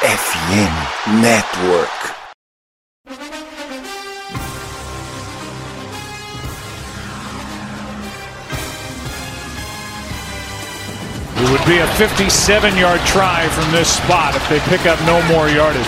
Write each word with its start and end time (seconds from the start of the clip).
FM 0.00 1.20
Network. 1.20 1.90
It 11.34 11.50
would 11.50 11.66
be 11.66 11.78
a 11.78 11.86
57 11.96 12.76
yard 12.76 13.00
try 13.06 13.48
from 13.48 13.72
this 13.72 13.96
spot 13.96 14.36
if 14.36 14.48
they 14.48 14.60
pick 14.70 14.86
up 14.86 15.00
no 15.00 15.20
more 15.26 15.48
yardage. 15.48 15.82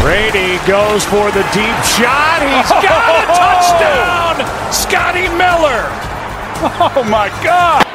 Brady 0.00 0.56
goes 0.66 1.04
for 1.04 1.30
the 1.32 1.44
deep 1.52 1.78
shot. 1.84 2.40
He's 2.40 2.70
got 2.80 3.12
a 3.12 3.24
oh. 3.28 3.36
touchdown! 3.36 4.72
Scotty 4.72 5.28
Miller! 5.36 5.84
Oh 6.96 7.06
my 7.10 7.28
God! 7.44 7.93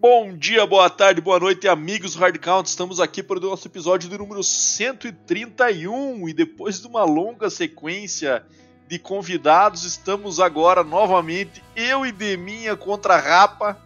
Bom 0.00 0.34
dia, 0.34 0.64
boa 0.64 0.88
tarde, 0.88 1.20
boa 1.20 1.38
noite, 1.38 1.68
amigos 1.68 2.14
Hard 2.14 2.38
Count. 2.38 2.66
Estamos 2.66 3.00
aqui 3.00 3.22
para 3.22 3.36
o 3.36 3.42
nosso 3.42 3.68
episódio 3.68 4.08
do 4.08 4.16
número 4.16 4.42
131 4.42 6.26
e 6.26 6.32
depois 6.32 6.80
de 6.80 6.86
uma 6.86 7.04
longa 7.04 7.50
sequência 7.50 8.42
de 8.88 8.98
convidados, 8.98 9.84
estamos 9.84 10.40
agora 10.40 10.82
novamente 10.82 11.62
eu 11.76 12.06
e 12.06 12.12
Deminha 12.12 12.74
contra 12.74 13.16
a 13.16 13.18
Rapa. 13.18 13.76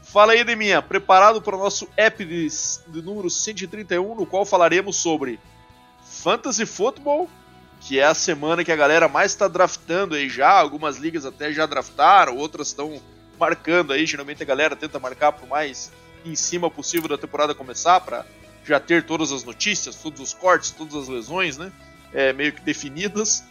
Fala 0.00 0.34
aí, 0.34 0.44
Deminha, 0.44 0.80
preparado 0.80 1.42
para 1.42 1.56
o 1.56 1.58
nosso 1.58 1.88
app 1.96 2.24
de, 2.24 2.46
de 2.86 3.02
número 3.02 3.28
131, 3.28 4.14
no 4.14 4.24
qual 4.24 4.46
falaremos 4.46 4.94
sobre 4.94 5.40
Fantasy 6.04 6.64
Football, 6.64 7.28
que 7.80 7.98
é 7.98 8.04
a 8.04 8.14
semana 8.14 8.62
que 8.62 8.70
a 8.70 8.76
galera 8.76 9.08
mais 9.08 9.32
está 9.32 9.48
draftando 9.48 10.14
aí 10.14 10.28
já, 10.28 10.52
algumas 10.52 10.98
ligas 10.98 11.26
até 11.26 11.52
já 11.52 11.66
draftaram, 11.66 12.36
outras 12.36 12.68
estão 12.68 13.02
marcando 13.42 13.92
aí, 13.92 14.06
geralmente 14.06 14.40
a 14.40 14.46
galera 14.46 14.76
tenta 14.76 15.00
marcar 15.00 15.32
pro 15.32 15.48
mais 15.48 15.90
em 16.24 16.36
cima 16.36 16.70
possível 16.70 17.08
da 17.08 17.18
temporada 17.18 17.52
começar, 17.52 17.98
para 18.00 18.24
já 18.64 18.78
ter 18.78 19.04
todas 19.04 19.32
as 19.32 19.42
notícias, 19.42 19.96
todos 19.96 20.20
os 20.20 20.32
cortes, 20.32 20.70
todas 20.70 20.94
as 20.94 21.08
lesões, 21.08 21.58
né? 21.58 21.72
É, 22.12 22.32
meio 22.32 22.52
que 22.52 22.60
definidas. 22.60 23.42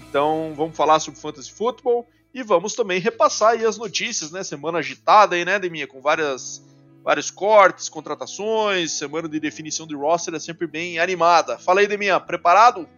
Então 0.00 0.52
vamos 0.56 0.76
falar 0.76 0.98
sobre 0.98 1.20
Fantasy 1.20 1.52
Football 1.52 2.08
e 2.34 2.42
vamos 2.42 2.74
também 2.74 2.98
repassar 2.98 3.50
aí 3.50 3.64
as 3.64 3.78
notícias, 3.78 4.32
né? 4.32 4.42
Semana 4.42 4.78
agitada 4.78 5.36
aí, 5.36 5.44
né, 5.44 5.56
Deminha? 5.60 5.86
Com 5.86 6.00
várias, 6.00 6.60
vários 7.04 7.30
cortes, 7.30 7.88
contratações, 7.88 8.90
semana 8.90 9.28
de 9.28 9.38
definição 9.38 9.86
de 9.86 9.94
roster 9.94 10.34
é 10.34 10.40
sempre 10.40 10.66
bem 10.66 10.98
animada. 10.98 11.58
Fala 11.58 11.78
aí, 11.78 11.86
Deminha, 11.86 12.18
preparado? 12.18 12.88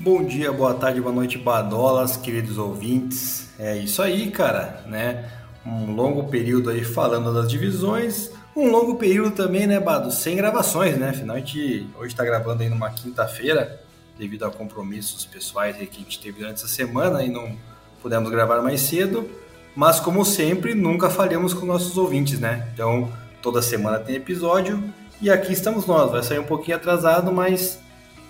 Bom 0.00 0.24
dia, 0.24 0.52
boa 0.52 0.74
tarde, 0.74 1.00
boa 1.00 1.14
noite, 1.14 1.38
badolas, 1.38 2.16
queridos 2.16 2.58
ouvintes. 2.58 3.48
É 3.58 3.76
isso 3.76 4.02
aí, 4.02 4.28
cara, 4.28 4.82
né? 4.86 5.30
Um 5.64 5.94
longo 5.94 6.24
período 6.24 6.68
aí 6.68 6.84
falando 6.84 7.32
das 7.32 7.48
divisões, 7.48 8.28
um 8.56 8.70
longo 8.70 8.96
período 8.96 9.30
também, 9.30 9.68
né, 9.68 9.78
Bado, 9.78 10.10
sem 10.10 10.36
gravações, 10.36 10.98
né? 10.98 11.10
Afinal, 11.10 11.36
a 11.36 11.38
gente 11.38 11.86
hoje 11.96 12.08
está 12.08 12.24
gravando 12.24 12.64
aí 12.64 12.68
numa 12.68 12.90
quinta-feira, 12.90 13.80
devido 14.18 14.44
a 14.44 14.50
compromissos 14.50 15.24
pessoais 15.24 15.76
que 15.76 15.84
a 15.84 16.00
gente 16.00 16.18
teve 16.18 16.40
durante 16.40 16.56
essa 16.56 16.68
semana 16.68 17.22
e 17.22 17.30
não 17.30 17.56
pudemos 18.02 18.28
gravar 18.30 18.60
mais 18.62 18.80
cedo. 18.80 19.30
Mas, 19.76 20.00
como 20.00 20.24
sempre, 20.24 20.74
nunca 20.74 21.08
falhamos 21.08 21.54
com 21.54 21.64
nossos 21.64 21.96
ouvintes, 21.96 22.40
né? 22.40 22.68
Então, 22.74 23.12
toda 23.40 23.62
semana 23.62 24.00
tem 24.00 24.16
episódio 24.16 24.82
e 25.22 25.30
aqui 25.30 25.52
estamos 25.52 25.86
nós. 25.86 26.10
Vai 26.10 26.22
sair 26.24 26.40
um 26.40 26.44
pouquinho 26.44 26.76
atrasado, 26.76 27.32
mas 27.32 27.78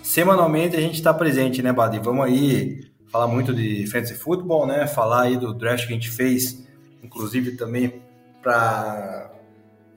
semanalmente 0.05 0.77
a 0.77 0.79
gente 0.79 0.95
está 0.95 1.13
presente, 1.13 1.63
né, 1.63 1.73
Bado? 1.73 1.95
E 1.95 1.99
vamos 1.99 2.25
aí 2.25 2.87
falar 3.11 3.27
muito 3.27 3.53
de 3.53 3.87
fantasy 3.87 4.13
football, 4.13 4.67
né? 4.67 4.85
Falar 4.85 5.23
aí 5.23 5.35
do 5.35 5.53
draft 5.53 5.87
que 5.87 5.93
a 5.93 5.95
gente 5.95 6.11
fez, 6.11 6.63
inclusive 7.03 7.53
também 7.53 8.01
para 8.41 9.31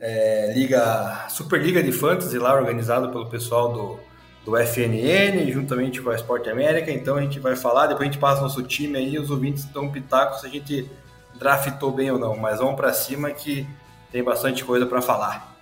é, 0.01 0.53
liga 0.55 1.27
Superliga 1.29 1.83
de 1.83 1.93
Fantasy 1.93 2.39
lá 2.39 2.55
organizado 2.55 3.11
pelo 3.11 3.29
pessoal 3.29 3.71
do, 3.71 4.01
do 4.47 4.57
FNN 4.57 5.51
juntamente 5.53 6.01
com 6.01 6.09
a 6.09 6.15
Sport 6.15 6.49
América. 6.49 6.91
Então 6.91 7.17
a 7.17 7.21
gente 7.21 7.39
vai 7.39 7.55
falar, 7.55 7.89
depois 7.89 8.09
a 8.09 8.11
gente 8.11 8.21
passa 8.21 8.41
nosso 8.41 8.63
time 8.63 8.97
aí, 8.97 9.19
os 9.19 9.31
ouvintes 9.31 9.67
dão 9.67 9.85
um 9.85 9.93
pitaco 9.93 10.39
se 10.41 10.47
a 10.47 10.51
gente 10.51 10.91
draftou 11.39 11.93
bem 11.93 12.11
ou 12.11 12.19
não. 12.19 12.35
Mas 12.35 12.61
vamos 12.61 12.77
para 12.77 12.95
cima 12.95 13.31
que 13.31 13.67
tem 14.11 14.25
bastante 14.25 14.65
coisa 14.65 14.87
para 14.87 15.03
falar. 15.03 15.58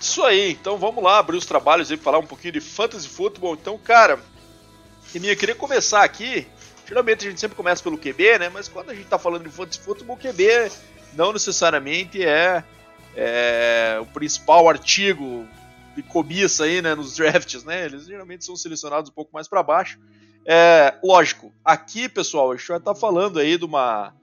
Isso 0.00 0.22
aí, 0.22 0.52
então 0.52 0.76
vamos 0.76 1.02
lá 1.02 1.18
abrir 1.18 1.36
os 1.36 1.46
trabalhos 1.46 1.90
aí, 1.90 1.96
falar 1.96 2.18
um 2.18 2.26
pouquinho 2.26 2.52
de 2.52 2.60
fantasy 2.60 3.08
football. 3.08 3.54
Então, 3.54 3.78
cara, 3.78 4.20
minha 5.14 5.34
queria 5.34 5.54
começar 5.54 6.02
aqui. 6.02 6.46
Geralmente 6.86 7.26
a 7.26 7.30
gente 7.30 7.40
sempre 7.40 7.56
começa 7.56 7.82
pelo 7.82 7.98
QB, 7.98 8.38
né? 8.38 8.48
Mas 8.48 8.68
quando 8.68 8.90
a 8.90 8.94
gente 8.94 9.08
tá 9.08 9.18
falando 9.18 9.44
de 9.44 9.50
fantasy 9.50 9.80
football, 9.80 10.16
o 10.16 10.18
QB 10.18 10.70
não 11.14 11.32
necessariamente 11.32 12.22
é, 12.22 12.62
é 13.14 13.98
o 14.00 14.06
principal 14.06 14.68
artigo 14.68 15.48
de 15.96 16.02
cobiça 16.02 16.64
aí, 16.64 16.82
né, 16.82 16.94
nos 16.94 17.16
drafts, 17.16 17.64
né? 17.64 17.86
Eles 17.86 18.04
geralmente 18.04 18.44
são 18.44 18.54
selecionados 18.54 19.10
um 19.10 19.14
pouco 19.14 19.32
mais 19.32 19.48
para 19.48 19.62
baixo. 19.62 19.98
É, 20.44 20.94
lógico, 21.02 21.52
aqui, 21.64 22.08
pessoal, 22.08 22.52
a 22.52 22.56
gente 22.56 22.68
vai 22.68 22.76
estar 22.76 22.94
tá 22.94 23.00
falando 23.00 23.40
aí 23.40 23.58
de 23.58 23.64
uma 23.64 24.14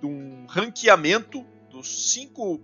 de 0.00 0.06
um 0.06 0.46
ranqueamento 0.48 1.46
dos 1.70 2.12
cinco 2.12 2.60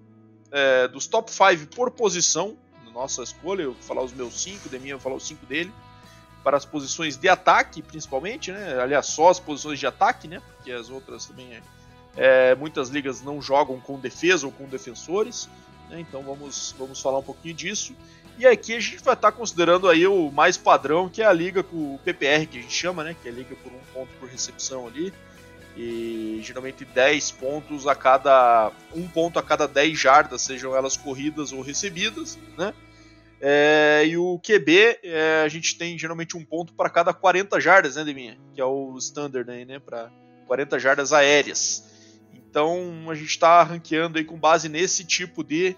é, 0.50 0.88
dos 0.88 1.06
top 1.06 1.30
5 1.30 1.66
por 1.74 1.90
posição, 1.90 2.56
nossa 2.92 3.22
escolha, 3.22 3.62
eu 3.62 3.72
vou 3.74 3.82
falar 3.82 4.02
os 4.02 4.12
meus 4.12 4.42
5, 4.42 4.66
o 4.66 4.68
Deminha 4.70 4.96
vai 4.96 5.02
falar 5.02 5.16
os 5.16 5.26
5 5.26 5.46
dele, 5.46 5.72
para 6.42 6.56
as 6.56 6.64
posições 6.64 7.16
de 7.16 7.28
ataque, 7.28 7.80
principalmente, 7.80 8.50
né? 8.50 8.80
Aliás, 8.80 9.06
só 9.06 9.28
as 9.28 9.38
posições 9.38 9.78
de 9.78 9.86
ataque, 9.86 10.26
né? 10.26 10.42
Porque 10.56 10.72
as 10.72 10.90
outras 10.90 11.26
também, 11.26 11.60
é, 12.16 12.54
muitas 12.54 12.88
ligas 12.88 13.22
não 13.22 13.40
jogam 13.40 13.78
com 13.80 13.98
defesa 13.98 14.46
ou 14.46 14.52
com 14.52 14.64
defensores, 14.64 15.48
né? 15.88 16.00
Então 16.00 16.22
vamos, 16.22 16.74
vamos 16.78 17.00
falar 17.00 17.18
um 17.18 17.22
pouquinho 17.22 17.54
disso. 17.54 17.94
E 18.36 18.46
aqui 18.46 18.74
a 18.74 18.80
gente 18.80 19.02
vai 19.02 19.14
estar 19.14 19.32
considerando 19.32 19.88
aí 19.88 20.06
o 20.06 20.30
mais 20.30 20.56
padrão, 20.56 21.08
que 21.08 21.22
é 21.22 21.26
a 21.26 21.32
liga 21.32 21.62
com 21.62 21.94
o 21.94 22.00
PPR, 22.04 22.46
que 22.46 22.58
a 22.58 22.62
gente 22.62 22.72
chama, 22.74 23.04
né? 23.04 23.14
Que 23.20 23.28
é 23.28 23.30
a 23.30 23.34
liga 23.34 23.54
por 23.56 23.72
um 23.72 23.80
ponto 23.92 24.10
por 24.18 24.28
recepção 24.28 24.86
ali 24.86 25.12
e 25.78 26.40
geralmente 26.42 26.84
10 26.84 27.30
pontos 27.30 27.86
a 27.86 27.94
cada 27.94 28.72
um 28.92 29.06
ponto 29.06 29.38
a 29.38 29.42
cada 29.42 29.68
10 29.68 29.96
jardas, 29.96 30.42
sejam 30.42 30.74
elas 30.74 30.96
corridas 30.96 31.52
ou 31.52 31.60
recebidas, 31.62 32.36
né? 32.58 32.74
É, 33.40 34.04
e 34.04 34.16
o 34.16 34.40
QB, 34.40 34.98
é, 35.04 35.42
a 35.44 35.48
gente 35.48 35.78
tem 35.78 35.96
geralmente 35.96 36.36
um 36.36 36.44
ponto 36.44 36.72
para 36.72 36.90
cada 36.90 37.14
40 37.14 37.60
jardas, 37.60 37.94
né, 37.94 38.02
Deminha? 38.02 38.36
Que 38.52 38.60
é 38.60 38.64
o 38.64 38.98
standard 38.98 39.48
aí, 39.48 39.64
né? 39.64 39.78
Para 39.78 40.10
40 40.48 40.80
jardas 40.80 41.12
aéreas. 41.12 41.84
Então 42.34 43.08
a 43.08 43.14
gente 43.14 43.28
está 43.28 43.62
ranqueando 43.62 44.18
aí 44.18 44.24
com 44.24 44.36
base 44.36 44.68
nesse 44.68 45.04
tipo 45.04 45.44
de, 45.44 45.76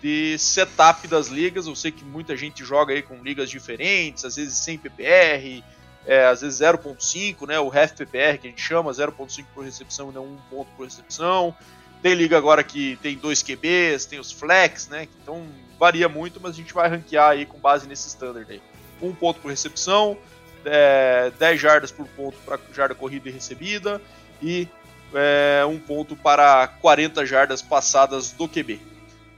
de 0.00 0.38
setup 0.38 1.08
das 1.08 1.26
ligas. 1.26 1.66
Eu 1.66 1.74
sei 1.74 1.90
que 1.90 2.04
muita 2.04 2.36
gente 2.36 2.64
joga 2.64 2.94
aí 2.94 3.02
com 3.02 3.16
ligas 3.16 3.50
diferentes, 3.50 4.24
às 4.24 4.36
vezes 4.36 4.54
sem 4.58 4.78
PPR, 4.78 5.64
é, 6.06 6.26
às 6.26 6.40
vezes 6.40 6.60
0.5, 6.60 7.46
né, 7.46 7.58
o 7.60 7.66
half 7.66 7.92
PPR 7.92 8.38
que 8.38 8.46
a 8.46 8.50
gente 8.50 8.62
chama, 8.62 8.90
0.5 8.90 9.44
por 9.54 9.64
recepção 9.64 10.10
e 10.10 10.14
não 10.14 10.24
1 10.24 10.36
ponto 10.50 10.68
por 10.76 10.84
recepção. 10.84 11.54
Tem 12.02 12.14
liga 12.14 12.36
agora 12.36 12.64
que 12.64 12.96
tem 12.96 13.16
dois 13.16 13.42
QBs, 13.42 14.06
tem 14.06 14.18
os 14.18 14.32
flex, 14.32 14.88
né, 14.88 15.06
então 15.22 15.46
varia 15.78 16.08
muito, 16.08 16.40
mas 16.40 16.52
a 16.52 16.56
gente 16.56 16.74
vai 16.74 16.88
ranquear 16.88 17.30
aí 17.30 17.46
com 17.46 17.58
base 17.58 17.86
nesse 17.86 18.08
standard 18.08 18.50
aí. 18.50 18.60
1 19.00 19.14
ponto 19.14 19.40
por 19.40 19.50
recepção, 19.50 20.16
é, 20.64 21.32
10 21.38 21.60
jardas 21.60 21.90
por 21.90 22.06
ponto 22.08 22.36
para 22.44 22.58
jarda 22.72 22.94
corrida 22.94 23.28
e 23.28 23.32
recebida 23.32 24.00
e 24.40 24.68
é, 25.14 25.64
um 25.64 25.78
ponto 25.78 26.16
para 26.16 26.66
40 26.66 27.24
jardas 27.26 27.62
passadas 27.62 28.32
do 28.32 28.48
QB. 28.48 28.80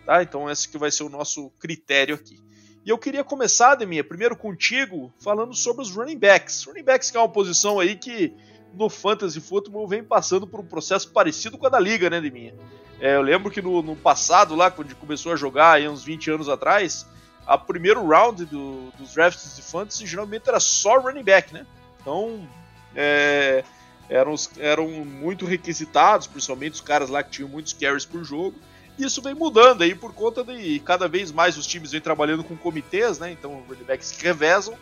Tá? 0.04 0.22
Então 0.22 0.50
esse 0.50 0.68
que 0.68 0.78
vai 0.78 0.90
ser 0.90 1.02
o 1.02 1.08
nosso 1.08 1.50
critério 1.58 2.14
aqui. 2.14 2.38
E 2.84 2.90
eu 2.90 2.98
queria 2.98 3.24
começar, 3.24 3.74
Deminha, 3.76 4.04
primeiro 4.04 4.36
contigo, 4.36 5.10
falando 5.18 5.54
sobre 5.54 5.82
os 5.82 5.90
running 5.90 6.18
backs. 6.18 6.64
Running 6.64 6.82
backs 6.82 7.10
que 7.10 7.16
é 7.16 7.20
uma 7.20 7.28
posição 7.28 7.80
aí 7.80 7.96
que 7.96 8.34
no 8.74 8.90
Fantasy 8.90 9.40
Football 9.40 9.88
vem 9.88 10.04
passando 10.04 10.46
por 10.46 10.60
um 10.60 10.66
processo 10.66 11.10
parecido 11.10 11.56
com 11.56 11.66
a 11.66 11.70
da 11.70 11.80
Liga, 11.80 12.10
né, 12.10 12.20
Deminha? 12.20 12.54
É, 13.00 13.16
eu 13.16 13.22
lembro 13.22 13.50
que 13.50 13.62
no, 13.62 13.82
no, 13.82 13.96
passado, 13.96 14.54
lá, 14.54 14.70
quando 14.70 14.94
começou 14.96 15.32
a 15.32 15.36
jogar, 15.36 15.72
aí, 15.72 15.88
uns 15.88 16.04
20 16.04 16.30
anos 16.30 16.48
atrás, 16.48 17.06
a 17.46 17.56
primeiro 17.56 18.06
round 18.06 18.44
do, 18.44 18.90
dos 18.98 19.14
drafts 19.14 19.56
de 19.56 19.62
Fantasy 19.62 20.06
geralmente 20.06 20.48
era 20.48 20.60
só 20.60 20.98
running 20.98 21.24
back, 21.24 21.54
né? 21.54 21.66
Então, 22.00 22.46
é, 22.94 23.64
eram, 24.10 24.34
eram 24.58 24.88
muito 24.88 25.46
requisitados, 25.46 26.26
principalmente 26.26 26.74
os 26.74 26.80
caras 26.82 27.08
lá 27.08 27.22
que 27.22 27.30
tinham 27.30 27.48
muitos 27.48 27.72
carries 27.72 28.04
por 28.04 28.22
jogo. 28.24 28.54
Isso 28.98 29.20
vem 29.20 29.34
mudando 29.34 29.82
aí 29.82 29.94
por 29.94 30.12
conta 30.12 30.44
de 30.44 30.78
cada 30.80 31.08
vez 31.08 31.32
mais 31.32 31.56
os 31.56 31.66
times 31.66 31.92
vêm 31.92 32.00
trabalhando 32.00 32.44
com 32.44 32.56
comitês, 32.56 33.18
né? 33.18 33.32
Então, 33.32 33.58
os 33.58 33.68
running 33.68 33.84
backs 33.84 34.16
revezam. 34.20 34.74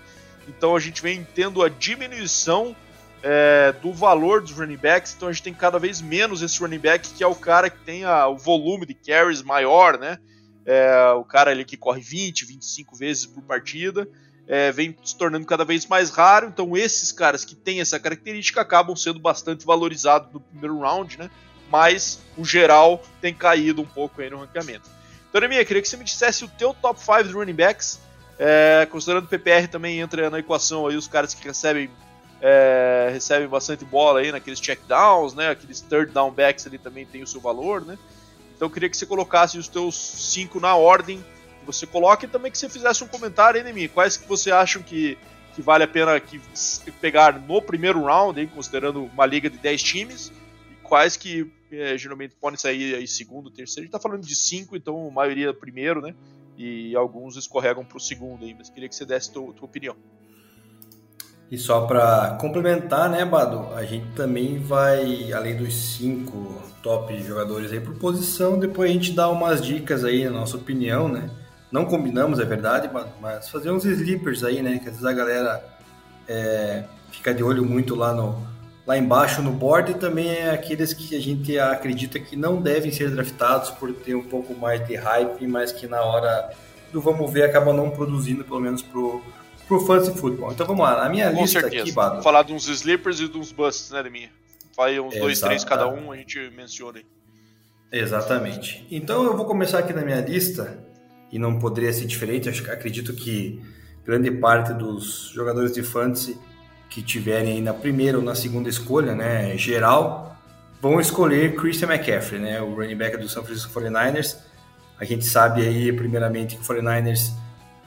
Então, 0.48 0.76
a 0.76 0.80
gente 0.80 1.00
vem 1.00 1.26
tendo 1.34 1.62
a 1.62 1.68
diminuição 1.68 2.76
é, 3.22 3.72
do 3.80 3.92
valor 3.92 4.42
dos 4.42 4.52
running 4.52 4.76
backs. 4.76 5.14
Então, 5.16 5.28
a 5.28 5.32
gente 5.32 5.42
tem 5.42 5.54
cada 5.54 5.78
vez 5.78 6.00
menos 6.00 6.42
esse 6.42 6.58
running 6.60 6.78
back 6.78 7.08
que 7.14 7.24
é 7.24 7.26
o 7.26 7.34
cara 7.34 7.70
que 7.70 7.78
tem 7.78 8.04
a, 8.04 8.26
o 8.28 8.36
volume 8.36 8.84
de 8.84 8.94
carries 8.94 9.42
maior, 9.42 9.98
né? 9.98 10.18
é, 10.64 11.10
o 11.12 11.24
cara 11.24 11.50
ali 11.50 11.64
que 11.64 11.76
corre 11.76 12.00
20, 12.00 12.44
25 12.44 12.96
vezes 12.96 13.26
por 13.26 13.42
partida, 13.42 14.08
é, 14.46 14.70
vem 14.72 14.96
se 15.04 15.16
tornando 15.16 15.46
cada 15.46 15.64
vez 15.64 15.86
mais 15.86 16.10
raro. 16.10 16.48
Então, 16.48 16.76
esses 16.76 17.12
caras 17.12 17.44
que 17.44 17.54
têm 17.54 17.80
essa 17.80 17.98
característica 17.98 18.60
acabam 18.60 18.94
sendo 18.96 19.18
bastante 19.18 19.64
valorizados 19.64 20.32
no 20.32 20.40
primeiro 20.40 20.78
round, 20.80 21.18
né? 21.18 21.30
Mas 21.72 22.20
o 22.36 22.44
geral 22.44 23.02
tem 23.18 23.32
caído 23.32 23.80
um 23.80 23.86
pouco 23.86 24.20
aí 24.20 24.28
no 24.28 24.38
ranqueamento. 24.40 24.90
Então, 25.30 25.40
Neminha, 25.40 25.64
queria 25.64 25.80
que 25.80 25.88
você 25.88 25.96
me 25.96 26.04
dissesse 26.04 26.44
o 26.44 26.48
teu 26.48 26.74
top 26.74 27.00
5 27.00 27.24
de 27.24 27.32
running 27.32 27.54
backs, 27.54 27.98
é, 28.38 28.86
considerando 28.90 29.24
o 29.24 29.28
PPR 29.28 29.66
também 29.66 29.98
entra 29.98 30.28
na 30.28 30.38
equação 30.38 30.86
aí 30.86 30.96
os 30.96 31.08
caras 31.08 31.32
que 31.32 31.42
recebem 31.42 31.90
é, 32.42 33.08
recebem 33.12 33.48
bastante 33.48 33.84
bola 33.84 34.20
aí 34.20 34.30
naqueles 34.30 34.60
checkdowns, 34.60 35.32
né? 35.32 35.48
Aqueles 35.48 35.80
third 35.80 36.12
down 36.12 36.30
backs 36.30 36.66
ali 36.66 36.76
também 36.76 37.06
tem 37.06 37.22
o 37.22 37.26
seu 37.26 37.40
valor, 37.40 37.82
né? 37.86 37.96
Então 38.54 38.68
queria 38.68 38.90
que 38.90 38.96
você 38.96 39.06
colocasse 39.06 39.56
os 39.56 39.68
teus 39.68 39.94
cinco 39.96 40.60
na 40.60 40.74
ordem 40.74 41.24
que 41.60 41.64
você 41.64 41.86
coloca 41.86 42.26
e 42.26 42.28
também 42.28 42.52
que 42.52 42.58
você 42.58 42.68
fizesse 42.68 43.02
um 43.02 43.06
comentário 43.06 43.64
aí, 43.64 43.72
mim. 43.72 43.88
Quais 43.88 44.18
que 44.18 44.28
você 44.28 44.50
acham 44.50 44.82
que, 44.82 45.16
que 45.54 45.62
vale 45.62 45.84
a 45.84 45.88
pena 45.88 46.18
que 46.20 46.40
pegar 47.00 47.40
no 47.40 47.62
primeiro 47.62 48.02
round, 48.02 48.38
hein, 48.38 48.50
considerando 48.52 49.04
uma 49.04 49.24
liga 49.24 49.48
de 49.48 49.56
10 49.56 49.82
times, 49.82 50.32
quais 50.92 51.16
que 51.16 51.50
é, 51.72 51.96
geralmente 51.96 52.34
podem 52.38 52.58
sair 52.58 52.94
aí 52.94 53.08
segundo, 53.08 53.50
terceiro. 53.50 53.80
A 53.80 53.84
gente 53.84 53.92
tá 53.92 53.98
falando 53.98 54.26
de 54.26 54.36
cinco, 54.36 54.76
então 54.76 55.08
a 55.08 55.10
maioria 55.10 55.54
primeiro, 55.54 56.02
né? 56.02 56.14
E 56.54 56.94
alguns 56.94 57.34
escorregam 57.38 57.82
pro 57.82 57.98
segundo 57.98 58.44
aí, 58.44 58.52
mas 58.52 58.68
queria 58.68 58.90
que 58.90 58.94
você 58.94 59.06
desse 59.06 59.32
tua, 59.32 59.54
tua 59.54 59.64
opinião. 59.64 59.96
E 61.50 61.56
só 61.56 61.86
para 61.86 62.36
complementar, 62.38 63.08
né, 63.08 63.24
Bado, 63.24 63.72
a 63.74 63.86
gente 63.86 64.04
também 64.14 64.58
vai, 64.58 65.32
além 65.32 65.56
dos 65.56 65.72
cinco 65.96 66.60
top 66.82 67.22
jogadores 67.22 67.72
aí 67.72 67.80
por 67.80 67.94
posição, 67.94 68.58
depois 68.58 68.90
a 68.90 68.92
gente 68.92 69.12
dá 69.12 69.30
umas 69.30 69.64
dicas 69.64 70.04
aí, 70.04 70.26
na 70.26 70.32
nossa 70.32 70.58
opinião, 70.58 71.08
né? 71.08 71.30
Não 71.70 71.86
combinamos, 71.86 72.38
é 72.38 72.44
verdade, 72.44 72.88
Bado, 72.88 73.12
mas 73.18 73.48
fazer 73.48 73.70
uns 73.70 73.86
sleepers 73.86 74.44
aí, 74.44 74.60
né? 74.60 74.72
Que 74.72 74.90
às 74.90 74.96
vezes 74.96 75.06
a 75.06 75.12
galera 75.14 75.64
é, 76.28 76.84
fica 77.10 77.32
de 77.32 77.42
olho 77.42 77.64
muito 77.64 77.94
lá, 77.94 78.12
no, 78.12 78.51
lá 78.86 78.98
embaixo 78.98 79.40
no 79.42 79.52
board 79.52 79.92
e 79.92 79.94
também 79.94 80.28
é 80.28 80.50
aqueles 80.50 80.92
que 80.92 81.16
a 81.16 81.20
gente 81.20 81.58
acredita 81.58 82.18
que 82.18 82.36
não 82.36 82.60
devem 82.60 82.90
ser 82.90 83.10
draftados 83.10 83.70
por 83.70 83.92
ter 83.92 84.14
um 84.14 84.24
pouco 84.24 84.54
mais 84.54 84.84
de 84.86 84.96
hype, 84.96 85.46
mas 85.46 85.72
que 85.72 85.86
na 85.86 86.02
hora 86.02 86.50
do 86.92 87.00
vamos 87.00 87.30
ver 87.32 87.44
acaba 87.44 87.72
não 87.72 87.90
produzindo, 87.90 88.44
pelo 88.44 88.60
menos 88.60 88.82
pro 88.82 89.22
pro 89.68 89.80
fantasy 89.80 90.18
football. 90.18 90.52
Então 90.52 90.66
vamos 90.66 90.82
lá, 90.82 91.06
a 91.06 91.08
minha 91.08 91.30
Com 91.30 91.40
lista 91.40 91.60
certeza. 91.60 91.82
aqui, 91.82 91.92
Bado. 91.92 92.10
Vamos 92.10 92.24
falar 92.24 92.42
de 92.42 92.52
uns 92.52 92.66
sleepers 92.68 93.20
e 93.20 93.28
de 93.28 93.38
uns 93.38 93.52
busts, 93.52 93.90
né, 93.90 94.02
minha? 94.10 94.30
Vai 94.76 94.98
uns 94.98 95.16
dois, 95.16 95.40
três 95.40 95.64
cada 95.64 95.86
um, 95.88 96.10
a 96.10 96.16
gente 96.16 96.50
menciona 96.56 96.98
aí. 96.98 97.06
Exatamente. 97.92 98.86
Então 98.90 99.24
eu 99.24 99.36
vou 99.36 99.46
começar 99.46 99.78
aqui 99.78 99.92
na 99.92 100.02
minha 100.02 100.20
lista, 100.20 100.82
e 101.32 101.38
não 101.38 101.58
poderia 101.58 101.92
ser 101.92 102.04
diferente, 102.04 102.48
acho, 102.48 102.70
acredito 102.70 103.14
que 103.14 103.62
grande 104.04 104.30
parte 104.30 104.74
dos 104.74 105.30
jogadores 105.34 105.72
de 105.72 105.82
fantasy 105.82 106.38
que 106.92 107.02
tiverem 107.02 107.54
aí 107.54 107.60
na 107.62 107.72
primeira 107.72 108.18
ou 108.18 108.22
na 108.22 108.34
segunda 108.34 108.68
escolha, 108.68 109.14
né, 109.14 109.56
geral, 109.56 110.36
vão 110.78 111.00
escolher 111.00 111.56
Christian 111.56 111.88
McCaffrey, 111.88 112.38
né, 112.38 112.60
o 112.60 112.74
running 112.74 112.96
back 112.96 113.16
do 113.16 113.26
San 113.30 113.42
Francisco 113.42 113.72
49ers. 113.80 114.36
A 115.00 115.04
gente 115.06 115.24
sabe 115.24 115.62
aí, 115.62 115.90
primeiramente, 115.90 116.54
que 116.54 116.60
o 116.60 116.64
49ers 116.64 117.32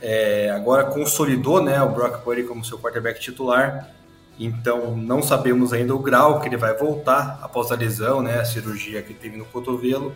é, 0.01 0.49
agora 0.49 0.85
consolidou 0.85 1.61
né, 1.61 1.79
o 1.83 1.89
Brock 1.89 2.23
Purdy 2.23 2.43
como 2.45 2.65
seu 2.65 2.79
quarterback 2.79 3.19
titular, 3.19 3.91
então 4.39 4.97
não 4.97 5.21
sabemos 5.21 5.71
ainda 5.71 5.93
o 5.93 5.99
grau 5.99 6.41
que 6.41 6.49
ele 6.49 6.57
vai 6.57 6.75
voltar 6.75 7.39
após 7.43 7.71
a 7.71 7.75
lesão, 7.75 8.23
né, 8.23 8.39
a 8.39 8.45
cirurgia 8.45 9.03
que 9.03 9.13
teve 9.13 9.37
no 9.37 9.45
cotovelo. 9.45 10.15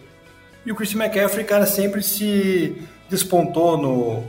E 0.66 0.72
o 0.72 0.76
Christian 0.76 1.06
McCaffrey, 1.06 1.46
cara, 1.46 1.68
sempre 1.68 2.02
se 2.02 2.82
despontou 3.08 3.78
no, 3.78 4.24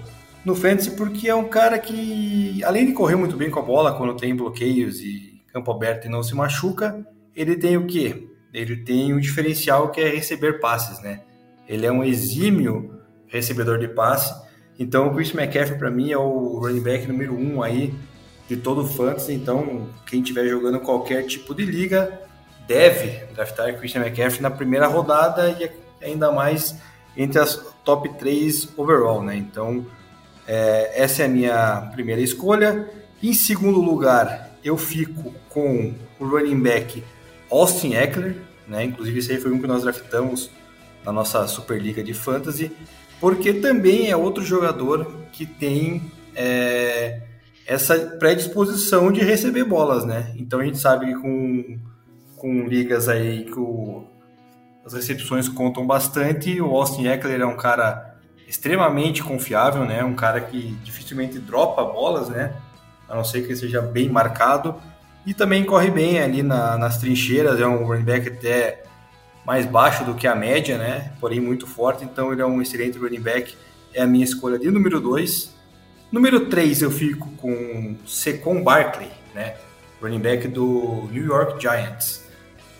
no 0.44 0.54
fantasy 0.54 0.92
porque 0.92 1.28
é 1.28 1.34
um 1.34 1.48
cara 1.48 1.78
que, 1.78 2.62
além 2.64 2.86
de 2.86 2.92
correr 2.92 3.16
muito 3.16 3.36
bem 3.36 3.50
com 3.50 3.60
a 3.60 3.62
bola 3.62 3.94
quando 3.96 4.16
tem 4.16 4.34
bloqueios 4.34 5.00
e 5.00 5.42
campo 5.52 5.70
aberto 5.70 6.06
e 6.06 6.08
não 6.08 6.22
se 6.22 6.34
machuca, 6.34 7.06
ele 7.34 7.56
tem 7.56 7.76
o 7.76 7.86
quê? 7.86 8.28
Ele 8.52 8.76
tem 8.76 9.12
um 9.12 9.20
diferencial 9.20 9.90
que 9.90 10.00
é 10.00 10.08
receber 10.08 10.60
passes, 10.60 11.00
né? 11.02 11.20
Ele 11.68 11.86
é 11.86 11.92
um 11.92 12.02
exímio 12.02 13.00
recebedor 13.28 13.78
de 13.78 13.88
passe 13.88 14.34
então, 14.80 15.08
o 15.08 15.14
Chris 15.14 15.34
McCaffrey 15.34 15.78
para 15.78 15.90
mim 15.90 16.10
é 16.10 16.16
o 16.16 16.58
running 16.58 16.80
back 16.80 17.06
número 17.06 17.34
um 17.34 17.62
aí 17.62 17.94
de 18.48 18.56
todo 18.56 18.80
o 18.80 18.86
fantasy. 18.86 19.34
Então, 19.34 19.90
quem 20.06 20.22
estiver 20.22 20.48
jogando 20.48 20.80
qualquer 20.80 21.26
tipo 21.26 21.54
de 21.54 21.66
liga 21.66 22.18
deve 22.66 23.26
draftar 23.34 23.78
Christian 23.78 24.00
McCaffrey 24.00 24.40
na 24.40 24.50
primeira 24.50 24.86
rodada 24.86 25.50
e 25.50 25.70
ainda 26.02 26.32
mais 26.32 26.74
entre 27.14 27.38
as 27.38 27.56
top 27.84 28.08
3 28.14 28.70
overall, 28.78 29.22
né? 29.22 29.36
Então, 29.36 29.84
é, 30.52 31.02
essa 31.02 31.22
é 31.22 31.26
a 31.26 31.28
minha 31.28 31.90
primeira 31.92 32.20
escolha. 32.20 32.90
Em 33.22 33.32
segundo 33.32 33.80
lugar, 33.80 34.50
eu 34.64 34.76
fico 34.76 35.32
com 35.48 35.94
o 36.18 36.26
running 36.26 36.60
back 36.60 37.04
Austin 37.48 37.94
Eckler, 37.94 38.36
né? 38.66 38.82
Inclusive, 38.82 39.20
esse 39.20 39.30
aí 39.30 39.40
foi 39.40 39.52
um 39.52 39.60
que 39.60 39.66
nós 39.68 39.82
draftamos 39.82 40.50
na 41.04 41.12
nossa 41.12 41.46
Superliga 41.46 42.02
de 42.02 42.12
Fantasy 42.12 42.72
porque 43.20 43.52
também 43.52 44.10
é 44.10 44.16
outro 44.16 44.42
jogador 44.42 45.06
que 45.30 45.44
tem 45.44 46.02
é, 46.34 47.20
essa 47.66 47.96
predisposição 48.18 49.12
de 49.12 49.20
receber 49.20 49.64
bolas, 49.64 50.04
né? 50.04 50.32
Então 50.36 50.58
a 50.58 50.64
gente 50.64 50.78
sabe 50.78 51.06
que 51.06 51.20
com, 51.20 51.78
com 52.36 52.66
ligas 52.66 53.08
aí 53.08 53.44
que 53.44 53.60
o, 53.60 54.04
as 54.84 54.94
recepções 54.94 55.48
contam 55.48 55.86
bastante, 55.86 56.60
o 56.60 56.74
Austin 56.74 57.06
Eckler 57.06 57.42
é 57.42 57.46
um 57.46 57.56
cara 57.56 58.09
extremamente 58.50 59.22
confiável, 59.22 59.84
né? 59.84 60.02
Um 60.02 60.16
cara 60.16 60.40
que 60.40 60.72
dificilmente 60.82 61.38
dropa 61.38 61.84
bolas, 61.84 62.28
né? 62.28 62.52
A 63.08 63.14
não 63.14 63.22
ser 63.22 63.46
que 63.46 63.54
seja 63.54 63.80
bem 63.80 64.08
marcado. 64.08 64.74
E 65.24 65.32
também 65.32 65.64
corre 65.64 65.88
bem 65.88 66.18
ali 66.18 66.42
na, 66.42 66.76
nas 66.76 66.98
trincheiras, 66.98 67.60
é 67.60 67.66
um 67.66 67.86
running 67.86 68.02
back 68.02 68.28
até 68.28 68.82
mais 69.46 69.66
baixo 69.66 70.04
do 70.04 70.14
que 70.14 70.26
a 70.26 70.34
média, 70.34 70.76
né? 70.76 71.12
Porém 71.20 71.38
muito 71.38 71.64
forte, 71.64 72.04
então 72.04 72.32
ele 72.32 72.42
é 72.42 72.46
um 72.46 72.60
excelente 72.60 72.98
running 72.98 73.20
back. 73.20 73.56
É 73.94 74.02
a 74.02 74.06
minha 74.06 74.24
escolha 74.24 74.58
de 74.58 74.68
número 74.68 75.00
2. 75.00 75.54
Número 76.10 76.46
3 76.46 76.82
eu 76.82 76.90
fico 76.90 77.30
com 77.36 77.96
Secon 78.04 78.64
Barkley, 78.64 79.10
né? 79.32 79.54
Running 80.02 80.18
back 80.18 80.48
do 80.48 81.08
New 81.12 81.24
York 81.24 81.60
Giants. 81.60 82.24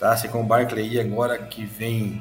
Tá? 0.00 0.16
Secon 0.16 0.44
Barkley 0.44 0.88
aí 0.88 1.00
agora 1.00 1.38
que 1.38 1.64
vem 1.64 2.20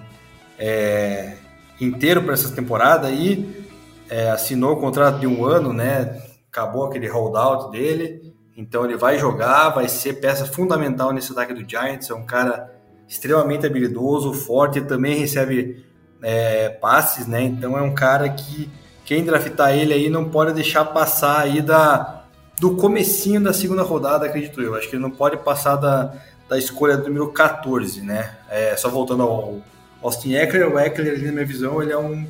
é, 0.60 1.36
inteiro 1.80 2.24
para 2.24 2.34
essa 2.34 2.54
temporada 2.54 3.08
aí, 3.08 3.68
é, 4.10 4.30
assinou 4.31 4.74
o 4.74 4.80
contrato 4.80 5.19
de 5.19 5.28
um 5.28 5.45
ano, 5.45 5.71
né? 5.71 6.21
Acabou 6.52 6.86
aquele 6.86 7.07
holdout 7.07 7.71
dele, 7.71 8.33
então 8.57 8.83
ele 8.83 8.98
vai 8.98 9.18
jogar, 9.18 9.69
vai 9.69 9.88
ser 9.88 10.14
peça 10.14 10.45
fundamental 10.45 11.14
nesse 11.14 11.31
ataque 11.31 11.54
do 11.54 11.69
Giants. 11.69 12.09
É 12.09 12.14
um 12.14 12.26
cara 12.26 12.74
extremamente 13.07 13.66
habilidoso, 13.66 14.33
forte, 14.33 14.81
também 14.81 15.18
recebe 15.18 15.86
é, 16.21 16.69
passes, 16.69 17.28
né? 17.28 17.42
Então 17.44 17.78
é 17.78 17.81
um 17.81 17.94
cara 17.94 18.30
que 18.30 18.69
quem 19.06 19.24
draftar 19.24 19.76
ele 19.76 19.94
aí 19.94 20.09
não 20.09 20.26
pode 20.26 20.54
deixar 20.54 20.86
passar 20.86 21.42
aí 21.42 21.62
da, 21.62 22.26
do 22.59 22.76
comecinho 22.76 23.42
da 23.42 23.54
segunda 23.54 23.81
rodada, 23.81 24.26
acredito 24.26 24.62
eu. 24.62 24.76
Acho 24.76 24.90
que 24.90 24.95
ele 24.95 25.02
não 25.02 25.12
pode 25.12 25.38
passar 25.38 25.76
da, 25.78 26.14
da 26.48 26.57
escolha 26.57 26.98
número 26.98 27.31
14, 27.31 28.02
né? 28.02 28.38
É, 28.50 28.76
só 28.76 28.90
voltando 28.90 29.24
ao 29.24 29.62
Austin 30.01 30.33
Eckler, 30.33 30.71
o 30.71 30.79
Eckler, 30.79 31.23
na 31.25 31.31
minha 31.31 31.45
visão, 31.45 31.81
ele 31.81 31.91
é 31.91 31.97
um 31.97 32.25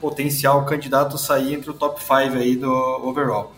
potencial 0.00 0.64
candidato 0.66 1.16
a 1.16 1.18
sair 1.18 1.54
entre 1.54 1.70
o 1.70 1.74
top 1.74 2.00
5 2.00 2.36
aí 2.36 2.56
do 2.56 2.70
overall. 2.70 3.52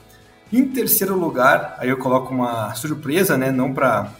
Em 0.53 0.69
terceiro 0.69 1.19
lugar, 1.19 1.75
aí 1.79 1.89
eu 1.89 1.99
coloco 1.99 2.33
uma 2.33 2.73
surpresa, 2.75 3.37
né? 3.37 3.51
Não 3.51 3.75
para 3.75 4.13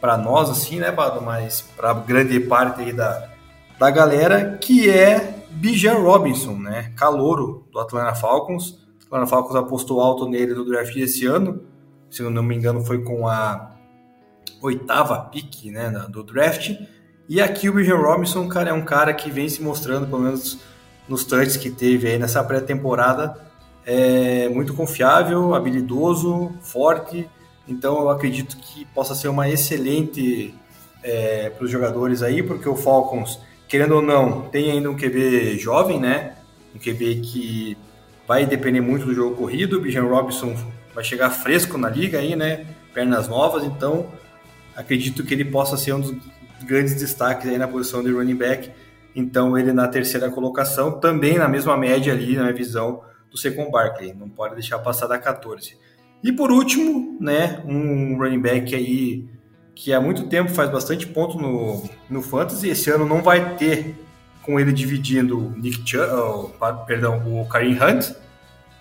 para 0.00 0.18
nós, 0.18 0.50
assim, 0.50 0.78
né, 0.80 0.92
Bado? 0.92 1.22
Mas 1.22 1.62
para 1.62 1.94
grande 1.94 2.38
parte 2.38 2.82
aí 2.82 2.92
da, 2.92 3.30
da 3.78 3.90
galera, 3.90 4.58
que 4.58 4.90
é 4.90 5.46
Bijan 5.50 5.94
Robinson, 5.94 6.58
né? 6.58 6.92
Calouro 6.96 7.66
do 7.72 7.78
Atlanta 7.78 8.14
Falcons. 8.14 8.72
O 9.02 9.06
Atlanta 9.06 9.26
Falcons 9.26 9.56
apostou 9.56 10.02
alto 10.02 10.28
nele 10.28 10.52
no 10.52 10.64
draft 10.64 10.94
esse 10.96 11.24
ano. 11.24 11.62
Se 12.10 12.20
eu 12.20 12.30
não 12.30 12.42
me 12.42 12.54
engano, 12.54 12.84
foi 12.84 13.02
com 13.02 13.26
a 13.26 13.74
oitava 14.60 15.18
pick 15.30 15.70
né, 15.72 15.90
do 16.10 16.22
draft. 16.22 16.72
E 17.28 17.40
aqui 17.40 17.68
o 17.68 17.72
Bijan 17.72 17.96
Robinson, 17.96 18.46
cara, 18.48 18.70
é 18.70 18.72
um 18.72 18.84
cara 18.84 19.12
que 19.14 19.30
vem 19.30 19.48
se 19.48 19.62
mostrando, 19.62 20.06
pelo 20.06 20.22
menos 20.22 20.58
nos 21.08 21.24
touches 21.24 21.56
que 21.56 21.70
teve 21.70 22.08
aí 22.08 22.18
nessa 22.18 22.42
pré-temporada, 22.42 23.36
é 23.86 24.48
muito 24.48 24.74
confiável, 24.74 25.54
habilidoso, 25.54 26.52
forte 26.62 27.28
então 27.66 27.98
eu 28.00 28.10
acredito 28.10 28.56
que 28.56 28.84
possa 28.86 29.14
ser 29.14 29.28
uma 29.28 29.48
excelente 29.48 30.54
é, 31.02 31.50
para 31.50 31.64
os 31.64 31.70
jogadores 31.70 32.22
aí, 32.22 32.42
porque 32.42 32.68
o 32.68 32.76
Falcons, 32.76 33.40
querendo 33.66 33.96
ou 33.96 34.02
não, 34.02 34.42
tem 34.42 34.70
ainda 34.70 34.90
um 34.90 34.96
QB 34.96 35.58
jovem, 35.58 35.98
né? 35.98 36.34
Um 36.74 36.78
QB 36.78 37.20
que 37.22 37.76
vai 38.26 38.46
depender 38.46 38.80
muito 38.80 39.06
do 39.06 39.14
jogo 39.14 39.36
corrido. 39.36 39.78
O 39.78 39.80
Bijan 39.80 40.04
Robinson 40.04 40.54
vai 40.94 41.04
chegar 41.04 41.30
fresco 41.30 41.78
na 41.78 41.88
liga 41.88 42.18
aí, 42.18 42.36
né? 42.36 42.66
Pernas 42.92 43.28
novas, 43.28 43.64
então 43.64 44.06
acredito 44.76 45.24
que 45.24 45.32
ele 45.32 45.44
possa 45.44 45.76
ser 45.76 45.94
um 45.94 46.00
dos 46.00 46.16
grandes 46.62 46.94
destaques 46.94 47.48
aí 47.48 47.58
na 47.58 47.68
posição 47.68 48.02
de 48.02 48.10
running 48.10 48.36
back. 48.36 48.70
Então 49.14 49.56
ele 49.56 49.72
na 49.72 49.88
terceira 49.88 50.30
colocação, 50.30 50.98
também 50.98 51.38
na 51.38 51.48
mesma 51.48 51.76
média 51.76 52.12
ali, 52.12 52.36
na 52.36 52.50
visão, 52.52 53.02
do 53.30 53.38
Secon 53.38 53.70
Barkley. 53.70 54.14
Não 54.14 54.28
pode 54.28 54.54
deixar 54.54 54.78
passar 54.78 55.06
da 55.06 55.18
14. 55.18 55.76
E 56.22 56.32
por 56.32 56.50
último, 56.50 57.16
né, 57.20 57.62
um 57.66 58.16
running 58.16 58.40
back 58.40 58.74
aí 58.74 59.28
que 59.74 59.92
há 59.92 60.00
muito 60.00 60.28
tempo 60.28 60.50
faz 60.50 60.70
bastante 60.70 61.06
ponto 61.06 61.36
no, 61.36 61.82
no 62.08 62.22
Fantasy, 62.22 62.68
esse 62.68 62.90
ano 62.90 63.04
não 63.04 63.20
vai 63.22 63.56
ter 63.56 63.94
com 64.40 64.60
ele 64.60 64.72
dividindo 64.72 65.38
o 65.38 65.50
Nick 65.50 65.82
Chubb, 65.84 66.06
oh, 66.12 66.74
perdão, 66.86 67.22
o 67.26 67.46
Kareem 67.46 67.74
Hunt, 67.74 68.12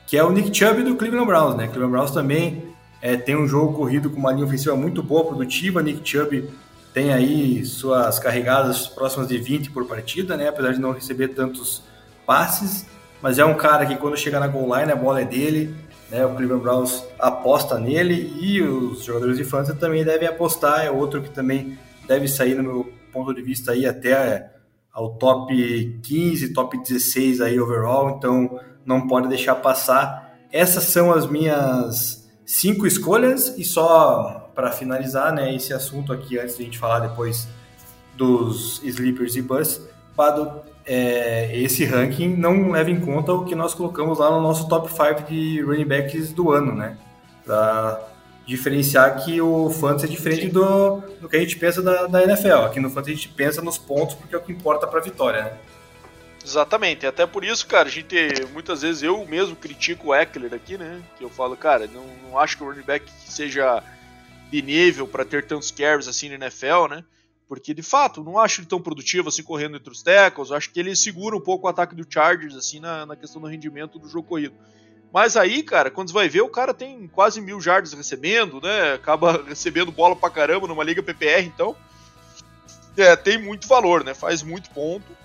que 0.05 0.17
é 0.17 0.23
o 0.23 0.31
Nick 0.31 0.55
Chubb 0.55 0.83
do 0.83 0.95
Cleveland 0.95 1.25
Browns, 1.25 1.55
né? 1.55 1.67
Cleveland 1.67 1.91
Browns 1.91 2.11
também 2.11 2.63
é, 3.01 3.17
tem 3.17 3.35
um 3.35 3.47
jogo 3.47 3.73
corrido 3.73 4.09
com 4.09 4.17
uma 4.17 4.31
linha 4.31 4.45
ofensiva 4.45 4.75
muito 4.75 5.01
boa, 5.01 5.25
produtiva. 5.25 5.81
Nick 5.81 6.07
Chubb 6.07 6.49
tem 6.93 7.11
aí 7.11 7.65
suas 7.65 8.19
carregadas 8.19 8.87
próximas 8.87 9.27
de 9.27 9.37
20 9.37 9.71
por 9.71 9.85
partida, 9.85 10.37
né? 10.37 10.47
Apesar 10.47 10.73
de 10.73 10.79
não 10.79 10.91
receber 10.91 11.29
tantos 11.29 11.83
passes, 12.25 12.85
mas 13.21 13.39
é 13.39 13.45
um 13.45 13.55
cara 13.55 13.85
que 13.85 13.95
quando 13.95 14.15
chega 14.15 14.39
na 14.39 14.47
goal 14.47 14.77
line 14.77 14.91
a 14.91 14.95
bola 14.95 15.21
é 15.21 15.25
dele, 15.25 15.75
né? 16.09 16.25
O 16.25 16.35
Cleveland 16.35 16.61
Browns 16.61 17.03
aposta 17.17 17.79
nele 17.79 18.37
e 18.39 18.61
os 18.61 19.03
jogadores 19.03 19.37
de 19.37 19.43
fantasy 19.43 19.77
também 19.77 20.05
devem 20.05 20.27
apostar. 20.27 20.85
É 20.85 20.91
outro 20.91 21.21
que 21.21 21.29
também 21.29 21.77
deve 22.07 22.27
sair 22.27 22.53
no 22.53 22.63
meu 22.63 22.93
ponto 23.11 23.33
de 23.33 23.41
vista 23.41 23.71
aí 23.71 23.85
até 23.85 24.51
ao 24.91 25.15
top 25.15 25.99
15, 26.03 26.53
top 26.53 26.77
16 26.77 27.41
aí 27.41 27.59
overall, 27.59 28.11
então 28.11 28.59
não 28.85 29.07
pode 29.07 29.27
deixar 29.27 29.55
passar. 29.55 30.37
Essas 30.51 30.83
são 30.83 31.11
as 31.11 31.25
minhas 31.25 32.29
cinco 32.45 32.85
escolhas 32.85 33.57
e 33.57 33.63
só 33.63 34.42
para 34.53 34.71
finalizar, 34.71 35.33
né, 35.33 35.53
esse 35.55 35.73
assunto 35.73 36.13
aqui 36.13 36.37
antes 36.37 36.55
de 36.57 36.63
a 36.63 36.65
gente 36.65 36.79
falar 36.79 36.99
depois 36.99 37.47
dos 38.15 38.81
sleepers 38.83 39.35
e 39.35 39.41
bus, 39.41 39.81
Pado, 40.15 40.61
é, 40.85 41.57
esse 41.57 41.85
ranking 41.85 42.35
não 42.35 42.71
leva 42.71 42.91
em 42.91 42.99
conta 42.99 43.33
o 43.33 43.45
que 43.45 43.55
nós 43.55 43.73
colocamos 43.73 44.19
lá 44.19 44.29
no 44.29 44.41
nosso 44.41 44.67
top 44.67 44.89
5 44.89 45.29
de 45.29 45.61
running 45.61 45.85
backs 45.85 46.31
do 46.31 46.51
ano, 46.51 46.75
né? 46.75 46.97
Para 47.43 47.99
diferenciar 48.45 49.23
que 49.23 49.41
o 49.41 49.69
fantasy 49.69 50.05
é 50.05 50.09
diferente 50.09 50.49
do, 50.49 50.97
do 51.21 51.29
que 51.29 51.37
a 51.37 51.39
gente 51.39 51.55
pensa 51.57 51.81
da, 51.81 52.07
da 52.07 52.23
NFL. 52.23 52.65
Aqui 52.65 52.79
no 52.79 52.89
fantasy 52.89 53.11
a 53.11 53.15
gente 53.15 53.29
pensa 53.29 53.61
nos 53.61 53.77
pontos 53.77 54.15
porque 54.15 54.35
é 54.35 54.37
o 54.37 54.41
que 54.41 54.51
importa 54.51 54.85
para 54.85 54.99
a 54.99 55.03
vitória, 55.03 55.43
né? 55.43 55.53
Exatamente, 56.45 57.07
até 57.07 57.25
por 57.25 57.45
isso, 57.45 57.65
cara, 57.65 57.87
a 57.87 57.91
gente 57.91 58.15
muitas 58.51 58.81
vezes 58.81 59.01
eu 59.01 59.25
mesmo 59.25 59.55
critico 59.55 60.09
o 60.09 60.15
Eckler 60.15 60.53
aqui, 60.53 60.77
né? 60.77 61.01
Que 61.17 61.23
eu 61.23 61.29
falo, 61.29 61.55
cara, 61.55 61.87
não, 61.87 62.05
não 62.21 62.37
acho 62.37 62.57
que 62.57 62.63
o 62.63 62.67
running 62.67 62.83
back 62.83 63.09
seja 63.25 63.81
de 64.53 64.61
nível 64.61 65.07
para 65.07 65.25
ter 65.25 65.47
tantos 65.47 65.71
carries 65.71 66.07
assim 66.07 66.29
na 66.29 66.35
NFL, 66.35 66.87
né? 66.87 67.03
Porque 67.47 67.73
de 67.73 67.81
fato, 67.81 68.23
não 68.23 68.37
acho 68.37 68.61
ele 68.61 68.67
tão 68.67 68.79
produtivo 68.79 69.29
assim 69.29 69.41
correndo 69.41 69.77
entre 69.77 69.91
os 69.91 70.03
tackles, 70.03 70.51
acho 70.51 70.69
que 70.69 70.79
ele 70.79 70.95
segura 70.95 71.35
um 71.35 71.41
pouco 71.41 71.65
o 71.65 71.69
ataque 71.69 71.95
do 71.95 72.05
Chargers 72.07 72.55
assim 72.55 72.79
na, 72.79 73.03
na 73.03 73.15
questão 73.15 73.41
do 73.41 73.47
rendimento 73.47 73.97
do 73.97 74.07
jogo 74.07 74.27
corrido. 74.27 74.53
Mas 75.11 75.35
aí, 75.35 75.63
cara, 75.63 75.89
quando 75.89 76.09
você 76.09 76.13
vai 76.13 76.29
ver, 76.29 76.41
o 76.41 76.49
cara 76.49 76.71
tem 76.71 77.07
quase 77.07 77.41
mil 77.41 77.59
jardas 77.59 77.93
recebendo, 77.93 78.61
né? 78.61 78.93
Acaba 78.93 79.43
recebendo 79.47 79.91
bola 79.91 80.15
pra 80.15 80.29
caramba 80.29 80.67
numa 80.67 80.83
liga 80.83 81.01
PPR, 81.01 81.45
então 81.45 81.75
é, 82.95 83.15
tem 83.15 83.39
muito 83.39 83.67
valor, 83.67 84.03
né? 84.03 84.13
Faz 84.13 84.43
muito 84.43 84.69
ponto. 84.69 85.17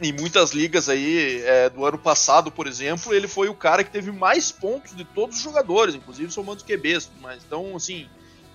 Em 0.00 0.12
muitas 0.12 0.50
ligas 0.50 0.88
aí 0.88 1.42
é, 1.44 1.70
do 1.70 1.84
ano 1.84 1.98
passado, 1.98 2.50
por 2.52 2.68
exemplo, 2.68 3.12
ele 3.12 3.26
foi 3.26 3.48
o 3.48 3.54
cara 3.54 3.82
que 3.82 3.90
teve 3.90 4.12
mais 4.12 4.52
pontos 4.52 4.94
de 4.94 5.04
todos 5.04 5.36
os 5.36 5.42
jogadores, 5.42 5.94
inclusive 5.94 6.32
somando 6.32 6.58
os 6.58 6.62
QBs. 6.62 7.10
Mas 7.20 7.42
então, 7.44 7.74
assim, 7.74 8.08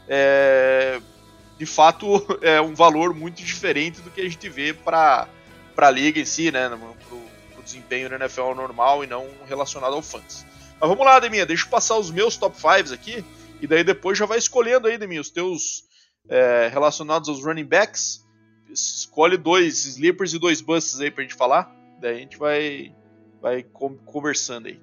é, 0.07 0.99
de 1.57 1.65
fato 1.65 2.25
é 2.41 2.61
um 2.61 2.73
valor 2.73 3.13
muito 3.13 3.43
diferente 3.43 4.01
do 4.01 4.09
que 4.09 4.21
a 4.21 4.29
gente 4.29 4.49
vê 4.49 4.73
para 4.73 5.27
a 5.77 5.91
liga 5.91 6.19
em 6.19 6.25
si, 6.25 6.51
né? 6.51 6.69
Pro, 7.07 7.21
pro 7.53 7.63
desempenho 7.63 8.09
da 8.09 8.15
NFL 8.17 8.53
normal 8.55 9.03
e 9.03 9.07
não 9.07 9.27
relacionado 9.47 9.93
ao 9.93 10.01
fantasy. 10.01 10.45
Mas 10.79 10.89
vamos 10.89 11.05
lá, 11.05 11.19
Deminha, 11.19 11.45
deixa 11.45 11.65
eu 11.65 11.69
passar 11.69 11.97
os 11.97 12.11
meus 12.11 12.35
top 12.35 12.55
5 12.57 12.93
aqui, 12.93 13.23
e 13.61 13.67
daí 13.67 13.83
depois 13.83 14.17
já 14.17 14.25
vai 14.25 14.37
escolhendo 14.37 14.87
aí, 14.87 14.97
Deminha, 14.97 15.21
os 15.21 15.29
teus 15.29 15.85
é, 16.27 16.69
relacionados 16.71 17.29
aos 17.29 17.43
running 17.43 17.65
backs. 17.65 18.23
Escolhe 18.69 19.37
dois 19.37 19.85
sleepers 19.85 20.33
e 20.33 20.39
dois 20.39 20.61
busts 20.61 20.99
aí 20.99 21.11
pra 21.11 21.23
gente 21.23 21.35
falar. 21.35 21.73
Daí 21.99 22.15
a 22.15 22.19
gente 22.19 22.37
vai, 22.37 22.93
vai 23.41 23.63
conversando 23.63 24.67
aí. 24.67 24.81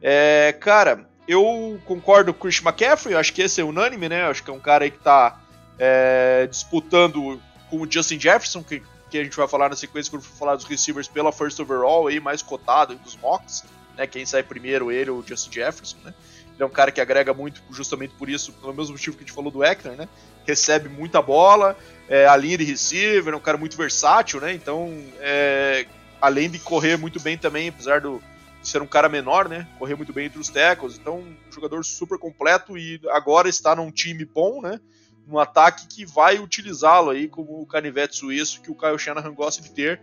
É, 0.00 0.52
cara, 0.60 1.08
eu 1.28 1.80
concordo 1.84 2.32
com 2.32 2.38
o 2.38 2.50
Chris 2.50 2.60
McCaffrey, 2.60 3.14
acho 3.14 3.32
que 3.32 3.42
esse 3.42 3.60
é 3.60 3.64
unânime, 3.64 4.08
né? 4.08 4.24
Acho 4.24 4.42
que 4.42 4.50
é 4.50 4.52
um 4.52 4.58
cara 4.58 4.84
aí 4.84 4.90
que 4.90 4.98
tá 4.98 5.38
é, 5.78 6.48
disputando 6.50 7.40
com 7.70 7.82
o 7.82 7.90
Justin 7.90 8.18
Jefferson, 8.18 8.64
que, 8.64 8.82
que 9.10 9.18
a 9.18 9.22
gente 9.22 9.36
vai 9.36 9.46
falar 9.46 9.68
na 9.68 9.76
sequência 9.76 10.10
quando 10.10 10.22
for 10.22 10.36
falar 10.36 10.56
dos 10.56 10.64
receivers 10.64 11.06
pela 11.06 11.30
first 11.30 11.60
overall, 11.60 12.06
aí, 12.06 12.18
mais 12.18 12.42
cotado 12.42 12.96
dos 12.96 13.14
mocks 13.16 13.62
né? 13.98 14.06
Quem 14.06 14.24
sai 14.24 14.44
primeiro, 14.44 14.92
ele 14.92 15.10
ou 15.10 15.18
o 15.18 15.24
Justin 15.26 15.52
Jefferson, 15.52 15.98
né? 16.04 16.14
Ele 16.54 16.62
é 16.62 16.64
um 16.64 16.70
cara 16.70 16.90
que 16.90 17.00
agrega 17.00 17.34
muito 17.34 17.60
justamente 17.70 18.14
por 18.16 18.30
isso, 18.30 18.52
pelo 18.52 18.72
mesmo 18.72 18.92
motivo 18.92 19.16
que 19.16 19.24
a 19.24 19.26
gente 19.26 19.34
falou 19.34 19.50
do 19.50 19.62
Eckler, 19.62 19.96
né? 19.96 20.08
Recebe 20.46 20.88
muita 20.88 21.20
bola, 21.20 21.76
é, 22.08 22.26
a 22.26 22.36
linha 22.36 22.56
de 22.56 22.64
receiver, 22.64 23.34
é 23.34 23.36
um 23.36 23.40
cara 23.40 23.58
muito 23.58 23.76
versátil, 23.76 24.40
né? 24.40 24.54
Então, 24.54 24.88
é, 25.18 25.86
além 26.20 26.48
de 26.48 26.58
correr 26.60 26.96
muito 26.96 27.20
bem 27.20 27.36
também, 27.36 27.68
apesar 27.68 28.00
do, 28.00 28.22
ser 28.68 28.82
um 28.82 28.86
cara 28.86 29.08
menor, 29.08 29.48
né? 29.48 29.68
Correr 29.78 29.94
muito 29.94 30.12
bem 30.12 30.26
entre 30.26 30.38
os 30.38 30.48
tackles. 30.48 30.98
Então, 30.98 31.18
um 31.18 31.52
jogador 31.52 31.84
super 31.84 32.18
completo 32.18 32.76
e 32.76 33.00
agora 33.10 33.48
está 33.48 33.74
num 33.74 33.90
time 33.90 34.24
bom, 34.24 34.60
né? 34.60 34.80
Um 35.26 35.38
ataque 35.38 35.86
que 35.86 36.06
vai 36.06 36.38
utilizá-lo 36.38 37.10
aí 37.10 37.28
como 37.28 37.60
o 37.60 37.66
canivete 37.66 38.16
suíço 38.16 38.62
que 38.62 38.70
o 38.70 38.74
Kyle 38.74 38.98
Shanahan 38.98 39.34
gosta 39.34 39.62
de 39.62 39.70
ter. 39.70 40.00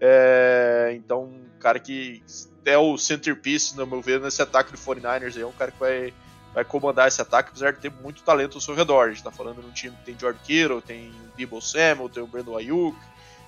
É, 0.00 0.92
então, 0.96 1.24
um 1.24 1.58
cara 1.58 1.78
que 1.78 2.22
é 2.64 2.76
o 2.76 2.98
centerpiece, 2.98 3.76
no 3.76 3.86
meu 3.86 4.02
ver, 4.02 4.20
nesse 4.20 4.42
ataque 4.42 4.72
do 4.72 4.78
49ers. 4.78 5.40
É 5.40 5.46
um 5.46 5.52
cara 5.52 5.70
que 5.70 5.78
vai, 5.78 6.12
vai 6.52 6.64
comandar 6.64 7.08
esse 7.08 7.22
ataque, 7.22 7.50
apesar 7.50 7.72
de 7.72 7.80
ter 7.80 7.90
muito 7.90 8.22
talento 8.22 8.56
ao 8.56 8.60
seu 8.60 8.74
redor. 8.74 9.08
A 9.08 9.10
gente 9.10 9.22
tá 9.22 9.30
falando 9.30 9.62
de 9.62 9.66
um 9.66 9.72
time 9.72 9.96
que 9.96 10.04
tem 10.04 10.18
George 10.18 10.40
Kittle, 10.44 10.82
tem 10.82 11.10
o 11.10 11.36
Debo 11.36 11.60
Samuel, 11.60 12.08
tem 12.08 12.22
o 12.22 12.26
Brandon 12.26 12.56
Ayuk, 12.56 12.98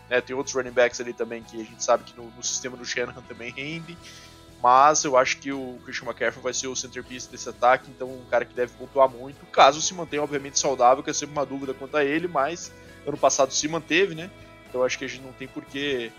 né, 0.09 0.21
tem 0.21 0.35
outros 0.35 0.55
running 0.55 0.71
backs 0.71 1.01
ali 1.01 1.13
também 1.13 1.43
que 1.43 1.61
a 1.61 1.65
gente 1.65 1.83
sabe 1.83 2.05
que 2.05 2.17
no, 2.17 2.31
no 2.31 2.43
sistema 2.43 2.77
do 2.77 2.85
Shanahan 2.85 3.23
também 3.23 3.51
rende. 3.51 3.99
Mas 4.63 5.05
eu 5.05 5.17
acho 5.17 5.39
que 5.39 5.53
o 5.53 5.79
Christian 5.85 6.07
McCaffrey 6.07 6.43
vai 6.43 6.53
ser 6.53 6.67
o 6.67 6.75
centerpiece 6.75 7.31
desse 7.31 7.49
ataque, 7.49 7.91
então 7.91 8.09
um 8.09 8.25
cara 8.29 8.45
que 8.45 8.55
deve 8.55 8.73
pontuar 8.73 9.09
muito, 9.09 9.47
caso 9.47 9.81
se 9.81 9.95
mantenha 9.95 10.23
obviamente 10.23 10.59
saudável, 10.59 11.03
que 11.03 11.11
é 11.11 11.13
sempre 11.13 11.33
uma 11.33 11.47
dúvida 11.47 11.73
quanto 11.73 11.97
a 11.97 12.05
ele, 12.05 12.27
mas 12.27 12.73
ano 13.07 13.17
passado 13.17 13.53
se 13.53 13.69
manteve, 13.69 14.15
né? 14.15 14.31
Então 14.69 14.83
acho 14.83 14.99
que 14.99 15.05
a 15.05 15.09
gente 15.09 15.23
não 15.23 15.33
tem 15.33 15.47
por 15.47 15.65
que 15.65 16.11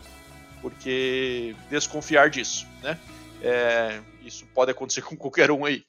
porque 0.61 1.55
desconfiar 1.69 2.29
disso, 2.29 2.65
né? 2.81 2.97
É, 3.41 4.01
isso 4.21 4.45
pode 4.53 4.71
acontecer 4.71 5.01
com 5.03 5.15
qualquer 5.15 5.51
um 5.51 5.65
aí. 5.65 5.83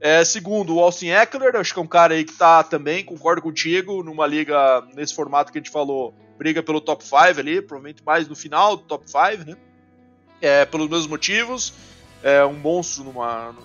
É, 0.00 0.24
segundo, 0.24 0.76
o 0.76 0.80
Austin 0.80 1.08
Eckler, 1.08 1.56
acho 1.56 1.72
que 1.72 1.78
é 1.78 1.82
um 1.82 1.86
cara 1.86 2.14
aí 2.14 2.24
que 2.24 2.34
tá 2.34 2.62
também, 2.62 3.04
concordo 3.04 3.40
contigo, 3.40 4.02
numa 4.02 4.26
liga 4.26 4.82
nesse 4.94 5.14
formato 5.14 5.50
que 5.50 5.58
a 5.58 5.60
gente 5.60 5.70
falou, 5.70 6.14
briga 6.36 6.62
pelo 6.62 6.80
top 6.80 7.02
5 7.02 7.16
ali, 7.38 7.62
provavelmente 7.62 8.04
mais 8.04 8.28
no 8.28 8.36
final 8.36 8.76
do 8.76 8.82
top 8.82 9.10
5, 9.10 9.48
né? 9.48 9.56
É, 10.40 10.66
pelos 10.66 10.88
mesmos 10.88 11.06
motivos, 11.06 11.72
é 12.22 12.44
um 12.44 12.54
monstro 12.54 13.04
numa, 13.04 13.52
no, 13.52 13.62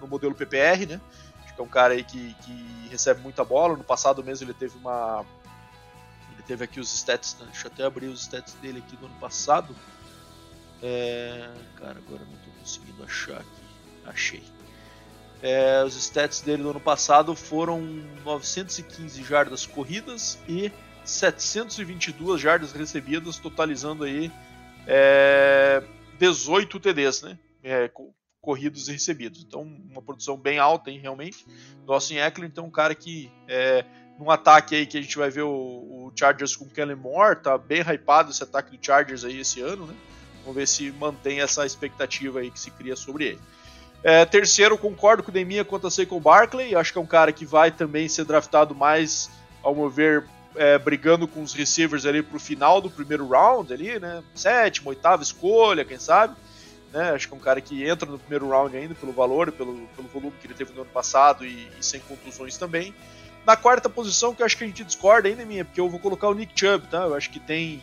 no, 0.00 0.06
modelo 0.06 0.34
PPR, 0.34 0.86
né? 0.86 1.00
Que 1.54 1.60
é 1.60 1.64
um 1.64 1.68
cara 1.68 1.94
aí 1.94 2.02
que, 2.02 2.34
que 2.34 2.88
recebe 2.90 3.20
muita 3.20 3.44
bola. 3.44 3.76
No 3.76 3.84
passado 3.84 4.24
mesmo 4.24 4.46
ele 4.46 4.54
teve 4.54 4.76
uma 4.78 5.24
ele 6.32 6.42
teve 6.46 6.64
aqui 6.64 6.80
os 6.80 6.92
stats, 6.92 7.36
né? 7.38 7.46
deixa 7.46 7.68
eu 7.68 7.72
até 7.72 7.84
abrir 7.84 8.06
os 8.06 8.22
stats 8.22 8.54
dele 8.54 8.82
aqui 8.84 8.96
do 8.96 9.06
ano 9.06 9.14
passado. 9.20 9.76
É, 10.82 11.48
cara, 11.76 11.98
agora 11.98 12.24
não 12.24 12.34
estou 12.34 12.52
conseguindo 12.58 13.04
achar 13.04 13.36
aqui. 13.36 13.62
Achei. 14.04 14.42
É, 15.40 15.82
os 15.84 15.94
stats 15.96 16.40
dele 16.40 16.62
do 16.62 16.70
ano 16.70 16.80
passado 16.80 17.34
foram 17.34 17.80
915 18.24 19.22
jardas 19.22 19.66
corridas 19.66 20.38
e 20.48 20.72
722 21.04 22.40
jardas 22.40 22.72
recebidas, 22.72 23.38
totalizando 23.38 24.04
aí 24.04 24.30
é, 24.86 25.82
18 26.18 26.80
TDs, 26.80 27.22
né? 27.22 27.38
É, 27.62 27.90
corridos 28.40 28.88
e 28.88 28.92
recebidos. 28.92 29.44
Então, 29.46 29.62
uma 29.62 30.02
produção 30.02 30.36
bem 30.36 30.58
alta, 30.58 30.90
hein, 30.90 30.98
realmente. 30.98 31.46
Do 31.86 31.92
Austin 31.92 32.16
Eckler, 32.16 32.48
então, 32.50 32.66
um 32.66 32.70
cara 32.70 32.94
que 32.94 33.30
é, 33.48 33.84
num 34.18 34.30
ataque 34.30 34.74
aí 34.74 34.86
que 34.86 34.98
a 34.98 35.00
gente 35.00 35.16
vai 35.16 35.30
ver 35.30 35.42
o, 35.42 35.50
o 35.50 36.12
Chargers 36.14 36.56
com 36.56 36.68
Kellen 36.68 36.96
Moore, 36.96 37.40
tá 37.42 37.56
bem 37.56 37.80
hypado 37.80 38.30
esse 38.30 38.42
ataque 38.42 38.76
do 38.76 38.84
Chargers 38.84 39.24
aí 39.24 39.40
esse 39.40 39.60
ano, 39.60 39.86
né? 39.86 39.94
Vamos 40.40 40.56
ver 40.56 40.66
se 40.66 40.90
mantém 40.92 41.40
essa 41.40 41.64
expectativa 41.64 42.40
aí 42.40 42.50
que 42.50 42.58
se 42.58 42.70
cria 42.72 42.96
sobre 42.96 43.26
ele. 43.26 43.40
É, 44.02 44.24
terceiro, 44.24 44.76
concordo 44.76 45.22
com 45.22 45.30
o 45.30 45.32
Deminha 45.32 45.64
quanto 45.64 45.86
a 45.86 45.90
Saquon 45.90 46.18
Barkley. 46.18 46.74
Acho 46.74 46.92
que 46.92 46.98
é 46.98 47.00
um 47.00 47.06
cara 47.06 47.32
que 47.32 47.46
vai 47.46 47.70
também 47.70 48.08
ser 48.08 48.24
draftado 48.24 48.74
mais, 48.74 49.30
ao 49.62 49.74
meu 49.74 49.88
ver, 49.88 50.24
é, 50.56 50.76
brigando 50.76 51.28
com 51.28 51.42
os 51.42 51.54
receivers 51.54 52.04
ali 52.04 52.22
pro 52.22 52.40
final 52.40 52.80
do 52.80 52.90
primeiro 52.90 53.28
round 53.28 53.72
ali, 53.72 54.00
né? 54.00 54.22
Sétima, 54.34 54.88
oitava 54.88 55.22
escolha, 55.22 55.84
quem 55.84 55.98
sabe. 55.98 56.34
Né? 56.92 57.10
Acho 57.10 57.26
que 57.26 57.34
é 57.34 57.36
um 57.36 57.40
cara 57.40 57.60
que 57.60 57.84
entra 57.84 58.10
no 58.10 58.18
primeiro 58.18 58.48
round 58.48 58.76
ainda 58.76 58.94
pelo 58.94 59.12
valor, 59.12 59.50
pelo, 59.50 59.86
pelo 59.96 60.08
volume 60.08 60.34
que 60.40 60.46
ele 60.46 60.54
teve 60.54 60.72
no 60.72 60.82
ano 60.82 60.90
passado 60.90 61.44
e, 61.44 61.68
e 61.78 61.84
sem 61.84 62.00
contusões 62.00 62.56
também. 62.58 62.94
Na 63.46 63.56
quarta 63.56 63.88
posição, 63.88 64.34
que 64.34 64.42
eu 64.42 64.46
acho 64.46 64.56
que 64.56 64.64
a 64.64 64.66
gente 64.66 64.84
discorda 64.84 65.28
ainda, 65.28 65.44
minha, 65.44 65.64
porque 65.64 65.80
eu 65.80 65.88
vou 65.88 65.98
colocar 65.98 66.28
o 66.28 66.34
Nick 66.34 66.52
Chubb, 66.54 66.86
tá? 66.88 67.04
Eu 67.04 67.14
acho 67.14 67.30
que 67.30 67.40
tem 67.40 67.82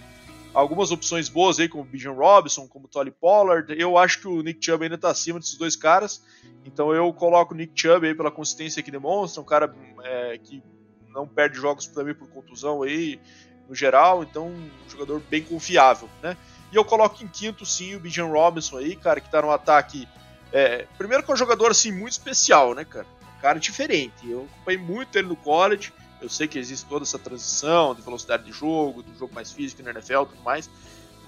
algumas 0.54 0.92
opções 0.92 1.28
boas 1.28 1.60
aí, 1.60 1.68
como 1.68 1.84
Bijan 1.84 2.14
Robinson, 2.14 2.68
como 2.68 2.88
Tolly 2.88 3.12
Pollard. 3.12 3.74
Eu 3.78 3.98
acho 3.98 4.22
que 4.22 4.28
o 4.28 4.42
Nick 4.42 4.64
Chubb 4.64 4.84
ainda 4.84 4.96
está 4.96 5.10
acima 5.10 5.40
desses 5.40 5.58
dois 5.58 5.76
caras. 5.76 6.24
Então 6.64 6.94
eu 6.94 7.12
coloco 7.12 7.54
o 7.54 7.58
Nick 7.58 7.74
Chubb 7.76 8.08
aí 8.08 8.16
pela 8.16 8.32
consistência 8.32 8.84
que 8.84 8.92
demonstra, 8.92 9.42
um 9.42 9.46
cara 9.46 9.74
é, 10.04 10.38
que 10.38 10.64
não 11.10 11.28
perde 11.28 11.58
jogos 11.58 11.88
também 11.88 12.14
por 12.14 12.30
contusão 12.30 12.84
aí, 12.84 13.20
no 13.68 13.76
geral, 13.76 14.24
então 14.24 14.48
um 14.48 14.90
jogador 14.90 15.22
bem 15.30 15.44
confiável, 15.44 16.10
né? 16.22 16.38
E 16.72 16.76
eu 16.76 16.86
coloco 16.86 17.24
em 17.24 17.28
quinto, 17.28 17.66
sim, 17.66 17.96
o 17.96 18.00
Bijan 18.00 18.26
Robinson 18.26 18.78
aí, 18.78 18.96
cara, 18.96 19.20
que 19.20 19.30
tá 19.30 19.42
no 19.42 19.52
ataque. 19.52 20.08
É, 20.52 20.86
primeiro 20.98 21.24
que 21.24 21.32
é 21.32 21.34
um 21.34 21.38
jogador, 21.38 21.72
assim, 21.72 21.92
muito 21.92 22.14
especial, 22.14 22.74
né, 22.74 22.86
cara? 22.86 23.06
Um 23.38 23.42
cara 23.42 23.60
diferente. 23.60 24.30
Eu 24.30 24.48
acompanhei 24.54 24.80
muito 24.80 25.18
ele 25.18 25.28
no 25.28 25.36
college. 25.36 25.94
Eu 26.22 26.30
sei 26.30 26.48
que 26.48 26.60
existe 26.60 26.86
toda 26.88 27.04
essa 27.04 27.18
transição 27.18 27.96
de 27.96 28.02
velocidade 28.02 28.44
de 28.44 28.52
jogo, 28.52 29.02
do 29.02 29.18
jogo 29.18 29.34
mais 29.34 29.52
físico 29.52 29.82
no 29.82 29.90
NFL 29.90 30.24
e 30.24 30.26
tudo 30.26 30.44
mais. 30.44 30.70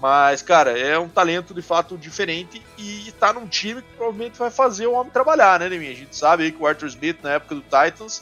Mas, 0.02 0.42
cara, 0.42 0.76
é 0.76 0.98
um 0.98 1.08
talento 1.08 1.54
de 1.54 1.62
fato 1.62 1.96
diferente 1.96 2.60
e 2.76 3.12
tá 3.20 3.32
num 3.32 3.46
time 3.46 3.80
que 3.82 3.88
provavelmente 3.96 4.36
vai 4.36 4.50
fazer 4.50 4.86
o 4.88 4.94
homem 4.94 5.12
trabalhar, 5.12 5.60
né, 5.60 5.68
Neminha? 5.68 5.92
A 5.92 5.94
gente 5.94 6.16
sabe 6.16 6.42
aí 6.42 6.50
que 6.50 6.60
o 6.60 6.66
Arthur 6.66 6.88
Smith, 6.88 7.18
na 7.22 7.34
época 7.34 7.54
do 7.54 7.60
Titans, 7.60 8.20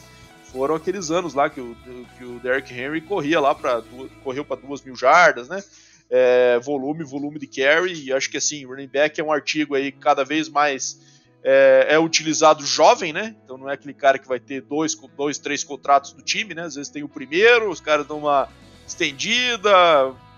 foram 0.52 0.74
aqueles 0.74 1.10
anos 1.10 1.32
lá 1.32 1.48
que 1.48 1.58
o, 1.58 1.74
que 2.18 2.24
o 2.24 2.38
Derrick 2.40 2.72
Henry 2.74 3.00
corria 3.00 3.40
lá 3.40 3.54
para 3.54 3.82
correu 4.22 4.44
para 4.44 4.60
duas 4.60 4.82
mil 4.82 4.94
jardas, 4.94 5.48
né? 5.48 5.64
É, 6.10 6.58
volume, 6.58 7.04
volume 7.04 7.38
de 7.38 7.46
carry, 7.46 8.04
e 8.04 8.12
acho 8.12 8.28
que 8.28 8.36
assim, 8.36 8.66
running 8.66 8.88
back 8.88 9.20
é 9.20 9.24
um 9.24 9.32
artigo 9.32 9.74
aí 9.74 9.92
cada 9.92 10.24
vez 10.24 10.48
mais 10.48 10.98
é, 11.42 11.86
é, 11.90 11.98
utilizado 11.98 12.66
jovem, 12.66 13.12
né? 13.12 13.36
Então 13.44 13.56
não 13.56 13.70
é 13.70 13.74
aquele 13.74 13.94
cara 13.94 14.18
que 14.18 14.26
vai 14.26 14.40
ter 14.40 14.60
dois, 14.60 14.94
dois, 15.16 15.38
três 15.38 15.62
contratos 15.62 16.12
do 16.12 16.22
time, 16.22 16.52
né? 16.52 16.62
Às 16.62 16.74
vezes 16.74 16.90
tem 16.90 17.02
o 17.02 17.08
primeiro, 17.08 17.70
os 17.70 17.80
caras 17.80 18.06
dão 18.06 18.18
uma 18.18 18.48
estendida, 18.86 19.70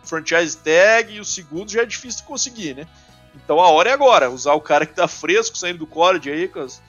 franchise 0.05 0.57
tag, 0.59 1.14
e 1.14 1.21
o 1.21 1.25
segundo 1.25 1.71
já 1.71 1.83
é 1.83 1.87
difícil 1.87 2.21
de 2.21 2.26
conseguir, 2.26 2.75
né? 2.75 2.87
Então 3.35 3.59
a 3.59 3.69
hora 3.71 3.88
é 3.88 3.93
agora, 3.93 4.31
usar 4.31 4.52
o 4.52 4.61
cara 4.61 4.85
que 4.85 4.95
tá 4.95 5.09
fresco, 5.09 5.57
saindo 5.57 5.79
do 5.79 5.87
college 5.87 6.31
aí, 6.31 6.49
com 6.49 6.61
as, 6.61 6.83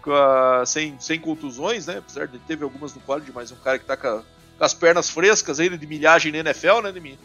com 0.00 0.12
a, 0.12 0.64
sem, 0.64 0.98
sem 1.00 1.18
contusões, 1.18 1.86
né? 1.86 1.98
Apesar 1.98 2.28
de 2.28 2.38
teve 2.38 2.62
algumas 2.62 2.94
no 2.94 3.00
college, 3.00 3.32
mas 3.34 3.50
um 3.50 3.56
cara 3.56 3.80
que 3.80 3.84
tá 3.84 3.96
com, 3.96 4.06
a, 4.06 4.22
com 4.58 4.64
as 4.64 4.72
pernas 4.72 5.10
frescas 5.10 5.58
ainda 5.58 5.76
de 5.76 5.86
milhagem 5.86 6.30
na 6.30 6.38
NFL, 6.38 6.82
né, 6.82 6.92
de? 6.92 7.18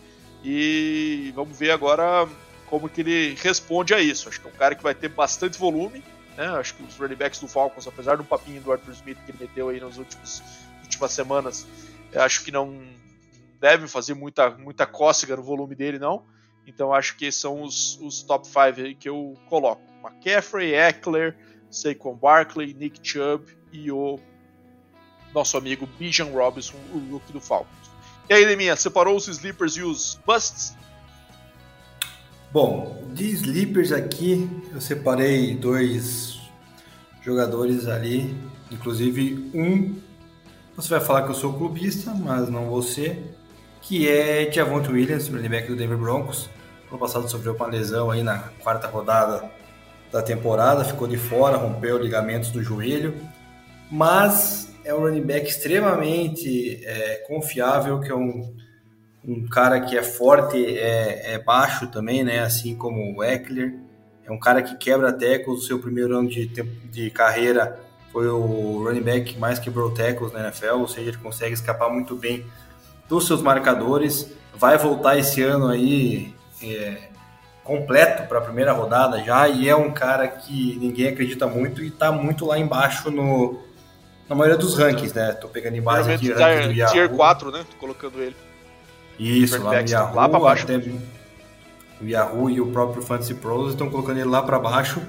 E 0.44 1.32
vamos 1.36 1.58
ver 1.58 1.72
agora 1.72 2.28
como 2.66 2.90
que 2.90 3.02
ele 3.02 3.36
responde 3.36 3.94
a 3.94 4.00
isso. 4.00 4.28
Acho 4.28 4.42
que 4.42 4.48
é 4.48 4.50
um 4.52 4.56
cara 4.56 4.76
que 4.76 4.84
vai 4.84 4.94
ter 4.94 5.08
bastante 5.08 5.58
volume. 5.58 6.04
Né? 6.36 6.48
Acho 6.48 6.76
que 6.76 6.84
os 6.84 6.98
running 6.98 7.16
backs 7.16 7.40
do 7.40 7.48
Falcons, 7.48 7.88
apesar 7.88 8.18
do 8.18 8.24
papinho 8.24 8.62
do 8.62 8.72
Arthur 8.72 8.92
Smith 8.94 9.18
que 9.26 9.32
ele 9.32 9.38
meteu 9.40 9.70
aí 9.70 9.80
nas 9.80 9.98
últimas, 9.98 10.44
últimas 10.82 11.12
semanas, 11.12 11.66
acho 12.16 12.44
que 12.44 12.52
não 12.52 12.82
devem 13.60 13.88
fazer 13.88 14.14
muita, 14.14 14.50
muita 14.50 14.86
cócega 14.86 15.36
no 15.38 15.44
volume 15.44 15.76
dele, 15.76 15.98
não. 15.98 16.26
Então 16.66 16.94
acho 16.94 17.16
que 17.16 17.32
são 17.32 17.62
os, 17.62 18.00
os 18.02 18.24
top 18.24 18.46
5 18.48 18.60
aí 18.60 18.96
que 18.96 19.08
eu 19.08 19.38
coloco. 19.48 19.82
McCaffrey, 20.04 20.74
Eckler, 20.74 21.38
Saquon 21.70 22.16
Barkley, 22.16 22.74
Nick 22.74 23.00
Chubb 23.02 23.46
e 23.72 23.92
o 23.92 24.20
nosso 25.34 25.58
amigo 25.58 25.88
Bijan 25.98 26.32
Robinson, 26.32 26.78
o 26.94 26.98
look 26.98 27.32
do 27.32 27.40
Falcons. 27.40 27.93
E 28.30 28.34
aí, 28.34 28.46
Leminha, 28.46 28.76
separou 28.76 29.16
os 29.16 29.28
sleepers 29.28 29.76
e 29.76 29.84
os 29.84 30.20
busts? 30.26 30.76
Bom, 32.52 33.04
de 33.14 33.32
sleepers 33.32 33.92
aqui 33.92 34.50
eu 34.72 34.80
separei 34.80 35.56
dois 35.56 36.40
jogadores 37.22 37.88
ali, 37.88 38.36
inclusive 38.72 39.50
um, 39.54 39.96
você 40.76 40.90
vai 40.90 41.00
falar 41.00 41.24
que 41.24 41.30
eu 41.30 41.36
sou 41.36 41.54
clubista, 41.54 42.12
mas 42.14 42.50
não 42.50 42.68
ser, 42.82 43.36
que 43.82 44.10
é 44.10 44.52
Javonte 44.52 44.92
Williams, 44.92 45.30
back 45.30 45.68
do 45.68 45.76
Denver 45.76 45.98
Broncos. 45.98 46.50
No 46.92 46.98
passado 46.98 47.30
sofreu 47.30 47.56
uma 47.56 47.68
lesão 47.68 48.10
aí 48.10 48.24
na 48.24 48.40
quarta 48.40 48.88
rodada 48.88 49.52
da 50.12 50.22
temporada, 50.22 50.86
ficou 50.86 51.08
de 51.08 51.18
fora, 51.18 51.58
rompeu 51.58 51.98
ligamentos 51.98 52.52
do 52.52 52.64
joelho, 52.64 53.16
mas 53.90 54.73
é 54.86 54.94
um 54.94 55.00
running 55.00 55.22
back 55.22 55.48
extremamente 55.48 56.84
é, 56.86 57.16
confiável, 57.28 58.00
que 58.00 58.12
é 58.12 58.16
um, 58.16 58.54
um 59.26 59.48
cara 59.48 59.80
que 59.82 59.98
é 59.98 60.04
forte, 60.04 60.58
é, 60.58 61.34
é, 61.34 61.40
baixo 61.40 61.88
também, 61.88 62.24
né? 62.24 62.40
Assim 62.40 62.76
como 62.76 63.16
o 63.16 63.24
Eckler. 63.24 63.76
É 64.26 64.32
um 64.32 64.40
cara 64.40 64.62
que 64.62 64.76
quebra 64.76 65.12
tackles. 65.12 65.64
O 65.64 65.66
seu 65.66 65.80
primeiro 65.80 66.18
ano 66.18 66.30
de, 66.30 66.46
de 66.48 67.10
carreira 67.10 67.80
foi 68.12 68.28
o 68.28 68.84
running 68.84 69.02
back 69.02 69.34
que 69.34 69.40
mais 69.40 69.60
quebrou 69.60 69.92
tackles 69.92 70.32
na 70.32 70.42
NFL, 70.42 70.76
ou 70.76 70.88
seja, 70.88 71.10
ele 71.10 71.18
consegue 71.18 71.54
escapar 71.54 71.90
muito 71.90 72.16
bem 72.16 72.46
dos 73.08 73.26
seus 73.26 73.42
marcadores. 73.42 74.32
Vai 74.56 74.78
voltar 74.78 75.18
esse 75.18 75.42
ano 75.42 75.68
aí 75.68 76.34
é, 76.62 77.10
completo 77.64 78.24
para 78.28 78.38
a 78.38 78.42
primeira 78.42 78.72
rodada 78.72 79.24
já, 79.24 79.48
e 79.48 79.68
é 79.68 79.76
um 79.76 79.92
cara 79.92 80.28
que 80.28 80.78
ninguém 80.80 81.08
acredita 81.08 81.48
muito 81.48 81.82
e 81.82 81.88
está 81.88 82.12
muito 82.12 82.46
lá 82.46 82.60
embaixo 82.60 83.10
no, 83.10 83.60
na 84.34 84.38
maioria 84.38 84.58
dos 84.58 84.78
rankings, 84.78 85.14
né? 85.14 85.32
Tô 85.34 85.48
pegando 85.48 85.78
em 85.78 85.82
base 85.82 86.12
aqui. 86.12 86.34
Tier, 86.34 86.68
do 86.68 86.74
Yahoo. 86.74 86.92
tier 86.92 87.10
4, 87.10 87.52
né? 87.52 87.66
Tô 87.70 87.78
colocando 87.78 88.22
ele. 88.22 88.36
Isso, 89.18 89.62
lá 89.64 89.82
no 89.82 89.90
Yahoo. 89.90 90.16
Lá 90.16 90.28
pra 90.28 90.40
baixo. 90.40 90.64
Até 90.64 90.78
o 92.02 92.06
Yahoo 92.06 92.50
e 92.50 92.60
o 92.60 92.68
próprio 92.68 93.02
Fantasy 93.02 93.36
Pros 93.36 93.72
estão 93.72 93.90
colocando 93.90 94.18
ele 94.18 94.30
lá 94.30 94.42
para 94.42 94.60
baixo. 94.60 95.02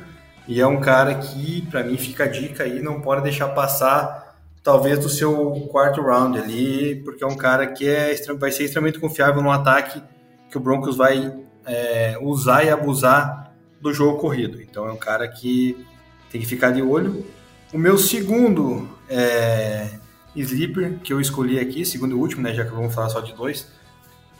E 0.46 0.60
é 0.60 0.66
um 0.66 0.78
cara 0.78 1.14
que, 1.14 1.62
para 1.70 1.82
mim, 1.82 1.96
fica 1.96 2.24
a 2.24 2.28
dica 2.28 2.64
aí, 2.64 2.80
não 2.82 3.00
pode 3.00 3.22
deixar 3.22 3.48
passar, 3.48 4.36
talvez, 4.62 4.98
do 4.98 5.08
seu 5.08 5.52
quarto 5.72 6.02
round 6.02 6.38
ali, 6.38 6.96
porque 6.96 7.24
é 7.24 7.26
um 7.26 7.36
cara 7.36 7.66
que 7.66 7.88
é, 7.88 8.14
vai 8.38 8.52
ser 8.52 8.64
extremamente 8.64 9.00
confiável 9.00 9.42
no 9.42 9.50
ataque 9.50 10.02
que 10.50 10.58
o 10.58 10.60
Broncos 10.60 10.98
vai 10.98 11.34
é, 11.66 12.18
usar 12.20 12.62
e 12.62 12.68
abusar 12.68 13.52
do 13.80 13.92
jogo 13.92 14.18
corrido. 14.18 14.60
Então 14.60 14.86
é 14.86 14.92
um 14.92 14.98
cara 14.98 15.26
que 15.26 15.84
tem 16.30 16.40
que 16.40 16.46
ficar 16.46 16.70
de 16.70 16.82
olho. 16.82 17.24
O 17.72 17.78
meu 17.78 17.96
segundo 17.96 18.88
é, 19.08 19.90
sleeper 20.34 20.98
que 21.02 21.12
eu 21.12 21.20
escolhi 21.20 21.58
aqui, 21.58 21.84
segundo 21.84 22.12
e 22.12 22.14
último, 22.14 22.42
né, 22.42 22.52
já 22.52 22.64
que 22.64 22.70
vamos 22.70 22.94
falar 22.94 23.08
só 23.08 23.20
de 23.20 23.32
dois, 23.32 23.68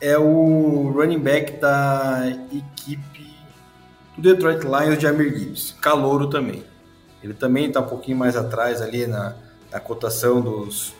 é 0.01 0.17
o 0.17 0.91
running 0.93 1.19
back 1.19 1.59
da 1.59 2.23
equipe 2.51 3.35
do 4.17 4.21
Detroit 4.21 4.63
Lions 4.63 4.97
de 4.97 5.07
Amir 5.07 5.37
Gibbs, 5.37 5.75
calouro 5.81 6.27
também. 6.29 6.63
Ele 7.23 7.33
também 7.33 7.67
está 7.67 7.79
um 7.79 7.87
pouquinho 7.87 8.17
mais 8.17 8.35
atrás 8.35 8.81
ali 8.81 9.07
na, 9.07 9.35
na 9.71 9.79
cotação 9.79 10.41
dos, 10.41 10.93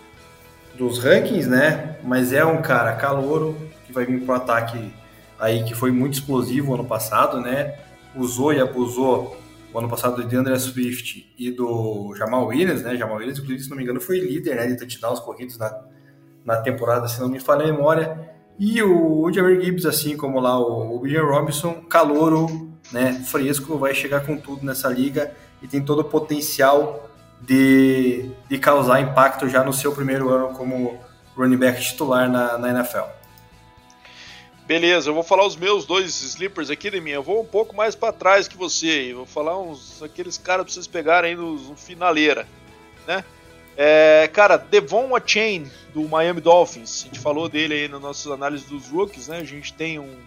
dos 0.76 1.00
rankings, 1.00 1.48
né? 1.48 1.98
Mas 2.04 2.34
é 2.34 2.44
um 2.44 2.62
cara 2.62 2.94
calouro 2.96 3.56
que 3.86 3.94
vai 3.94 4.06
vir 4.06 4.22
para 4.22 4.34
o 4.34 4.36
ataque 4.36 4.94
aí 5.40 5.64
que 5.64 5.76
foi 5.76 5.92
muito 5.92 6.14
explosivo 6.14 6.74
ano 6.74 6.86
passado, 6.86 7.40
né? 7.40 7.76
Usou 8.16 8.54
e 8.54 8.60
abusou 8.60 9.38
o 9.76 9.80
ano 9.80 9.90
passado 9.90 10.16
do 10.16 10.24
DeAndre 10.24 10.58
Swift 10.58 11.34
e 11.38 11.52
do 11.52 12.16
Jamal 12.16 12.48
Williams, 12.48 12.82
né? 12.82 12.96
Jamal 12.96 13.18
Williams, 13.18 13.40
inclusive, 13.40 13.64
se 13.66 13.70
não 13.70 13.76
me 13.76 13.84
engano, 13.84 14.00
foi 14.00 14.20
líder 14.20 14.56
né, 14.56 14.68
de 14.68 14.78
touchdowns 14.78 15.20
corridos 15.20 15.58
na, 15.58 15.78
na 16.46 16.58
temporada, 16.62 17.10
se 17.10 17.20
não 17.20 17.28
me 17.28 17.42
falha 17.42 17.64
a 17.64 17.68
memória. 17.68 18.34
E 18.58 18.82
o, 18.82 19.30
Jameer 19.34 19.62
Gibbs, 19.62 19.86
assim 19.86 20.16
como 20.16 20.40
lá 20.40 20.58
o, 20.58 20.96
o 20.96 21.00
Bijan 21.00 21.24
Robinson, 21.24 21.74
calouro, 21.90 22.72
né, 22.90 23.22
fresco, 23.26 23.78
vai 23.78 23.94
chegar 23.94 24.26
com 24.26 24.38
tudo 24.38 24.66
nessa 24.66 24.88
liga 24.88 25.34
e 25.62 25.68
tem 25.68 25.84
todo 25.84 26.00
o 26.00 26.06
potencial 26.06 27.10
de, 27.42 28.32
de 28.50 28.58
causar 28.58 29.02
impacto 29.02 29.50
já 29.50 29.62
no 29.62 29.74
seu 29.74 29.92
primeiro 29.92 30.30
ano 30.30 30.54
como 30.54 30.98
running 31.36 31.58
back 31.58 31.82
titular 31.82 32.32
na, 32.32 32.58
na 32.58 32.70
NFL. 32.70 33.10
Beleza, 34.68 35.12
eu 35.12 35.14
vou 35.14 35.22
falar 35.22 35.46
os 35.46 35.56
meus 35.56 35.86
dois 35.86 36.24
sleepers 36.24 36.72
aqui 36.72 36.90
de 36.90 37.00
mim. 37.00 37.12
Eu 37.12 37.22
vou 37.22 37.42
um 37.44 37.46
pouco 37.46 37.76
mais 37.76 37.94
para 37.94 38.12
trás 38.12 38.48
que 38.48 38.58
você. 38.58 39.12
Eu 39.12 39.18
vou 39.18 39.26
falar 39.26 39.60
uns 39.60 40.02
aqueles 40.02 40.40
caras 40.40 40.66
para 40.66 40.74
vocês 40.74 40.88
pegarem 40.88 41.32
aí 41.32 41.36
no, 41.36 41.54
no 41.54 41.76
finaleira, 41.78 42.48
né? 43.06 43.24
É, 43.78 44.28
cara, 44.34 44.58
Devon 44.58 45.10
Chain 45.24 45.70
do 45.94 46.08
Miami 46.08 46.42
Dolphins. 46.42 47.04
A 47.04 47.06
gente 47.08 47.20
falou 47.20 47.48
dele 47.48 47.76
aí 47.76 47.88
nas 47.88 48.02
nossas 48.02 48.32
análises 48.32 48.68
dos 48.68 48.88
rookies, 48.90 49.28
né? 49.28 49.38
A 49.38 49.44
gente 49.44 49.72
tem 49.72 50.00
um 50.00 50.18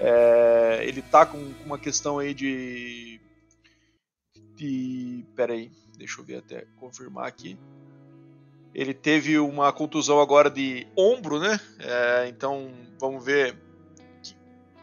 é, 0.00 0.80
ele 0.82 1.02
tá 1.02 1.26
com 1.26 1.52
uma 1.64 1.78
questão 1.78 2.18
aí 2.18 2.32
de 2.32 3.20
de 4.54 5.22
pera 5.34 5.52
aí, 5.52 5.70
deixa 5.98 6.18
eu 6.18 6.24
ver 6.24 6.36
até 6.38 6.64
confirmar 6.76 7.26
aqui. 7.26 7.58
Ele 8.74 8.94
teve 8.94 9.38
uma 9.38 9.70
contusão 9.70 10.18
agora 10.18 10.50
de 10.50 10.86
ombro, 10.96 11.38
né? 11.38 11.60
É, 11.78 12.28
então 12.28 12.70
vamos 12.98 13.22
ver 13.22 13.65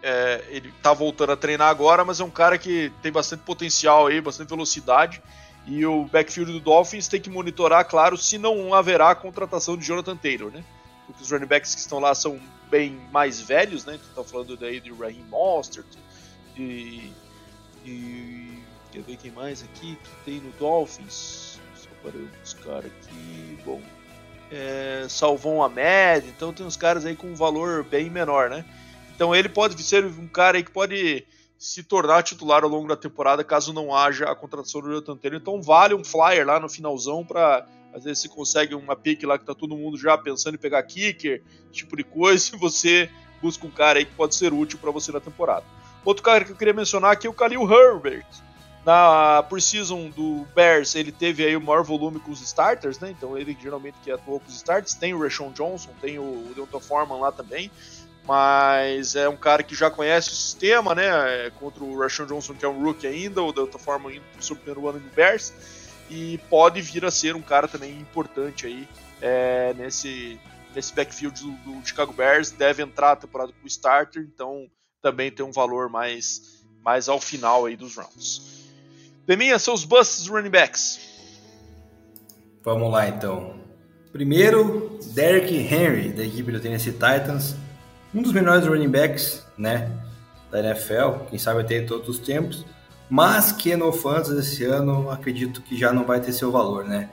é, 0.03 0.43
ele 0.49 0.73
tá 0.83 0.91
voltando 0.91 1.31
a 1.31 1.37
treinar 1.37 1.69
agora, 1.69 2.03
mas 2.03 2.19
é 2.19 2.23
um 2.25 2.29
cara 2.29 2.57
que 2.57 2.91
tem 3.01 3.09
bastante 3.09 3.43
potencial 3.43 4.07
aí, 4.07 4.19
bastante 4.19 4.49
velocidade. 4.49 5.23
E 5.65 5.85
o 5.85 6.03
backfield 6.03 6.51
do 6.51 6.59
Dolphins 6.59 7.07
tem 7.07 7.21
que 7.21 7.29
monitorar, 7.29 7.87
claro, 7.87 8.17
se 8.17 8.37
não 8.37 8.73
haverá 8.73 9.11
a 9.11 9.15
contratação 9.15 9.77
de 9.77 9.85
Jonathan 9.85 10.17
Taylor, 10.17 10.51
né? 10.51 10.61
Porque 11.07 11.23
os 11.23 11.31
running 11.31 11.45
backs 11.45 11.73
que 11.73 11.79
estão 11.79 11.99
lá 11.99 12.13
são 12.13 12.37
bem 12.69 12.99
mais 13.13 13.39
velhos, 13.39 13.85
né? 13.85 13.95
Então, 13.95 14.23
tá 14.23 14.29
falando 14.29 14.57
daí 14.57 14.81
de 14.81 14.91
Raheem 14.91 15.23
Mostert, 15.29 15.87
de. 16.53 17.09
Quer 18.91 19.01
ver 19.01 19.17
quem 19.17 19.31
mais 19.31 19.63
aqui 19.63 19.97
que 20.03 20.25
tem 20.25 20.41
no 20.41 20.51
Dolphins? 20.51 21.59
Só 21.75 21.89
para 22.01 22.17
eu 22.19 22.27
buscar 22.41 22.79
aqui. 22.79 23.57
Bom. 23.65 23.81
É, 24.51 25.05
Salvon 25.09 25.63
Ahmed, 25.63 26.27
então 26.27 26.53
tem 26.53 26.65
uns 26.65 26.77
caras 26.77 27.05
aí 27.05 27.15
com 27.15 27.27
um 27.27 27.35
valor 27.35 27.83
bem 27.85 28.09
menor, 28.09 28.49
né? 28.49 28.65
Então 29.15 29.33
ele 29.33 29.49
pode 29.49 29.81
ser 29.81 30.05
um 30.05 30.27
cara 30.27 30.57
aí 30.57 30.63
que 30.63 30.71
pode 30.71 31.25
se 31.57 31.81
tornar 31.81 32.23
titular 32.23 32.63
ao 32.63 32.69
longo 32.69 32.89
da 32.89 32.97
temporada 32.97 33.41
caso 33.43 33.71
não 33.71 33.95
haja 33.95 34.25
a 34.25 34.35
contratação 34.35 34.81
do 34.81 34.89
Jonathan 34.89 35.15
Taylor. 35.15 35.39
Então 35.39 35.61
vale 35.61 35.93
um 35.93 36.03
flyer 36.03 36.45
lá 36.45 36.59
no 36.59 36.67
finalzão 36.67 37.25
para 37.25 37.65
às 37.93 38.03
vezes 38.03 38.23
você 38.23 38.27
consegue 38.27 38.73
uma 38.73 38.95
pick 38.95 39.23
lá 39.23 39.37
que 39.37 39.45
tá 39.45 39.53
todo 39.53 39.77
mundo 39.77 39.97
já 39.97 40.17
pensando 40.17 40.55
em 40.55 40.57
pegar 40.57 40.81
kicker, 40.83 41.43
tipo 41.71 41.95
de 41.95 42.03
coisa, 42.03 42.51
e 42.55 42.57
você 42.57 43.09
busca 43.41 43.65
um 43.67 43.71
cara 43.71 43.99
aí 43.99 44.05
que 44.05 44.13
pode 44.13 44.35
ser 44.35 44.51
útil 44.51 44.79
para 44.79 44.91
você 44.91 45.11
na 45.11 45.19
temporada. 45.19 45.65
Outro 46.03 46.23
cara 46.23 46.43
que 46.43 46.51
eu 46.51 46.55
queria 46.55 46.73
mencionar 46.73 47.11
aqui 47.11 47.27
é 47.27 47.29
o 47.29 47.33
Khalil 47.33 47.71
Herbert. 47.71 48.25
Na 48.85 49.41
preseason 49.43 50.09
do 50.09 50.45
Bears, 50.53 50.95
ele 50.95 51.13
teve 51.13 51.45
aí 51.45 51.55
o 51.55 51.61
maior 51.61 51.83
volume 51.83 52.19
com 52.19 52.31
os 52.31 52.41
starters, 52.41 52.99
né? 52.99 53.11
Então 53.11 53.37
ele 53.37 53.55
geralmente 53.61 53.95
que 54.03 54.11
atuou 54.11 54.41
com 54.41 54.47
os 54.47 54.55
starters. 54.55 54.95
Tem 54.95 55.13
o 55.13 55.21
Rashawn 55.21 55.53
Johnson, 55.53 55.91
tem 56.01 56.19
o 56.19 56.51
Delta 56.53 56.81
Foreman 56.81 57.19
lá 57.19 57.31
também 57.31 57.71
mas 58.25 59.15
é 59.15 59.27
um 59.27 59.35
cara 59.35 59.63
que 59.63 59.75
já 59.75 59.89
conhece 59.89 60.29
o 60.29 60.35
sistema, 60.35 60.95
né? 60.95 61.45
É 61.45 61.49
contra 61.49 61.83
o 61.83 61.97
Rashawn 61.99 62.27
Johnson, 62.27 62.53
que 62.53 62.63
é 62.63 62.67
um 62.67 62.81
rookie 62.81 63.05
ainda, 63.05 63.41
o 63.41 63.51
Delta 63.51 63.77
Forma 63.77 64.13
indo 64.13 64.23
pro 64.33 64.43
seu 64.43 64.55
primeiro 64.55 64.87
ano 64.87 64.99
no 64.99 65.09
Bears, 65.09 65.53
e 66.09 66.37
pode 66.49 66.81
vir 66.81 67.03
a 67.03 67.11
ser 67.11 67.35
um 67.35 67.41
cara 67.41 67.67
também 67.67 67.91
importante 67.99 68.65
aí 68.65 68.87
é, 69.21 69.73
nesse, 69.73 70.39
nesse 70.73 70.93
backfield 70.93 71.41
do, 71.41 71.51
do, 71.51 71.85
Chicago 71.85 72.13
Bears. 72.13 72.51
Deve 72.51 72.81
entrar 72.81 73.11
a 73.11 73.15
temporada 73.15 73.51
com 73.51 73.65
o 73.65 73.67
starter, 73.67 74.23
então 74.23 74.69
também 75.01 75.29
tem 75.29 75.45
um 75.45 75.51
valor 75.51 75.89
mais, 75.89 76.63
mais 76.81 77.09
ao 77.09 77.19
final 77.19 77.65
aí 77.65 77.75
dos 77.75 77.95
rounds. 77.95 78.53
Deminha, 79.25 79.59
seus 79.59 79.83
busts 79.83 80.27
running 80.27 80.49
backs. 80.49 80.99
Vamos 82.63 82.89
lá 82.89 83.09
então. 83.09 83.61
Primeiro, 84.13 84.99
Derrick 85.13 85.53
Henry, 85.53 86.09
da 86.09 86.23
equipe 86.23 86.51
do 86.51 86.59
Tennessee 86.59 86.93
Titans 86.93 87.55
um 88.13 88.21
dos 88.21 88.31
melhores 88.31 88.67
running 88.67 88.89
backs, 88.89 89.45
né, 89.57 89.91
da 90.51 90.59
NFL, 90.59 91.25
quem 91.29 91.39
sabe 91.39 91.61
até 91.61 91.81
todos 91.81 92.07
os 92.07 92.19
tempos, 92.19 92.65
mas 93.09 93.51
que 93.51 93.75
no 93.75 93.91
Fantasy 93.91 94.39
esse 94.39 94.63
ano 94.65 95.09
acredito 95.09 95.61
que 95.61 95.77
já 95.77 95.91
não 95.91 96.03
vai 96.03 96.19
ter 96.19 96.31
seu 96.31 96.51
valor, 96.51 96.85
né? 96.85 97.09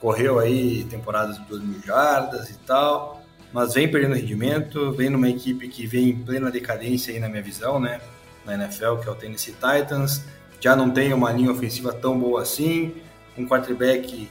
Correu 0.00 0.38
aí 0.38 0.84
temporadas 0.84 1.38
de 1.38 1.44
2 1.44 1.62
mil 1.62 1.80
jardas 1.82 2.50
e 2.50 2.58
tal, 2.58 3.22
mas 3.52 3.74
vem 3.74 3.90
perdendo 3.90 4.14
rendimento, 4.14 4.92
vem 4.92 5.10
numa 5.10 5.28
equipe 5.28 5.68
que 5.68 5.86
vem 5.86 6.10
em 6.10 6.16
plena 6.18 6.50
decadência 6.50 7.12
aí 7.12 7.20
na 7.20 7.28
minha 7.28 7.42
visão, 7.42 7.78
né? 7.78 8.00
Na 8.44 8.54
NFL, 8.54 8.96
que 8.96 9.08
é 9.08 9.12
o 9.12 9.14
Tennessee 9.14 9.54
Titans, 9.54 10.22
já 10.60 10.74
não 10.74 10.90
tem 10.90 11.12
uma 11.12 11.30
linha 11.32 11.50
ofensiva 11.50 11.92
tão 11.92 12.18
boa 12.18 12.42
assim, 12.42 12.94
um 13.36 13.46
quarterback 13.46 14.28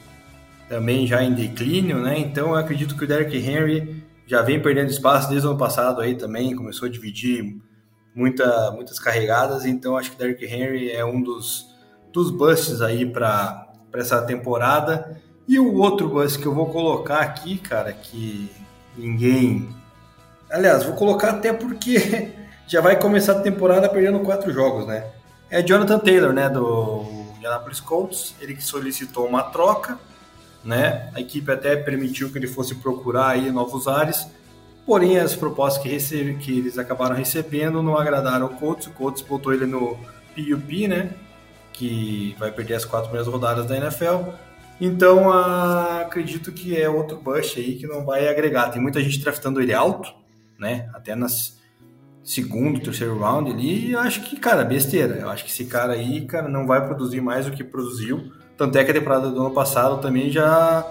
também 0.68 1.06
já 1.06 1.22
em 1.22 1.32
declínio, 1.32 2.00
né? 2.00 2.18
Então 2.18 2.50
eu 2.50 2.56
acredito 2.56 2.96
que 2.96 3.04
o 3.04 3.06
Derrick 3.06 3.36
Henry 3.36 4.02
já 4.28 4.42
vem 4.42 4.60
perdendo 4.60 4.90
espaço 4.90 5.30
desde 5.30 5.46
o 5.46 5.50
ano 5.50 5.58
passado 5.58 6.02
aí 6.02 6.14
também, 6.14 6.54
começou 6.54 6.86
a 6.86 6.90
dividir 6.90 7.56
muita, 8.14 8.70
muitas 8.72 9.00
carregadas, 9.00 9.64
então 9.64 9.96
acho 9.96 10.10
que 10.10 10.18
Derrick 10.18 10.44
Henry 10.44 10.90
é 10.90 11.02
um 11.02 11.22
dos, 11.22 11.66
dos 12.12 12.30
busts 12.30 12.82
aí 12.82 13.06
para 13.06 13.72
essa 13.94 14.20
temporada. 14.20 15.18
E 15.48 15.58
o 15.58 15.76
outro 15.76 16.10
bust 16.10 16.38
que 16.38 16.44
eu 16.44 16.54
vou 16.54 16.66
colocar 16.66 17.20
aqui, 17.20 17.56
cara, 17.56 17.90
que 17.90 18.50
ninguém. 18.94 19.74
Aliás, 20.50 20.84
vou 20.84 20.94
colocar 20.94 21.30
até 21.30 21.54
porque 21.54 22.32
já 22.68 22.82
vai 22.82 22.98
começar 22.98 23.32
a 23.32 23.40
temporada 23.40 23.88
perdendo 23.88 24.20
quatro 24.20 24.52
jogos, 24.52 24.86
né? 24.86 25.06
É 25.48 25.62
Jonathan 25.62 25.98
Taylor, 25.98 26.34
né, 26.34 26.50
do 26.50 27.06
Indianapolis 27.38 27.80
Colts, 27.80 28.34
ele 28.42 28.54
que 28.54 28.62
solicitou 28.62 29.26
uma 29.26 29.44
troca, 29.44 29.98
né? 30.68 31.08
A 31.14 31.20
equipe 31.20 31.50
até 31.50 31.74
permitiu 31.76 32.30
que 32.30 32.36
ele 32.36 32.46
fosse 32.46 32.74
procurar 32.74 33.28
aí 33.28 33.50
novos 33.50 33.88
ares, 33.88 34.28
porém 34.84 35.18
as 35.18 35.34
propostas 35.34 35.82
que, 35.82 35.88
recebe, 35.88 36.34
que 36.34 36.58
eles 36.58 36.76
acabaram 36.76 37.16
recebendo 37.16 37.82
não 37.82 37.96
agradaram 37.96 38.44
o 38.44 38.50
Colts. 38.50 38.86
O 38.86 38.90
Colts 38.90 39.22
botou 39.22 39.54
ele 39.54 39.64
no 39.64 39.98
PUP, 40.36 40.86
né? 40.86 41.14
Que 41.72 42.36
vai 42.38 42.52
perder 42.52 42.74
as 42.74 42.84
quatro 42.84 43.08
primeiras 43.08 43.32
rodadas 43.32 43.64
da 43.64 43.78
NFL. 43.78 44.30
Então 44.78 45.32
acredito 45.32 46.52
que 46.52 46.78
é 46.78 46.86
outro 46.86 47.16
bush 47.16 47.56
aí 47.56 47.76
que 47.76 47.86
não 47.86 48.04
vai 48.04 48.28
agregar. 48.28 48.68
Tem 48.68 48.80
muita 48.80 49.00
gente 49.00 49.20
draftando 49.20 49.62
ele 49.62 49.72
alto, 49.72 50.12
né? 50.58 50.90
Até 50.92 51.14
nas 51.14 51.56
segundo, 52.22 52.78
terceiro 52.78 53.18
round 53.18 53.50
ali. 53.50 53.86
E 53.86 53.92
eu 53.92 54.00
acho 54.00 54.20
que, 54.20 54.36
cara, 54.36 54.62
besteira. 54.64 55.14
Eu 55.14 55.30
acho 55.30 55.44
que 55.44 55.50
esse 55.50 55.64
cara 55.64 55.94
aí, 55.94 56.26
cara, 56.26 56.46
não 56.46 56.66
vai 56.66 56.84
produzir 56.86 57.22
mais 57.22 57.46
do 57.46 57.52
que 57.52 57.64
produziu 57.64 58.30
tanto 58.58 58.76
é 58.76 58.84
que 58.84 58.90
a 58.90 58.94
temporada 58.94 59.30
do 59.30 59.40
ano 59.40 59.54
passado 59.54 60.02
também 60.02 60.30
já 60.30 60.84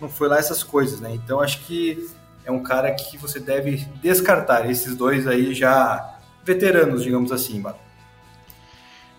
não 0.00 0.08
foi 0.08 0.28
lá 0.28 0.38
essas 0.38 0.64
coisas, 0.64 1.00
né? 1.00 1.12
Então 1.14 1.40
acho 1.40 1.60
que 1.60 2.10
é 2.44 2.50
um 2.50 2.62
cara 2.62 2.90
que 2.90 3.16
você 3.16 3.38
deve 3.38 3.86
descartar. 4.02 4.68
Esses 4.68 4.96
dois 4.96 5.28
aí 5.28 5.54
já 5.54 6.18
veteranos, 6.44 7.04
digamos 7.04 7.30
assim. 7.30 7.62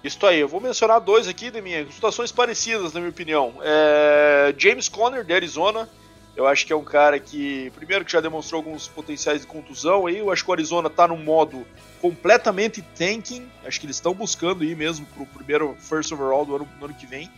Isso 0.03 0.25
aí, 0.25 0.41
eu 0.41 0.49
vou 0.49 0.59
mencionar 0.59 0.99
dois 0.99 1.29
aqui 1.29 1.49
de 1.49 1.61
minha 1.61 1.89
situações 1.89 2.29
parecidas, 2.29 2.91
na 2.91 2.99
minha 2.99 3.09
opinião. 3.09 3.53
É... 3.61 4.53
James 4.57 4.89
Conner, 4.89 5.23
de 5.23 5.33
Arizona. 5.33 5.87
Eu 6.35 6.45
acho 6.47 6.65
que 6.65 6.73
é 6.73 6.75
um 6.75 6.83
cara 6.83 7.19
que, 7.19 7.71
primeiro, 7.75 8.03
que 8.03 8.11
já 8.11 8.19
demonstrou 8.19 8.59
alguns 8.59 8.87
potenciais 8.87 9.41
de 9.41 9.47
contusão 9.47 10.07
aí. 10.07 10.17
Eu 10.17 10.29
acho 10.29 10.43
que 10.43 10.49
o 10.49 10.53
Arizona 10.53 10.87
está 10.87 11.07
num 11.07 11.23
modo 11.23 11.65
completamente 12.01 12.81
tanking. 12.81 13.47
Acho 13.63 13.79
que 13.79 13.85
eles 13.85 13.95
estão 13.95 14.13
buscando 14.13 14.63
aí 14.63 14.75
mesmo 14.75 15.05
para 15.05 15.23
o 15.23 15.27
primeiro 15.27 15.77
first 15.79 16.11
overall 16.11 16.43
do 16.43 16.55
ano, 16.55 16.67
do 16.79 16.85
ano 16.85 16.93
que 16.93 17.05
vem. 17.05 17.31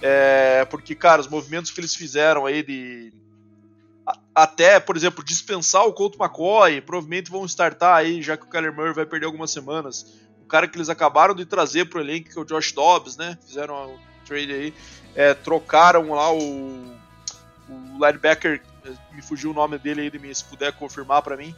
É, 0.00 0.64
porque, 0.66 0.94
cara, 0.94 1.20
os 1.20 1.28
movimentos 1.28 1.70
que 1.70 1.80
eles 1.80 1.94
fizeram 1.94 2.46
aí 2.46 2.62
de. 2.62 3.12
Até, 4.34 4.80
por 4.80 4.96
exemplo, 4.96 5.24
dispensar 5.24 5.86
o 5.86 5.92
Colt 5.92 6.16
McCoy, 6.16 6.80
provavelmente 6.80 7.30
vão 7.30 7.44
startar 7.46 7.96
aí, 7.96 8.20
já 8.20 8.36
que 8.36 8.44
o 8.44 8.48
Kyler 8.48 8.74
Murray 8.74 8.92
vai 8.92 9.06
perder 9.06 9.26
algumas 9.26 9.50
semanas. 9.50 10.06
O 10.42 10.46
cara 10.46 10.68
que 10.68 10.76
eles 10.76 10.88
acabaram 10.88 11.34
de 11.34 11.46
trazer 11.46 11.86
pro 11.86 12.00
elenco, 12.00 12.30
que 12.30 12.38
é 12.38 12.42
o 12.42 12.44
Josh 12.44 12.72
Dobbs, 12.72 13.16
né? 13.16 13.38
Fizeram 13.46 13.92
um 13.92 13.98
trade 14.26 14.52
aí. 14.52 14.74
É, 15.14 15.32
trocaram 15.32 16.10
lá 16.10 16.32
o, 16.32 16.96
o 17.68 18.04
linebacker, 18.04 18.60
me 19.12 19.22
fugiu 19.22 19.52
o 19.52 19.54
nome 19.54 19.78
dele 19.78 20.02
aí, 20.02 20.34
se 20.34 20.44
puder 20.44 20.72
confirmar 20.72 21.22
para 21.22 21.36
mim 21.36 21.54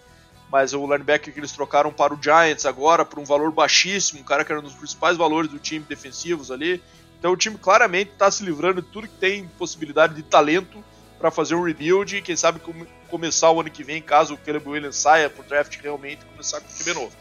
mas 0.51 0.73
o 0.73 0.87
linebacker 0.87 1.33
que 1.33 1.41
eles 1.41 1.53
trocaram 1.53 1.93
para 1.93 2.15
o 2.15 2.23
Giants 2.23 2.67
agora 2.67 3.05
por 3.05 3.19
um 3.19 3.25
valor 3.25 3.51
baixíssimo, 3.51 4.21
um 4.21 4.25
cara 4.25 4.45
que 4.45 4.53
era 4.53 4.61
um 4.61 4.65
dos 4.65 4.75
principais 4.75 5.17
valores 5.17 5.51
do 5.51 5.59
time 5.59 5.85
defensivos 5.89 6.51
ali, 6.51 6.83
então 7.19 7.33
o 7.33 7.37
time 7.37 7.57
claramente 7.59 8.13
está 8.13 8.31
se 8.31 8.45
livrando 8.45 8.83
de 8.83 8.89
tudo 8.89 9.09
que 9.09 9.17
tem 9.17 9.47
possibilidade 9.59 10.15
de 10.15 10.23
talento 10.23 10.83
para 11.19 11.31
fazer 11.31 11.55
um 11.55 11.63
rebuild 11.63 12.17
e 12.17 12.23
quem 12.23 12.37
sabe 12.37 12.61
começar 13.09 13.51
o 13.51 13.61
ano 13.61 13.71
que 13.71 13.83
vem, 13.83 14.03
caso 14.03 14.35
o 14.35 14.39
Caleb 14.39 14.69
Williams 14.69 14.97
saia 14.97 15.31
por 15.31 15.45
draft 15.45 15.77
realmente, 15.81 16.25
começar 16.27 16.61
com 16.61 16.67
o 16.67 16.77
QB 16.77 16.95
novo. 16.95 17.13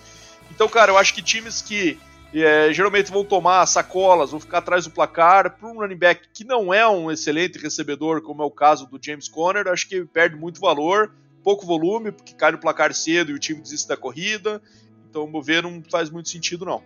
Então, 0.52 0.68
cara, 0.68 0.92
eu 0.92 0.98
acho 0.98 1.14
que 1.14 1.22
times 1.22 1.62
que 1.62 1.98
é, 2.34 2.74
geralmente 2.74 3.12
vão 3.12 3.24
tomar 3.24 3.66
sacolas, 3.66 4.32
vão 4.32 4.40
ficar 4.40 4.58
atrás 4.58 4.84
do 4.86 4.92
placar, 4.92 5.58
para 5.58 5.70
um 5.70 5.80
running 5.80 5.96
back 5.96 6.28
que 6.34 6.44
não 6.44 6.74
é 6.74 6.88
um 6.88 7.10
excelente 7.10 7.58
recebedor, 7.58 8.22
como 8.22 8.44
é 8.44 8.46
o 8.46 8.52
caso 8.52 8.86
do 8.88 9.00
James 9.02 9.30
Conner, 9.30 9.68
acho 9.68 9.88
que 9.88 10.04
perde 10.06 10.36
muito 10.36 10.60
valor, 10.60 11.14
pouco 11.44 11.66
volume, 11.66 12.12
porque 12.12 12.34
cai 12.34 12.52
no 12.52 12.58
placar 12.58 12.94
cedo 12.94 13.32
e 13.32 13.34
o 13.34 13.40
time 13.40 13.62
desiste 13.62 13.88
da 13.88 13.96
corrida. 13.96 14.62
Então, 15.10 15.26
mover 15.28 15.64
não 15.64 15.82
faz 15.90 16.10
muito 16.10 16.28
sentido, 16.28 16.66
não. 16.66 16.84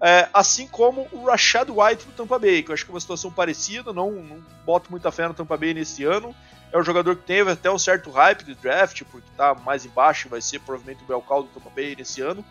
É, 0.00 0.28
assim 0.32 0.68
como 0.68 1.08
o 1.10 1.24
Rashad 1.24 1.68
White 1.70 2.06
do 2.06 2.12
Tampa 2.12 2.38
Bay, 2.38 2.62
que 2.62 2.70
eu 2.70 2.74
acho 2.74 2.84
que 2.84 2.90
é 2.90 2.94
uma 2.94 3.00
situação 3.00 3.32
parecida, 3.32 3.92
não, 3.92 4.12
não 4.12 4.40
boto 4.64 4.90
muita 4.90 5.10
fé 5.10 5.26
no 5.26 5.34
Tampa 5.34 5.56
Bay 5.56 5.74
nesse 5.74 6.04
ano. 6.04 6.34
É 6.72 6.78
um 6.78 6.84
jogador 6.84 7.16
que 7.16 7.22
teve 7.22 7.50
até 7.50 7.70
um 7.70 7.78
certo 7.78 8.10
hype 8.10 8.44
de 8.44 8.54
draft, 8.54 9.02
porque 9.10 9.28
está 9.30 9.54
mais 9.54 9.84
embaixo, 9.84 10.28
vai 10.28 10.40
ser 10.40 10.60
provavelmente 10.60 11.02
o 11.02 11.06
Belcal 11.06 11.42
do 11.42 11.48
Tampa 11.48 11.70
Bay 11.74 11.96
nesse 11.96 12.20
ano. 12.20 12.44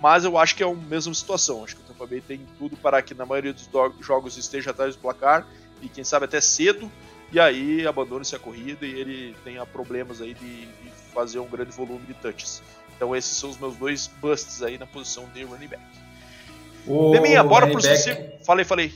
Mas 0.00 0.24
eu 0.24 0.36
acho 0.36 0.54
que 0.54 0.62
é 0.62 0.66
a 0.66 0.74
mesma 0.74 1.14
situação. 1.14 1.64
Acho 1.64 1.76
que 1.76 1.82
o 1.82 1.84
Tampa 1.84 2.06
Bay 2.06 2.20
tem 2.20 2.46
tudo 2.58 2.76
para 2.76 3.00
que 3.02 3.14
na 3.14 3.24
maioria 3.24 3.52
dos 3.52 3.68
jogos 4.00 4.36
esteja 4.36 4.70
atrás 4.70 4.94
do 4.94 5.00
placar 5.00 5.46
e 5.80 5.88
quem 5.88 6.04
sabe 6.04 6.26
até 6.26 6.40
cedo. 6.40 6.90
E 7.32 7.40
aí 7.40 7.86
abandone-se 7.86 8.36
a 8.36 8.38
corrida 8.38 8.84
e 8.84 8.90
ele 8.92 9.36
tenha 9.42 9.64
problemas 9.64 10.20
aí 10.20 10.34
de, 10.34 10.66
de 10.66 10.90
fazer 11.14 11.38
um 11.38 11.46
grande 11.46 11.70
volume 11.70 12.04
de 12.06 12.14
touches. 12.14 12.62
Então 12.94 13.16
esses 13.16 13.36
são 13.36 13.48
os 13.48 13.56
meus 13.56 13.76
dois 13.76 14.06
busts 14.06 14.62
aí 14.62 14.76
na 14.76 14.86
posição 14.86 15.28
de 15.32 15.42
running 15.44 15.68
back. 15.68 15.82
O 16.86 17.12
Deminha, 17.12 17.42
bora 17.42 17.66
pro 17.66 17.80
sucesso. 17.80 18.10
Falei, 18.44 18.64
falei. 18.64 18.92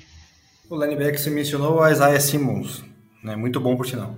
O 0.68 0.76
linebacker 0.76 1.18
você 1.18 1.30
mencionou 1.30 1.80
o 1.80 1.88
Isaiah 1.88 2.20
Simmons, 2.20 2.84
né? 3.22 3.36
Muito 3.36 3.60
bom 3.60 3.76
por 3.76 3.86
sinal. 3.86 4.16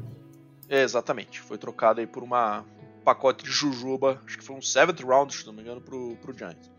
É, 0.68 0.82
exatamente. 0.82 1.40
Foi 1.40 1.58
trocado 1.58 2.00
aí 2.00 2.06
por 2.06 2.22
uma 2.22 2.64
um 3.00 3.04
pacote 3.04 3.44
de 3.44 3.50
jujuba, 3.50 4.20
acho 4.26 4.38
que 4.38 4.44
foi 4.44 4.56
um 4.56 4.62
seventh 4.62 5.00
round, 5.00 5.34
se 5.34 5.46
não 5.46 5.52
me 5.52 5.62
engano, 5.62 5.80
pro, 5.80 6.16
pro 6.22 6.36
Giants. 6.36 6.70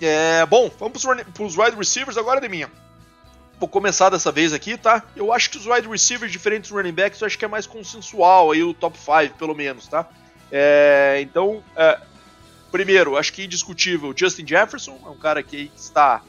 É, 0.00 0.44
bom, 0.46 0.70
vamos 0.78 1.02
pros, 1.02 1.22
pros 1.34 1.56
wide 1.56 1.76
receivers 1.76 2.16
agora, 2.16 2.40
Deminha. 2.40 2.70
Vou 3.58 3.68
começar 3.68 4.10
dessa 4.10 4.32
vez 4.32 4.52
aqui, 4.52 4.76
tá? 4.76 5.02
Eu 5.16 5.32
acho 5.32 5.50
que 5.50 5.56
os 5.56 5.66
wide 5.66 5.88
receivers 5.88 6.30
diferentes 6.30 6.70
dos 6.70 6.76
running 6.76 6.92
backs, 6.92 7.20
eu 7.20 7.26
acho 7.26 7.38
que 7.38 7.44
é 7.44 7.48
mais 7.48 7.66
consensual 7.66 8.50
aí 8.50 8.62
o 8.62 8.74
top 8.74 8.98
5, 8.98 9.36
pelo 9.38 9.54
menos, 9.54 9.86
tá? 9.86 10.08
É, 10.50 11.18
então, 11.20 11.62
é, 11.76 12.00
Primeiro, 12.74 13.16
acho 13.16 13.32
que 13.32 13.44
indiscutível, 13.44 14.12
Justin 14.16 14.44
Jefferson, 14.44 14.98
é 15.06 15.08
um 15.08 15.16
cara 15.16 15.44
que 15.44 15.70
está 15.76 16.24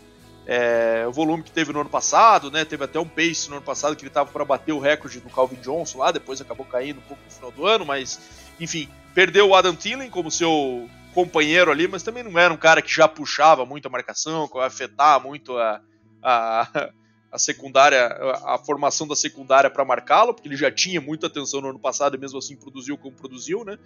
é, 0.45 1.03
o 1.07 1.11
volume 1.11 1.41
que 1.41 1.49
teve 1.49 1.73
no 1.73 1.81
ano 1.81 1.89
passado, 1.89 2.51
né? 2.51 2.63
Teve 2.63 2.83
até 2.83 2.99
um 2.99 3.07
pace 3.07 3.49
no 3.49 3.55
ano 3.55 3.65
passado 3.65 3.95
que 3.95 4.03
ele 4.03 4.09
estava 4.09 4.31
para 4.31 4.45
bater 4.45 4.71
o 4.71 4.77
recorde 4.77 5.19
do 5.19 5.27
Calvin 5.27 5.55
Johnson 5.55 5.97
lá, 5.97 6.11
depois 6.11 6.39
acabou 6.39 6.63
caindo 6.63 6.99
um 6.99 7.01
pouco 7.01 7.23
no 7.25 7.31
final 7.31 7.51
do 7.51 7.65
ano, 7.65 7.83
mas 7.83 8.19
enfim, 8.59 8.87
perdeu 9.15 9.49
o 9.49 9.55
Adam 9.55 9.75
Thielen 9.75 10.11
como 10.11 10.29
seu 10.29 10.87
companheiro 11.15 11.71
ali, 11.71 11.87
mas 11.87 12.03
também 12.03 12.21
não 12.21 12.37
era 12.39 12.53
um 12.53 12.57
cara 12.57 12.79
que 12.79 12.93
já 12.93 13.07
puxava 13.07 13.65
muito 13.65 13.87
a 13.87 13.89
marcação, 13.89 14.47
que 14.47 14.59
afetar 14.59 15.19
muito 15.19 15.57
a, 15.57 15.81
a, 16.21 16.91
a 17.31 17.37
secundária, 17.37 18.07
a, 18.45 18.57
formação 18.57 19.07
da 19.07 19.15
secundária 19.15 19.69
para 19.69 19.83
marcá-lo, 19.83 20.33
porque 20.33 20.47
ele 20.47 20.55
já 20.55 20.71
tinha 20.71 21.01
muita 21.01 21.27
atenção 21.27 21.59
no 21.59 21.69
ano 21.69 21.79
passado 21.79 22.15
e 22.15 22.19
mesmo 22.19 22.39
assim 22.39 22.55
produziu 22.55 22.97
como 22.97 23.15
produziu, 23.15 23.65
né? 23.65 23.77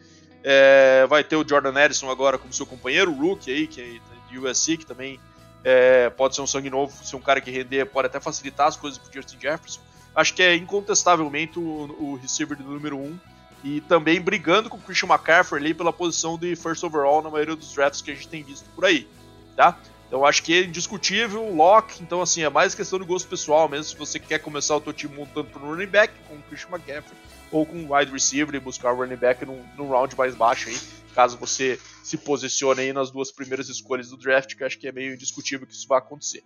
É, 0.43 1.06
vai 1.08 1.23
ter 1.23 1.36
o 1.36 1.47
Jordan 1.47 1.73
Edison 1.84 2.10
agora 2.10 2.38
como 2.38 2.54
seu 2.54 2.65
companheiro, 2.65 3.12
o 3.12 3.15
Rookie 3.19 3.52
aí, 3.52 3.67
que 3.67 3.82
é 3.82 4.30
de 4.30 4.38
USC, 4.38 4.78
que 4.78 4.86
também 4.86 5.19
é, 5.63 6.10
pode 6.12 6.36
ser 6.36 6.41
um 6.41 6.47
sangue 6.47 6.69
novo, 6.69 7.04
ser 7.04 7.15
um 7.15 7.21
cara 7.21 7.41
que 7.41 7.52
render, 7.52 7.86
pode 7.86 8.08
até 8.08 8.19
facilitar 8.19 8.67
as 8.67 8.78
coisas 8.78 8.97
para 8.99 9.12
Justin 9.12 9.39
Jefferson. 9.39 9.82
Acho 10.15 10.34
que 10.34 10.43
é 10.43 10.56
incontestavelmente 10.56 11.60
o, 11.60 11.62
o 11.99 12.15
receiver 12.21 12.58
do 12.58 12.63
número 12.63 12.97
1 12.97 13.04
um, 13.04 13.19
e 13.63 13.82
também 13.82 14.21
brigando 14.21 14.69
com 14.69 14.78
o 14.78 14.82
Christian 14.82 15.10
McCaffrey 15.10 15.62
ali 15.62 15.73
pela 15.73 15.91
posição 15.91 16.38
de 16.38 16.56
first 16.56 16.84
overall 16.84 17.21
na 17.21 17.30
maioria 17.30 17.56
dos 17.56 17.73
drafts 17.73 18.02
que 18.02 18.12
a 18.12 18.13
gente 18.13 18.28
tem 18.28 18.43
visto 18.43 18.69
por 18.75 18.86
aí, 18.86 19.08
tá? 19.56 19.78
Então 20.10 20.26
acho 20.26 20.41
que 20.41 20.56
é 20.56 20.63
indiscutível, 20.63 21.54
lock, 21.54 22.02
então 22.02 22.19
assim, 22.19 22.41
é 22.41 22.50
mais 22.50 22.74
questão 22.74 22.98
de 22.98 23.06
gosto 23.06 23.30
pessoal 23.30 23.69
mesmo, 23.69 23.86
se 23.86 23.95
você 23.95 24.19
quer 24.19 24.39
começar 24.39 24.76
o 24.76 24.82
teu 24.82 24.91
time 24.91 25.15
montando 25.15 25.48
para 25.50 25.62
running 25.62 25.86
back 25.86 26.12
com 26.28 26.34
o 26.34 26.41
Christian 26.41 26.72
McCaffrey 26.72 27.15
ou 27.52 27.63
com 27.63 27.78
o 27.78 27.95
wide 27.95 28.12
receiver 28.12 28.56
e 28.56 28.60
buscar 28.60 28.91
o 28.91 28.98
running 28.98 29.15
back 29.15 29.45
num, 29.45 29.63
num 29.78 29.88
round 29.88 30.17
mais 30.17 30.34
baixo 30.34 30.67
aí, 30.67 30.78
caso 31.13 31.38
você 31.38 31.80
se 32.04 32.17
posicione 32.17 32.82
aí 32.82 32.91
nas 32.91 33.12
duas 33.12 33.32
primeiras 33.32 33.69
escolhas 33.69 34.10
do 34.10 34.17
draft, 34.17 34.56
que 34.56 34.63
acho 34.63 34.80
que 34.80 34.88
é 34.88 34.91
meio 34.91 35.13
indiscutível 35.13 35.67
que 35.67 35.74
isso 35.74 35.88
vai 35.88 36.00
acontecer. 36.00 36.43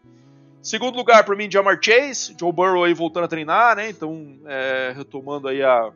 Segundo 0.62 0.97
lugar 0.97 1.23
para 1.23 1.36
mim, 1.36 1.49
Jamar 1.49 1.80
Chase, 1.82 2.36
Joe 2.38 2.52
Burrow 2.52 2.84
aí 2.84 2.93
voltando 2.93 3.26
a 3.26 3.28
treinar, 3.28 3.78
né? 3.78 3.89
Então, 3.89 4.39
é, 4.45 4.93
retomando 4.95 5.47
aí 5.47 5.62
a, 5.62 5.91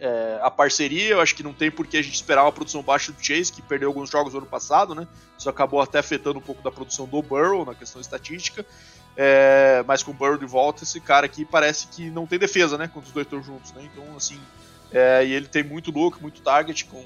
é, 0.00 0.40
a 0.42 0.50
parceria. 0.50 1.10
Eu 1.10 1.20
acho 1.20 1.34
que 1.34 1.42
não 1.42 1.52
tem 1.52 1.70
por 1.70 1.86
que 1.86 1.96
a 1.96 2.02
gente 2.02 2.14
esperar 2.14 2.42
uma 2.42 2.52
produção 2.52 2.82
baixa 2.82 3.12
do 3.12 3.24
Chase, 3.24 3.52
que 3.52 3.62
perdeu 3.62 3.88
alguns 3.88 4.10
jogos 4.10 4.32
no 4.32 4.40
ano 4.40 4.48
passado, 4.48 4.94
né? 4.94 5.06
Isso 5.38 5.48
acabou 5.48 5.80
até 5.80 5.98
afetando 5.98 6.38
um 6.38 6.42
pouco 6.42 6.62
da 6.62 6.70
produção 6.70 7.06
do 7.06 7.22
Burrow 7.22 7.64
na 7.64 7.74
questão 7.74 8.00
estatística. 8.00 8.64
É, 9.16 9.84
mas 9.86 10.02
com 10.02 10.12
o 10.12 10.14
Burrow 10.14 10.38
de 10.38 10.46
volta, 10.46 10.82
esse 10.82 11.00
cara 11.00 11.26
aqui 11.26 11.44
parece 11.44 11.88
que 11.88 12.10
não 12.10 12.26
tem 12.26 12.38
defesa, 12.38 12.78
né? 12.78 12.90
Quando 12.92 13.04
os 13.04 13.12
dois 13.12 13.26
estão 13.26 13.42
juntos, 13.42 13.72
né? 13.72 13.88
Então, 13.92 14.16
assim. 14.16 14.40
É, 14.92 15.24
e 15.24 15.32
ele 15.32 15.46
tem 15.46 15.62
muito 15.62 15.92
look, 15.92 16.20
muito 16.20 16.40
target 16.42 16.84
com 16.86 17.04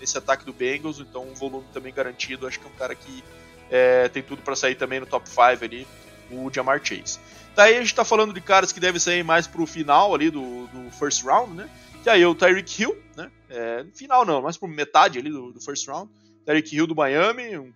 esse 0.00 0.16
ataque 0.18 0.44
do 0.44 0.52
Bengals, 0.52 0.98
então 0.98 1.28
um 1.28 1.34
volume 1.34 1.66
também 1.72 1.92
garantido. 1.92 2.46
Acho 2.46 2.58
que 2.58 2.66
é 2.66 2.68
um 2.68 2.74
cara 2.74 2.94
que 2.94 3.22
é, 3.70 4.08
tem 4.08 4.22
tudo 4.22 4.42
para 4.42 4.56
sair 4.56 4.74
também 4.74 4.98
no 4.98 5.06
top 5.06 5.28
5 5.28 5.42
ali, 5.64 5.86
o 6.30 6.50
Jamar 6.52 6.80
Chase. 6.82 7.18
Daí 7.54 7.76
a 7.76 7.80
gente 7.80 7.94
tá 7.94 8.04
falando 8.04 8.32
de 8.32 8.40
caras 8.40 8.72
que 8.72 8.80
devem 8.80 9.00
sair 9.00 9.24
mais 9.24 9.46
pro 9.46 9.66
final 9.66 10.14
ali 10.14 10.30
do, 10.30 10.66
do 10.68 10.90
first 10.92 11.24
round, 11.24 11.54
né? 11.54 11.68
Que 12.08 12.12
aí 12.12 12.24
o 12.24 12.34
Tyreek 12.34 12.80
Hill, 12.80 12.96
né? 13.14 13.30
É, 13.50 13.84
final 13.92 14.24
não, 14.24 14.40
mas 14.40 14.56
por 14.56 14.66
metade 14.66 15.18
ali 15.18 15.28
do, 15.28 15.52
do 15.52 15.60
first 15.60 15.86
round. 15.86 16.10
Tyreek 16.46 16.74
Hill 16.74 16.86
do 16.86 16.96
Miami, 16.96 17.58
um, 17.58 17.70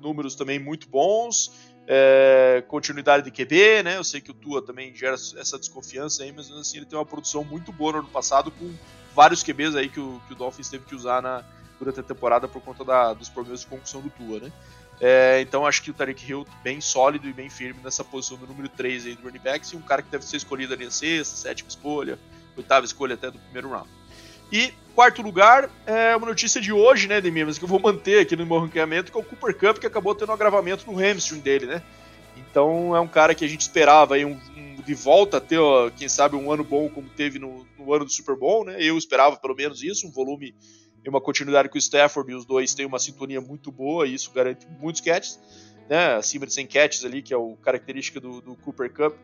números 0.00 0.34
também 0.34 0.58
muito 0.58 0.88
bons. 0.88 1.52
É, 1.86 2.64
continuidade 2.66 3.24
de 3.24 3.30
QB, 3.30 3.82
né? 3.82 3.98
Eu 3.98 4.04
sei 4.04 4.22
que 4.22 4.30
o 4.30 4.34
Tua 4.34 4.64
também 4.64 4.96
gera 4.96 5.16
essa 5.16 5.58
desconfiança 5.58 6.22
aí, 6.22 6.32
mas 6.32 6.50
assim 6.50 6.78
ele 6.78 6.86
tem 6.86 6.98
uma 6.98 7.04
produção 7.04 7.44
muito 7.44 7.70
boa 7.70 7.92
no 7.92 7.98
ano 7.98 8.08
passado 8.08 8.50
com 8.50 8.72
vários 9.14 9.42
QBs 9.42 9.76
aí 9.76 9.90
que 9.90 10.00
o, 10.00 10.18
que 10.26 10.32
o 10.32 10.36
Dolphins 10.36 10.70
teve 10.70 10.86
que 10.86 10.94
usar 10.94 11.20
na, 11.20 11.44
durante 11.78 12.00
a 12.00 12.02
temporada 12.02 12.48
por 12.48 12.62
conta 12.62 12.82
da, 12.82 13.12
dos 13.12 13.28
problemas 13.28 13.60
de 13.60 13.66
concussão 13.66 14.00
do 14.00 14.08
Tua, 14.08 14.40
né? 14.40 14.52
É, 14.98 15.42
então 15.42 15.66
acho 15.66 15.82
que 15.82 15.90
o 15.90 15.94
Tarek 15.94 16.26
Hill 16.26 16.46
bem 16.64 16.80
sólido 16.80 17.28
e 17.28 17.34
bem 17.34 17.50
firme 17.50 17.80
nessa 17.84 18.02
posição 18.02 18.38
do 18.38 18.46
número 18.46 18.70
3 18.70 19.04
aí 19.04 19.14
do 19.14 19.24
running 19.24 19.40
backs 19.40 19.72
e 19.72 19.76
um 19.76 19.82
cara 19.82 20.00
que 20.00 20.08
deve 20.08 20.24
ser 20.24 20.38
escolhido 20.38 20.72
ali 20.72 20.86
na 20.86 20.90
sexta, 20.90 21.36
sétima 21.36 21.68
escolha, 21.68 22.18
oitava 22.58 22.84
escolha 22.84 23.14
até 23.14 23.30
do 23.30 23.38
primeiro 23.38 23.70
round. 23.70 23.88
E 24.50 24.72
quarto 24.98 25.22
lugar, 25.22 25.70
é 25.86 26.16
uma 26.16 26.26
notícia 26.26 26.60
de 26.60 26.72
hoje, 26.72 27.06
né, 27.06 27.20
Demir, 27.20 27.46
mas 27.46 27.56
que 27.56 27.62
eu 27.64 27.68
vou 27.68 27.78
manter 27.78 28.20
aqui 28.20 28.34
no 28.34 28.44
meu 28.44 28.58
ranqueamento, 28.58 29.12
que 29.12 29.16
é 29.16 29.20
o 29.20 29.24
Cooper 29.24 29.56
Cup, 29.56 29.78
que 29.78 29.86
acabou 29.86 30.12
tendo 30.12 30.30
um 30.30 30.32
agravamento 30.32 30.90
no 30.90 30.98
hamstring 30.98 31.38
dele, 31.38 31.66
né? 31.66 31.82
Então 32.36 32.96
é 32.96 33.00
um 33.00 33.06
cara 33.06 33.32
que 33.32 33.44
a 33.44 33.48
gente 33.48 33.60
esperava 33.60 34.16
aí 34.16 34.24
um, 34.24 34.36
um 34.56 34.82
de 34.82 34.94
volta 34.94 35.36
a 35.36 35.40
ter, 35.40 35.58
ó, 35.58 35.88
quem 35.90 36.08
sabe, 36.08 36.34
um 36.34 36.50
ano 36.50 36.64
bom 36.64 36.88
como 36.88 37.08
teve 37.10 37.38
no, 37.38 37.64
no, 37.78 37.94
ano 37.94 38.06
do 38.06 38.10
Super 38.10 38.34
Bowl, 38.34 38.64
né? 38.64 38.76
Eu 38.80 38.98
esperava 38.98 39.36
pelo 39.36 39.54
menos 39.54 39.84
isso, 39.84 40.04
um 40.04 40.10
volume 40.10 40.52
e 41.04 41.08
uma 41.08 41.20
continuidade 41.20 41.68
com 41.68 41.76
o 41.76 41.78
Stafford, 41.78 42.32
e 42.32 42.34
os 42.34 42.44
dois 42.44 42.74
têm 42.74 42.84
uma 42.84 42.98
sintonia 42.98 43.40
muito 43.40 43.70
boa, 43.70 44.04
e 44.04 44.14
isso 44.14 44.32
garante 44.32 44.66
muitos 44.80 45.00
catches, 45.00 45.38
né? 45.88 46.16
Acima 46.16 46.44
de 46.44 46.52
100 46.52 46.66
catches 46.66 47.04
ali, 47.04 47.22
que 47.22 47.32
é 47.32 47.36
o 47.36 47.54
característica 47.56 48.18
do, 48.18 48.40
do 48.40 48.56
Cooper 48.56 48.92
Cup. 48.92 49.14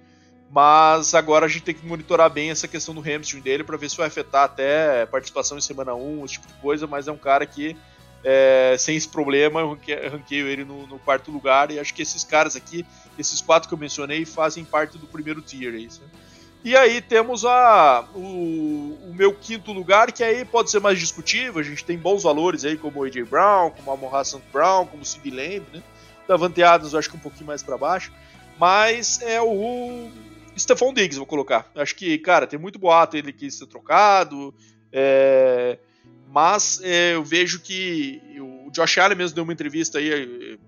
Mas 0.54 1.14
agora 1.14 1.46
a 1.46 1.48
gente 1.48 1.62
tem 1.64 1.74
que 1.74 1.84
monitorar 1.84 2.30
bem 2.30 2.48
essa 2.48 2.68
questão 2.68 2.94
do 2.94 3.00
hamstring 3.00 3.40
dele 3.40 3.64
para 3.64 3.76
ver 3.76 3.90
se 3.90 3.96
vai 3.96 4.06
afetar 4.06 4.44
até 4.44 5.04
participação 5.06 5.58
em 5.58 5.60
semana 5.60 5.96
1, 5.96 6.24
esse 6.24 6.34
tipo 6.34 6.46
de 6.46 6.54
coisa, 6.54 6.86
mas 6.86 7.08
é 7.08 7.12
um 7.12 7.16
cara 7.16 7.44
que 7.44 7.76
é, 8.22 8.76
sem 8.78 8.96
esse 8.96 9.08
problema, 9.08 9.58
eu 9.58 9.76
ranquei 10.12 10.38
ele 10.38 10.64
no, 10.64 10.86
no, 10.86 10.96
quarto 11.00 11.32
lugar. 11.32 11.72
E 11.72 11.80
acho 11.80 11.92
que 11.92 12.02
esses 12.02 12.22
caras 12.22 12.54
aqui, 12.54 12.86
esses 13.18 13.40
quatro 13.40 13.68
que 13.68 13.74
eu 13.74 13.78
mencionei, 13.78 14.24
fazem 14.24 14.64
parte 14.64 14.96
do 14.96 15.08
primeiro 15.08 15.42
tier. 15.42 15.74
E 16.62 16.76
aí 16.76 17.00
temos 17.00 17.44
a, 17.44 18.04
o, 18.14 18.96
o, 19.08 19.12
meu 19.12 19.34
quinto 19.34 19.72
lugar, 19.72 20.12
que 20.12 20.22
aí 20.22 20.44
pode 20.44 20.70
ser 20.70 20.78
mais 20.78 21.00
discutível. 21.00 21.60
A 21.60 21.64
gente 21.64 21.84
tem 21.84 21.98
bons 21.98 22.22
valores 22.22 22.64
aí, 22.64 22.76
como 22.76 23.00
o 23.00 23.04
A.J. 23.04 23.24
Brown, 23.24 23.72
como 23.72 23.90
a 23.90 23.94
Amon 23.94 24.24
St. 24.24 24.40
Brown, 24.52 24.86
como 24.86 25.02
o 25.02 25.04
Sid 25.04 25.28
Lamb, 25.30 25.64
né? 25.72 25.82
Davante 26.28 26.62
Adams 26.62 26.92
eu 26.92 27.00
acho 27.00 27.10
que 27.10 27.16
um 27.16 27.20
pouquinho 27.20 27.48
mais 27.48 27.60
para 27.60 27.76
baixo. 27.76 28.12
Mas 28.56 29.20
é 29.20 29.42
o 29.42 30.08
Stephon 30.56 30.92
Diggs, 30.92 31.16
vou 31.16 31.26
colocar. 31.26 31.70
Acho 31.74 31.94
que, 31.96 32.18
cara, 32.18 32.46
tem 32.46 32.58
muito 32.58 32.78
boato 32.78 33.16
ele 33.16 33.32
que 33.32 33.50
ser 33.50 33.66
trocado. 33.66 34.54
É, 34.92 35.78
mas 36.28 36.80
é, 36.82 37.14
eu 37.14 37.24
vejo 37.24 37.60
que 37.60 38.20
o 38.38 38.70
Josh 38.70 38.98
Allen 38.98 39.16
mesmo 39.16 39.34
deu 39.34 39.44
uma 39.44 39.52
entrevista 39.52 39.98
aí 39.98 40.10
eh, 40.10 40.58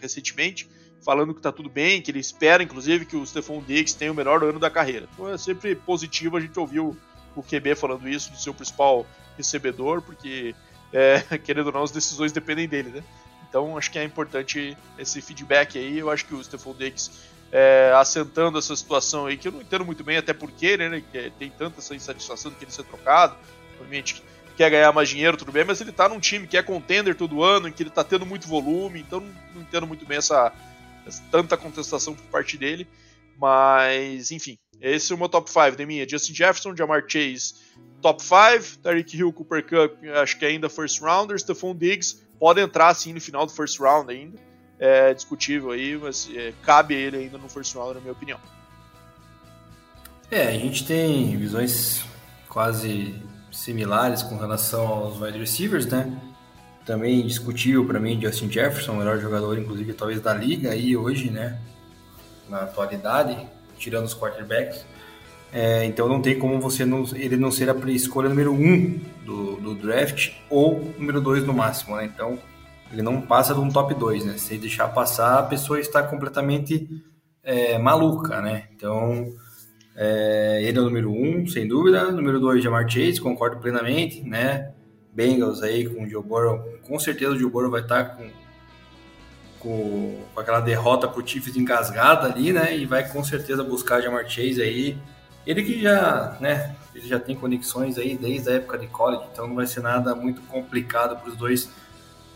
recentemente 0.00 0.68
falando 1.06 1.32
que 1.32 1.40
tá 1.40 1.52
tudo 1.52 1.70
bem, 1.70 2.02
que 2.02 2.10
ele 2.10 2.18
espera 2.18 2.64
inclusive 2.64 3.06
que 3.06 3.16
o 3.16 3.24
Stephon 3.24 3.62
Diggs 3.62 3.96
tenha 3.96 4.10
o 4.10 4.14
melhor 4.14 4.42
ano 4.42 4.58
da 4.58 4.68
carreira. 4.68 5.08
Então 5.12 5.28
é 5.28 5.38
sempre 5.38 5.76
positivo 5.76 6.36
a 6.36 6.40
gente 6.40 6.58
ouvir 6.58 6.80
o, 6.80 6.96
o 7.36 7.42
QB 7.44 7.76
falando 7.76 8.08
isso 8.08 8.32
do 8.32 8.38
seu 8.38 8.52
principal 8.52 9.06
recebedor, 9.36 10.02
porque 10.02 10.52
é, 10.92 11.20
querendo 11.38 11.68
ou 11.68 11.72
não 11.72 11.84
as 11.84 11.92
decisões 11.92 12.32
dependem 12.32 12.66
dele, 12.66 12.90
né? 12.90 13.04
Então 13.48 13.78
acho 13.78 13.90
que 13.90 14.00
é 14.00 14.04
importante 14.04 14.76
esse 14.98 15.20
feedback 15.20 15.78
aí. 15.78 15.98
Eu 15.98 16.10
acho 16.10 16.24
que 16.24 16.34
o 16.34 16.42
Stephon 16.42 16.74
Diggs 16.74 17.10
é, 17.52 17.92
assentando 17.94 18.58
essa 18.58 18.74
situação 18.74 19.26
aí, 19.26 19.36
que 19.36 19.48
eu 19.48 19.52
não 19.52 19.60
entendo 19.60 19.84
muito 19.84 20.02
bem, 20.02 20.16
até 20.16 20.32
porque, 20.32 20.76
né, 20.76 21.02
que 21.12 21.30
tem 21.38 21.50
tanta 21.50 21.78
essa 21.80 21.94
insatisfação 21.94 22.50
de 22.50 22.58
que 22.58 22.64
ele 22.64 22.72
ser 22.72 22.84
trocado, 22.84 23.36
obviamente 23.74 24.22
quer 24.56 24.70
ganhar 24.70 24.92
mais 24.92 25.08
dinheiro, 25.08 25.36
tudo 25.36 25.52
bem, 25.52 25.64
mas 25.64 25.80
ele 25.80 25.92
tá 25.92 26.08
num 26.08 26.18
time 26.18 26.46
que 26.46 26.56
é 26.56 26.62
contender 26.62 27.14
todo 27.14 27.42
ano, 27.42 27.68
em 27.68 27.72
que 27.72 27.82
ele 27.82 27.90
tá 27.90 28.02
tendo 28.02 28.24
muito 28.24 28.48
volume, 28.48 29.00
então 29.00 29.20
não, 29.20 29.62
entendo 29.62 29.86
muito 29.86 30.06
bem 30.06 30.16
essa, 30.16 30.52
essa, 31.06 31.22
tanta 31.30 31.56
contestação 31.56 32.14
por 32.14 32.24
parte 32.24 32.56
dele. 32.56 32.88
Mas, 33.38 34.30
enfim, 34.30 34.58
esse 34.80 35.12
é 35.12 35.14
o 35.14 35.18
meu 35.18 35.28
top 35.28 35.50
5 35.50 35.76
de 35.76 35.84
minha. 35.84 36.08
Justin 36.08 36.34
Jefferson, 36.34 36.74
Jamar 36.74 37.04
Chase, 37.06 37.54
top 38.00 38.22
5. 38.22 38.78
Tariq 38.82 39.14
Hill, 39.14 39.30
Cooper 39.30 39.62
Cup, 39.62 40.02
acho 40.22 40.38
que 40.38 40.46
ainda 40.46 40.70
first 40.70 41.02
rounder. 41.02 41.38
Stephon 41.38 41.76
Diggs 41.76 42.26
pode 42.40 42.62
entrar 42.62 42.88
assim 42.88 43.12
no 43.12 43.20
final 43.20 43.44
do 43.44 43.52
first 43.52 43.78
round 43.78 44.10
ainda. 44.10 44.38
É 44.78 45.14
discutível 45.14 45.70
aí, 45.70 45.96
mas 45.96 46.28
é, 46.34 46.52
cabe 46.62 46.94
ele 46.94 47.16
ainda 47.16 47.38
no 47.38 47.48
first 47.48 47.74
round, 47.74 47.94
na 47.94 48.00
minha 48.00 48.12
opinião. 48.12 48.38
É, 50.30 50.48
a 50.48 50.52
gente 50.52 50.86
tem 50.86 51.36
visões 51.36 52.04
quase 52.48 53.14
similares 53.50 54.22
com 54.22 54.36
relação 54.36 54.86
aos 54.86 55.20
wide 55.20 55.38
receivers, 55.38 55.86
né? 55.86 56.12
Também 56.84 57.26
discutível 57.26 57.84
para 57.86 57.98
mim 57.98 58.20
Justin 58.20 58.50
Jefferson, 58.50 58.92
o 58.92 58.96
melhor 58.96 59.18
jogador, 59.18 59.58
inclusive, 59.58 59.92
talvez 59.94 60.20
da 60.20 60.34
liga 60.34 60.70
aí 60.70 60.96
hoje, 60.96 61.30
né? 61.30 61.58
Na 62.48 62.62
atualidade, 62.62 63.46
tirando 63.78 64.04
os 64.04 64.14
quarterbacks. 64.14 64.84
É, 65.52 65.84
então 65.84 66.08
não 66.08 66.20
tem 66.20 66.38
como 66.38 66.60
você 66.60 66.84
não, 66.84 67.04
ele 67.14 67.36
não 67.36 67.50
ser 67.50 67.70
a 67.70 67.74
escolha 67.90 68.28
número 68.28 68.52
um 68.52 69.00
do, 69.24 69.56
do 69.56 69.74
draft 69.74 70.32
ou 70.50 70.92
número 70.98 71.20
dois 71.20 71.44
no 71.44 71.54
máximo, 71.54 71.96
né? 71.96 72.04
Então 72.04 72.38
ele 72.92 73.02
não 73.02 73.20
passa 73.20 73.54
de 73.54 73.60
um 73.60 73.68
top 73.68 73.94
2, 73.94 74.24
né? 74.24 74.38
Se 74.38 74.56
deixar 74.58 74.88
passar, 74.88 75.38
a 75.38 75.42
pessoa 75.42 75.80
está 75.80 76.02
completamente 76.02 76.88
é, 77.42 77.78
maluca, 77.78 78.40
né? 78.40 78.64
Então 78.74 79.32
é, 79.96 80.60
ele 80.62 80.76
é 80.76 80.80
o 80.80 80.84
número 80.84 81.10
um, 81.10 81.46
sem 81.46 81.66
dúvida. 81.66 82.10
Número 82.10 82.38
dois, 82.38 82.62
Jamar 82.62 82.88
Chase, 82.88 83.20
concordo 83.20 83.58
plenamente, 83.58 84.22
né? 84.22 84.72
Bengals 85.12 85.62
aí 85.62 85.88
com 85.88 86.02
o 86.02 86.08
Joe 86.08 86.22
Burrow. 86.22 86.60
Com 86.86 86.98
certeza 86.98 87.32
o 87.32 87.38
Joe 87.38 87.50
Burrow 87.50 87.70
vai 87.70 87.80
estar 87.80 88.16
com, 88.16 88.28
com, 89.58 90.18
com 90.34 90.40
aquela 90.40 90.60
derrota 90.60 91.08
pro 91.08 91.26
Chiefs 91.26 91.56
engasgada 91.56 92.26
ali, 92.26 92.52
né? 92.52 92.76
E 92.76 92.84
vai 92.84 93.08
com 93.08 93.24
certeza 93.24 93.64
buscar 93.64 94.02
Jamar 94.02 94.28
Chase 94.28 94.60
aí. 94.60 94.98
Ele 95.46 95.62
que 95.62 95.80
já, 95.80 96.36
né? 96.40 96.76
Ele 96.94 97.06
já 97.06 97.18
tem 97.18 97.34
conexões 97.34 97.96
aí 97.96 98.18
desde 98.18 98.50
a 98.50 98.54
época 98.54 98.76
de 98.78 98.86
college, 98.88 99.24
então 99.32 99.46
não 99.46 99.54
vai 99.54 99.66
ser 99.66 99.80
nada 99.80 100.14
muito 100.14 100.42
complicado 100.42 101.16
para 101.18 101.30
os 101.30 101.36
dois 101.36 101.70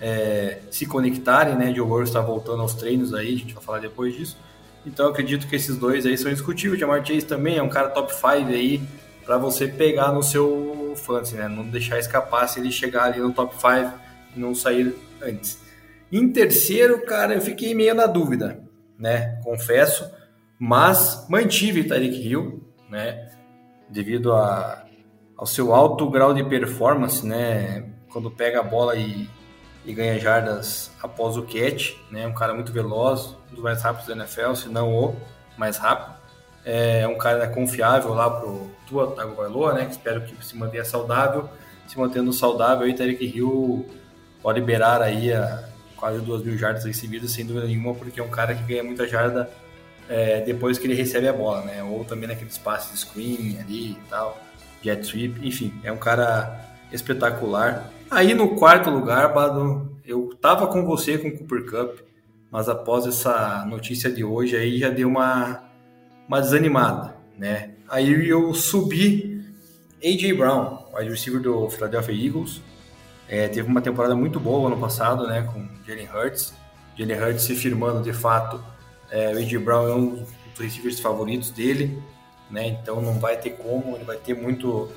é, 0.01 0.61
se 0.71 0.87
conectarem, 0.87 1.55
né? 1.55 1.75
Joe 1.75 1.87
Burrow 1.87 2.03
está 2.03 2.21
voltando 2.21 2.63
aos 2.63 2.75
treinos 2.75 3.13
aí, 3.13 3.35
a 3.35 3.39
gente 3.39 3.55
vai 3.55 3.63
falar 3.63 3.79
depois 3.81 4.17
disso. 4.17 4.37
Então 4.87 5.09
acredito 5.09 5.47
que 5.47 5.57
esses 5.57 5.77
dois 5.77 6.07
aí 6.07 6.17
são 6.17 6.33
discutíveis. 6.33 6.81
Jamar 6.81 7.05
Chase 7.05 7.27
também 7.27 7.59
é 7.59 7.63
um 7.63 7.69
cara 7.69 7.91
top 7.91 8.13
5 8.15 8.27
aí 8.49 8.81
para 9.27 9.37
você 9.37 9.69
pegar 9.69 10.11
no 10.13 10.23
seu 10.23 10.95
fantasy, 10.97 11.37
né? 11.37 11.49
Não 11.49 11.65
deixar 11.65 11.99
escapar 11.99 12.49
se 12.49 12.59
ele 12.59 12.73
chegar 12.73 13.05
ali 13.05 13.21
no 13.21 13.33
top 13.33 13.55
5 13.55 13.93
não 14.35 14.55
sair 14.55 14.97
antes. 15.23 15.61
Em 16.11 16.33
terceiro, 16.33 17.05
cara, 17.05 17.35
eu 17.35 17.41
fiquei 17.41 17.75
meio 17.75 17.95
na 17.95 18.07
dúvida, 18.07 18.63
né? 18.99 19.41
Confesso, 19.45 20.11
mas 20.59 21.27
mantive 21.29 21.85
Tyreek 21.85 22.27
Hill, 22.27 22.63
né? 22.89 23.31
Devido 23.89 24.33
a, 24.33 24.85
ao 25.37 25.47
seu 25.47 25.75
alto 25.75 26.09
grau 26.09 26.33
de 26.33 26.43
performance, 26.45 27.27
né? 27.27 27.85
Quando 28.11 28.31
pega 28.31 28.61
a 28.61 28.65
bola 28.65 28.97
e, 28.97 29.29
e 29.85 29.93
ganha 29.93 30.19
jardas 30.19 30.91
após 31.03 31.37
o 31.37 31.43
catch, 31.43 31.95
né? 32.11 32.27
Um 32.27 32.35
cara 32.35 32.55
muito 32.55 32.73
veloz, 32.73 33.37
um 33.51 33.55
dos 33.55 33.65
mais 33.65 33.83
rápidos 33.83 34.09
da 34.09 34.15
NFL, 34.15 34.55
se 34.55 34.69
não 34.69 34.93
o 34.93 35.17
mais 35.57 35.77
rápido. 35.77 36.19
É 36.65 37.07
um 37.09 37.17
cara 37.17 37.49
confiável 37.49 38.13
lá 38.13 38.31
pro 38.31 38.71
Tua 38.87 39.11
Tagovailoa, 39.13 39.73
né? 39.73 39.87
Que 39.87 39.93
espero 39.93 40.21
que 40.23 40.45
se 40.45 40.57
mantenha 40.57 40.85
saudável. 40.85 41.49
Se 41.87 41.99
mantendo 41.99 42.33
saudável, 42.33 42.87
aí 42.87 42.95
Tarek 42.95 43.25
Hill 43.25 43.89
pode 44.43 44.61
liberar 44.61 45.03
aí 45.03 45.33
a 45.33 45.65
quase 45.97 46.21
duas 46.21 46.43
mil 46.43 46.57
jardas 46.57 46.85
recebidas, 46.85 47.31
sem 47.31 47.45
dúvida 47.45 47.67
nenhuma, 47.67 47.95
porque 47.95 48.21
é 48.21 48.23
um 48.23 48.31
cara 48.31 48.55
que 48.55 48.63
ganha 48.63 48.83
muita 48.83 49.07
jarda 49.09 49.51
é, 50.09 50.41
depois 50.41 50.79
que 50.79 50.87
ele 50.87 50.95
recebe 50.95 51.29
a 51.29 51.33
bola, 51.33 51.63
né? 51.63 51.83
Ou 51.83 52.05
também 52.05 52.29
naquele 52.29 52.51
espaço 52.51 52.93
de 52.93 52.99
screen 52.99 53.59
ali 53.61 53.93
e 53.93 53.99
tal, 54.09 54.41
jet 54.83 55.07
sweep, 55.07 55.47
enfim, 55.47 55.73
é 55.85 55.93
um 55.93 55.97
cara 55.97 56.70
espetacular. 56.93 57.91
Aí 58.11 58.35
no 58.35 58.57
quarto 58.57 58.91
lugar, 58.91 59.33
Bado, 59.33 59.97
eu 60.05 60.31
tava 60.41 60.67
com 60.67 60.85
você 60.85 61.19
com 61.19 61.29
o 61.29 61.39
Cooper 61.39 61.67
Cup, 61.67 61.99
mas 62.51 62.69
após 62.69 63.07
essa 63.07 63.65
notícia 63.67 64.11
de 64.11 64.25
hoje 64.25 64.57
aí 64.57 64.79
já 64.79 64.91
deu 64.91 65.09
uma 65.09 65.65
uma 66.27 66.41
desanimada, 66.41 67.17
né? 67.37 67.71
Aí 67.89 68.29
eu 68.29 68.55
subi 68.55 69.45
AJ 70.03 70.37
Brown, 70.37 70.85
wide 70.97 71.11
receiver 71.11 71.43
do 71.43 71.69
Philadelphia 71.69 72.15
Eagles. 72.15 72.63
É, 73.29 73.49
teve 73.49 73.69
uma 73.69 73.83
temporada 73.83 74.15
muito 74.15 74.39
boa 74.41 74.69
ano 74.69 74.81
passado, 74.81 75.27
né? 75.27 75.43
Com 75.43 75.69
Jalen 75.87 76.09
Hurts. 76.09 76.55
Jalen 76.97 77.21
Hurts 77.21 77.43
se 77.43 77.55
firmando 77.55 78.03
de 78.03 78.13
fato. 78.13 78.63
É, 79.11 79.35
o 79.35 79.39
AJ 79.39 79.57
Brown 79.59 79.89
é 79.89 79.95
um 79.95 80.11
dos 80.11 80.29
receivers 80.59 81.01
favoritos 81.01 81.51
dele, 81.51 82.01
né? 82.51 82.69
Então 82.69 83.03
não 83.03 83.19
vai 83.19 83.37
ter 83.37 83.51
como, 83.51 83.97
ele 83.97 84.05
vai 84.05 84.17
ter 84.17 84.35
muito, 84.35 84.89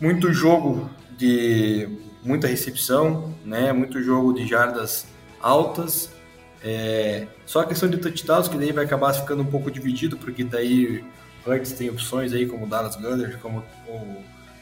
muito 0.00 0.32
jogo 0.32 0.88
de 1.16 1.88
muita 2.22 2.46
recepção, 2.46 3.34
né? 3.44 3.72
Muito 3.72 4.02
jogo 4.02 4.32
de 4.32 4.46
jardas 4.46 5.06
altas 5.40 6.10
é, 6.62 7.26
só 7.46 7.60
a 7.60 7.66
questão 7.66 7.88
de 7.88 7.96
touchdowns, 7.96 8.48
que 8.48 8.56
daí 8.58 8.72
vai 8.72 8.84
acabar 8.84 9.12
ficando 9.14 9.42
um 9.42 9.46
pouco 9.46 9.70
dividido, 9.70 10.16
porque 10.16 10.44
daí 10.44 11.04
Hurts 11.46 11.72
tem 11.72 11.88
opções 11.88 12.32
aí, 12.32 12.46
como 12.46 12.66
Dallas 12.66 12.96
Goddard, 12.96 13.36
como 13.38 13.64
o 13.88 14.16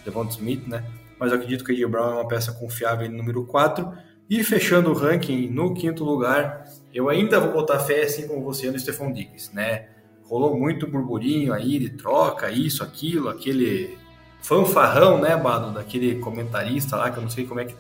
Devonta 0.05 0.33
Smith, 0.33 0.67
né? 0.67 0.85
Mas 1.19 1.33
eu 1.33 1.39
acredito 1.39 1.65
que 1.65 1.73
o 1.73 1.75
AJ 1.75 1.91
Brown 1.91 2.11
é 2.11 2.15
uma 2.15 2.29
peça 2.29 2.53
confiável 2.53 3.07
em 3.07 3.11
número 3.11 3.45
4. 3.45 3.93
E 4.31 4.45
fechando 4.45 4.91
o 4.91 4.95
ranking 4.95 5.49
no 5.49 5.75
quinto 5.75 6.05
lugar, 6.05 6.65
eu 6.95 7.09
ainda 7.09 7.41
vou 7.41 7.53
botar 7.53 7.81
fé, 7.81 8.03
assim 8.03 8.29
como 8.29 8.43
você, 8.43 8.71
no 8.71 8.79
Stephon 8.79 9.13
Diggs, 9.13 9.53
né? 9.53 9.89
Rolou 10.23 10.57
muito 10.57 10.87
burburinho 10.87 11.53
aí 11.53 11.79
de 11.79 11.91
troca, 11.91 12.51
isso, 12.51 12.85
aquilo, 12.85 13.29
aquele 13.29 13.99
fanfarrão, 14.41 15.21
né, 15.21 15.37
Bado, 15.37 15.73
daquele 15.73 16.17
comentarista 16.17 16.97
lá, 16.97 17.11
que 17.11 17.19
eu 17.19 17.23
não 17.23 17.31
sei 17.31 17.47
como 17.47 17.61
é 17.61 17.65
que 17.65 17.75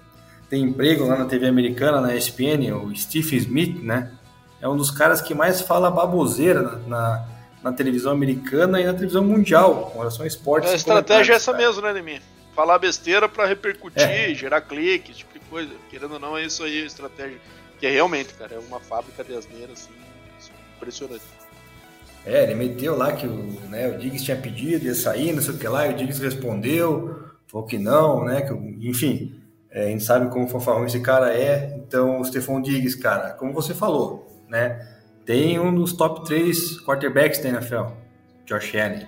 tem 0.49 0.62
emprego 0.62 1.07
lá 1.07 1.16
na 1.16 1.27
TV 1.27 1.47
americana, 1.47 2.01
na 2.01 2.14
ESPN, 2.14 2.73
o 2.73 2.94
Steve 2.97 3.37
Smith, 3.37 3.83
né? 3.83 4.12
É 4.61 4.68
um 4.68 4.77
dos 4.77 4.90
caras 4.90 5.21
que 5.21 5.35
mais 5.35 5.61
fala 5.61 5.90
baboseira 5.90 6.62
na, 6.62 6.79
na, 6.79 7.29
na 7.64 7.73
televisão 7.73 8.12
americana 8.12 8.81
e 8.81 8.85
na 8.85 8.92
televisão 8.92 9.23
mundial, 9.23 9.90
com 9.92 9.99
relação 9.99 10.25
a 10.25 10.27
esportes. 10.27 10.71
A 10.71 10.75
estratégia 10.75 11.35
é 11.35 11.37
essa 11.37 11.53
cara. 11.53 11.64
mesmo, 11.64 11.83
né, 11.83 11.92
Nemi? 11.92 12.21
Falar 12.57 12.79
besteira 12.79 13.29
para 13.29 13.47
repercutir, 13.47 14.03
é. 14.03 14.35
gerar 14.35 14.62
clique, 14.62 15.12
esse 15.12 15.21
tipo 15.21 15.33
de 15.33 15.44
coisa. 15.47 15.71
Querendo 15.90 16.14
ou 16.14 16.18
não, 16.18 16.37
é 16.37 16.44
isso 16.44 16.64
aí 16.64 16.83
a 16.83 16.87
estratégia. 16.87 17.38
Que 17.79 17.87
é 17.87 17.90
realmente, 17.90 18.35
cara, 18.35 18.57
é 18.57 18.59
uma 18.59 18.81
fábrica 18.81 19.23
de 19.23 19.37
asneiras, 19.37 19.88
assim, 20.40 20.53
impressionante. 20.77 21.23
É, 22.29 22.43
ele 22.43 22.55
meteu 22.55 22.95
lá 22.95 23.12
que 23.12 23.27
o, 23.27 23.59
né, 23.71 23.88
o 23.88 23.97
Diggs 23.97 24.23
tinha 24.23 24.37
pedido, 24.37 24.85
ia 24.85 24.95
sair, 24.95 25.33
não 25.33 25.41
sei 25.41 25.55
o 25.55 25.59
que 25.59 25.67
lá, 25.67 25.87
e 25.87 25.95
o 25.95 25.97
Diggs 25.97 26.23
respondeu, 26.23 27.25
falou 27.47 27.67
que 27.67 27.79
não, 27.79 28.23
né, 28.23 28.43
que, 28.43 28.53
enfim, 28.87 29.41
é, 29.71 29.85
a 29.85 29.88
gente 29.88 30.05
sabe 30.05 30.31
como 30.31 30.47
fanfarrão 30.47 30.85
esse 30.85 31.01
cara 31.01 31.33
é. 31.33 31.75
Então, 31.79 32.21
o 32.21 32.25
Stefan 32.25 32.61
Diggs, 32.61 32.99
cara, 32.99 33.31
como 33.31 33.55
você 33.55 33.73
falou, 33.73 34.45
né? 34.47 34.87
Tem 35.25 35.59
um 35.59 35.75
dos 35.75 35.95
top 35.95 36.27
3 36.27 36.81
quarterbacks 36.85 37.43
da 37.43 37.49
NFL, 37.49 37.93
Josh 38.45 38.75
Allen. 38.75 39.07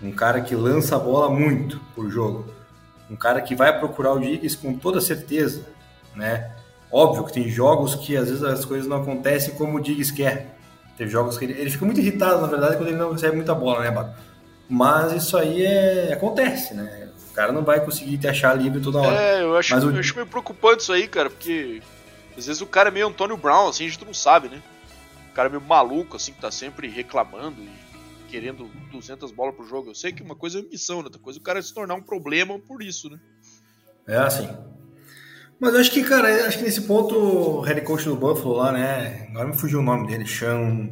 Um 0.00 0.12
cara 0.12 0.40
que 0.40 0.54
lança 0.54 0.94
a 0.94 0.98
bola 0.98 1.28
muito 1.30 1.80
por 1.96 2.08
jogo. 2.10 2.46
Um 3.10 3.16
cara 3.16 3.40
que 3.40 3.56
vai 3.56 3.76
procurar 3.76 4.12
o 4.12 4.20
Diggs 4.20 4.56
com 4.56 4.74
toda 4.74 5.00
certeza, 5.00 5.66
né? 6.14 6.52
Óbvio 6.92 7.24
que 7.24 7.32
tem 7.32 7.48
jogos 7.48 7.96
que 7.96 8.16
às 8.16 8.28
vezes 8.28 8.44
as 8.44 8.64
coisas 8.64 8.88
não 8.88 9.02
acontecem 9.02 9.54
como 9.54 9.78
o 9.78 9.80
Diggs 9.80 10.12
quer. 10.12 10.59
Tem 11.00 11.08
jogos 11.08 11.38
que 11.38 11.46
ele, 11.46 11.58
ele 11.58 11.70
fica 11.70 11.86
muito 11.86 11.98
irritado, 11.98 12.42
na 12.42 12.46
verdade, 12.46 12.76
quando 12.76 12.88
ele 12.88 12.98
não 12.98 13.12
recebe 13.12 13.34
muita 13.34 13.54
bola, 13.54 13.80
né, 13.80 13.90
Bato? 13.90 14.20
Mas 14.68 15.14
isso 15.14 15.34
aí 15.34 15.64
é, 15.64 16.12
acontece, 16.12 16.74
né? 16.74 17.08
O 17.30 17.32
cara 17.32 17.52
não 17.52 17.64
vai 17.64 17.82
conseguir 17.82 18.18
te 18.18 18.28
achar 18.28 18.52
livre 18.52 18.82
toda 18.82 18.98
hora. 18.98 19.16
É, 19.16 19.42
eu 19.42 19.56
acho, 19.56 19.72
Mas 19.72 19.82
eu 19.82 19.98
acho 19.98 20.14
meio 20.14 20.26
preocupante 20.26 20.82
isso 20.82 20.92
aí, 20.92 21.08
cara, 21.08 21.30
porque 21.30 21.80
às 22.36 22.46
vezes 22.46 22.60
o 22.60 22.66
cara 22.66 22.90
é 22.90 22.92
meio 22.92 23.08
Antônio 23.08 23.38
Brown, 23.38 23.70
assim, 23.70 23.86
a 23.86 23.88
gente 23.88 24.04
não 24.04 24.12
sabe, 24.12 24.50
né? 24.50 24.60
O 25.30 25.32
cara 25.32 25.48
é 25.48 25.52
meio 25.52 25.62
maluco, 25.62 26.16
assim, 26.16 26.34
que 26.34 26.40
tá 26.42 26.50
sempre 26.50 26.86
reclamando 26.86 27.62
e 27.62 27.70
querendo 28.28 28.70
200 28.92 29.32
bolas 29.32 29.54
pro 29.54 29.66
jogo. 29.66 29.88
Eu 29.88 29.94
sei 29.94 30.12
que 30.12 30.22
uma 30.22 30.36
coisa 30.36 30.58
é 30.58 30.62
missão, 30.62 30.98
né? 30.98 31.04
outra 31.04 31.18
coisa 31.18 31.38
é 31.38 31.40
o 31.40 31.42
cara 31.42 31.62
se 31.62 31.72
tornar 31.72 31.94
um 31.94 32.02
problema 32.02 32.58
por 32.58 32.82
isso, 32.82 33.08
né? 33.08 33.18
É 34.06 34.18
assim. 34.18 34.50
Mas 35.60 35.74
eu 35.74 35.80
acho 35.80 35.90
que, 35.90 36.02
cara, 36.02 36.46
acho 36.46 36.56
que 36.56 36.64
nesse 36.64 36.80
ponto 36.80 37.14
o 37.14 37.60
head 37.60 37.82
coach 37.82 38.06
do 38.06 38.16
Buffalo 38.16 38.56
lá, 38.56 38.72
né? 38.72 39.26
Agora 39.28 39.46
me 39.46 39.56
fugiu 39.56 39.80
o 39.80 39.82
nome 39.82 40.06
dele, 40.06 40.26
Sean. 40.26 40.88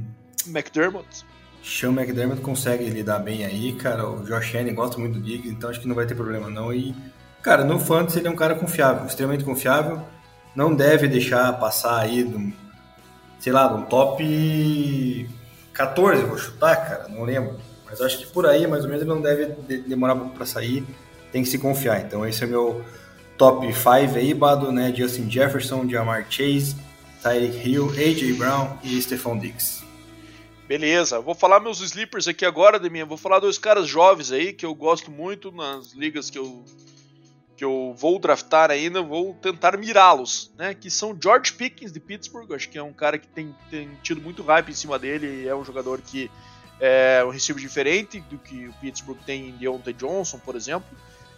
McDermott. 0.46 1.24
Sean 1.64 1.92
McDermott 1.92 2.42
consegue 2.42 2.85
lidar 2.90 3.18
bem 3.20 3.46
aí, 3.46 3.72
cara. 3.72 4.07
O 4.07 4.22
Josh 4.24 4.54
Allen 4.54 4.74
gosta 4.74 4.98
muito 4.98 5.14
do 5.14 5.24
Diggs, 5.24 5.48
então 5.48 5.70
acho 5.70 5.81
que 5.81 5.88
não 5.88 5.94
vai 5.94 6.04
ter 6.04 6.14
problema 6.14 6.50
não. 6.50 6.72
E, 6.72 6.94
cara, 7.42 7.64
no 7.64 7.81
Fantasy 7.81 8.18
ele 8.18 8.28
é 8.28 8.31
um 8.31 8.37
cara 8.37 8.54
confiável, 8.57 9.07
extremamente 9.07 9.42
confiável. 9.42 10.02
Não 10.54 10.74
deve 10.74 11.09
deixar 11.09 11.50
passar 11.59 12.00
aí, 12.00 12.22
do, 12.22 12.52
sei 13.40 13.52
lá, 13.52 13.74
um 13.74 13.87
top 13.87 15.31
14, 15.72 16.24
vou 16.24 16.37
chutar, 16.37 16.76
cara, 16.76 17.09
não 17.09 17.24
lembro. 17.24 17.57
Mas 17.87 18.02
acho 18.02 18.18
que 18.18 18.26
por 18.26 18.44
aí, 18.44 18.66
mais 18.66 18.83
ou 18.83 18.90
menos, 18.90 19.02
ele 19.02 19.11
não 19.11 19.22
deve 19.22 19.46
demorar 19.88 20.14
muito 20.14 20.35
para 20.35 20.44
sair. 20.44 20.85
Tem 21.33 21.42
que 21.42 21.48
se 21.48 21.59
confiar. 21.59 22.02
Então 22.02 22.26
esse 22.26 22.44
é 22.44 22.46
meu 22.46 22.85
top 23.38 23.72
5 23.72 23.88
aí, 24.16 24.35
Bado, 24.35 24.72
né? 24.72 24.92
Justin 24.94 25.31
Jefferson, 25.31 25.88
Jamar 25.88 26.27
Chase, 26.29 26.77
Tyreek 27.22 27.66
Hill, 27.66 27.90
AJ 27.90 28.37
Brown 28.37 28.77
e 28.83 29.01
Stephon 29.01 29.38
Diggs. 29.38 29.83
Beleza, 30.66 31.20
vou 31.20 31.35
falar 31.35 31.61
meus 31.61 31.81
sleepers 31.81 32.29
aqui 32.29 32.44
agora, 32.44 32.79
Deminha. 32.79 33.07
Vou 33.07 33.16
falar 33.16 33.38
dois 33.38 33.57
caras 33.57 33.88
jovens 33.88 34.33
aí 34.33 34.53
que 34.53 34.66
eu 34.66 34.74
gosto 34.74 35.11
muito 35.11 35.51
nas 35.51 35.92
ligas 35.92 36.29
que 36.29 36.38
eu 36.38 36.62
que 37.57 37.64
eu 37.64 37.92
vou 37.98 38.20
draftar 38.20 38.70
ainda, 38.70 39.03
vou 39.03 39.35
tentar 39.35 39.77
mirá-los, 39.77 40.53
né? 40.57 40.74
Que 40.74 40.88
são 40.88 41.18
George 41.20 41.53
Pickens 41.55 41.90
de 41.90 41.98
Pittsburgh, 41.98 42.53
acho 42.53 42.68
que 42.68 42.79
é 42.79 42.83
um 42.83 42.92
cara 42.92 43.18
que 43.18 43.27
tem, 43.27 43.53
tem 43.68 43.90
tido 44.01 44.20
muito 44.20 44.44
hype 44.44 44.68
em 44.68 44.74
cima 44.74 44.96
dele, 44.96 45.48
é 45.48 45.57
um 45.57 45.64
jogador 45.64 46.01
que 46.01 46.31
é 46.79 47.24
um 47.27 47.31
receiver 47.31 47.61
diferente 47.61 48.20
do 48.20 48.38
que 48.38 48.68
o 48.68 48.72
Pittsburgh 48.74 49.18
tem 49.27 49.48
em 49.48 49.53
Deontay 49.57 49.92
Johnson, 49.92 50.38
por 50.38 50.55
exemplo. 50.55 50.87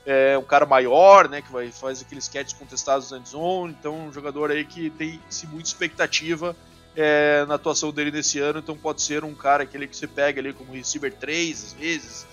É 0.07 0.37
um 0.39 0.43
cara 0.43 0.65
maior, 0.65 1.29
né? 1.29 1.43
Que 1.43 1.53
vai 1.53 1.71
faz 1.71 2.01
aqueles 2.01 2.29
catches 2.29 2.55
contestados 2.55 3.11
na 3.11 3.19
zone, 3.19 3.77
então 3.79 4.09
um 4.09 4.13
jogador 4.13 4.51
aí 4.51 4.65
que 4.65 4.91
tem 4.91 5.21
se 5.29 5.47
muita 5.47 5.69
expectativa 5.69 6.57
é, 6.97 7.45
na 7.47 7.55
atuação 7.55 7.93
dele 7.93 8.11
nesse 8.11 8.39
ano, 8.39 8.59
então 8.59 8.77
pode 8.77 9.03
ser 9.03 9.25
um 9.25 9.35
cara 9.35 9.63
aquele 9.63 9.87
que 9.87 9.97
você 9.97 10.07
pega 10.07 10.41
ali 10.41 10.53
como 10.53 10.73
receiver 10.73 11.13
3 11.13 11.65
às 11.65 11.73
vezes, 11.73 12.27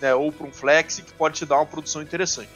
né, 0.00 0.14
ou 0.14 0.30
para 0.30 0.46
um 0.46 0.52
flex 0.52 1.00
que 1.00 1.12
pode 1.12 1.38
te 1.38 1.46
dar 1.46 1.56
uma 1.56 1.66
produção 1.66 2.02
interessante. 2.02 2.50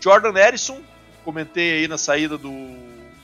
Jordan 0.00 0.32
Harrison, 0.32 0.80
comentei 1.24 1.72
aí 1.72 1.88
na 1.88 1.98
saída 1.98 2.38
do, 2.38 2.50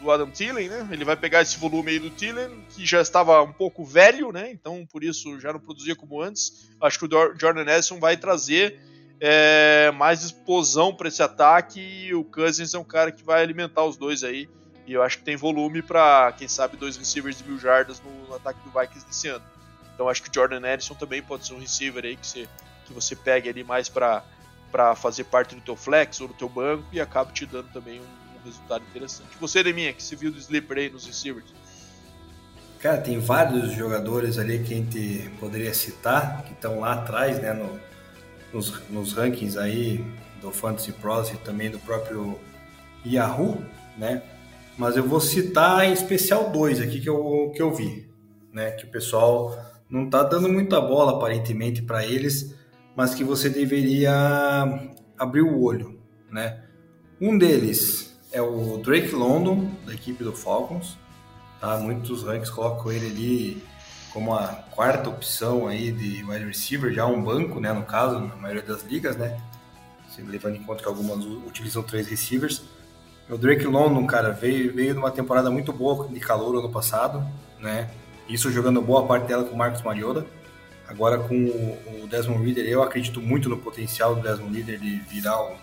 do 0.01 0.11
Adam 0.11 0.31
Thielen, 0.31 0.69
né? 0.69 0.87
Ele 0.93 1.05
vai 1.05 1.17
pegar 1.17 1.41
esse 1.41 1.59
volume 1.59 1.91
aí 1.91 1.99
do 1.99 2.11
Thielen, 2.11 2.65
que 2.69 2.85
já 2.85 3.01
estava 3.01 3.43
um 3.43 3.53
pouco 3.53 3.83
velho, 3.83 4.31
né? 4.31 4.51
Então 4.53 4.87
por 4.87 5.03
isso 5.03 5.41
já 5.41 5.53
não 5.53 5.61
produzia 5.61 5.97
como 5.97 6.21
antes. 6.21 6.69
Acho 6.81 6.99
que 6.99 7.07
o 7.07 7.09
Jordan 7.39 7.65
Harrison 7.65 7.99
vai 7.99 8.17
trazer 8.17 8.79
é, 9.21 9.91
mais 9.93 10.23
explosão 10.23 10.95
para 10.95 11.09
esse 11.09 11.23
ataque 11.23 11.81
e 11.81 12.15
o 12.15 12.25
Cousins 12.25 12.75
é 12.75 12.79
um 12.79 12.85
cara 12.85 13.11
que 13.11 13.25
vai 13.25 13.43
alimentar 13.43 13.85
os 13.85 13.97
dois 13.97 14.23
aí 14.23 14.49
e 14.87 14.93
eu 14.93 15.03
acho 15.03 15.19
que 15.19 15.25
tem 15.25 15.37
volume 15.37 15.83
para, 15.83 16.33
quem 16.33 16.47
sabe, 16.47 16.77
dois 16.77 16.97
receivers 16.97 17.39
de 17.39 17.45
mil 17.45 17.59
jardas 17.59 18.01
no, 18.01 18.29
no, 18.29 18.35
ataque 18.35 18.61
do 18.61 18.71
Vikings 18.71 19.05
desse 19.05 19.29
ano. 19.29 19.45
Então 19.93 20.09
acho 20.09 20.23
que 20.23 20.31
o 20.31 20.33
Jordan 20.33 20.65
Edison 20.65 20.95
também 20.95 21.21
pode 21.21 21.45
ser 21.45 21.55
um 21.55 21.59
receiver 21.59 22.05
aí 22.05 22.17
que 22.17 22.27
você, 22.27 22.49
que 22.85 22.93
você 22.93 23.17
pegue 23.17 23.49
ali 23.49 23.65
mais 23.65 23.89
para 23.89 24.23
fazer 24.95 25.25
parte 25.25 25.55
do 25.57 25.61
teu 25.61 25.75
flex 25.75 26.21
ou 26.21 26.29
do 26.29 26.35
teu 26.35 26.49
banco 26.49 26.85
e 26.93 27.01
acaba 27.01 27.33
te 27.33 27.45
dando 27.45 27.69
também 27.73 27.99
um, 27.99 28.03
um 28.03 28.45
resultado 28.45 28.85
interessante. 28.85 29.31
Você, 29.41 29.63
Deminha, 29.63 29.93
que 29.93 30.03
se 30.03 30.15
viu 30.15 30.31
do 30.31 30.39
sleeper 30.39 30.79
aí 30.79 30.91
nos 30.91 31.05
receivers? 31.05 31.53
Cara, 32.79 32.99
tem 32.99 33.19
vários 33.19 33.73
jogadores 33.73 34.39
ali 34.39 34.63
que 34.63 34.73
a 34.73 34.77
gente 34.77 35.31
poderia 35.41 35.75
citar, 35.75 36.45
que 36.45 36.53
estão 36.53 36.81
lá 36.81 36.93
atrás, 36.93 37.41
né, 37.41 37.53
no, 37.53 37.81
nos, 38.57 38.83
nos 38.91 39.13
rankings 39.13 39.59
aí 39.59 40.05
do 40.41 40.51
Fantasy 40.51 40.93
Pros 40.93 41.31
e 41.31 41.37
também 41.37 41.71
do 41.71 41.79
próprio 41.79 42.39
Yahoo, 43.05 43.63
né? 43.97 44.23
mas 44.77 44.97
eu 44.97 45.05
vou 45.05 45.21
citar 45.21 45.85
em 45.87 45.93
especial 45.93 46.51
dois 46.51 46.81
aqui 46.81 47.01
que 47.01 47.09
eu, 47.09 47.51
que 47.55 47.63
eu 47.63 47.73
vi, 47.73 48.09
né? 48.53 48.73
Que 48.73 48.85
o 48.85 48.91
pessoal 48.91 49.57
não 49.89 50.11
tá 50.11 50.23
dando 50.23 50.49
muita 50.49 50.81
bola 50.81 51.13
aparentemente 51.13 51.83
para 51.83 52.05
eles, 52.05 52.55
mas 52.95 53.15
que 53.15 53.25
você 53.25 53.49
deveria 53.49 54.13
abrir 55.19 55.43
o 55.43 55.63
olho, 55.63 55.99
né? 56.31 56.63
Um 57.21 57.39
deles 57.39 58.19
é 58.31 58.43
o 58.43 58.77
Drake 58.79 59.15
London, 59.15 59.71
da 59.87 59.95
equipe 59.95 60.23
do 60.23 60.33
Falcons, 60.33 60.99
tá? 61.59 61.79
Muitos 61.79 62.23
rankings 62.23 62.51
colocam 62.51 62.93
ele 62.93 63.07
ali 63.07 63.63
como 64.17 64.33
a 64.33 64.47
quarta 64.71 65.11
opção 65.11 65.69
aí 65.69 65.93
de 65.93 66.25
wide 66.25 66.47
receiver, 66.47 66.91
já 66.91 67.05
um 67.05 67.23
banco, 67.23 67.61
né, 67.61 67.71
no 67.71 67.83
caso, 67.83 68.19
na 68.19 68.35
maioria 68.35 68.63
das 68.63 68.83
ligas, 68.83 69.15
né? 69.15 69.39
levando 70.21 70.57
em 70.57 70.63
conta 70.63 70.83
que 70.83 70.89
algumas 70.89 71.23
utilizam 71.47 71.83
três 71.83 72.09
receivers. 72.09 72.63
O 73.29 73.37
Drake 73.37 73.67
London, 73.67 74.07
cara, 74.07 74.31
veio, 74.31 74.73
veio 74.73 74.95
de 74.95 74.99
uma 74.99 75.11
temporada 75.11 75.51
muito 75.51 75.71
boa 75.71 76.09
de 76.09 76.19
calor 76.19 76.59
ano 76.59 76.71
passado, 76.71 77.23
né? 77.61 77.91
Isso 78.27 78.51
jogando 78.51 78.81
boa 78.81 79.07
parte 79.07 79.27
dela 79.27 79.45
com 79.45 79.55
o 79.55 79.59
Marcos 79.59 79.83
Mariota. 79.83 80.25
Agora 80.89 81.19
com 81.19 81.35
o 82.03 82.09
Desmond 82.09 82.43
Reader, 82.43 82.67
eu 82.67 82.83
acredito 82.83 83.21
muito 83.21 83.51
no 83.51 83.59
potencial 83.59 84.15
do 84.15 84.23
Desmond 84.23 84.57
Reader 84.57 84.81
de 84.81 84.97
virar 85.01 85.39
o 85.43 85.59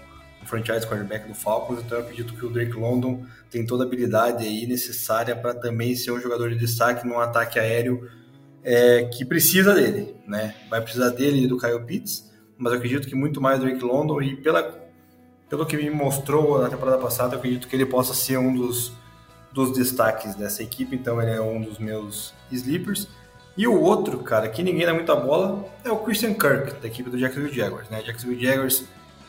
franchise 0.45 0.86
quarterback 0.86 1.28
do 1.28 1.34
Falcons, 1.34 1.80
então 1.80 1.97
eu 1.97 2.04
acredito 2.04 2.36
que 2.36 2.45
o 2.45 2.51
Drake 2.51 2.74
London 2.74 3.26
tem 3.49 3.66
toda 3.66 3.84
a 3.84 3.88
habilidade 3.88 4.45
aí 4.45 4.68
necessária 4.68 5.36
para 5.36 5.56
também 5.56 5.95
ser 5.95 6.12
um 6.12 6.22
jogador 6.22 6.51
de 6.51 6.58
destaque 6.58 7.08
num 7.08 7.20
ataque 7.20 7.58
aéreo 7.58 8.08
é, 8.64 9.05
que 9.05 9.26
precisa 9.26 9.74
dele, 9.74 10.16
né? 10.26 10.55
Vai 10.70 10.82
precisar 10.82 11.09
dele 11.09 11.43
e 11.43 11.47
do 11.47 11.57
Kyle 11.57 11.80
Pitts, 11.80 12.32
mas 12.57 12.72
eu 12.72 12.80
acredito 12.80 13.07
que 13.07 13.16
muito 13.16 13.41
mais 13.41 13.59
do 13.59 13.66
Drake 13.66 13.84
London 13.84 14.22
e 14.22 14.36
pela, 14.38 14.74
pelo 15.49 15.66
que 15.66 15.76
me 15.76 15.89
mostrou 15.89 16.61
na 16.61 16.70
temporada 16.70 16.97
passada, 16.97 17.36
eu 17.36 17.39
acredito 17.39 17.68
que 17.68 17.76
ele 17.76 17.86
possa 17.86 18.14
ser 18.14 18.38
um 18.38 18.55
dos, 18.55 18.93
dos 19.51 19.74
destaques 19.74 20.36
dessa 20.36 20.64
equipe, 20.64 20.95
então 20.95 21.22
ele 21.22 21.32
é 21.32 21.41
um 21.41 21.61
dos 21.61 21.78
meus 21.78 22.34
sleepers. 22.51 23.07
E 23.55 23.68
o 23.68 23.80
outro, 23.80 24.18
cara, 24.20 24.49
que 24.49 24.64
ninguém 24.64 24.86
dá 24.86 24.93
muita 24.93 25.16
bola, 25.16 25.66
é 25.84 25.91
o 25.91 25.97
Christian 25.97 26.34
Kirk, 26.34 26.82
da 26.82 26.88
equipe 26.88 27.09
do 27.09 27.18
Jacksonville 27.20 27.53
Jaguars. 27.53 27.88
Né? 27.89 28.01
Jacksonville 28.01 28.43
Jaguars 28.43 28.84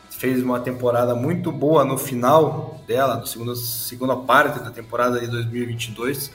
fez 0.09 0.41
uma 0.41 0.59
temporada 0.59 1.13
muito 1.13 1.51
boa 1.51 1.83
no 1.83 1.97
final 1.97 2.81
dela, 2.87 3.17
na 3.17 3.25
segunda, 3.25 3.55
segunda 3.55 4.15
parte 4.15 4.59
da 4.59 4.71
temporada 4.71 5.19
de 5.19 5.27
2022, 5.27 6.31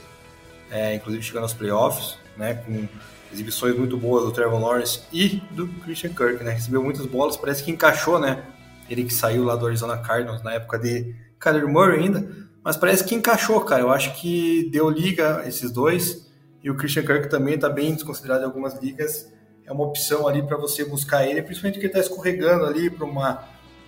é, 0.70 0.94
inclusive 0.94 1.22
chegando 1.22 1.44
aos 1.44 1.54
playoffs, 1.54 2.19
né, 2.36 2.54
com 2.54 2.88
exibições 3.32 3.76
muito 3.76 3.96
boas 3.96 4.24
do 4.24 4.32
Trevor 4.32 4.60
Lawrence 4.60 5.00
e 5.12 5.42
do 5.50 5.68
Christian 5.68 6.10
Kirk, 6.10 6.42
né? 6.42 6.52
Recebeu 6.52 6.82
muitas 6.82 7.06
bolas, 7.06 7.36
parece 7.36 7.62
que 7.62 7.70
encaixou, 7.70 8.18
né? 8.18 8.42
Ele 8.88 9.04
que 9.04 9.14
saiu 9.14 9.44
lá 9.44 9.54
do 9.54 9.66
Arizona 9.66 9.96
Cardinals 9.98 10.42
na 10.42 10.54
época 10.54 10.78
de 10.78 11.14
Kyler 11.38 11.68
Murray 11.68 12.00
ainda, 12.00 12.28
mas 12.62 12.76
parece 12.76 13.04
que 13.04 13.14
encaixou, 13.14 13.60
cara. 13.60 13.82
Eu 13.82 13.90
acho 13.90 14.14
que 14.20 14.68
deu 14.72 14.90
liga 14.90 15.44
esses 15.46 15.70
dois 15.70 16.28
e 16.62 16.70
o 16.70 16.76
Christian 16.76 17.04
Kirk 17.04 17.28
também 17.28 17.54
está 17.54 17.68
bem 17.68 17.94
desconsiderado 17.94 18.42
em 18.42 18.46
algumas 18.46 18.80
ligas. 18.82 19.32
É 19.64 19.72
uma 19.72 19.84
opção 19.84 20.26
ali 20.26 20.42
para 20.42 20.56
você 20.56 20.84
buscar 20.84 21.24
ele, 21.24 21.42
principalmente 21.42 21.74
porque 21.74 21.86
ele 21.86 21.98
está 21.98 22.00
escorregando 22.00 22.66
ali 22.66 22.90
para 22.90 23.06
uma 23.06 23.44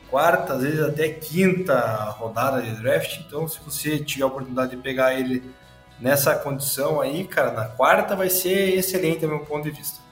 quarta, 0.09 0.55
às 0.55 0.62
vezes 0.62 0.80
até 0.80 1.09
quinta 1.09 1.80
rodada 2.11 2.62
de 2.62 2.70
draft. 2.80 3.20
Então, 3.26 3.49
se 3.49 3.59
você 3.64 3.99
tiver 3.99 4.24
a 4.24 4.28
oportunidade 4.28 4.76
de 4.76 4.82
pegar 4.82 5.18
ele 5.18 5.43
nessa 6.03 6.34
condição 6.34 7.00
aí, 7.00 7.24
cara, 7.24 7.53
na 7.53 7.64
quarta 7.66 8.16
vai 8.16 8.28
ser 8.28 8.76
excelente 8.76 9.20
do 9.20 9.28
meu 9.28 9.40
ponto 9.40 9.62
de 9.62 9.70
vista. 9.70 10.03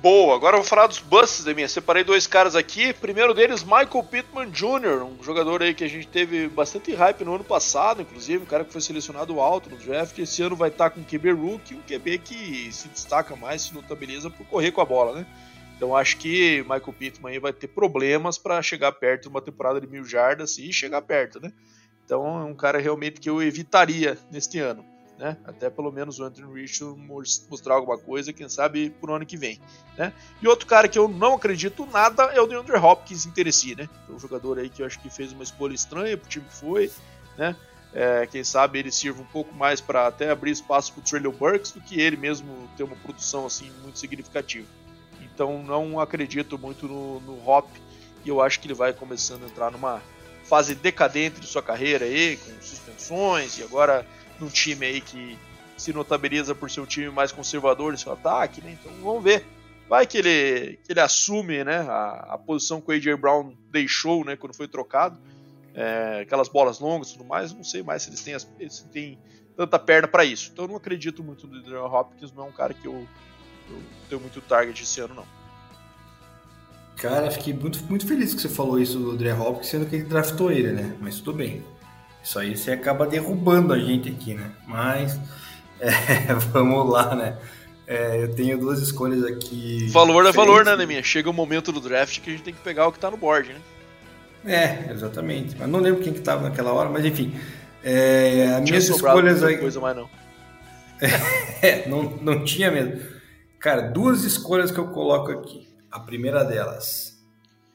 Boa, 0.00 0.36
agora 0.36 0.56
eu 0.56 0.60
vou 0.60 0.68
falar 0.68 0.86
dos 0.86 1.00
busts 1.00 1.44
da 1.44 1.52
minha. 1.52 1.68
Separei 1.68 2.04
dois 2.04 2.28
caras 2.28 2.54
aqui. 2.54 2.92
Primeiro 2.92 3.34
deles, 3.34 3.64
Michael 3.64 4.04
Pittman 4.08 4.50
Jr., 4.50 5.02
um 5.02 5.20
jogador 5.20 5.62
aí 5.62 5.74
que 5.74 5.82
a 5.82 5.88
gente 5.88 6.06
teve 6.06 6.46
bastante 6.46 6.94
hype 6.94 7.24
no 7.24 7.34
ano 7.34 7.42
passado, 7.42 8.02
inclusive, 8.02 8.44
um 8.44 8.46
cara 8.46 8.64
que 8.64 8.70
foi 8.70 8.80
selecionado 8.80 9.40
alto 9.40 9.68
no 9.68 9.76
draft. 9.76 10.16
Esse 10.18 10.42
ano 10.42 10.54
vai 10.54 10.68
estar 10.68 10.90
com 10.90 11.00
um 11.00 11.04
QB 11.04 11.32
rookie, 11.32 11.74
um 11.74 11.82
QB 11.82 12.18
que 12.18 12.72
se 12.72 12.86
destaca 12.88 13.34
mais, 13.34 13.62
se 13.62 13.74
notabiliza 13.74 14.30
por 14.30 14.46
correr 14.46 14.70
com 14.70 14.80
a 14.80 14.84
bola, 14.84 15.18
né? 15.18 15.26
Então 15.76 15.96
acho 15.96 16.16
que 16.18 16.62
Michael 16.62 16.94
Pittman 16.96 17.32
aí 17.32 17.38
vai 17.40 17.52
ter 17.52 17.66
problemas 17.66 18.38
para 18.38 18.62
chegar 18.62 18.92
perto 18.92 19.22
de 19.22 19.28
uma 19.28 19.42
temporada 19.42 19.80
de 19.80 19.88
mil 19.88 20.04
jardas 20.04 20.58
e 20.58 20.72
chegar 20.72 21.02
perto, 21.02 21.40
né? 21.40 21.52
Então 22.06 22.40
é 22.40 22.44
um 22.44 22.54
cara 22.54 22.78
realmente 22.78 23.20
que 23.20 23.28
eu 23.28 23.42
evitaria 23.42 24.16
neste 24.30 24.60
ano. 24.60 24.84
Né? 25.18 25.36
Até 25.44 25.68
pelo 25.68 25.90
menos 25.90 26.18
o 26.20 26.24
Anthony 26.24 26.60
Richardson 26.60 26.96
mostrar 27.48 27.74
alguma 27.74 27.98
coisa, 27.98 28.32
quem 28.32 28.48
sabe 28.48 28.90
pro 28.90 29.14
ano 29.14 29.26
que 29.26 29.36
vem. 29.36 29.58
Né? 29.96 30.12
E 30.40 30.46
outro 30.46 30.66
cara 30.66 30.88
que 30.88 30.98
eu 30.98 31.08
não 31.08 31.34
acredito 31.34 31.84
nada 31.86 32.24
é 32.24 32.40
o 32.40 32.46
DeAndre 32.46 32.76
Hopkins 32.76 33.26
em 33.26 33.30
Tennessee, 33.30 33.74
né? 33.74 33.88
É 34.08 34.12
um 34.12 34.18
jogador 34.18 34.58
aí 34.58 34.68
que 34.68 34.82
eu 34.82 34.86
acho 34.86 35.00
que 35.00 35.08
fez 35.08 35.32
uma 35.32 35.42
escolha 35.42 35.74
estranha 35.74 36.16
pro 36.16 36.28
time 36.28 36.44
que 36.44 36.54
foi, 36.54 36.92
né? 37.36 37.56
É, 37.94 38.26
quem 38.26 38.44
sabe 38.44 38.78
ele 38.78 38.92
sirva 38.92 39.22
um 39.22 39.26
pouco 39.26 39.54
mais 39.54 39.80
para 39.80 40.06
até 40.06 40.30
abrir 40.30 40.50
espaço 40.50 40.92
para 40.92 41.00
o 41.00 41.02
Traylon 41.02 41.32
Burks 41.32 41.72
do 41.72 41.80
que 41.80 41.98
ele 41.98 42.18
mesmo 42.18 42.68
ter 42.76 42.82
uma 42.82 42.96
produção 42.96 43.46
assim 43.46 43.72
muito 43.82 43.98
significativa. 43.98 44.68
Então 45.22 45.62
não 45.62 45.98
acredito 45.98 46.58
muito 46.58 46.86
no, 46.86 47.20
no 47.20 47.48
Hop 47.48 47.68
e 48.22 48.28
eu 48.28 48.42
acho 48.42 48.60
que 48.60 48.66
ele 48.66 48.74
vai 48.74 48.92
começando 48.92 49.44
a 49.44 49.46
entrar 49.46 49.70
numa 49.70 50.02
fase 50.48 50.74
decadente 50.74 51.40
de 51.40 51.46
sua 51.46 51.62
carreira 51.62 52.04
aí, 52.04 52.36
com 52.36 52.50
suspensões, 52.60 53.58
e 53.58 53.62
agora 53.62 54.06
num 54.38 54.48
time 54.48 54.86
aí 54.86 55.00
que 55.00 55.36
se 55.76 55.92
notabiliza 55.92 56.54
por 56.54 56.70
ser 56.70 56.80
um 56.80 56.86
time 56.86 57.10
mais 57.10 57.32
conservador 57.32 57.92
no 57.92 57.98
seu 57.98 58.12
ataque, 58.12 58.60
né? 58.62 58.76
Então 58.80 58.92
vamos 59.02 59.22
ver. 59.22 59.44
Vai 59.88 60.06
que 60.06 60.18
ele, 60.18 60.78
que 60.84 60.92
ele 60.92 61.00
assume 61.00 61.62
né, 61.62 61.78
a, 61.88 62.34
a 62.34 62.38
posição 62.38 62.80
que 62.80 62.90
o 62.90 62.94
A.J. 62.94 63.16
Brown 63.16 63.54
deixou 63.70 64.24
né, 64.24 64.34
quando 64.34 64.54
foi 64.54 64.66
trocado. 64.66 65.18
É, 65.74 66.20
aquelas 66.22 66.48
bolas 66.48 66.80
longas 66.80 67.10
e 67.10 67.12
tudo 67.12 67.24
mais, 67.24 67.52
não 67.52 67.62
sei 67.62 67.82
mais 67.82 68.02
se 68.02 68.08
eles 68.08 68.22
têm, 68.22 68.34
as, 68.34 68.48
eles 68.58 68.80
têm 68.90 69.18
tanta 69.56 69.78
perna 69.78 70.08
para 70.08 70.24
isso. 70.24 70.50
Então 70.52 70.64
eu 70.64 70.68
não 70.68 70.76
acredito 70.76 71.22
muito 71.22 71.46
no 71.46 71.62
Daniel 71.62 71.84
Hopkins, 71.84 72.32
não 72.32 72.46
é 72.46 72.48
um 72.48 72.52
cara 72.52 72.72
que 72.72 72.86
eu, 72.86 73.06
eu 73.70 73.82
tenho 74.08 74.20
muito 74.20 74.40
target 74.40 74.82
esse 74.82 75.00
ano, 75.00 75.14
não. 75.14 75.35
Cara, 76.96 77.30
fiquei 77.30 77.52
muito, 77.52 77.78
muito 77.88 78.06
feliz 78.06 78.34
que 78.34 78.40
você 78.40 78.48
falou 78.48 78.80
isso 78.80 78.98
do 78.98 79.16
Dre 79.16 79.32
Hopkins, 79.32 79.68
sendo 79.68 79.86
que 79.86 79.96
ele 79.96 80.04
draftou 80.04 80.50
ele, 80.50 80.72
né? 80.72 80.94
Mas 81.00 81.20
tudo 81.20 81.34
bem. 81.34 81.62
Isso 82.22 82.38
aí 82.38 82.56
você 82.56 82.72
acaba 82.72 83.06
derrubando 83.06 83.72
a 83.72 83.78
gente 83.78 84.08
aqui, 84.08 84.34
né? 84.34 84.50
Mas 84.66 85.18
é, 85.78 86.34
vamos 86.52 86.90
lá, 86.90 87.14
né? 87.14 87.36
É, 87.86 88.22
eu 88.22 88.34
tenho 88.34 88.58
duas 88.58 88.80
escolhas 88.80 89.22
aqui. 89.24 89.86
Valor 89.90 90.26
é 90.26 90.32
valor, 90.32 90.64
né, 90.64 90.74
Neminha? 90.74 91.02
Chega 91.02 91.30
o 91.30 91.32
momento 91.32 91.70
do 91.70 91.80
draft 91.80 92.20
que 92.20 92.30
a 92.30 92.32
gente 92.32 92.42
tem 92.42 92.54
que 92.54 92.60
pegar 92.60 92.88
o 92.88 92.92
que 92.92 92.98
tá 92.98 93.10
no 93.10 93.16
board, 93.16 93.52
né? 93.52 93.60
É, 94.44 94.92
exatamente. 94.92 95.54
Mas 95.56 95.68
não 95.68 95.80
lembro 95.80 96.02
quem 96.02 96.12
que 96.12 96.20
tava 96.20 96.42
naquela 96.42 96.72
hora, 96.72 96.88
mas 96.88 97.04
enfim. 97.04 97.38
É, 97.84 98.54
as 98.56 98.62
minhas 98.62 98.88
escolhas 98.88 99.44
aí. 99.44 99.58
Coisa 99.58 99.78
mais 99.78 99.96
não. 99.96 100.08
é, 101.62 101.86
não, 101.88 102.02
não 102.22 102.44
tinha 102.44 102.70
mesmo. 102.70 103.00
Cara, 103.60 103.82
duas 103.82 104.24
escolhas 104.24 104.70
que 104.70 104.78
eu 104.78 104.88
coloco 104.88 105.30
aqui. 105.30 105.65
A 105.96 106.00
primeira 106.00 106.44
delas, 106.44 107.18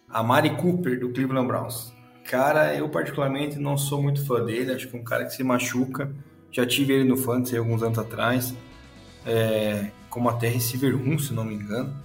a 0.08 0.22
Mari 0.22 0.52
Cooper, 0.52 1.00
do 1.00 1.10
Cleveland 1.10 1.48
Browns. 1.48 1.92
Cara, 2.30 2.72
eu 2.76 2.88
particularmente 2.88 3.58
não 3.58 3.76
sou 3.76 4.00
muito 4.00 4.24
fã 4.28 4.46
dele, 4.46 4.72
acho 4.72 4.88
que 4.88 4.96
é 4.96 5.00
um 5.00 5.04
cara 5.04 5.26
que 5.26 5.34
se 5.34 5.44
machuca. 5.44 6.14
Já 6.52 6.64
tive 6.64 6.94
ele 6.94 7.04
no 7.04 7.18
Fantasy 7.18 7.58
alguns 7.58 7.82
anos 7.82 7.98
atrás, 7.98 8.54
é, 9.26 9.90
como 10.08 10.30
até 10.30 10.48
receiver 10.48 10.96
1, 10.96 11.18
se 11.18 11.34
não 11.34 11.44
me 11.44 11.56
engano. 11.56 11.96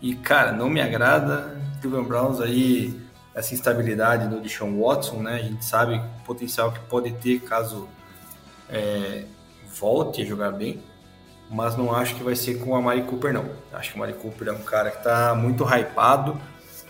E, 0.00 0.14
cara, 0.14 0.52
não 0.52 0.70
me 0.70 0.80
agrada. 0.80 1.60
Cleveland 1.80 2.06
Browns 2.06 2.40
aí, 2.40 2.96
essa 3.34 3.52
instabilidade 3.52 4.28
do 4.28 4.40
Deshaun 4.40 4.80
Watson, 4.80 5.16
né? 5.16 5.34
A 5.34 5.42
gente 5.42 5.64
sabe 5.64 5.96
o 5.96 6.24
potencial 6.24 6.70
que 6.70 6.78
pode 6.88 7.10
ter 7.14 7.40
caso 7.40 7.88
é, 8.68 9.24
volte 9.80 10.22
a 10.22 10.24
jogar 10.24 10.52
bem 10.52 10.80
mas 11.50 11.76
não 11.76 11.92
acho 11.92 12.14
que 12.14 12.22
vai 12.22 12.36
ser 12.36 12.60
com 12.60 12.76
a 12.76 12.80
Mari 12.80 13.02
Cooper, 13.02 13.32
não. 13.32 13.44
Acho 13.72 13.90
que 13.90 13.96
a 13.96 14.00
Mari 14.00 14.12
Cooper 14.14 14.48
é 14.48 14.52
um 14.52 14.62
cara 14.62 14.90
que 14.90 14.98
está 14.98 15.34
muito 15.34 15.64
hypado, 15.64 16.40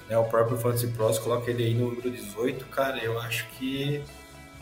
né? 0.08 0.18
O 0.18 0.24
próprio 0.24 0.58
Fantasy 0.58 0.88
Pros 0.88 1.18
coloca 1.18 1.50
ele 1.50 1.64
aí 1.64 1.74
no 1.74 1.88
número 1.88 2.10
18, 2.10 2.66
cara, 2.66 3.02
eu 3.02 3.18
acho 3.20 3.48
que 3.58 4.02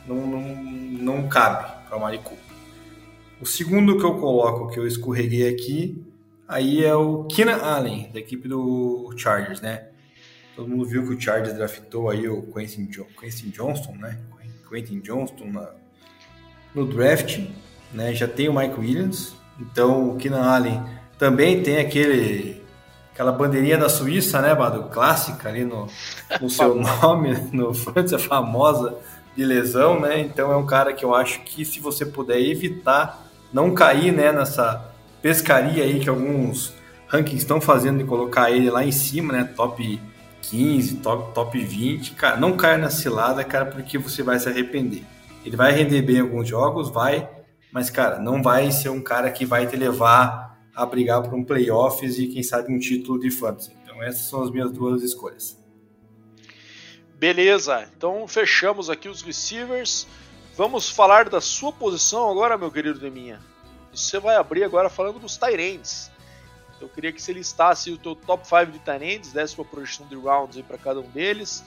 não, 0.06 0.24
não, 0.26 0.40
não 0.40 1.28
cabe 1.28 1.68
para 1.88 1.98
Mari 1.98 2.18
Cooper. 2.18 2.38
O 3.40 3.46
segundo 3.46 3.98
que 3.98 4.04
eu 4.04 4.18
coloco, 4.18 4.70
que 4.70 4.78
eu 4.78 4.86
escorreguei 4.86 5.48
aqui, 5.48 6.04
aí 6.46 6.84
é 6.84 6.94
o 6.94 7.24
Keenan 7.24 7.56
Allen, 7.56 8.10
da 8.12 8.20
equipe 8.20 8.48
do 8.48 9.12
Chargers, 9.16 9.60
né? 9.60 9.88
Todo 10.54 10.68
mundo 10.68 10.84
viu 10.86 11.06
que 11.06 11.14
o 11.14 11.20
Chargers 11.20 11.54
draftou 11.54 12.10
aí 12.10 12.28
o 12.28 12.42
Quentin, 12.42 12.88
jo 12.90 13.04
Quentin 13.20 13.50
Johnston, 13.50 13.92
né? 13.92 14.18
Quentin 14.68 15.00
Johnston 15.00 15.46
na, 15.46 15.72
no 16.74 16.84
draft, 16.84 17.40
né? 17.92 18.12
Já 18.12 18.26
tem 18.26 18.48
o 18.48 18.52
Mike 18.52 18.78
Williams, 18.78 19.37
então, 19.58 20.10
o 20.10 20.16
Keenan 20.16 20.42
Allen 20.42 20.82
também 21.18 21.62
tem 21.62 21.78
aquele 21.78 22.58
aquela 23.12 23.32
bandeirinha 23.32 23.76
da 23.76 23.88
Suíça, 23.88 24.40
né, 24.40 24.54
Bado? 24.54 24.84
Clássica 24.90 25.48
ali 25.48 25.64
no, 25.64 25.88
no 26.40 26.48
seu 26.48 26.76
nome, 26.76 27.36
no 27.52 27.74
França 27.74 28.16
famosa 28.16 28.96
de 29.36 29.44
lesão, 29.44 29.98
né? 29.98 30.20
Então 30.20 30.52
é 30.52 30.56
um 30.56 30.64
cara 30.64 30.92
que 30.92 31.04
eu 31.04 31.14
acho 31.14 31.40
que 31.40 31.64
se 31.64 31.80
você 31.80 32.06
puder 32.06 32.40
evitar 32.40 33.26
não 33.52 33.74
cair, 33.74 34.12
né, 34.12 34.30
nessa 34.30 34.92
pescaria 35.20 35.82
aí 35.82 35.98
que 35.98 36.08
alguns 36.08 36.74
rankings 37.08 37.42
estão 37.42 37.60
fazendo 37.60 37.98
de 37.98 38.04
colocar 38.04 38.50
ele 38.50 38.70
lá 38.70 38.84
em 38.84 38.92
cima, 38.92 39.32
né, 39.32 39.44
top 39.56 40.00
15, 40.42 40.96
top, 40.96 41.34
top 41.34 41.58
20, 41.58 42.12
cara, 42.12 42.36
não 42.36 42.56
caia 42.56 42.78
na 42.78 42.90
cilada, 42.90 43.42
cara, 43.42 43.66
porque 43.66 43.98
você 43.98 44.22
vai 44.22 44.38
se 44.38 44.48
arrepender. 44.48 45.02
Ele 45.44 45.56
vai 45.56 45.72
render 45.72 46.02
bem 46.02 46.20
alguns 46.20 46.48
jogos, 46.48 46.90
vai, 46.90 47.28
mas, 47.72 47.90
cara, 47.90 48.18
não 48.18 48.42
vai 48.42 48.70
ser 48.70 48.88
um 48.88 49.00
cara 49.00 49.30
que 49.30 49.44
vai 49.44 49.66
te 49.66 49.76
levar 49.76 50.58
a 50.74 50.86
brigar 50.86 51.22
por 51.22 51.34
um 51.34 51.44
playoffs 51.44 52.18
e, 52.18 52.28
quem 52.28 52.42
sabe, 52.42 52.72
um 52.72 52.78
título 52.78 53.18
de 53.18 53.30
fantasy. 53.30 53.76
Então, 53.82 54.02
essas 54.02 54.28
são 54.28 54.42
as 54.42 54.50
minhas 54.50 54.72
duas 54.72 55.02
escolhas. 55.02 55.58
Beleza, 57.14 57.88
então 57.96 58.28
fechamos 58.28 58.88
aqui 58.88 59.08
os 59.08 59.22
receivers. 59.22 60.06
Vamos 60.56 60.88
falar 60.88 61.28
da 61.28 61.40
sua 61.40 61.72
posição 61.72 62.30
agora, 62.30 62.56
meu 62.56 62.70
querido 62.70 63.00
Deminha. 63.00 63.40
Você 63.92 64.20
vai 64.20 64.36
abrir 64.36 64.62
agora 64.62 64.88
falando 64.88 65.18
dos 65.18 65.36
Tyrants. 65.36 66.12
Eu 66.80 66.88
queria 66.88 67.12
que 67.12 67.20
você 67.20 67.32
listasse 67.32 67.90
o 67.90 67.98
teu 67.98 68.14
top 68.14 68.46
5 68.46 68.66
de 68.66 68.78
Tyrants, 68.78 69.32
desse 69.32 69.58
uma 69.58 69.64
projeção 69.64 70.06
de 70.06 70.14
rounds 70.14 70.60
para 70.62 70.78
cada 70.78 71.00
um 71.00 71.10
deles. 71.10 71.64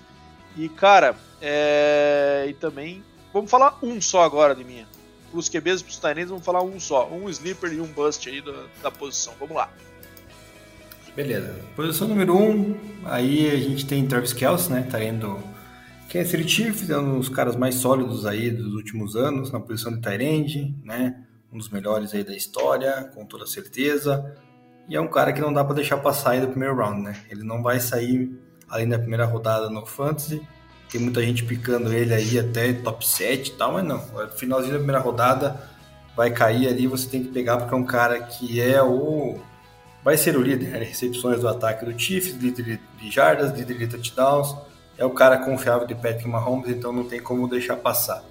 E, 0.55 0.69
cara, 0.69 1.15
é... 1.41 2.45
e 2.47 2.53
também 2.53 3.03
vamos 3.33 3.51
falar 3.51 3.77
um 3.83 3.99
só 3.99 4.23
agora 4.23 4.55
de 4.55 4.63
minha. 4.63 4.85
Para 4.85 5.00
os 5.33 5.49
QBs 5.49 5.81
e 5.81 5.83
para 5.83 5.91
os 5.91 5.97
Tyrants, 5.97 6.29
vamos 6.29 6.45
falar 6.45 6.61
um 6.63 6.79
só. 6.79 7.09
Um 7.09 7.29
sleeper 7.29 7.73
e 7.73 7.81
um 7.81 7.87
bust 7.87 8.29
aí 8.29 8.41
da, 8.41 8.65
da 8.83 8.91
posição. 8.91 9.33
Vamos 9.39 9.55
lá. 9.55 9.71
Beleza. 11.15 11.53
Posição 11.75 12.07
número 12.07 12.35
1, 12.35 12.49
um, 12.49 12.79
aí 13.03 13.49
a 13.49 13.57
gente 13.57 13.85
tem 13.85 14.05
Travis 14.07 14.31
Kelce, 14.31 14.71
né? 14.71 14.87
Tá 14.89 15.03
indo 15.03 15.37
Kansas 16.11 16.29
City 16.29 16.47
Chiefs, 16.47 16.89
é 16.89 16.97
um 16.97 17.19
dos 17.19 17.29
caras 17.29 17.55
mais 17.55 17.75
sólidos 17.75 18.25
aí 18.25 18.49
dos 18.49 18.73
últimos 18.73 19.15
anos 19.15 19.51
na 19.51 19.59
posição 19.59 19.93
de 19.93 20.01
Tyrande, 20.01 20.75
né? 20.83 21.23
Um 21.51 21.57
dos 21.57 21.69
melhores 21.69 22.13
aí 22.13 22.23
da 22.23 22.35
história, 22.35 23.11
com 23.13 23.25
toda 23.25 23.45
certeza. 23.45 24.35
E 24.87 24.95
é 24.95 25.01
um 25.01 25.07
cara 25.07 25.33
que 25.33 25.41
não 25.41 25.53
dá 25.53 25.63
para 25.63 25.75
deixar 25.75 25.97
passar 25.97 26.31
aí 26.31 26.41
do 26.41 26.47
primeiro 26.47 26.75
round, 26.75 27.01
né? 27.01 27.15
Ele 27.29 27.43
não 27.43 27.61
vai 27.61 27.79
sair 27.79 28.31
além 28.69 28.87
da 28.87 28.97
primeira 28.97 29.25
rodada 29.25 29.69
no 29.69 29.85
Fantasy. 29.85 30.41
Tem 30.91 30.99
muita 30.99 31.23
gente 31.23 31.43
picando 31.45 31.93
ele 31.93 32.13
aí 32.13 32.37
até 32.37 32.73
top 32.73 33.07
7 33.07 33.49
e 33.49 33.53
tal, 33.53 33.73
mas 33.73 33.85
não. 33.85 33.99
Finalzinho 34.35 34.73
da 34.73 34.79
primeira 34.79 34.99
rodada 34.99 35.61
vai 36.15 36.29
cair 36.29 36.67
ali, 36.67 36.85
você 36.85 37.07
tem 37.07 37.23
que 37.23 37.29
pegar 37.29 37.57
porque 37.57 37.73
é 37.73 37.77
um 37.77 37.85
cara 37.85 38.19
que 38.19 38.59
é 38.59 38.83
o 38.83 39.39
vai 40.03 40.17
ser 40.17 40.35
o 40.35 40.41
líder, 40.41 40.69
né? 40.69 40.79
recepções 40.79 41.39
do 41.39 41.47
ataque 41.47 41.85
do 41.85 41.97
Chiefs, 41.97 42.35
líder 42.35 42.79
de 42.99 43.11
jardas, 43.11 43.57
líder 43.57 43.77
de 43.77 43.87
touchdowns, 43.87 44.55
é 44.97 45.05
o 45.05 45.11
cara 45.11 45.37
confiável 45.37 45.87
de 45.87 45.95
Patrick 45.95 46.27
Mahomes, 46.27 46.69
então 46.69 46.91
não 46.91 47.03
tem 47.03 47.21
como 47.21 47.47
deixar 47.47 47.77
passar. 47.77 48.23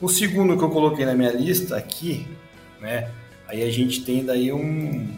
O 0.00 0.08
segundo 0.08 0.56
que 0.56 0.62
eu 0.62 0.70
coloquei 0.70 1.04
na 1.06 1.14
minha 1.14 1.32
lista 1.32 1.76
aqui, 1.76 2.26
né, 2.80 3.10
aí 3.46 3.62
a 3.62 3.70
gente 3.70 4.04
tem 4.04 4.24
daí 4.24 4.52
um, 4.52 5.08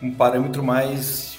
um 0.00 0.12
parâmetro 0.12 0.62
mais 0.62 1.31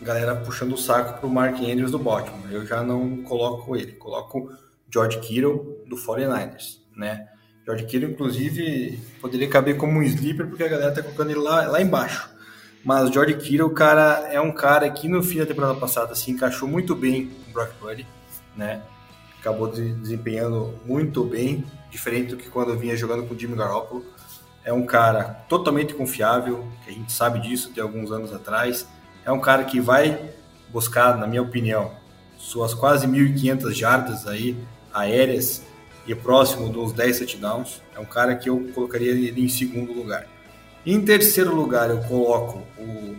galera 0.00 0.36
puxando 0.36 0.72
o 0.72 0.78
saco 0.78 1.20
pro 1.20 1.28
Mark 1.28 1.58
Andrews 1.58 1.90
do 1.90 1.98
Baltimore. 1.98 2.50
Eu 2.50 2.66
já 2.66 2.82
não 2.82 3.22
coloco 3.22 3.76
ele, 3.76 3.92
coloco 3.92 4.50
George 4.90 5.18
Kittle 5.20 5.84
do 5.86 5.96
49ers, 5.96 6.78
né? 6.96 7.28
George 7.64 7.84
Kittle, 7.84 8.10
inclusive, 8.10 9.00
poderia 9.20 9.48
caber 9.48 9.76
como 9.76 9.98
um 9.98 10.02
sleeper 10.02 10.46
porque 10.46 10.62
a 10.62 10.68
galera 10.68 10.92
tá 10.92 11.02
colocando 11.02 11.30
ele 11.30 11.40
lá, 11.40 11.66
lá 11.66 11.80
embaixo. 11.80 12.30
Mas 12.84 13.10
George 13.10 13.34
Kittle, 13.34 13.70
cara, 13.70 14.28
é 14.30 14.40
um 14.40 14.52
cara 14.52 14.88
que 14.88 15.08
no 15.08 15.20
fim 15.20 15.38
da 15.38 15.46
temporada 15.46 15.74
passada 15.74 16.14
se 16.14 16.30
encaixou 16.30 16.68
muito 16.68 16.94
bem 16.94 17.26
com 17.26 17.50
o 17.50 17.52
Brock 17.52 17.72
Purdy, 17.80 18.06
né? 18.56 18.82
Acabou 19.40 19.66
desempenhando 19.66 20.74
muito 20.84 21.24
bem, 21.24 21.64
diferente 21.90 22.30
do 22.30 22.36
que 22.36 22.48
quando 22.48 22.76
vinha 22.78 22.96
jogando 22.96 23.26
com 23.26 23.34
o 23.34 23.38
Jimmy 23.38 23.56
Garoppolo. 23.56 24.04
É 24.64 24.72
um 24.72 24.86
cara 24.86 25.24
totalmente 25.48 25.94
confiável, 25.94 26.64
que 26.84 26.90
a 26.90 26.92
gente 26.92 27.10
sabe 27.10 27.40
disso 27.40 27.72
de 27.72 27.80
alguns 27.80 28.12
anos 28.12 28.32
atrás. 28.32 28.86
É 29.26 29.32
um 29.32 29.40
cara 29.40 29.64
que 29.64 29.80
vai 29.80 30.20
buscar, 30.68 31.18
na 31.18 31.26
minha 31.26 31.42
opinião, 31.42 31.90
suas 32.38 32.72
quase 32.72 33.08
1.500 33.08 33.72
jardas 33.72 34.24
aí 34.24 34.56
aéreas 34.94 35.62
e 36.06 36.14
próximo 36.14 36.68
dos 36.68 36.92
10 36.92 37.18
touchdowns. 37.18 37.82
É 37.96 37.98
um 37.98 38.04
cara 38.04 38.36
que 38.36 38.48
eu 38.48 38.70
colocaria 38.72 39.10
ele 39.10 39.44
em 39.44 39.48
segundo 39.48 39.92
lugar. 39.92 40.28
Em 40.86 41.04
terceiro 41.04 41.52
lugar, 41.52 41.90
eu 41.90 41.98
coloco 42.04 42.62
o. 42.78 43.16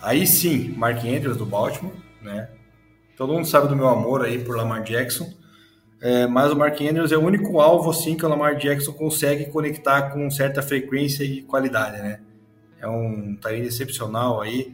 Aí 0.00 0.28
sim, 0.28 0.72
Mark 0.76 1.04
Andrews 1.04 1.36
do 1.36 1.44
Baltimore, 1.44 1.92
né? 2.22 2.48
Todo 3.16 3.32
mundo 3.32 3.46
sabe 3.46 3.66
do 3.66 3.74
meu 3.74 3.88
amor 3.88 4.24
aí 4.24 4.38
por 4.38 4.56
Lamar 4.56 4.84
Jackson. 4.84 5.28
É, 6.00 6.28
mas 6.28 6.52
o 6.52 6.56
Mark 6.56 6.80
Andrews 6.80 7.10
é 7.10 7.16
o 7.16 7.24
único 7.24 7.60
alvo 7.60 7.90
assim 7.90 8.16
que 8.16 8.24
o 8.24 8.28
Lamar 8.28 8.56
Jackson 8.56 8.92
consegue 8.92 9.46
conectar 9.46 10.10
com 10.10 10.30
certa 10.30 10.62
frequência 10.62 11.24
e 11.24 11.42
qualidade, 11.42 12.00
né? 12.00 12.20
É 12.80 12.86
um 12.86 13.36
talento 13.36 13.66
excepcional 13.66 14.40
aí, 14.40 14.72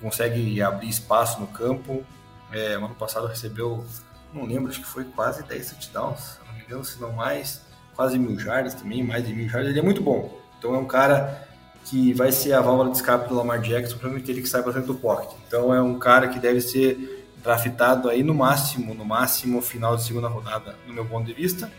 consegue 0.00 0.60
abrir 0.62 0.88
espaço 0.88 1.40
no 1.40 1.46
campo. 1.46 2.04
É, 2.52 2.74
ano 2.74 2.94
passado 2.94 3.26
recebeu, 3.26 3.84
não 4.32 4.44
lembro, 4.44 4.70
acho 4.70 4.80
que 4.80 4.86
foi 4.86 5.04
quase 5.04 5.42
10 5.42 5.70
touchdowns, 5.70 6.38
não 6.46 6.54
me 6.54 6.62
engano, 6.62 6.84
se 6.84 7.00
não 7.00 7.12
mais, 7.12 7.62
quase 7.94 8.18
mil 8.18 8.38
jardas 8.38 8.74
também, 8.74 9.02
mais 9.02 9.26
de 9.26 9.34
mil 9.34 9.48
jardas. 9.48 9.70
Ele 9.70 9.78
é 9.78 9.82
muito 9.82 10.02
bom. 10.02 10.38
Então 10.58 10.74
é 10.74 10.78
um 10.78 10.86
cara 10.86 11.46
que 11.84 12.12
vai 12.12 12.32
ser 12.32 12.52
a 12.52 12.60
válvula 12.60 12.90
de 12.90 12.96
escape 12.96 13.28
do 13.28 13.34
Lamar 13.34 13.60
Jackson 13.60 13.96
permitir 13.96 14.32
ele 14.32 14.42
que 14.42 14.48
saia 14.48 14.62
para 14.62 14.72
dentro 14.72 14.92
do 14.92 14.98
pocket. 14.98 15.30
Então 15.46 15.74
é 15.74 15.80
um 15.80 15.98
cara 15.98 16.28
que 16.28 16.38
deve 16.38 16.60
ser 16.60 17.26
draftado 17.42 18.10
aí 18.10 18.22
no 18.22 18.34
máximo, 18.34 18.94
no 18.94 19.04
máximo 19.04 19.62
final 19.62 19.96
de 19.96 20.04
segunda 20.04 20.28
rodada, 20.28 20.76
no 20.86 20.92
meu 20.92 21.04
ponto 21.04 21.26
de 21.26 21.32
vista. 21.32 21.70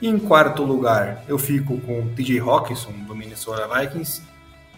E 0.00 0.06
em 0.06 0.18
quarto 0.18 0.62
lugar, 0.62 1.24
eu 1.26 1.38
fico 1.38 1.80
com 1.80 2.02
o 2.02 2.08
TJ 2.14 2.38
Hawkinson 2.38 2.92
do 3.06 3.16
Minnesota 3.16 3.66
Vikings. 3.66 4.22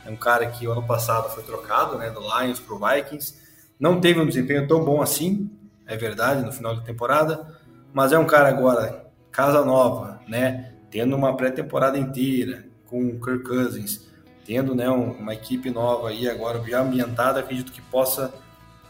É 0.04 0.10
um 0.10 0.16
cara 0.16 0.46
que 0.46 0.66
o 0.66 0.72
ano 0.72 0.86
passado 0.86 1.28
foi 1.30 1.42
trocado, 1.42 1.98
né, 1.98 2.10
do 2.10 2.20
Lions 2.20 2.60
para 2.60 2.74
o 2.74 2.78
Vikings. 2.78 3.34
Não 3.78 4.00
teve 4.00 4.20
um 4.20 4.26
desempenho 4.26 4.66
tão 4.66 4.84
bom 4.84 5.02
assim, 5.02 5.50
é 5.86 5.96
verdade, 5.96 6.44
no 6.44 6.52
final 6.52 6.76
da 6.76 6.82
temporada, 6.82 7.58
mas 7.92 8.12
é 8.12 8.18
um 8.18 8.26
cara 8.26 8.48
agora 8.48 9.06
casa 9.30 9.64
nova, 9.64 10.20
né, 10.28 10.72
tendo 10.90 11.16
uma 11.16 11.36
pré-temporada 11.36 11.96
inteira 11.96 12.64
com 12.86 13.06
o 13.06 13.20
Kirk 13.20 13.44
Cousins 13.44 14.10
tendo 14.50 14.74
né, 14.74 14.88
uma 14.90 15.32
equipe 15.32 15.70
nova 15.70 16.08
aí 16.08 16.28
agora 16.28 16.60
já 16.68 16.80
ambientada, 16.80 17.38
acredito 17.38 17.70
que 17.70 17.80
possa 17.80 18.34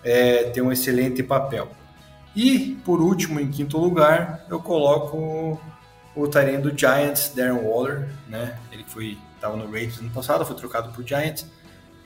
é, 0.03 0.45
ter 0.45 0.63
um 0.63 0.73
excelente 0.73 1.23
papel. 1.23 1.69
E, 2.35 2.79
por 2.83 3.03
último, 3.03 3.39
em 3.39 3.51
quinto 3.51 3.77
lugar, 3.77 4.47
eu 4.49 4.59
coloco 4.59 5.61
o 6.17 6.29
Tyrene 6.29 6.63
do 6.63 6.75
Giants, 6.75 7.35
Darren 7.37 7.63
Waller, 7.63 8.09
né? 8.27 8.59
Ele 8.73 8.85
foi 8.87 9.19
estava 9.41 9.57
no 9.57 9.70
Raiders 9.70 9.99
ano 9.99 10.11
passado, 10.11 10.45
foi 10.45 10.55
trocado 10.55 10.93
por 10.93 11.05
Giants. 11.05 11.47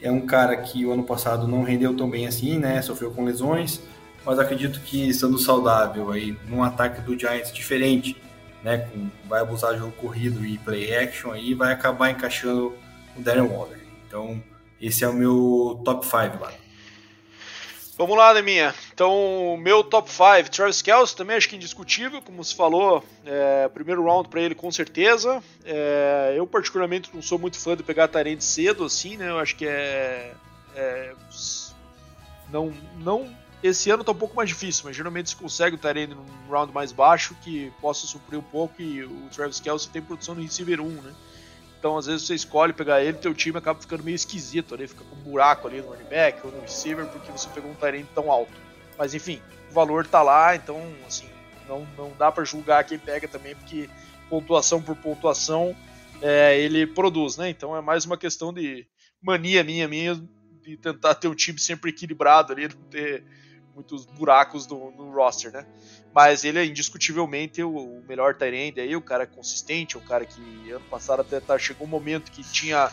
É 0.00 0.10
um 0.10 0.24
cara 0.24 0.56
que 0.56 0.86
o 0.86 0.92
ano 0.92 1.02
passado 1.02 1.48
não 1.48 1.64
rendeu 1.64 1.96
tão 1.96 2.08
bem 2.08 2.26
assim, 2.26 2.58
né? 2.58 2.80
Sofreu 2.80 3.10
com 3.10 3.24
lesões, 3.24 3.80
mas 4.24 4.38
acredito 4.38 4.80
que 4.80 5.08
estando 5.08 5.38
saudável 5.38 6.12
aí, 6.12 6.36
num 6.46 6.62
ataque 6.62 7.00
do 7.00 7.18
Giants 7.18 7.52
diferente, 7.52 8.16
né? 8.62 8.78
Com, 8.78 9.10
vai 9.28 9.40
abusar 9.40 9.76
jogo 9.76 9.92
corrido 9.92 10.44
e 10.44 10.58
play 10.58 10.94
action 10.96 11.32
aí, 11.32 11.54
vai 11.54 11.72
acabar 11.72 12.10
encaixando 12.10 12.72
o 13.16 13.20
Darren 13.20 13.48
Waller. 13.48 13.80
Então, 14.06 14.42
esse 14.80 15.04
é 15.04 15.08
o 15.08 15.12
meu 15.12 15.80
top 15.84 16.04
5 16.04 16.40
lá. 16.40 16.52
Vamos 17.96 18.16
lá, 18.16 18.32
Deminha. 18.32 18.74
Então, 18.94 19.56
meu 19.58 19.82
top 19.82 20.08
5, 20.08 20.50
Travis 20.52 20.80
Kelce, 20.80 21.16
também 21.16 21.36
acho 21.36 21.48
que 21.48 21.56
indiscutível, 21.56 22.22
como 22.22 22.44
se 22.44 22.54
falou, 22.54 23.04
é, 23.26 23.68
primeiro 23.74 24.04
round 24.04 24.28
para 24.28 24.40
ele 24.40 24.54
com 24.54 24.70
certeza. 24.70 25.42
É, 25.64 26.34
eu, 26.36 26.46
particularmente, 26.46 27.10
não 27.12 27.20
sou 27.20 27.36
muito 27.36 27.58
fã 27.58 27.76
de 27.76 27.82
pegar 27.82 28.06
Tyrande 28.06 28.44
cedo, 28.44 28.84
assim, 28.84 29.16
né? 29.16 29.30
Eu 29.30 29.40
acho 29.40 29.56
que 29.56 29.66
é. 29.66 30.32
é 30.76 31.12
não, 32.52 32.72
não. 32.98 33.28
Esse 33.64 33.90
ano 33.90 34.04
tá 34.04 34.12
um 34.12 34.16
pouco 34.16 34.36
mais 34.36 34.48
difícil, 34.48 34.84
mas 34.84 34.94
geralmente 34.94 35.30
se 35.30 35.36
consegue 35.36 35.74
o 35.74 35.78
Tyrande 35.78 36.14
num 36.14 36.24
round 36.48 36.72
mais 36.72 36.92
baixo 36.92 37.34
que 37.42 37.72
possa 37.80 38.06
suprir 38.06 38.38
um 38.38 38.42
pouco 38.42 38.80
e 38.80 39.02
o 39.02 39.28
Travis 39.34 39.58
Kelce 39.58 39.88
tem 39.88 40.02
produção 40.02 40.36
no 40.36 40.42
receiver 40.42 40.80
1, 40.80 40.88
né? 41.02 41.12
Então, 41.80 41.98
às 41.98 42.06
vezes, 42.06 42.28
você 42.28 42.34
escolhe 42.36 42.72
pegar 42.72 43.02
ele, 43.02 43.18
teu 43.18 43.34
time 43.34 43.58
acaba 43.58 43.80
ficando 43.80 44.04
meio 44.04 44.14
esquisito 44.14 44.72
ali, 44.72 44.86
fica 44.86 45.02
com 45.02 45.16
um 45.16 45.32
buraco 45.32 45.66
ali 45.66 45.82
no 45.82 45.88
running 45.88 46.08
back 46.08 46.46
ou 46.46 46.52
no 46.52 46.60
receiver, 46.60 47.06
porque 47.06 47.32
você 47.32 47.48
pegou 47.48 47.72
um 47.72 47.74
Tyrant 47.74 48.06
tão 48.14 48.30
alto. 48.30 48.63
Mas, 48.98 49.14
enfim, 49.14 49.40
o 49.70 49.74
valor 49.74 50.06
tá 50.06 50.22
lá, 50.22 50.54
então, 50.54 50.80
assim, 51.06 51.28
não, 51.68 51.86
não 51.96 52.12
dá 52.16 52.30
para 52.30 52.44
julgar 52.44 52.84
quem 52.84 52.98
pega 52.98 53.26
também, 53.26 53.54
porque 53.54 53.88
pontuação 54.28 54.80
por 54.80 54.96
pontuação 54.96 55.76
é, 56.22 56.58
ele 56.58 56.86
produz, 56.86 57.36
né? 57.36 57.48
Então, 57.50 57.76
é 57.76 57.80
mais 57.80 58.04
uma 58.04 58.16
questão 58.16 58.52
de 58.52 58.86
mania 59.20 59.64
minha, 59.64 59.88
minha, 59.88 60.14
de 60.62 60.76
tentar 60.76 61.14
ter 61.14 61.28
um 61.28 61.34
time 61.34 61.58
sempre 61.58 61.90
equilibrado 61.90 62.52
ali, 62.52 62.68
não 62.68 62.82
ter 62.88 63.24
muitos 63.74 64.06
buracos 64.06 64.66
no, 64.66 64.90
no 64.92 65.12
roster, 65.12 65.52
né? 65.52 65.66
Mas 66.14 66.44
ele 66.44 66.58
é 66.58 66.64
indiscutivelmente 66.64 67.62
o, 67.62 67.76
o 67.76 68.04
melhor 68.06 68.34
Tyrande 68.34 68.80
aí, 68.80 68.94
o 68.94 69.02
cara 69.02 69.26
consistente, 69.26 69.98
o 69.98 70.00
cara 70.00 70.24
que 70.24 70.70
ano 70.70 70.84
passado 70.84 71.20
até 71.20 71.40
tá, 71.40 71.58
chegou 71.58 71.86
um 71.86 71.90
momento 71.90 72.30
que 72.30 72.42
tinha. 72.44 72.90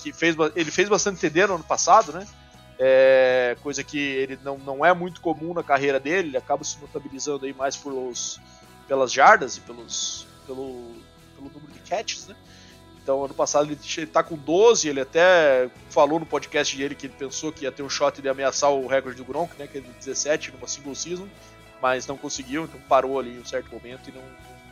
Que 0.00 0.12
fez, 0.12 0.34
ele 0.56 0.70
fez 0.72 0.88
bastante 0.88 1.20
TD 1.20 1.46
no 1.46 1.54
ano 1.54 1.64
passado, 1.64 2.12
né? 2.12 2.26
É, 2.78 3.56
coisa 3.62 3.82
que 3.82 3.98
ele 3.98 4.38
não, 4.44 4.58
não 4.58 4.84
é 4.84 4.92
muito 4.92 5.20
comum 5.20 5.54
na 5.54 5.62
carreira 5.62 5.98
dele, 5.98 6.28
ele 6.28 6.36
acaba 6.36 6.62
se 6.62 6.78
notabilizando 6.78 7.46
aí 7.46 7.54
mais 7.54 7.76
pelos, 7.76 8.38
pelas 8.86 9.10
jardas 9.12 9.56
e 9.56 9.60
pelos, 9.60 10.26
pelo, 10.46 10.92
pelo 11.34 11.50
número 11.50 11.72
de 11.72 11.80
catches, 11.80 12.26
né? 12.26 12.36
Então, 13.02 13.24
ano 13.24 13.34
passado 13.34 13.70
ele, 13.70 13.78
ele 13.96 14.06
tá 14.06 14.22
com 14.22 14.36
12, 14.36 14.88
ele 14.88 15.00
até 15.00 15.70
falou 15.88 16.18
no 16.18 16.26
podcast 16.26 16.76
dele 16.76 16.94
que 16.94 17.06
ele 17.06 17.14
pensou 17.16 17.52
que 17.52 17.62
ia 17.62 17.70
ter 17.70 17.84
um 17.84 17.88
shot 17.88 18.20
de 18.20 18.28
ameaçar 18.28 18.70
o 18.72 18.86
recorde 18.88 19.16
do 19.16 19.24
Gronk, 19.24 19.56
né, 19.56 19.68
que 19.68 19.78
é 19.78 19.80
de 19.80 19.88
17 19.88 20.50
numa 20.50 20.66
single 20.66 20.94
season 20.94 21.28
mas 21.86 22.04
não 22.04 22.16
conseguiu, 22.16 22.64
então 22.64 22.80
parou 22.88 23.16
ali 23.16 23.36
em 23.36 23.38
um 23.38 23.44
certo 23.44 23.72
momento 23.72 24.10
e 24.10 24.12
não, 24.12 24.22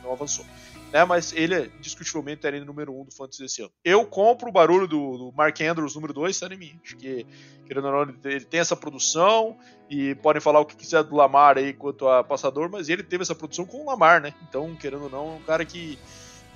não 0.03 0.11
avançou. 0.11 0.45
Né, 0.91 1.03
mas 1.05 1.31
ele 1.31 1.71
discutivelmente 1.79 2.45
era 2.45 2.63
número 2.63 2.93
1 2.93 3.01
um 3.01 3.05
do 3.05 3.11
Fantasy 3.11 3.41
desse 3.41 3.61
ano. 3.61 3.71
Eu 3.85 4.05
compro 4.05 4.49
o 4.49 4.51
barulho 4.51 4.85
do, 4.85 5.17
do 5.17 5.31
Mark 5.31 5.59
Andrews 5.61 5.95
número 5.95 6.13
2, 6.13 6.37
tá 6.37 6.47
em 6.47 6.57
mim. 6.57 6.79
Acho 6.83 6.97
que, 6.97 7.25
querendo 7.65 7.87
ou 7.87 8.05
não, 8.05 8.15
ele 8.25 8.43
tem 8.43 8.59
essa 8.59 8.75
produção 8.75 9.57
e 9.89 10.13
podem 10.15 10.41
falar 10.41 10.59
o 10.59 10.65
que 10.65 10.75
quiser 10.75 11.03
do 11.03 11.15
Lamar 11.15 11.57
aí 11.57 11.71
quanto 11.71 12.05
a 12.05 12.21
passador, 12.21 12.69
mas 12.69 12.89
ele 12.89 13.01
teve 13.01 13.23
essa 13.23 13.33
produção 13.33 13.65
com 13.65 13.83
o 13.83 13.85
Lamar, 13.85 14.21
né? 14.21 14.33
Então, 14.47 14.75
querendo 14.75 15.03
ou 15.03 15.09
não, 15.09 15.35
é 15.35 15.37
um 15.37 15.43
cara 15.43 15.63
que, 15.63 15.97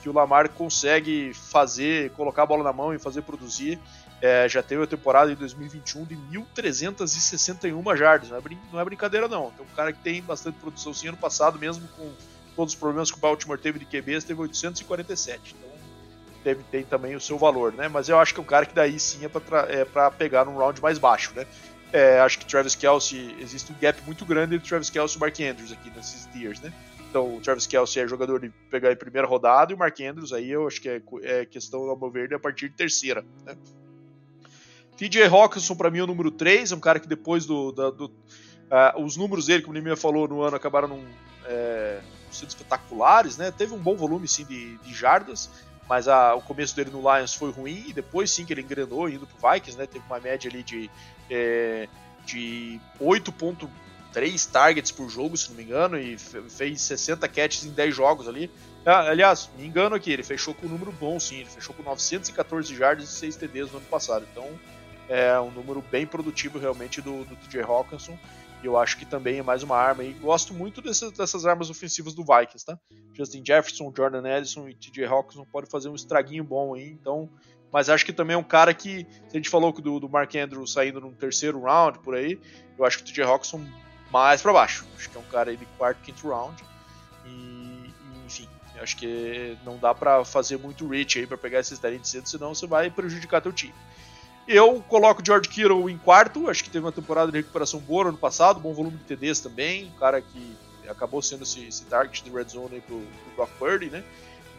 que 0.03 0.10
o 0.10 0.14
Lamar 0.14 0.49
consegue 0.49 1.34
fazer, 1.34 2.12
colocar 2.12 2.43
a 2.43 2.45
bola 2.45 2.66
na 2.66 2.74
mão 2.74 2.93
e 2.93 2.99
fazer 2.99 3.22
produzir. 3.22 3.80
É, 4.22 4.49
já 4.49 4.61
teve 4.61 4.84
a 4.84 4.88
temporada 4.88 5.32
em 5.32 5.36
2021 5.36 6.05
de 6.05 6.15
1.361 6.15 7.97
jardas. 7.97 8.30
Não 8.30 8.38
é, 8.38 8.41
não 8.72 8.80
é 8.80 8.86
brincadeira, 8.86 9.28
não. 9.28 9.51
Tem 9.51 9.65
um 9.65 9.76
cara 9.76 9.93
que 9.93 9.99
tem 9.99 10.22
bastante 10.22 10.59
produção 10.59 10.93
sim. 10.93 11.07
Ano 11.07 11.17
passado, 11.17 11.57
mesmo 11.57 11.88
com 11.89 12.11
todos 12.55 12.74
os 12.74 12.80
problemas 12.80 13.09
que 13.09 13.17
o 13.17 13.22
Baltimore 13.22 13.57
teve 13.57 13.80
de 13.80 13.86
QBs, 13.86 14.26
teve 14.26 14.41
847. 14.41 15.55
Então 15.57 15.70
teve, 16.43 16.63
tem 16.63 16.84
também 16.84 17.15
o 17.15 17.22
seu 17.22 17.38
valor, 17.38 17.74
né? 17.74 17.88
Mas 17.88 18.09
eu 18.09 18.20
acho 18.20 18.34
que 18.34 18.39
é 18.39 18.43
um 18.43 18.45
cara 18.45 18.65
que 18.65 18.74
daí 18.74 18.99
sim 18.99 19.26
é 19.26 19.30
para 19.30 19.67
é 19.70 19.86
pegar 20.17 20.45
num 20.45 20.57
round 20.57 20.82
mais 20.82 20.97
baixo, 20.97 21.34
né? 21.36 21.45
É, 21.91 22.20
acho 22.20 22.38
que 22.38 22.45
Travis 22.45 22.76
Kelsey, 22.76 23.36
existe 23.39 23.72
um 23.72 23.76
gap 23.80 23.99
muito 24.05 24.24
grande 24.26 24.55
entre 24.55 24.67
Travis 24.67 24.89
Kelsey 24.89 25.17
e 25.17 25.20
Mark 25.20 25.39
Andrews 25.39 25.72
aqui 25.72 25.89
nesses 25.95 26.26
tiers, 26.28 26.59
né? 26.61 26.72
Então 27.09 27.38
o 27.38 27.41
Travis 27.41 27.65
Kelsey 27.65 28.03
é 28.03 28.07
jogador 28.07 28.39
de 28.39 28.49
pegar 28.70 28.91
em 28.91 28.95
primeira 28.95 29.28
rodada 29.28 29.72
e 29.72 29.76
o 29.76 29.78
Mark 29.78 29.99
Andrews 29.99 30.32
aí 30.32 30.51
eu 30.51 30.67
acho 30.67 30.80
que 30.80 30.89
é, 30.89 31.01
é 31.24 31.45
questão, 31.45 31.89
ao 31.89 31.97
meu 31.97 32.11
ver, 32.11 32.32
a 32.34 32.39
partir 32.39 32.70
de 32.70 32.76
terceira, 32.76 33.26
né? 33.43 33.55
TJ 35.00 35.28
Hawkinson, 35.28 35.76
para 35.76 35.89
mim, 35.89 36.00
é 36.00 36.04
o 36.04 36.08
número 36.08 36.30
3, 36.30 36.74
é 36.74 36.76
um 36.76 36.80
cara 36.82 37.00
que 37.00 37.08
depois 37.08 37.45
do. 37.45 37.72
do, 37.72 37.91
do 37.91 38.06
uh, 38.06 39.02
os 39.02 39.16
números 39.16 39.45
dele, 39.45 39.64
como 39.64 39.72
o 39.72 39.80
Nimia 39.80 39.95
falou, 39.95 40.28
no 40.28 40.41
ano 40.41 40.58
acabaram 40.58 40.89
num, 40.89 41.06
é, 41.45 42.02
sendo 42.30 42.50
espetaculares, 42.50 43.38
né? 43.38 43.50
Teve 43.50 43.74
um 43.74 43.78
bom 43.78 43.95
volume, 43.95 44.28
sim, 44.28 44.43
de, 44.43 44.78
de 44.80 44.93
jardas, 44.93 45.50
mas 45.88 46.10
a, 46.10 46.36
o 46.36 46.41
começo 46.41 46.76
dele 46.76 46.89
no 46.91 47.00
Lions 47.00 47.34
foi 47.34 47.50
ruim, 47.50 47.86
e 47.88 47.93
depois, 47.93 48.30
sim, 48.30 48.43
que 48.43 48.52
ele 48.52 48.60
engrenou 48.60 49.08
indo 49.08 49.26
pro 49.26 49.50
Vikings, 49.54 49.78
né? 49.78 49.88
Teve 49.88 50.04
uma 50.06 50.20
média 50.20 50.52
ali 50.52 50.64
de, 50.64 50.91
é, 51.32 51.88
de 52.26 52.78
8.3 53.00 54.52
targets 54.52 54.91
por 54.91 55.10
jogo, 55.10 55.38
se 55.38 55.47
não 55.47 55.56
me 55.56 55.64
engano, 55.64 55.97
e 55.97 56.18
fez 56.18 56.82
60 56.82 57.26
catches 57.30 57.64
em 57.64 57.72
10 57.72 57.95
jogos 57.95 58.28
ali. 58.28 58.52
Ah, 58.86 59.12
aliás, 59.12 59.50
me 59.58 59.66
engano 59.66 59.95
aqui, 59.95 60.12
ele 60.12 60.24
fechou 60.24 60.54
com 60.54 60.66
um 60.66 60.70
número 60.70 60.91
bom, 60.91 61.18
sim, 61.22 61.38
ele 61.38 61.50
fechou 61.50 61.74
com 61.74 61.84
914 61.84 62.76
jardas 62.76 63.06
e 63.06 63.12
6 63.14 63.38
TDs 63.38 63.72
no 63.72 63.78
ano 63.78 63.88
passado, 63.88 64.28
então 64.30 64.45
é 65.10 65.39
um 65.39 65.49
número 65.49 65.82
bem 65.82 66.05
produtivo 66.05 66.60
realmente 66.60 67.01
do, 67.01 67.26
do 67.26 67.36
TJ 67.36 67.64
Hawkinson. 67.64 68.18
E 68.62 68.66
eu 68.66 68.78
acho 68.78 68.97
que 68.97 69.05
também 69.05 69.39
é 69.39 69.43
mais 69.43 69.64
uma 69.64 69.76
arma. 69.76 70.03
E 70.03 70.14
gosto 70.14 70.53
muito 70.53 70.82
dessas, 70.82 71.12
dessas 71.12 71.45
armas 71.45 71.70
ofensivas 71.70 72.14
do 72.14 72.24
Vikings, 72.24 72.66
tá? 72.66 72.78
Justin 73.14 73.43
Jefferson, 73.45 73.91
Jordan 73.95 74.24
Edison 74.38 74.68
e 74.70 74.76
TJ 74.76 75.05
Hawkinson 75.05 75.45
podem 75.45 75.70
fazer 75.70 75.89
um 75.89 75.95
estraguinho 75.95 76.43
bom 76.43 76.76
aí. 76.76 76.89
Então, 76.89 77.30
mas 77.72 77.89
acho 77.89 78.05
que 78.05 78.14
também 78.14 78.36
é 78.36 78.38
um 78.38 78.43
cara 78.43 78.74
que, 78.74 79.07
se 79.28 79.34
a 79.34 79.38
gente 79.38 79.49
falou 79.49 79.72
do, 79.72 79.99
do 79.99 80.10
Mark 80.10 80.34
Andrews 80.36 80.74
saindo 80.74 80.99
no 80.99 81.12
terceiro 81.12 81.62
round 81.62 81.99
por 81.99 82.16
aí, 82.16 82.39
eu 82.78 82.86
acho 82.86 82.97
que 82.97 83.03
o 83.03 83.07
TJ 83.07 83.24
Hawkinson 83.24 83.66
mais 84.12 84.41
para 84.41 84.53
baixo. 84.53 84.86
Acho 84.95 85.10
que 85.10 85.18
é 85.18 85.20
um 85.20 85.32
cara 85.32 85.49
aí 85.49 85.57
de 85.57 85.66
quarto, 85.78 86.01
quinto 86.01 86.28
round. 86.28 86.62
E, 87.26 87.30
e 87.30 88.26
enfim, 88.26 88.47
acho 88.82 88.97
que 88.97 89.57
não 89.64 89.78
dá 89.78 89.93
para 89.93 90.26
fazer 90.26 90.57
muito 90.57 90.88
reach 90.88 91.20
aí 91.20 91.28
para 91.28 91.38
pegar 91.38 91.60
esses 91.60 91.80
talentos 91.80 92.10
cedo, 92.10 92.28
senão 92.28 92.53
você 92.53 92.68
vai 92.68 92.89
prejudicar 92.89 93.41
teu 93.41 93.53
time. 93.53 93.74
Eu 94.52 94.84
coloco 94.88 95.22
o 95.22 95.24
George 95.24 95.47
Kittle 95.47 95.88
em 95.91 95.97
quarto, 96.00 96.50
acho 96.50 96.64
que 96.64 96.72
teve 96.72 96.84
uma 96.84 96.91
temporada 96.91 97.32
de 97.32 97.38
recuperação 97.38 97.80
boa 97.80 98.06
no 98.06 98.10
ano 98.10 98.18
passado, 98.18 98.60
bom 98.60 98.74
volume 98.74 98.97
de 98.97 99.04
TDs 99.04 99.39
também, 99.41 99.86
um 99.86 100.00
cara 100.00 100.20
que 100.20 100.58
acabou 100.88 101.22
sendo 101.22 101.43
esse, 101.43 101.64
esse 101.66 101.86
target 101.86 102.24
de 102.24 102.32
red 102.32 102.45
zone 102.45 102.74
aí 102.74 102.82
pro, 102.82 102.97
pro 102.97 103.36
Brock 103.36 103.52
Purdy, 103.60 103.91
né? 103.91 104.04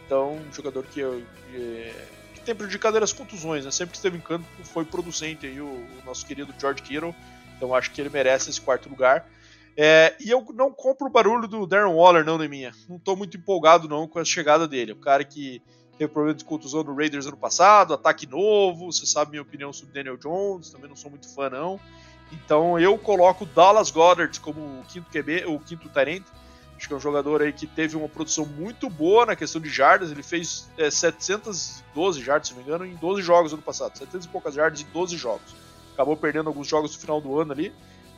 Então, 0.06 0.36
um 0.36 0.52
jogador 0.52 0.84
que, 0.84 1.02
que, 1.02 1.92
que 2.34 2.40
tem 2.42 2.54
prejudicado 2.54 2.98
as 2.98 3.12
contusões, 3.12 3.64
né? 3.64 3.72
Sempre 3.72 3.90
que 3.90 3.96
esteve 3.96 4.16
em 4.16 4.20
campo 4.20 4.46
foi 4.62 4.84
producente 4.84 5.44
aí 5.44 5.60
o, 5.60 5.66
o, 5.66 6.02
nosso 6.06 6.24
querido 6.24 6.54
George 6.56 6.82
Kittle, 6.82 7.12
então 7.56 7.74
acho 7.74 7.90
que 7.90 8.00
ele 8.00 8.10
merece 8.10 8.48
esse 8.48 8.60
quarto 8.60 8.88
lugar. 8.88 9.28
É, 9.76 10.14
e 10.20 10.30
eu 10.30 10.46
não 10.54 10.70
compro 10.70 11.08
o 11.08 11.10
barulho 11.10 11.48
do 11.48 11.66
Darren 11.66 11.92
Waller, 11.92 12.24
não, 12.24 12.38
minha. 12.38 12.70
Não 12.88 12.94
estou 12.94 13.16
muito 13.16 13.36
empolgado 13.36 13.88
não 13.88 14.06
com 14.06 14.20
a 14.20 14.24
chegada 14.24 14.68
dele. 14.68 14.92
O 14.92 14.96
cara 14.96 15.24
que 15.24 15.60
teve 16.00 16.14
problema 16.14 16.34
de 16.34 16.46
contusão 16.46 16.82
no 16.82 16.94
Raiders 16.94 17.26
ano 17.26 17.36
passado, 17.36 17.92
ataque 17.92 18.26
novo, 18.26 18.90
você 18.90 19.04
sabe 19.04 19.32
minha 19.32 19.42
opinião 19.42 19.70
sobre 19.70 19.92
Daniel 19.92 20.16
Jones, 20.16 20.70
também 20.70 20.88
não 20.88 20.96
sou 20.96 21.10
muito 21.10 21.28
fã 21.28 21.50
não. 21.50 21.78
Então 22.32 22.80
eu 22.80 22.96
coloco 22.96 23.44
Dallas 23.44 23.90
Goddard 23.90 24.40
como 24.40 24.60
o 24.60 24.84
quinto 24.88 25.10
QB, 25.10 25.44
o 25.44 25.60
quinto 25.60 25.90
Tyrant. 25.90 26.22
Acho 26.74 26.88
que 26.88 26.94
é 26.94 26.96
um 26.96 27.00
jogador 27.00 27.42
aí 27.42 27.52
que 27.52 27.66
teve 27.66 27.98
uma 27.98 28.08
produção 28.08 28.46
muito 28.46 28.88
boa 28.88 29.26
na 29.26 29.36
questão 29.36 29.60
de 29.60 29.68
jardas. 29.68 30.10
Ele 30.10 30.22
fez 30.22 30.70
é, 30.78 30.90
712 30.90 32.22
jardas, 32.22 32.48
se 32.48 32.54
não 32.54 32.62
me 32.62 32.66
engano, 32.66 32.86
em 32.86 32.96
12 32.96 33.20
jogos 33.20 33.52
ano 33.52 33.60
passado. 33.60 33.98
700 33.98 34.24
e 34.24 34.28
poucas 34.30 34.54
jardas 34.54 34.80
em 34.80 34.86
12 34.86 35.18
jogos. 35.18 35.54
Acabou 35.92 36.16
perdendo 36.16 36.46
alguns 36.46 36.66
jogos 36.66 36.94
no 36.94 36.98
final 36.98 37.20
do 37.20 37.38
ano 37.38 37.52
ali. 37.52 37.70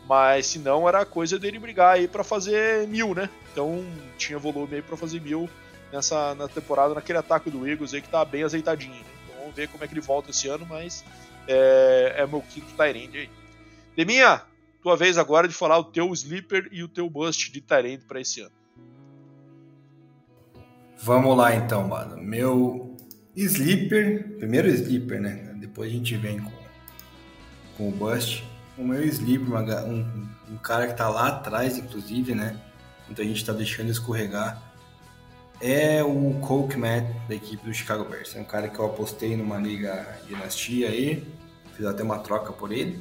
Mas 0.09 0.47
se 0.47 0.61
não, 0.61 0.89
era 0.89 1.05
coisa 1.05 1.37
dele 1.37 1.59
brigar 1.59 1.95
aí 1.95 2.07
para 2.07 2.23
fazer 2.23 2.87
mil, 2.87 3.13
né? 3.13 3.29
Então 3.51 3.85
tinha 4.17 4.39
volume 4.39 4.77
aí 4.77 4.83
para 4.83 4.97
fazer 4.97 5.21
mil 5.21 5.51
nessa 5.93 6.35
na 6.35 6.49
temporada, 6.49 6.95
naquele 6.95 7.19
ataque 7.19 7.51
do 7.51 7.69
Eagles 7.69 7.93
aí 7.93 8.01
que 8.01 8.09
tá 8.09 8.25
bem 8.25 8.43
azeitadinho. 8.43 8.95
Né? 8.95 9.05
Então 9.25 9.41
vamos 9.41 9.55
ver 9.55 9.69
como 9.69 9.85
é 9.85 9.87
que 9.87 9.93
ele 9.93 10.01
volta 10.01 10.31
esse 10.31 10.49
ano, 10.49 10.67
mas 10.67 11.05
é, 11.47 12.15
é 12.17 12.27
meu 12.27 12.41
quinto 12.41 12.75
Tyrande 12.75 13.19
aí. 13.19 13.31
Deminha, 13.95 14.43
tua 14.83 14.97
vez 14.97 15.19
agora 15.19 15.47
de 15.47 15.55
falar 15.55 15.79
o 15.79 15.85
teu 15.85 16.11
sleeper 16.13 16.69
e 16.73 16.83
o 16.83 16.89
teu 16.89 17.09
bust 17.11 17.53
de 17.53 17.61
Tyrande 17.61 18.05
para 18.07 18.21
esse 18.21 18.41
ano. 18.41 18.53
Vamos 20.97 21.37
lá 21.37 21.55
então, 21.55 21.87
mano. 21.87 22.17
Meu 22.17 22.97
sleeper, 23.37 24.37
primeiro 24.39 24.69
sleeper, 24.69 25.21
né? 25.21 25.53
Depois 25.57 25.91
a 25.91 25.93
gente 25.93 26.17
vem 26.17 26.39
com, 26.39 26.53
com 27.77 27.89
o 27.89 27.93
bust. 27.93 28.45
O 28.79 28.85
meu 28.85 29.05
sleeper, 29.05 29.53
um, 29.85 30.29
um 30.49 30.57
cara 30.57 30.87
que 30.87 30.95
tá 30.95 31.09
lá 31.09 31.29
atrás, 31.29 31.77
inclusive, 31.77 32.35
né? 32.35 32.59
Muita 33.07 33.25
gente 33.25 33.45
tá 33.45 33.53
deixando 33.53 33.91
escorregar 33.91 34.72
é 35.63 36.03
o 36.03 36.35
Cole 36.41 36.67
Kmet 36.69 37.07
da 37.29 37.37
equipe 37.37 37.65
do 37.65 37.73
Chicago 37.73 38.05
Bears. 38.05 38.35
É 38.35 38.41
um 38.41 38.45
cara 38.45 38.69
que 38.69 38.79
eu 38.79 38.85
apostei 38.85 39.37
numa 39.37 39.59
liga 39.59 40.19
dinastia 40.27 40.89
aí, 40.89 41.25
fiz 41.77 41.87
até 41.87 42.03
uma 42.03 42.19
troca 42.19 42.53
por 42.53 42.73
ele. 42.73 42.99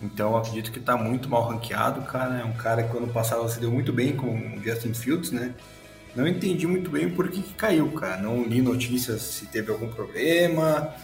Então 0.00 0.34
acredito 0.36 0.72
que 0.72 0.78
está 0.78 0.96
muito 0.96 1.28
mal 1.28 1.46
ranqueado, 1.48 2.00
cara. 2.02 2.40
É 2.40 2.44
um 2.44 2.54
cara 2.54 2.82
que 2.82 2.96
ano 2.96 3.08
passado 3.08 3.46
se 3.48 3.60
deu 3.60 3.70
muito 3.70 3.92
bem 3.92 4.16
com 4.16 4.56
o 4.56 4.62
Justin 4.64 4.94
Fields, 4.94 5.30
né? 5.30 5.54
Não 6.16 6.26
entendi 6.26 6.66
muito 6.66 6.90
bem 6.90 7.10
por 7.10 7.28
que, 7.28 7.42
que 7.42 7.54
caiu, 7.54 7.92
cara. 7.92 8.20
Não 8.20 8.42
li 8.42 8.62
notícias 8.62 9.20
se 9.20 9.46
teve 9.46 9.70
algum 9.70 9.88
problema, 9.88 10.94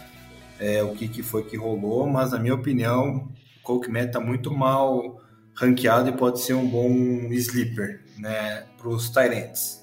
é, 0.59 0.83
o 0.83 0.93
que, 0.93 1.07
que 1.07 1.21
foi 1.21 1.43
que 1.43 1.55
rolou, 1.55 2.07
mas 2.07 2.31
na 2.31 2.39
minha 2.39 2.55
opinião, 2.55 3.29
o 3.59 3.63
Cole 3.63 3.81
Kmet 3.81 4.07
está 4.07 4.19
muito 4.19 4.51
mal 4.51 5.21
ranqueado 5.53 6.09
e 6.09 6.11
pode 6.11 6.41
ser 6.41 6.53
um 6.53 6.67
bom 6.67 6.91
sleeper, 7.31 8.03
né, 8.17 8.65
para 8.77 8.89
os 8.89 9.09
Tyrants. 9.09 9.78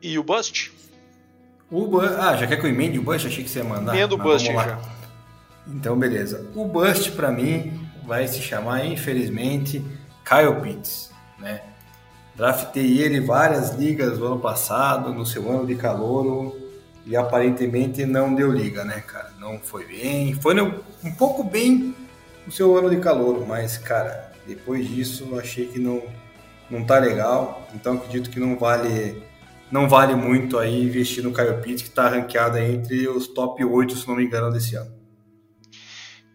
E 0.00 0.18
o 0.18 0.22
Bust? 0.22 0.72
O 1.70 1.86
Bust. 1.86 2.14
Ah, 2.18 2.36
já 2.36 2.46
quer 2.46 2.56
que 2.56 2.66
eu 2.66 2.70
emende 2.70 2.98
o 2.98 3.02
Bust? 3.02 3.26
Achei 3.26 3.44
que 3.44 3.50
você 3.50 3.58
ia 3.58 3.64
mandar. 3.64 3.94
Emenda 3.94 4.14
o 4.14 4.18
Bust 4.18 4.46
já. 4.46 4.78
Então, 5.66 5.98
beleza. 5.98 6.46
O 6.54 6.64
Bust, 6.64 7.10
para 7.12 7.30
mim, 7.30 7.88
vai 8.06 8.26
se 8.26 8.40
chamar, 8.40 8.86
infelizmente, 8.86 9.84
Kyle 10.24 10.60
Pitts, 10.62 11.10
né? 11.38 11.62
Draftei 12.34 13.00
ele 13.00 13.20
várias 13.20 13.74
ligas 13.74 14.18
no 14.18 14.26
ano 14.26 14.40
passado, 14.40 15.12
no 15.12 15.26
seu 15.26 15.50
ano 15.50 15.66
de 15.66 15.74
calor, 15.74 16.56
e 17.04 17.16
aparentemente 17.16 18.06
não 18.06 18.34
deu 18.34 18.52
liga, 18.52 18.84
né, 18.84 19.00
cara? 19.00 19.32
Não 19.38 19.58
foi 19.58 19.84
bem. 19.84 20.34
Foi 20.34 20.54
um 20.60 21.12
pouco 21.16 21.42
bem 21.42 21.94
no 22.46 22.52
seu 22.52 22.76
ano 22.78 22.88
de 22.88 22.98
calor, 22.98 23.46
mas, 23.46 23.76
cara, 23.76 24.32
depois 24.46 24.88
disso 24.88 25.38
achei 25.38 25.66
que 25.66 25.78
não, 25.78 26.02
não 26.70 26.84
tá 26.84 26.98
legal. 26.98 27.66
Então 27.74 27.94
acredito 27.94 28.30
que 28.30 28.38
não 28.38 28.56
vale 28.56 29.22
não 29.70 29.88
vale 29.88 30.14
muito 30.14 30.58
aí 30.58 30.82
investir 30.82 31.22
no 31.22 31.32
Caio 31.32 31.60
Pitts, 31.60 31.82
que 31.82 31.88
está 31.88 32.08
ranqueado 32.08 32.58
entre 32.58 33.08
os 33.08 33.26
top 33.28 33.64
8, 33.64 33.96
se 33.96 34.08
não 34.08 34.16
me 34.16 34.24
engano, 34.24 34.50
desse 34.50 34.76
ano. 34.76 34.98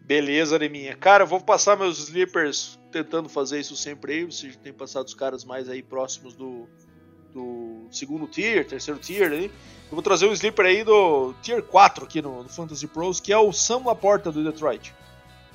Beleza, 0.00 0.54
Areminha. 0.54 0.94
Cara, 0.94 1.24
eu 1.24 1.26
vou 1.26 1.40
passar 1.40 1.78
meus 1.78 1.98
sleepers 1.98 2.78
tentando 2.92 3.28
fazer 3.28 3.58
isso 3.58 3.74
sempre 3.74 4.12
aí. 4.12 4.24
Você 4.24 4.50
tem 4.62 4.72
passado 4.72 5.06
os 5.06 5.14
caras 5.14 5.44
mais 5.44 5.68
aí 5.68 5.82
próximos 5.82 6.34
do, 6.34 6.68
do 7.32 7.88
segundo 7.90 8.26
tier, 8.26 8.66
terceiro 8.66 9.00
tier 9.00 9.32
aí. 9.32 9.46
Eu 9.46 9.92
vou 9.92 10.02
trazer 10.02 10.26
um 10.26 10.32
sleeper 10.32 10.66
aí 10.66 10.84
do 10.84 11.32
tier 11.40 11.62
4 11.62 12.04
aqui 12.04 12.20
no, 12.20 12.42
no 12.42 12.48
Fantasy 12.48 12.86
Pros, 12.86 13.18
que 13.18 13.32
é 13.32 13.38
o 13.38 13.52
Sam 13.52 13.82
Laporta 13.86 14.30
do 14.30 14.44
Detroit. 14.44 14.94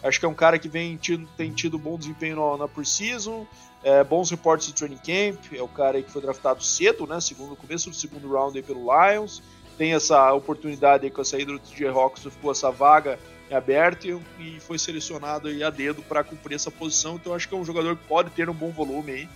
Acho 0.02 0.20
que 0.20 0.26
é 0.26 0.30
um 0.30 0.34
cara 0.34 0.58
que 0.58 0.70
vem 0.70 0.96
tido, 0.96 1.28
tem 1.36 1.52
tido 1.52 1.78
bom 1.78 1.98
desempenho 1.98 2.58
na, 2.58 2.68
Precision, 2.68 3.44
é, 3.84 4.04
bons 4.04 4.32
reportes 4.32 4.68
do 4.68 4.74
training 4.74 4.98
camp, 4.98 5.54
é 5.54 5.62
o 5.62 5.68
cara 5.68 6.02
que 6.02 6.12
foi 6.12 6.22
draftado 6.22 6.64
cedo, 6.64 7.06
né? 7.06 7.20
Segundo, 7.20 7.56
começo 7.56 7.90
do 7.90 7.96
segundo 7.96 8.32
round 8.32 8.58
aí 8.58 8.64
pelo 8.64 8.82
Lions. 8.82 9.42
Tem 9.78 9.94
essa 9.94 10.34
oportunidade 10.34 11.06
aí 11.06 11.12
com 11.12 11.22
a 11.22 11.26
saída 11.26 11.54
do 11.54 11.60
TJ 11.60 11.88
Hawks, 11.88 12.24
ficou 12.24 12.52
essa 12.52 12.70
vaga 12.70 13.18
em 13.50 13.56
aberto 13.56 14.06
e, 14.08 14.58
e 14.58 14.60
foi 14.60 14.78
selecionado 14.78 15.48
aí 15.48 15.64
a 15.64 15.70
dedo 15.70 16.02
para 16.02 16.24
cumprir 16.24 16.56
essa 16.56 16.70
posição. 16.70 17.16
Então 17.16 17.34
acho 17.34 17.48
que 17.48 17.56
é 17.56 17.58
um 17.58 17.66
jogador 17.66 17.96
que 17.96 18.04
pode 18.06 18.30
ter 18.32 18.50
um 18.50 18.54
bom 18.54 18.72
volume 18.72 19.12
aí. 19.12 19.30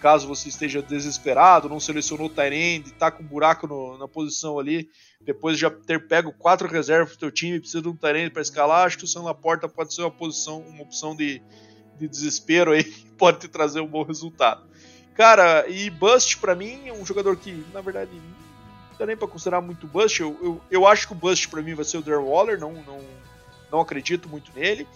Caso 0.00 0.26
você 0.26 0.48
esteja 0.48 0.82
desesperado, 0.82 1.68
não 1.68 1.78
selecionou 1.78 2.26
o 2.26 2.30
Tyrande, 2.30 2.88
está 2.88 3.10
com 3.10 3.22
um 3.22 3.26
buraco 3.26 3.66
no, 3.66 3.98
na 3.98 4.08
posição 4.08 4.58
ali, 4.58 4.88
depois 5.20 5.56
de 5.56 5.62
já 5.62 5.70
ter 5.70 6.08
pego 6.08 6.32
quatro 6.32 6.66
reservas 6.66 7.14
do 7.14 7.20
teu 7.20 7.30
time, 7.30 7.60
precisa 7.60 7.82
de 7.82 7.88
um 7.88 7.94
Tyrande 7.94 8.30
para 8.30 8.42
escalar, 8.42 8.86
acho 8.86 8.98
que 8.98 9.04
o 9.04 9.06
Sam 9.06 9.22
Laporta 9.22 9.68
pode 9.68 9.94
ser 9.94 10.00
uma 10.00 10.10
posição, 10.10 10.60
uma 10.60 10.82
opção 10.82 11.14
de, 11.14 11.42
de 11.98 12.08
desespero 12.08 12.72
aí, 12.72 12.84
pode 13.18 13.40
te 13.40 13.48
trazer 13.48 13.80
um 13.80 13.86
bom 13.86 14.02
resultado. 14.02 14.68
Cara, 15.14 15.68
e 15.68 15.90
Bust 15.90 16.38
para 16.38 16.54
mim 16.54 16.88
é 16.88 16.92
um 16.92 17.04
jogador 17.04 17.36
que, 17.36 17.64
na 17.74 17.82
verdade, 17.82 18.10
não 18.12 18.98
dá 18.98 19.04
nem 19.04 19.16
para 19.16 19.28
considerar 19.28 19.60
muito 19.60 19.86
Bust. 19.86 20.18
Eu, 20.20 20.38
eu, 20.42 20.60
eu, 20.70 20.86
acho 20.86 21.06
que 21.06 21.12
o 21.12 21.16
Bust 21.16 21.48
para 21.48 21.60
mim 21.60 21.74
vai 21.74 21.84
ser 21.84 21.98
o 21.98 22.02
Darren 22.02 22.24
Waller, 22.24 22.58
não, 22.58 22.72
não, 22.72 23.00
não 23.70 23.80
acredito 23.80 24.30
muito 24.30 24.50
nele. 24.54 24.88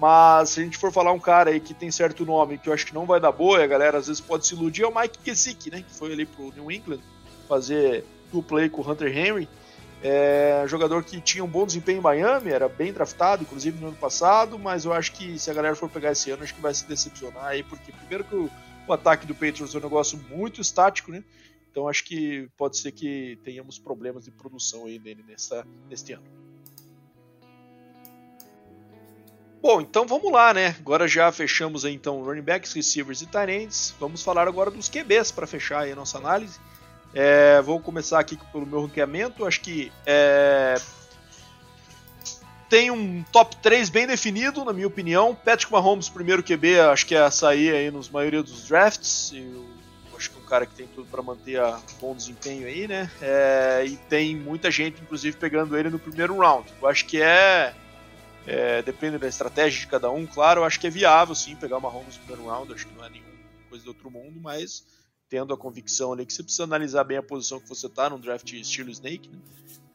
Mas 0.00 0.50
se 0.50 0.60
a 0.60 0.64
gente 0.64 0.78
for 0.78 0.90
falar 0.90 1.12
um 1.12 1.20
cara 1.20 1.50
aí 1.50 1.60
que 1.60 1.74
tem 1.74 1.90
certo 1.90 2.24
nome 2.24 2.56
que 2.56 2.70
eu 2.70 2.72
acho 2.72 2.86
que 2.86 2.94
não 2.94 3.04
vai 3.04 3.20
dar 3.20 3.32
boa, 3.32 3.62
a 3.62 3.66
galera 3.66 3.98
às 3.98 4.06
vezes 4.06 4.20
pode 4.20 4.46
se 4.46 4.54
iludir, 4.54 4.82
é 4.82 4.86
o 4.86 4.94
Mike 4.94 5.18
Gesicki, 5.22 5.70
né? 5.70 5.82
Que 5.82 5.92
foi 5.94 6.12
ali 6.12 6.24
pro 6.24 6.50
New 6.52 6.70
England 6.70 7.00
fazer 7.46 8.04
two 8.30 8.42
play 8.42 8.70
com 8.70 8.80
o 8.80 8.90
Hunter 8.90 9.14
Henry. 9.14 9.46
É, 10.02 10.64
jogador 10.66 11.04
que 11.04 11.20
tinha 11.20 11.44
um 11.44 11.48
bom 11.48 11.66
desempenho 11.66 11.98
em 11.98 12.00
Miami, 12.00 12.50
era 12.50 12.66
bem 12.66 12.90
draftado, 12.90 13.42
inclusive 13.42 13.78
no 13.78 13.88
ano 13.88 13.96
passado, 13.96 14.58
mas 14.58 14.86
eu 14.86 14.94
acho 14.94 15.12
que 15.12 15.38
se 15.38 15.50
a 15.50 15.54
galera 15.54 15.76
for 15.76 15.90
pegar 15.90 16.12
esse 16.12 16.30
ano, 16.30 16.42
acho 16.42 16.54
que 16.54 16.60
vai 16.62 16.72
se 16.72 16.86
decepcionar 16.86 17.44
aí, 17.44 17.62
porque 17.62 17.92
primeiro 17.92 18.24
que 18.24 18.34
o, 18.34 18.50
o 18.86 18.92
ataque 18.94 19.26
do 19.26 19.34
Patriots 19.34 19.74
é 19.74 19.78
um 19.78 19.82
negócio 19.82 20.18
muito 20.30 20.62
estático, 20.62 21.10
né? 21.10 21.22
Então 21.70 21.86
acho 21.86 22.04
que 22.04 22.48
pode 22.56 22.78
ser 22.78 22.92
que 22.92 23.38
tenhamos 23.44 23.78
problemas 23.78 24.24
de 24.24 24.30
produção 24.30 24.86
aí 24.86 24.98
nele 24.98 25.22
nessa, 25.28 25.66
neste 25.90 26.14
ano. 26.14 26.24
Bom, 29.62 29.82
então 29.82 30.06
vamos 30.06 30.32
lá, 30.32 30.54
né? 30.54 30.74
Agora 30.80 31.06
já 31.06 31.30
fechamos 31.30 31.84
então 31.84 32.24
running 32.24 32.40
backs, 32.40 32.72
receivers 32.72 33.20
e 33.20 33.26
tight 33.26 33.94
Vamos 34.00 34.22
falar 34.22 34.48
agora 34.48 34.70
dos 34.70 34.88
QBs 34.88 35.30
para 35.32 35.46
fechar 35.46 35.86
a 35.86 35.94
nossa 35.94 36.16
análise. 36.16 36.58
É, 37.12 37.60
vou 37.60 37.78
começar 37.78 38.18
aqui 38.18 38.38
pelo 38.50 38.64
meu 38.64 38.80
ranqueamento. 38.80 39.44
Acho 39.44 39.60
que 39.60 39.92
é, 40.06 40.76
tem 42.70 42.90
um 42.90 43.22
top 43.30 43.56
3 43.56 43.90
bem 43.90 44.06
definido, 44.06 44.64
na 44.64 44.72
minha 44.72 44.86
opinião. 44.86 45.34
Patrick 45.34 45.70
Mahomes, 45.70 46.08
primeiro 46.08 46.42
QB, 46.42 46.80
acho 46.80 47.04
que 47.04 47.14
é 47.14 47.20
a 47.20 47.30
sair 47.30 47.74
aí 47.74 47.90
nos 47.90 48.08
maioria 48.08 48.42
dos 48.42 48.66
drafts. 48.66 49.32
Eu 49.34 49.66
acho 50.16 50.30
que 50.30 50.38
é 50.38 50.40
um 50.40 50.46
cara 50.46 50.64
que 50.64 50.74
tem 50.74 50.86
tudo 50.86 51.06
para 51.10 51.20
manter 51.20 51.60
a 51.60 51.78
bom 52.00 52.14
desempenho 52.14 52.66
aí, 52.66 52.88
né? 52.88 53.10
É, 53.20 53.84
e 53.86 53.96
tem 54.08 54.34
muita 54.34 54.70
gente, 54.70 55.02
inclusive, 55.02 55.36
pegando 55.36 55.76
ele 55.76 55.90
no 55.90 55.98
primeiro 55.98 56.38
round. 56.38 56.72
Eu 56.80 56.88
acho 56.88 57.04
que 57.04 57.20
é 57.20 57.74
é, 58.46 58.82
depende 58.82 59.18
da 59.18 59.28
estratégia 59.28 59.80
de 59.80 59.86
cada 59.86 60.10
um, 60.10 60.26
claro, 60.26 60.60
eu 60.60 60.64
acho 60.64 60.80
que 60.80 60.86
é 60.86 60.90
viável 60.90 61.34
sim 61.34 61.56
pegar 61.56 61.78
uma 61.78 61.90
Mahomes 61.90 62.16
no 62.16 62.24
primeiro 62.24 62.50
round, 62.50 62.72
acho 62.72 62.86
que 62.86 62.94
não 62.94 63.04
é 63.04 63.10
nenhuma 63.10 63.30
coisa 63.68 63.84
do 63.84 63.88
outro 63.88 64.10
mundo, 64.10 64.40
mas 64.40 64.84
tendo 65.28 65.54
a 65.54 65.56
convicção 65.56 66.12
ali 66.12 66.26
que 66.26 66.32
você 66.32 66.42
precisa 66.42 66.64
analisar 66.64 67.04
bem 67.04 67.16
a 67.16 67.22
posição 67.22 67.60
que 67.60 67.68
você 67.68 67.86
está 67.86 68.10
num 68.10 68.18
draft 68.18 68.52
estilo 68.52 68.90
Snake, 68.90 69.28
né, 69.28 69.38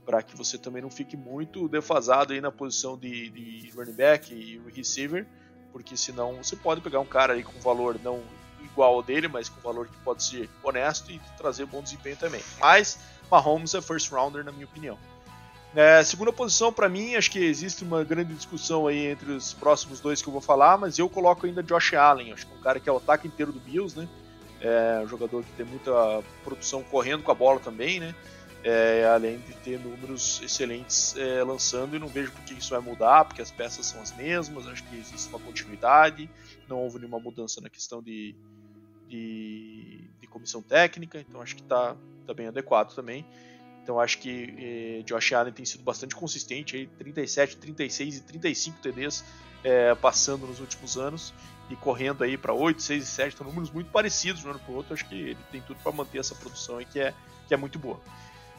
para 0.06 0.22
que 0.22 0.38
você 0.38 0.58
também 0.58 0.82
não 0.82 0.90
fique 0.90 1.18
muito 1.18 1.68
defasado 1.68 2.32
aí 2.32 2.40
na 2.40 2.52
posição 2.52 2.98
de, 2.98 3.30
de 3.30 3.72
running 3.76 3.94
back 3.94 4.34
e 4.34 4.62
receiver, 4.74 5.26
porque 5.72 5.98
senão 5.98 6.36
você 6.36 6.56
pode 6.56 6.80
pegar 6.80 7.00
um 7.00 7.06
cara 7.06 7.34
aí 7.34 7.44
com 7.44 7.60
valor 7.60 8.00
não 8.02 8.24
igual 8.64 8.96
ao 8.96 9.04
dele, 9.04 9.28
mas 9.28 9.50
com 9.50 9.60
valor 9.62 9.88
que 9.88 9.98
pode 10.00 10.24
ser 10.24 10.50
honesto 10.64 11.12
e 11.12 11.20
trazer 11.38 11.66
bom 11.66 11.82
desempenho 11.82 12.18
também. 12.18 12.42
Mas 12.60 13.00
Mahomes 13.32 13.74
é 13.74 13.82
first 13.82 14.12
rounder 14.12 14.44
na 14.44 14.52
minha 14.52 14.66
opinião. 14.66 14.98
É, 15.76 16.02
segunda 16.06 16.32
posição, 16.32 16.72
para 16.72 16.88
mim, 16.88 17.16
acho 17.16 17.30
que 17.30 17.38
existe 17.38 17.84
uma 17.84 18.02
grande 18.02 18.34
discussão 18.34 18.88
aí 18.88 19.08
entre 19.08 19.34
os 19.34 19.54
próximos 19.54 20.00
dois 20.00 20.22
que 20.22 20.30
eu 20.30 20.32
vou 20.32 20.42
falar, 20.42 20.78
mas 20.78 20.98
eu 20.98 21.10
coloco 21.10 21.46
ainda 21.46 21.62
Josh 21.62 21.94
Allen, 21.94 22.32
acho 22.32 22.48
que 22.48 22.54
é 22.54 22.56
um 22.56 22.62
cara 22.62 22.80
que 22.80 22.88
é 22.88 22.92
o 22.94 22.96
ataque 22.96 23.28
inteiro 23.28 23.52
do 23.52 23.60
Bills, 23.60 24.00
né? 24.00 24.08
É 24.62 25.02
um 25.04 25.08
jogador 25.08 25.44
que 25.44 25.52
tem 25.52 25.66
muita 25.66 26.24
produção 26.46 26.82
correndo 26.82 27.24
com 27.24 27.32
a 27.32 27.36
bola 27.36 27.60
também, 27.60 28.00
né? 28.00 28.16
É, 28.64 29.06
além 29.14 29.38
de 29.40 29.54
ter 29.58 29.78
números 29.78 30.42
excelentes 30.42 31.14
é, 31.18 31.44
lançando, 31.44 31.94
e 31.94 32.00
não 32.00 32.08
vejo 32.08 32.32
por 32.32 32.42
que 32.46 32.54
isso 32.54 32.70
vai 32.70 32.80
mudar, 32.80 33.26
porque 33.26 33.42
as 33.42 33.52
peças 33.52 33.86
são 33.86 34.02
as 34.02 34.16
mesmas, 34.16 34.68
acho 34.68 34.82
que 34.86 34.96
existe 34.96 35.28
uma 35.28 35.40
continuidade, 35.40 36.30
não 36.70 36.78
houve 36.78 37.00
nenhuma 37.00 37.20
mudança 37.20 37.60
na 37.60 37.70
questão 37.70 38.02
de, 38.02 38.34
de, 39.10 40.10
de 40.22 40.28
comissão 40.28 40.62
técnica, 40.62 41.20
então 41.20 41.42
acho 41.42 41.54
que 41.54 41.62
está 41.62 41.98
tá 42.26 42.34
bem 42.34 42.48
adequado 42.48 42.96
também. 42.96 43.26
Então 43.86 44.00
acho 44.00 44.18
que 44.18 44.56
eh, 44.58 45.04
Josh 45.04 45.32
Allen 45.34 45.54
tem 45.54 45.64
sido 45.64 45.84
bastante 45.84 46.16
consistente, 46.16 46.76
aí, 46.76 46.88
37, 46.88 47.58
36 47.58 48.18
e 48.18 48.22
35 48.22 48.80
TDs 48.82 49.24
eh, 49.64 49.94
passando 49.94 50.48
nos 50.48 50.60
últimos 50.60 50.98
anos 50.98 51.32
e 51.70 51.76
correndo 51.76 52.24
aí 52.24 52.36
para 52.36 52.52
8, 52.52 52.82
6 52.82 53.04
e 53.04 53.06
7, 53.06 53.38
são 53.38 53.46
números 53.46 53.70
muito 53.70 53.92
parecidos 53.92 54.44
um 54.44 54.50
ano 54.50 54.60
para 54.60 54.74
o 54.74 54.76
outro. 54.76 54.96
Acho 54.96 55.08
que 55.08 55.14
ele 55.14 55.38
tem 55.52 55.62
tudo 55.62 55.78
para 55.84 55.92
manter 55.92 56.18
essa 56.18 56.34
produção 56.34 56.80
aí 56.80 56.86
que 56.86 57.00
é, 57.00 57.14
que 57.48 57.54
é 57.54 57.58
muito 57.58 57.78
boa. 57.78 58.02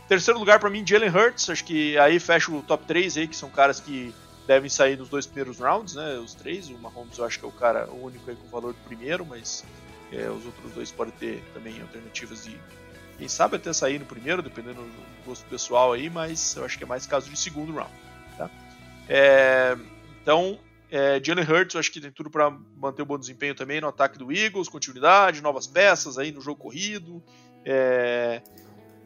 Terceiro 0.06 0.38
lugar 0.38 0.60
para 0.60 0.70
mim, 0.70 0.86
Jalen 0.86 1.10
Hurts, 1.10 1.50
acho 1.50 1.64
que 1.64 1.98
aí 1.98 2.20
fecha 2.20 2.52
o 2.52 2.62
top 2.62 2.86
3 2.86 3.16
aí, 3.16 3.26
que 3.26 3.34
são 3.34 3.50
caras 3.50 3.80
que 3.80 4.14
devem 4.46 4.70
sair 4.70 4.96
nos 4.96 5.08
dois 5.08 5.26
primeiros 5.26 5.58
rounds, 5.58 5.96
né? 5.96 6.18
Os 6.18 6.34
três, 6.34 6.68
o 6.68 6.78
Mahomes 6.78 7.18
eu 7.18 7.24
acho 7.24 7.40
que 7.40 7.44
é 7.44 7.48
o 7.48 7.52
cara 7.52 7.90
o 7.90 8.04
único 8.04 8.30
aí 8.30 8.36
com 8.36 8.46
valor 8.46 8.72
do 8.74 8.78
primeiro, 8.84 9.26
mas 9.26 9.64
é, 10.12 10.30
os 10.30 10.46
outros 10.46 10.72
dois 10.72 10.92
podem 10.92 11.12
ter 11.18 11.42
também 11.52 11.80
alternativas 11.80 12.44
de 12.44 12.56
quem 13.18 13.28
sabe 13.28 13.56
até 13.56 13.72
sair 13.72 13.98
no 13.98 14.04
primeiro, 14.04 14.42
dependendo 14.42 14.82
do 14.82 15.24
gosto 15.24 15.44
pessoal 15.46 15.92
aí, 15.92 16.10
mas 16.10 16.54
eu 16.56 16.64
acho 16.64 16.76
que 16.76 16.84
é 16.84 16.86
mais 16.86 17.06
caso 17.06 17.30
de 17.30 17.36
segundo 17.36 17.72
round. 17.74 17.92
Tá? 18.36 18.50
É, 19.08 19.76
então, 20.22 20.58
é, 20.90 21.20
Jalen 21.22 21.44
Hurts, 21.44 21.74
eu 21.74 21.80
acho 21.80 21.90
que 21.90 22.00
tem 22.00 22.10
tudo 22.10 22.30
para 22.30 22.50
manter 22.76 23.02
um 23.02 23.06
bom 23.06 23.18
desempenho 23.18 23.54
também 23.54 23.80
no 23.80 23.88
ataque 23.88 24.18
do 24.18 24.30
Eagles, 24.32 24.68
continuidade, 24.68 25.40
novas 25.40 25.66
peças 25.66 26.18
aí 26.18 26.30
no 26.30 26.40
jogo 26.40 26.60
corrido, 26.60 27.22
é, 27.64 28.42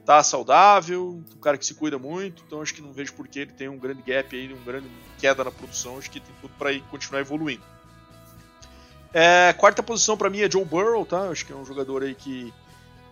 tá 0.04 0.22
saudável, 0.22 1.22
um 1.34 1.40
cara 1.40 1.56
que 1.56 1.64
se 1.64 1.74
cuida 1.74 1.98
muito, 1.98 2.42
então 2.46 2.60
acho 2.60 2.74
que 2.74 2.82
não 2.82 2.92
vejo 2.92 3.12
por 3.14 3.28
que 3.28 3.40
ele 3.40 3.52
tem 3.52 3.68
um 3.68 3.78
grande 3.78 4.02
gap 4.02 4.34
aí, 4.34 4.52
um 4.52 4.64
grande 4.64 4.88
queda 5.18 5.44
na 5.44 5.50
produção, 5.50 5.98
acho 5.98 6.10
que 6.10 6.20
tem 6.20 6.34
tudo 6.40 6.52
para 6.58 6.78
continuar 6.90 7.20
evoluindo. 7.20 7.62
É, 9.12 9.52
quarta 9.54 9.82
posição 9.82 10.16
para 10.16 10.30
mim 10.30 10.40
é 10.40 10.50
Joe 10.50 10.64
Burrow, 10.64 11.04
tá? 11.04 11.28
Acho 11.28 11.44
que 11.44 11.52
é 11.52 11.56
um 11.56 11.64
jogador 11.64 12.02
aí 12.02 12.14
que 12.14 12.52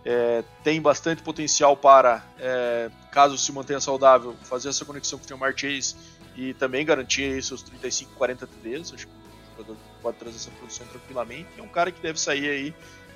é, 0.05 0.43
tem 0.63 0.81
bastante 0.81 1.21
potencial 1.21 1.75
para, 1.75 2.23
é, 2.39 2.89
caso 3.11 3.37
se 3.37 3.51
mantenha 3.51 3.79
saudável, 3.79 4.35
fazer 4.43 4.69
essa 4.69 4.85
conexão 4.85 5.19
com 5.19 5.25
o 5.25 5.27
Jamar 5.27 5.53
Chase 5.55 5.95
e 6.35 6.53
também 6.53 6.85
garantir 6.85 7.41
seus 7.43 7.61
35, 7.63 8.13
40 8.15 8.47
TDs. 8.47 8.93
Acho 8.93 9.07
que 9.07 9.13
o 9.13 9.57
jogador 9.57 9.77
pode 10.01 10.17
trazer 10.17 10.37
essa 10.37 10.51
produção 10.51 10.87
tranquilamente. 10.87 11.49
É 11.57 11.61
um 11.61 11.67
cara 11.67 11.91
que 11.91 12.01
deve 12.01 12.19
sair 12.19 12.49
aí 12.49 12.73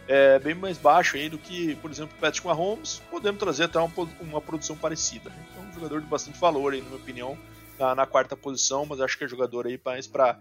é, 0.08 0.38
bem 0.40 0.54
mais 0.54 0.78
baixo 0.78 1.16
aí 1.16 1.30
do 1.30 1.38
que, 1.38 1.76
por 1.76 1.90
exemplo, 1.90 2.16
o 2.18 2.20
Patrick 2.20 2.46
Mahomes. 2.46 3.02
Podemos 3.10 3.40
trazer 3.40 3.66
até 3.66 3.80
uma, 3.80 3.92
uma 4.20 4.42
produção 4.42 4.76
parecida. 4.76 5.30
Né? 5.30 5.36
Então, 5.52 5.64
um 5.70 5.74
jogador 5.74 6.02
de 6.02 6.08
bastante 6.08 6.38
valor, 6.40 6.74
aí, 6.74 6.82
na 6.82 6.88
minha 6.88 7.00
opinião, 7.00 7.38
na, 7.80 7.96
na 7.96 8.06
quarta 8.06 8.36
posição, 8.36 8.86
mas 8.86 9.00
acho 9.00 9.18
que 9.18 9.24
é 9.24 9.28
jogador 9.28 9.68
aí 9.68 9.80
mais 9.84 10.06
para 10.06 10.38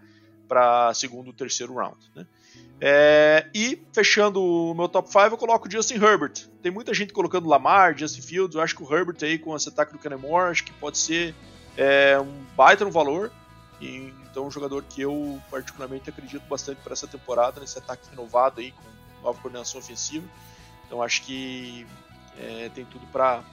segundo 0.95 1.29
ou 1.29 1.33
terceiro 1.33 1.75
round. 1.75 1.99
Né? 2.15 2.27
É, 2.85 3.47
e 3.55 3.81
fechando 3.93 4.43
o 4.43 4.75
meu 4.75 4.89
top 4.89 5.09
5, 5.09 5.27
eu 5.27 5.39
coloco 5.39 5.69
o 5.69 5.71
Justin 5.71 6.03
Herbert. 6.03 6.49
Tem 6.61 6.73
muita 6.73 6.93
gente 6.93 7.13
colocando 7.13 7.49
Lamar, 7.49 7.97
Justin 7.97 8.23
Fields. 8.23 8.57
Eu 8.57 8.61
acho 8.61 8.75
que 8.75 8.83
o 8.83 8.93
Herbert 8.93 9.17
aí 9.23 9.39
com 9.39 9.55
esse 9.55 9.69
ataque 9.69 9.93
do 9.93 9.99
Kenny 10.01 10.17
Moore, 10.17 10.51
acho 10.51 10.65
que 10.65 10.73
pode 10.73 10.99
ser 10.99 11.33
é, 11.77 12.19
um 12.19 12.45
baita 12.57 12.85
no 12.85 12.91
valor. 12.91 13.31
E, 13.81 14.13
então, 14.29 14.47
um 14.47 14.51
jogador 14.51 14.83
que 14.83 15.01
eu 15.01 15.41
particularmente 15.49 16.11
acredito 16.11 16.43
bastante 16.49 16.81
para 16.83 16.93
essa 16.93 17.07
temporada, 17.07 17.61
nesse 17.61 17.79
ataque 17.79 18.09
renovado 18.11 18.61
aí 18.61 18.73
com 18.73 18.83
nova 19.23 19.41
coordenação 19.41 19.79
ofensiva. 19.79 20.27
Então, 20.87 21.01
acho 21.01 21.23
que 21.23 21.87
é, 22.37 22.69
tem 22.75 22.85
tudo 22.85 23.07
para 23.07 23.45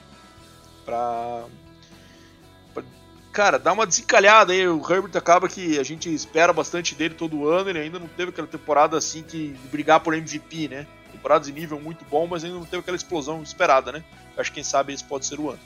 cara, 3.32 3.58
dá 3.58 3.72
uma 3.72 3.86
desencalhada 3.86 4.52
aí. 4.52 4.66
O 4.66 4.80
Herbert 4.80 5.16
acaba 5.16 5.48
que 5.48 5.78
a 5.78 5.82
gente 5.82 6.12
espera 6.12 6.52
bastante 6.52 6.94
dele 6.94 7.14
todo 7.14 7.48
ano. 7.48 7.70
Ele 7.70 7.78
ainda 7.78 7.98
não 7.98 8.08
teve 8.08 8.30
aquela 8.30 8.46
temporada 8.46 8.96
assim 8.96 9.22
que 9.22 9.56
brigar 9.70 10.00
por 10.00 10.14
MVP, 10.14 10.68
né? 10.68 10.86
Temporada 11.12 11.44
de 11.44 11.52
nível 11.52 11.80
muito 11.80 12.04
bom, 12.04 12.26
mas 12.26 12.44
ainda 12.44 12.56
não 12.56 12.64
teve 12.64 12.78
aquela 12.78 12.96
explosão 12.96 13.42
esperada, 13.42 13.92
né? 13.92 14.04
Acho 14.36 14.50
que 14.50 14.56
quem 14.56 14.64
sabe 14.64 14.92
esse 14.92 15.04
pode 15.04 15.26
ser 15.26 15.38
o 15.38 15.50
ano. 15.50 15.60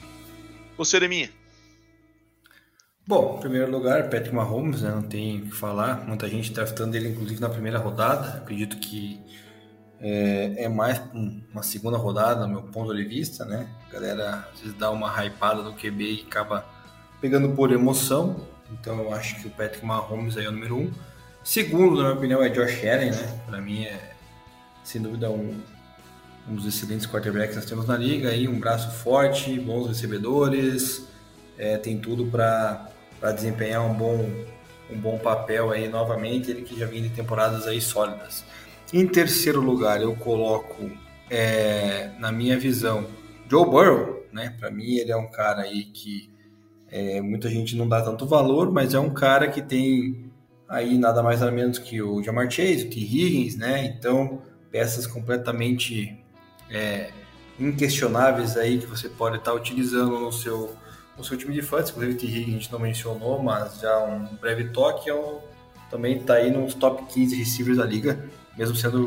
Você, 0.77 0.99
minha. 1.07 1.29
Bom, 3.07 3.35
em 3.37 3.41
primeiro 3.41 3.71
lugar, 3.71 4.03
Patrick 4.09 4.33
Mahomes, 4.33 4.81
né? 4.81 4.89
Não 4.89 5.03
tem 5.03 5.41
o 5.41 5.45
que 5.45 5.55
falar. 5.55 6.05
Muita 6.07 6.27
gente 6.27 6.51
draftando 6.51 6.97
ele, 6.97 7.09
inclusive, 7.09 7.39
na 7.39 7.49
primeira 7.49 7.77
rodada. 7.77 8.39
Acredito 8.39 8.77
que 8.77 9.21
é, 10.01 10.65
é 10.65 10.69
mais 10.69 11.01
uma 11.53 11.63
segunda 11.63 11.97
rodada, 11.97 12.45
no 12.45 12.53
meu 12.53 12.63
ponto 12.63 12.93
de 12.93 13.03
vista, 13.03 13.45
né? 13.45 13.69
A 13.87 13.93
galera 13.93 14.47
às 14.53 14.59
vezes 14.59 14.73
dá 14.75 14.89
uma 14.91 15.07
hypada 15.23 15.61
no 15.61 15.73
QB 15.73 16.03
e 16.03 16.25
acaba 16.27 16.65
pegando 17.21 17.49
por 17.49 17.71
emoção. 17.71 18.35
Então 18.71 18.99
eu 18.99 19.13
acho 19.13 19.41
que 19.41 19.47
o 19.47 19.51
Patrick 19.51 19.85
Mahomes 19.85 20.37
aí 20.37 20.45
é 20.45 20.49
o 20.49 20.51
número 20.51 20.77
um. 20.77 20.91
Segundo, 21.43 21.97
na 21.97 22.03
minha 22.03 22.15
opinião, 22.15 22.43
é 22.43 22.49
Josh 22.49 22.83
Allen, 22.83 23.11
né? 23.11 23.41
Para 23.45 23.61
mim 23.61 23.83
é 23.83 24.11
sem 24.83 25.01
dúvida 25.01 25.29
um, 25.29 25.59
um 26.49 26.55
dos 26.55 26.65
excelentes 26.65 27.05
quarterbacks 27.05 27.51
que 27.51 27.55
nós 27.55 27.65
temos 27.65 27.85
na 27.85 27.97
liga. 27.97 28.29
Aí 28.29 28.47
um 28.47 28.59
braço 28.59 28.91
forte, 28.91 29.59
bons 29.59 29.87
recebedores, 29.87 31.07
é, 31.57 31.77
tem 31.77 31.99
tudo 31.99 32.25
para 32.25 32.91
desempenhar 33.33 33.85
um 33.85 33.93
bom 33.93 34.29
um 34.89 34.99
bom 34.99 35.17
papel 35.17 35.71
aí 35.71 35.87
novamente. 35.87 36.51
Ele 36.51 36.61
que 36.61 36.77
já 36.77 36.85
vem 36.85 37.01
de 37.01 37.09
temporadas 37.09 37.67
aí 37.67 37.81
sólidas. 37.81 38.43
Em 38.93 39.07
terceiro 39.07 39.61
lugar, 39.61 40.01
eu 40.01 40.15
coloco 40.15 40.91
é, 41.29 42.11
na 42.19 42.31
minha 42.31 42.57
visão, 42.57 43.07
Joe 43.49 43.65
Burrow, 43.65 44.25
né? 44.31 44.55
Para 44.59 44.69
mim 44.69 44.95
ele 44.95 45.11
é 45.11 45.17
um 45.17 45.29
cara 45.29 45.63
aí 45.63 45.85
que 45.85 46.29
é, 46.95 47.19
muita 47.19 47.49
gente 47.49 47.75
não 47.75 47.89
dá 47.89 48.01
tanto 48.01 48.25
valor, 48.25 48.71
mas 48.71 48.93
é 48.93 48.99
um 48.99 49.09
cara 49.09 49.49
que 49.49 49.61
tem 49.61 50.31
aí 50.65 50.97
nada 50.97 51.21
mais 51.21 51.41
nada 51.41 51.51
menos 51.51 51.77
que 51.77 52.01
o 52.01 52.23
Jamar 52.23 52.49
Chase, 52.49 52.85
o 52.85 52.89
T. 52.89 52.97
Higgins, 52.97 53.57
né? 53.57 53.85
Então 53.85 54.41
peças 54.71 55.05
completamente 55.05 56.17
é, 56.71 57.09
inquestionáveis 57.59 58.55
aí 58.55 58.77
que 58.77 58.85
você 58.85 59.09
pode 59.09 59.35
estar 59.35 59.53
utilizando 59.53 60.17
no 60.17 60.31
seu 60.31 60.73
no 61.17 61.23
seu 61.23 61.37
time 61.37 61.53
de 61.53 61.61
fãs, 61.61 61.89
inclusive 61.89 62.13
o 62.13 62.17
T. 62.17 62.25
Higgins 62.27 62.47
a 62.47 62.51
gente 62.51 62.71
não 62.71 62.79
mencionou, 62.79 63.43
mas 63.43 63.81
já 63.81 64.01
um 64.05 64.33
breve 64.37 64.69
toque, 64.69 65.09
é 65.09 65.13
um, 65.13 65.39
também 65.91 66.15
está 66.15 66.35
aí 66.35 66.49
nos 66.49 66.75
top 66.75 67.03
15 67.13 67.35
receivers 67.35 67.77
da 67.77 67.83
liga, 67.83 68.23
mesmo 68.57 68.73
sendo 68.73 69.03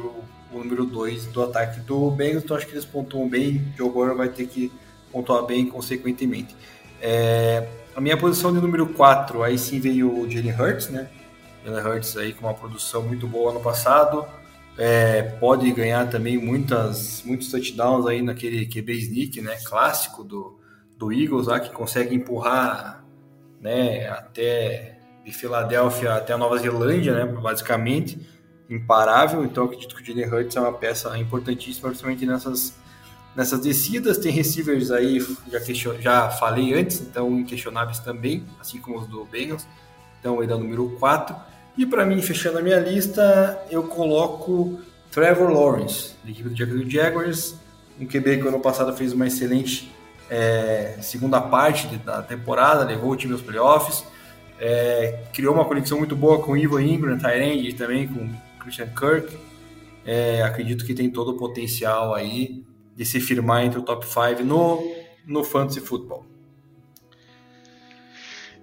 o, 0.53 0.59
o 0.59 0.59
número 0.59 0.85
2 0.85 1.29
do 1.29 1.43
ataque 1.43 1.81
do 1.81 2.11
Bengals, 2.11 2.45
então 2.45 2.55
acho 2.55 2.67
que 2.67 2.73
eles 2.73 2.85
pontuam 2.85 3.27
bem, 3.27 3.73
Joe 3.79 3.89
Burrow 3.89 4.15
vai 4.15 4.29
ter 4.29 4.47
que 4.47 4.71
pontuar 5.11 5.45
bem 5.45 5.67
consequentemente. 5.67 6.55
É, 7.01 7.67
a 7.99 8.01
minha 8.01 8.17
posição 8.17 8.53
de 8.53 8.61
número 8.61 8.87
4, 8.87 9.43
aí 9.43 9.59
sim 9.59 9.81
veio 9.81 10.21
o 10.21 10.31
Jalen 10.31 10.55
Hurts, 10.55 10.89
né? 10.89 11.09
Jalen 11.65 11.85
Hurts 11.85 12.17
aí 12.17 12.33
com 12.33 12.47
uma 12.47 12.55
produção 12.55 13.03
muito 13.03 13.27
boa 13.27 13.51
ano 13.51 13.59
passado, 13.59 14.25
é, 14.79 15.23
pode 15.41 15.69
ganhar 15.73 16.09
também 16.09 16.39
muitas, 16.39 17.25
muitos 17.27 17.51
touchdowns 17.51 18.07
aí 18.07 18.23
naquele 18.23 18.67
QB 18.67 18.93
sneak, 18.93 19.41
né? 19.41 19.59
Clássico 19.65 20.23
do, 20.23 20.61
do 20.97 21.13
Eagles 21.13 21.49
lá, 21.49 21.59
que 21.59 21.73
consegue 21.73 22.15
empurrar 22.15 23.05
né, 23.61 24.09
até 24.11 25.01
de 25.25 25.33
Filadélfia 25.33 26.15
até 26.15 26.33
a 26.33 26.39
Nova 26.39 26.57
Zelândia, 26.57 27.13
né, 27.13 27.25
basicamente, 27.27 28.25
imparável. 28.71 29.45
Então, 29.45 29.65
acredito 29.65 29.97
que 29.97 30.03
o 30.03 30.07
Jalen 30.07 30.33
Hurts 30.33 30.55
é 30.55 30.61
uma 30.61 30.73
peça 30.73 31.19
importantíssima, 31.19 31.89
principalmente 31.89 32.25
nessas, 32.25 32.79
nessas 33.35 33.61
descidas. 33.61 34.19
Tem 34.19 34.33
receivers 34.33 34.91
aí, 34.91 35.25
já, 35.51 35.61
question, 35.61 35.95
já 36.01 36.31
falei 36.31 36.75
antes, 36.75 37.01
então 37.01 37.39
inquestionáveis 37.39 37.99
também, 37.99 38.45
assim 38.61 38.79
como 38.79 38.99
os 38.99 39.07
do 39.07 39.25
Bengals. 39.25 39.67
Então, 40.21 40.43
ele 40.43 40.53
é 40.53 40.55
o 40.55 40.59
número 40.59 40.91
4. 40.99 41.35
E 41.77 41.87
para 41.87 42.05
mim, 42.05 42.21
fechando 42.21 42.59
a 42.59 42.63
minha 42.63 42.81
lista, 42.81 43.63
eu 43.71 43.85
coloco 43.85 44.81
Trevor 45.11 45.51
Lawrence, 45.51 46.15
da 46.25 46.31
equipe 46.31 46.49
do 46.49 46.91
Jaguars, 46.91 47.55
um 48.01 48.07
QB 48.07 48.39
que 48.39 48.49
ano 48.49 48.61
passado 48.61 48.97
fez 48.97 49.13
uma 49.13 49.27
excelente 49.27 49.93
é, 50.29 50.97
segunda 51.01 51.41
parte 51.41 51.87
da 51.99 52.23
temporada, 52.23 52.85
levou 52.85 53.11
o 53.11 53.17
time 53.17 53.33
aos 53.33 53.43
playoffs, 53.43 54.05
é, 54.61 55.25
criou 55.33 55.55
uma 55.55 55.65
conexão 55.65 55.99
muito 55.99 56.17
boa 56.17 56.43
com 56.43 56.57
Ivo 56.57 56.81
Ingram, 56.81 57.17
Tyrande 57.17 57.69
e 57.69 57.73
também 57.73 58.07
com 58.09 58.29
Christian 58.61 58.89
Kirk. 58.89 59.37
É, 60.05 60.43
acredito 60.43 60.85
que 60.85 60.95
tem 60.95 61.11
todo 61.11 61.33
o 61.33 61.37
potencial 61.37 62.15
aí 62.15 62.65
de 62.99 63.07
se 63.07 63.21
firmar 63.21 63.65
entre 63.65 63.79
o 63.79 63.83
top 63.83 64.05
5 64.05 64.43
no, 64.43 64.83
no 65.25 65.45
Fantasy 65.45 65.81
Football. 65.81 66.27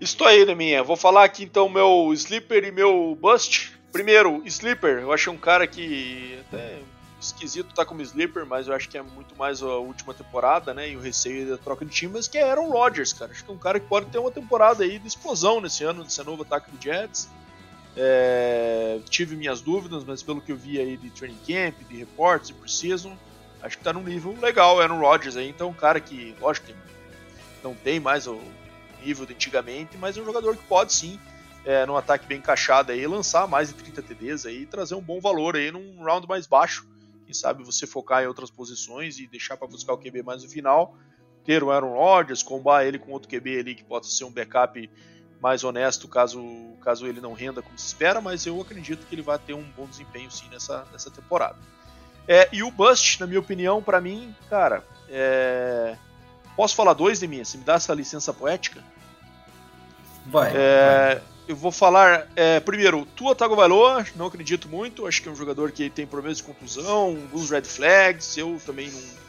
Estou 0.01 0.27
aí, 0.27 0.53
minha. 0.53 0.83
Vou 0.83 0.97
falar 0.97 1.23
aqui 1.23 1.45
então 1.45 1.69
meu 1.69 2.11
sleeper 2.11 2.65
e 2.65 2.69
meu 2.69 3.17
bust. 3.19 3.71
Primeiro, 3.93 4.43
sleeper. 4.45 4.99
Eu 4.99 5.13
achei 5.13 5.31
um 5.31 5.37
cara 5.37 5.65
que 5.65 6.37
até 6.49 6.79
esquisito 7.17 7.73
tá 7.73 7.85
como 7.85 8.01
sleeper, 8.01 8.45
mas 8.45 8.67
eu 8.67 8.73
acho 8.73 8.89
que 8.89 8.97
é 8.97 9.01
muito 9.01 9.33
mais 9.37 9.63
a 9.63 9.77
última 9.77 10.13
temporada, 10.13 10.73
né? 10.73 10.89
E 10.89 10.97
o 10.97 10.99
receio 10.99 11.47
da 11.47 11.57
troca 11.57 11.85
de 11.85 11.91
time, 11.91 12.11
mas 12.15 12.27
que 12.27 12.37
é 12.37 12.43
Aaron 12.43 12.69
Rodgers, 12.69 13.13
cara. 13.13 13.31
Acho 13.31 13.45
que 13.45 13.49
é 13.49 13.53
um 13.53 13.57
cara 13.57 13.79
que 13.79 13.87
pode 13.87 14.07
ter 14.07 14.17
uma 14.17 14.31
temporada 14.31 14.83
aí 14.83 14.99
de 14.99 15.07
explosão 15.07 15.61
nesse 15.61 15.85
ano, 15.85 16.03
nesse 16.03 16.21
novo 16.23 16.41
ataque 16.41 16.69
do 16.69 16.83
Jets. 16.83 17.29
É, 17.95 18.99
tive 19.09 19.37
minhas 19.37 19.61
dúvidas, 19.61 20.03
mas 20.03 20.21
pelo 20.21 20.41
que 20.41 20.51
eu 20.51 20.57
vi 20.57 20.77
aí 20.77 20.97
de 20.97 21.09
training 21.11 21.39
camp, 21.47 21.75
de 21.89 21.95
reportes, 21.95 22.49
de 22.49 22.53
preseason, 22.53 23.17
acho 23.65 23.77
que 23.77 23.83
tá 23.83 23.91
num 23.91 24.03
nível 24.03 24.35
legal 24.39 24.79
Aaron 24.79 24.99
Rodgers 24.99 25.35
aí. 25.35 25.49
Então, 25.49 25.69
um 25.69 25.73
cara 25.73 25.99
que, 25.99 26.35
lógico, 26.39 26.71
não 27.63 27.73
tem 27.73 27.99
mais 27.99 28.27
o 28.27 28.39
nível 29.03 29.25
de 29.25 29.33
antigamente, 29.33 29.97
mas 29.97 30.17
é 30.17 30.21
um 30.21 30.25
jogador 30.25 30.55
que 30.55 30.63
pode 30.63 30.93
sim, 30.93 31.19
é, 31.65 31.85
num 31.85 31.97
ataque 31.97 32.25
bem 32.27 32.37
encaixado 32.37 32.91
aí, 32.91 33.05
lançar 33.05 33.47
mais 33.47 33.69
de 33.69 33.75
30 33.75 34.01
TDs 34.01 34.45
aí 34.45 34.61
e 34.61 34.65
trazer 34.65 34.95
um 34.95 35.01
bom 35.01 35.19
valor 35.19 35.55
aí 35.55 35.71
num 35.71 36.03
round 36.03 36.27
mais 36.27 36.47
baixo 36.47 36.87
quem 37.25 37.33
sabe 37.33 37.63
você 37.63 37.87
focar 37.87 38.23
em 38.23 38.27
outras 38.27 38.51
posições 38.51 39.17
e 39.17 39.27
deixar 39.27 39.57
para 39.57 39.67
buscar 39.67 39.93
o 39.93 39.97
QB 39.97 40.21
mais 40.21 40.43
no 40.43 40.49
final. 40.49 40.95
Ter 41.43 41.63
o 41.63 41.71
Aaron 41.71 41.93
Rodgers, 41.93 42.43
combar 42.43 42.85
ele 42.85 42.99
com 42.99 43.11
outro 43.11 43.27
QB 43.27 43.59
ali 43.59 43.75
que 43.75 43.83
possa 43.83 44.09
ser 44.09 44.23
um 44.23 44.31
backup 44.31 44.89
mais 45.41 45.63
honesto 45.63 46.07
caso, 46.07 46.41
caso 46.81 47.05
ele 47.05 47.19
não 47.19 47.33
renda 47.33 47.61
como 47.61 47.77
se 47.77 47.87
espera, 47.87 48.21
mas 48.21 48.45
eu 48.45 48.59
acredito 48.61 49.05
que 49.05 49.13
ele 49.13 49.21
vai 49.21 49.37
ter 49.37 49.53
um 49.53 49.63
bom 49.75 49.85
desempenho 49.85 50.31
sim 50.31 50.47
nessa, 50.49 50.85
nessa 50.91 51.11
temporada. 51.11 51.57
É, 52.27 52.49
e 52.51 52.63
o 52.63 52.71
Bust, 52.71 53.19
na 53.19 53.27
minha 53.27 53.39
opinião, 53.39 53.81
para 53.81 54.01
mim, 54.01 54.35
cara, 54.49 54.83
é... 55.09 55.95
posso 56.55 56.75
falar 56.75 56.93
dois 56.93 57.19
de 57.19 57.27
mim? 57.27 57.43
Se 57.43 57.57
me 57.57 57.63
dá 57.63 57.75
essa 57.75 57.93
licença 57.93 58.33
poética? 58.33 58.83
Vai. 60.25 60.51
É... 60.55 61.15
vai 61.15 61.35
eu 61.47 61.55
vou 61.55 61.71
falar 61.71 62.27
é, 62.35 62.59
primeiro, 62.59 63.05
Tua 63.15 63.35
Tagovailoa, 63.35 64.05
não 64.15 64.25
acredito 64.27 64.67
muito, 64.67 65.05
acho 65.05 65.21
que 65.21 65.29
é 65.29 65.31
um 65.31 65.35
jogador 65.35 65.71
que 65.71 65.89
tem 65.89 66.05
problemas 66.05 66.37
de 66.37 66.43
contusão, 66.43 67.17
alguns 67.23 67.49
red 67.49 67.63
flags, 67.63 68.37
eu 68.37 68.59
também 68.65 68.89
não... 68.89 69.25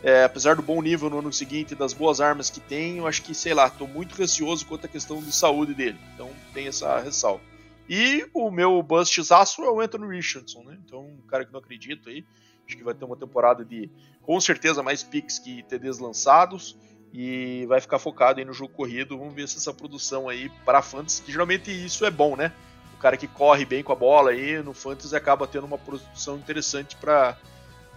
É, 0.00 0.22
apesar 0.22 0.54
do 0.54 0.62
bom 0.62 0.80
nível 0.80 1.10
no 1.10 1.18
ano 1.18 1.32
seguinte 1.32 1.72
e 1.72 1.74
das 1.74 1.92
boas 1.92 2.20
armas 2.20 2.48
que 2.48 2.60
tem, 2.60 2.98
eu 2.98 3.06
acho 3.06 3.20
que, 3.20 3.34
sei 3.34 3.52
lá, 3.52 3.66
estou 3.66 3.88
muito 3.88 4.14
receoso 4.14 4.64
quanto 4.64 4.86
à 4.86 4.88
questão 4.88 5.20
de 5.20 5.32
saúde 5.32 5.74
dele, 5.74 5.98
então 6.14 6.30
tem 6.54 6.68
essa 6.68 7.00
ressalva. 7.00 7.40
E 7.88 8.28
o 8.34 8.50
meu 8.50 8.82
bustzaço 8.82 9.62
é 9.62 9.70
o 9.70 9.80
Anthony 9.80 10.16
Richardson, 10.16 10.62
né? 10.62 10.78
Então, 10.84 11.06
um 11.06 11.26
cara 11.26 11.44
que 11.44 11.52
não 11.52 11.60
acredito 11.60 12.10
aí, 12.10 12.24
acho 12.66 12.76
que 12.76 12.84
vai 12.84 12.94
ter 12.94 13.04
uma 13.04 13.16
temporada 13.16 13.64
de, 13.64 13.90
com 14.22 14.38
certeza, 14.40 14.82
mais 14.82 15.02
picks 15.02 15.38
que 15.38 15.62
TDs 15.62 15.98
lançados, 15.98 16.76
e 17.12 17.64
vai 17.66 17.80
ficar 17.80 17.98
focado 17.98 18.40
aí 18.40 18.44
no 18.44 18.52
jogo 18.52 18.74
corrido. 18.74 19.16
Vamos 19.16 19.34
ver 19.34 19.48
se 19.48 19.56
essa 19.56 19.72
produção 19.72 20.28
aí 20.28 20.50
para 20.64 20.82
fantasy, 20.82 21.22
que 21.22 21.32
geralmente 21.32 21.70
isso 21.70 22.04
é 22.04 22.10
bom, 22.10 22.36
né? 22.36 22.52
O 22.94 22.98
cara 22.98 23.16
que 23.16 23.26
corre 23.26 23.64
bem 23.64 23.82
com 23.82 23.92
a 23.92 23.96
bola 23.96 24.32
aí 24.32 24.62
no 24.62 24.74
fantasy 24.74 25.14
acaba 25.16 25.46
tendo 25.46 25.64
uma 25.64 25.78
produção 25.78 26.36
interessante 26.36 26.96
para 26.96 27.36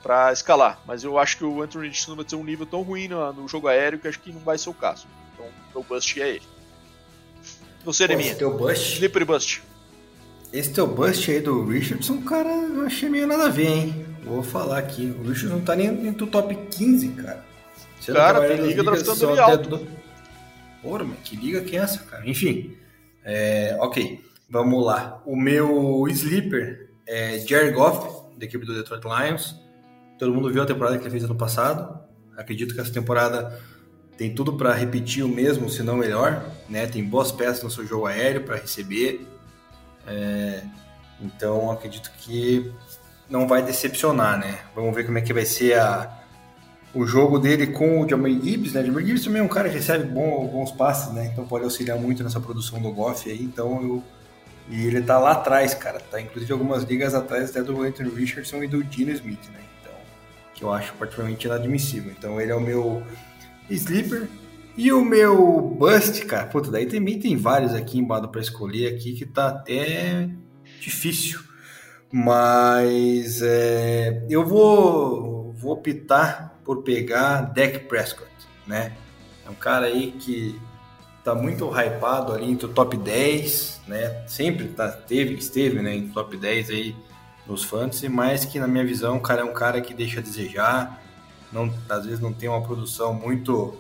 para 0.02 0.34
escalar. 0.34 0.82
Mas 0.88 1.04
eu 1.04 1.20
acho 1.20 1.38
que 1.38 1.44
o 1.44 1.62
Anthony 1.62 1.90
Richardson 1.90 2.16
vai 2.16 2.26
ter 2.26 2.36
um 2.36 2.44
nível 2.44 2.66
tão 2.66 2.82
ruim 2.82 3.08
no, 3.08 3.34
no, 3.34 3.48
jogo 3.48 3.68
aéreo 3.68 4.00
que 4.00 4.08
acho 4.08 4.20
que 4.20 4.32
não 4.32 4.40
vai 4.40 4.58
ser 4.58 4.72
o 4.72 4.74
caso. 4.74 5.06
Então, 5.34 5.46
o 5.76 5.84
bust 5.84 6.20
é 6.20 6.30
ele. 6.30 6.48
Você, 7.84 8.08
Neminha. 8.08 8.34
Teu 8.34 8.58
bust? 8.58 8.96
Slippery 8.96 9.26
bust. 9.26 9.62
Esse 10.52 10.74
teu 10.74 10.86
bust 10.86 11.32
aí 11.32 11.40
do 11.40 11.66
Richardson, 11.66 12.22
cara, 12.24 12.50
eu 12.50 12.86
achei 12.86 13.08
meio 13.08 13.26
nada 13.26 13.46
a 13.46 13.50
ver, 13.50 13.68
hein? 13.68 14.06
Vou 14.24 14.44
falar 14.44 14.80
aqui. 14.80 15.16
O 15.18 15.22
Richardson 15.22 15.58
não 15.58 15.62
tá 15.62 15.76
nem 15.76 15.90
no 15.90 16.28
top 16.28 16.54
15, 16.70 17.08
cara. 17.10 17.44
Você 18.00 18.12
cara, 18.14 18.48
tem 18.48 18.58
liga 18.58 18.84
draftando 18.84 19.32
ele 19.32 19.40
alto. 19.40 19.70
Do... 19.70 19.88
Porra, 20.82 21.04
mas 21.06 21.20
que 21.24 21.36
liga 21.36 21.62
que 21.62 21.78
é 21.78 21.80
essa, 21.80 22.00
cara? 22.00 22.28
Enfim, 22.28 22.76
é, 23.24 23.78
ok, 23.80 24.20
vamos 24.50 24.84
lá. 24.86 25.22
O 25.26 25.36
meu 25.36 26.06
sleeper 26.10 26.90
é 27.08 27.40
Jared 27.40 27.74
Goff, 27.74 28.24
da 28.38 28.46
equipe 28.46 28.66
do 28.66 28.74
Detroit 28.74 29.04
Lions. 29.04 29.56
Todo 30.18 30.34
mundo 30.34 30.52
viu 30.52 30.62
a 30.62 30.66
temporada 30.66 30.98
que 30.98 31.04
ele 31.04 31.12
fez 31.12 31.24
ano 31.24 31.36
passado. 31.36 32.00
Acredito 32.36 32.74
que 32.74 32.82
essa 32.82 32.92
temporada 32.92 33.58
tem 34.18 34.34
tudo 34.34 34.54
para 34.54 34.74
repetir 34.74 35.24
o 35.24 35.30
mesmo, 35.30 35.70
se 35.70 35.82
não 35.84 35.96
melhor. 35.96 36.44
Né? 36.70 36.88
Tem 36.88 37.04
boas 37.04 37.32
peças 37.32 37.64
no 37.64 37.72
seu 37.72 37.86
jogo 37.86 38.06
aéreo 38.06 38.44
para 38.44 38.58
receber. 38.58 39.26
É, 40.08 40.64
então 41.22 41.72
acredito 41.72 42.12
que 42.18 42.72
não 43.30 43.48
vai 43.48 43.64
decepcionar, 43.64 44.38
né? 44.40 44.60
Vamos 44.76 44.94
ver 44.96 45.06
como 45.06 45.18
é 45.18 45.22
que 45.22 45.34
vai 45.34 45.46
ser 45.46 45.80
a, 45.80 46.22
o 46.94 47.06
jogo 47.06 47.40
dele 47.40 47.68
com 47.68 48.02
o 48.02 48.10
Jamie 48.10 48.40
Gibbs, 48.42 48.74
né? 48.74 48.84
Jamie 48.84 49.06
Gibbs 49.06 49.24
também 49.24 49.42
é 49.42 49.44
um 49.44 49.48
cara 49.48 49.70
que 49.70 49.76
recebe 49.76 50.04
bom, 50.04 50.46
bons 50.48 50.72
passes, 50.72 51.14
né? 51.14 51.30
Então 51.32 51.46
pode 51.46 51.64
auxiliar 51.64 51.98
muito 51.98 52.24
nessa 52.24 52.40
produção 52.40 52.82
do 52.82 52.92
Goff 52.92 53.30
aí. 53.30 53.42
Então 53.42 53.82
eu. 53.82 54.04
E 54.70 54.86
ele 54.86 55.02
tá 55.02 55.18
lá 55.18 55.32
atrás, 55.32 55.74
cara. 55.74 56.00
Tá 56.00 56.22
inclusive 56.22 56.52
algumas 56.52 56.84
ligas 56.84 57.14
atrás 57.14 57.50
até 57.50 57.64
do 57.64 57.82
Anthony 57.82 58.10
Richardson 58.10 58.64
e 58.64 58.68
do 58.68 58.84
Dino 58.84 59.12
Smith, 59.12 59.50
né? 59.54 59.60
Então, 59.82 59.94
que 60.54 60.64
eu 60.64 60.72
acho 60.72 60.94
particularmente 60.94 61.48
inadmissível. 61.48 62.12
Então 62.18 62.40
ele 62.40 62.52
é 62.52 62.56
o 62.56 62.62
meu 62.62 63.04
sleeper. 63.70 64.28
E 64.78 64.92
o 64.92 65.04
meu 65.04 65.62
bust, 65.62 66.26
cara, 66.26 66.48
puta, 66.48 66.72
daí 66.72 66.86
também 66.86 67.20
tem 67.20 67.36
vários 67.36 67.74
aqui 67.74 68.00
embaixo 68.00 68.30
para 68.30 68.42
escolher 68.42 68.94
aqui 68.94 69.14
que 69.14 69.26
tá 69.26 69.50
até 69.50 70.30
difícil. 70.80 71.40
Mas 72.12 73.42
é, 73.42 74.26
eu 74.30 74.46
vou, 74.46 75.54
vou 75.54 75.74
optar 75.74 76.60
por 76.64 76.84
pegar 76.84 77.42
Dak 77.42 77.80
Prescott, 77.80 78.30
né? 78.66 78.94
É 79.46 79.50
um 79.50 79.56
cara 79.56 79.88
aí 79.88 80.12
que 80.12 80.60
tá 81.24 81.36
muito 81.36 81.70
hypado 81.70 82.34
ali 82.34 82.50
entre 82.50 82.66
o 82.66 82.70
top 82.70 82.98
10, 82.98 83.82
né? 83.88 84.24
Sempre 84.28 84.68
tá, 84.70 84.90
teve, 84.90 85.36
esteve 85.36 85.82
né, 85.82 85.96
em 85.96 86.10
top 86.10 86.36
10 86.36 86.70
aí 86.70 86.96
nos 87.48 87.64
fantasy, 87.64 88.08
mas 88.10 88.46
que 88.46 88.60
na 88.60 88.68
minha 88.68 88.86
visão 88.86 89.18
o 89.18 89.22
cara 89.22 89.42
é 89.42 89.44
um 89.44 89.54
cara 89.54 89.82
que 89.82 89.94
deixa 89.94 90.20
a 90.20 90.24
desejar, 90.24 91.02
não, 91.52 91.74
às 91.90 92.06
vezes 92.06 92.20
não 92.20 92.32
tem 92.32 92.48
uma 92.48 92.62
produção 92.62 93.14
muito 93.14 93.78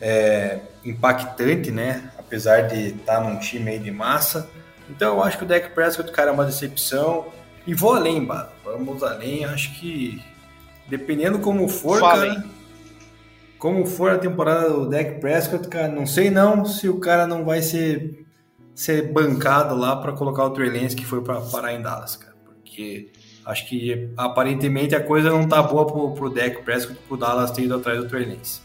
é, 0.00 0.60
impactante, 0.84 1.70
né? 1.70 2.10
Apesar 2.18 2.62
de 2.62 2.88
estar 2.88 3.16
tá 3.16 3.20
num 3.20 3.38
time 3.38 3.70
aí 3.70 3.78
de 3.78 3.90
massa. 3.90 4.48
Então 4.88 5.16
eu 5.16 5.22
acho 5.22 5.38
que 5.38 5.44
o 5.44 5.46
Dak 5.46 5.70
Prescott, 5.70 6.10
cara, 6.12 6.30
é 6.30 6.32
uma 6.32 6.44
decepção. 6.44 7.26
E 7.66 7.74
vou 7.74 7.94
além, 7.94 8.24
Bado. 8.24 8.50
Vamos 8.64 9.02
além. 9.02 9.44
Acho 9.44 9.78
que 9.78 10.22
dependendo 10.88 11.38
como 11.38 11.68
for, 11.68 12.00
Fala, 12.00 12.26
cara, 12.26 12.44
como 13.58 13.84
for 13.84 14.12
a 14.12 14.18
temporada 14.18 14.70
do 14.70 14.88
Dak 14.88 15.20
Prescott, 15.20 15.68
cara, 15.68 15.88
não 15.88 16.06
sei 16.06 16.30
não 16.30 16.64
se 16.64 16.88
o 16.88 16.98
cara 16.98 17.26
não 17.26 17.44
vai 17.44 17.60
ser, 17.60 18.24
ser 18.74 19.12
bancado 19.12 19.76
lá 19.76 19.96
para 19.96 20.12
colocar 20.12 20.44
o 20.44 20.50
Trey 20.50 20.70
Lance 20.70 20.96
que 20.96 21.04
foi 21.04 21.22
para 21.22 21.40
parar 21.40 21.74
em 21.74 21.82
Dallas, 21.82 22.16
cara, 22.16 22.34
porque 22.44 23.10
acho 23.44 23.68
que 23.68 24.10
aparentemente 24.16 24.94
a 24.94 25.02
coisa 25.02 25.30
não 25.30 25.46
tá 25.46 25.62
boa 25.62 25.86
pro, 25.86 26.12
pro 26.12 26.30
Dak 26.30 26.62
Prescott 26.62 26.98
pro 27.06 27.16
Dallas 27.16 27.50
ter 27.50 27.62
ido 27.62 27.74
atrás 27.74 27.98
do 27.98 28.08
Trey 28.08 28.24
Lance. 28.24 28.60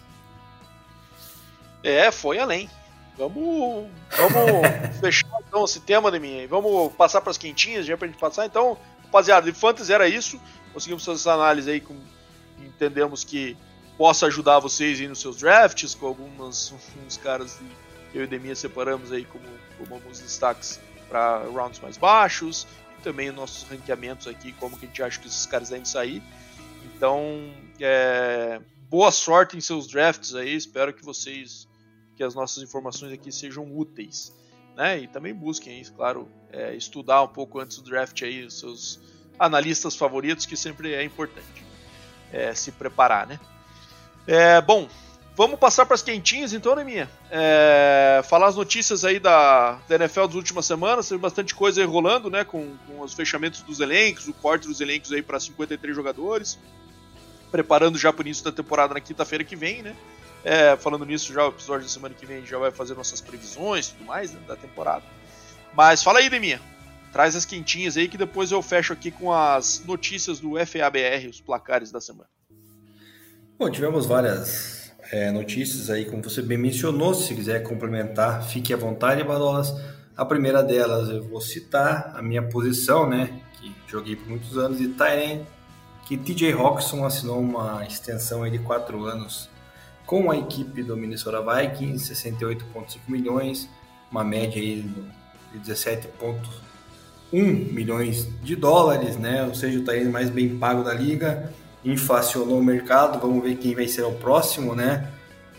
É, 1.84 2.11
foi 2.11 2.39
além. 2.39 2.69
Vamos, 3.17 3.88
vamos 4.17 4.67
fechar 4.99 5.39
então 5.47 5.65
esse 5.65 5.79
tema 5.81 6.11
de 6.11 6.19
mim. 6.19 6.47
Vamos 6.47 6.93
passar 6.93 7.21
para 7.21 7.31
as 7.31 7.38
quentinhas 7.38 7.86
já 7.86 7.97
para 7.97 8.07
a 8.07 8.09
gente 8.09 8.19
passar. 8.19 8.45
Então, 8.45 8.77
rapaziada, 9.03 9.51
de 9.51 9.57
Fantasy 9.57 9.93
era 9.93 10.07
isso. 10.07 10.39
Conseguimos 10.73 11.05
fazer 11.05 11.19
essa 11.19 11.34
análise 11.34 11.69
aí 11.69 11.79
com 11.79 11.95
entendemos 12.59 13.23
que 13.23 13.55
possa 13.97 14.25
ajudar 14.27 14.59
vocês 14.59 14.99
aí 14.99 15.07
nos 15.07 15.19
seus 15.21 15.38
drafts, 15.38 15.93
com 15.93 16.07
algumas 16.07 16.73
uns 17.05 17.17
caras 17.17 17.59
que 18.11 18.17
eu 18.17 18.23
e 18.23 18.27
Demia 18.27 18.55
separamos 18.55 19.11
aí 19.11 19.25
como, 19.25 19.45
como 19.77 19.95
alguns 19.95 20.19
destaques 20.19 20.79
para 21.07 21.43
rounds 21.45 21.79
mais 21.79 21.97
baixos, 21.97 22.67
e 22.97 23.03
também 23.03 23.31
nossos 23.31 23.63
ranqueamentos 23.63 24.27
aqui, 24.27 24.51
como 24.53 24.77
que 24.77 24.86
a 24.86 24.88
gente 24.88 25.03
acha 25.03 25.19
que 25.19 25.27
esses 25.27 25.45
caras 25.45 25.69
devem 25.69 25.86
sair. 25.86 26.23
Então, 26.86 27.53
é, 27.79 28.59
boa 28.89 29.11
sorte 29.11 29.57
em 29.57 29.61
seus 29.61 29.88
drafts 29.88 30.36
aí, 30.36 30.55
espero 30.55 30.93
que 30.93 31.03
vocês, 31.03 31.67
que 32.16 32.24
as 32.24 32.36
nossas 32.36 32.64
informações 32.64 33.11
aqui 33.11 33.32
sejam 33.32 33.66
úteis. 33.76 34.34
Né? 34.76 35.01
E 35.01 35.07
também 35.07 35.34
busquem, 35.34 35.84
claro, 35.95 36.28
é, 36.51 36.76
estudar 36.76 37.22
um 37.24 37.28
pouco 37.28 37.59
antes 37.59 37.78
do 37.78 37.84
draft 37.84 38.22
aí 38.24 38.43
os 38.43 38.59
seus 38.59 38.99
analistas 39.38 39.95
favoritos, 39.95 40.45
que 40.45 40.55
sempre 40.55 40.93
é 40.93 41.03
importante 41.03 41.64
é, 42.34 42.53
se 42.55 42.72
preparar, 42.72 43.28
né? 43.28 43.39
É, 44.26 44.59
bom, 44.61 44.88
vamos 45.36 45.59
passar 45.59 45.86
para 45.86 45.93
as 45.93 46.01
quentinhas 46.01 46.53
então, 46.53 46.76
né, 46.76 46.84
minha? 46.84 47.09
É, 47.30 48.22
falar 48.28 48.47
as 48.47 48.55
notícias 48.55 49.05
aí 49.05 49.20
da, 49.20 49.74
da 49.88 49.95
NFL 49.95 50.26
das 50.26 50.36
últimas 50.36 50.66
semanas, 50.66 51.07
teve 51.07 51.22
bastante 51.22 51.53
coisa 51.53 51.80
aí 51.80 51.88
rolando, 51.88 52.30
né? 52.30 52.43
Com, 52.43 52.76
com 52.88 53.01
os 53.01 53.14
fechamentos 53.14 53.61
dos 53.61 53.80
elencos, 53.80 54.28
o 54.28 54.34
corte 54.34 54.68
dos 54.68 54.82
elencos 54.82 55.11
aí 55.11 55.22
para 55.22 55.39
53 55.39 55.95
jogadores, 55.95 56.57
preparando 57.51 57.97
já 57.97 58.11
para 58.11 58.24
o 58.24 58.26
início 58.26 58.43
da 58.43 58.51
temporada 58.51 58.93
na 58.95 58.99
quinta-feira 58.99 59.43
que 59.43 59.55
vem, 59.55 59.84
né? 59.84 59.95
É, 60.43 60.75
falando 60.75 61.05
nisso, 61.05 61.31
já 61.31 61.45
o 61.45 61.49
episódio 61.49 61.83
da 61.83 61.89
semana 61.89 62.13
que 62.13 62.25
vem 62.25 62.45
já 62.45 62.57
vai 62.57 62.69
fazer 62.69 62.95
nossas 62.95 63.21
previsões 63.21 63.87
e 63.87 63.93
tudo 63.93 64.05
mais 64.05 64.33
né, 64.33 64.39
da 64.45 64.55
temporada. 64.55 65.03
Mas 65.73 66.03
fala 66.03 66.19
aí, 66.19 66.29
Deminha. 66.29 66.61
Traz 67.13 67.35
as 67.35 67.45
quentinhas 67.45 67.95
aí 67.95 68.07
que 68.07 68.17
depois 68.17 68.51
eu 68.51 68.61
fecho 68.61 68.91
aqui 68.91 69.11
com 69.11 69.31
as 69.31 69.83
notícias 69.85 70.39
do 70.39 70.53
FABR, 70.57 71.29
os 71.29 71.39
placares 71.39 71.91
da 71.91 72.01
semana. 72.01 72.29
Bom, 73.57 73.69
tivemos 73.69 74.05
várias 74.05 74.91
é, 75.11 75.31
notícias 75.31 75.89
aí, 75.89 76.05
como 76.05 76.23
você 76.23 76.41
bem 76.41 76.57
mencionou. 76.57 77.13
Se 77.13 77.33
quiser 77.35 77.61
complementar, 77.63 78.43
fique 78.43 78.73
à 78.73 78.77
vontade, 78.77 79.23
Badolas. 79.23 79.73
A 80.17 80.25
primeira 80.25 80.61
delas 80.61 81.07
eu 81.07 81.23
vou 81.23 81.39
citar 81.39 82.13
a 82.15 82.21
minha 82.21 82.41
posição, 82.41 83.07
né? 83.07 83.41
Que 83.59 83.73
joguei 83.87 84.15
por 84.15 84.27
muitos 84.27 84.57
anos 84.57 84.79
de 84.79 84.89
Tyrant, 84.89 85.43
que 86.07 86.17
TJ 86.17 86.51
Roxon 86.51 87.05
assinou 87.05 87.39
uma 87.39 87.85
extensão 87.85 88.43
aí 88.43 88.51
de 88.51 88.59
4 88.59 89.05
anos 89.05 89.52
com 90.05 90.29
a 90.29 90.37
equipe 90.37 90.83
do 90.83 90.95
Minnesota 90.95 91.41
Vikings, 91.41 92.13
68,5 92.13 92.99
milhões, 93.07 93.69
uma 94.11 94.23
média 94.23 94.61
aí 94.61 94.85
de 95.51 95.59
17 95.59 96.07
pontos 96.19 96.61
1 97.33 97.73
milhões 97.73 98.29
de 98.43 98.55
dólares, 98.55 99.17
né? 99.17 99.43
Ou 99.43 99.55
seja, 99.55 99.79
o 99.79 99.83
Tyrene 99.83 100.11
mais 100.11 100.29
bem 100.29 100.55
pago 100.57 100.83
da 100.83 100.93
liga, 100.93 101.51
inflacionou 101.83 102.59
o 102.59 102.63
mercado, 102.63 103.19
vamos 103.19 103.43
ver 103.43 103.55
quem 103.55 103.73
vai 103.73 103.87
ser 103.87 104.03
o 104.03 104.11
próximo, 104.11 104.75
né? 104.75 105.09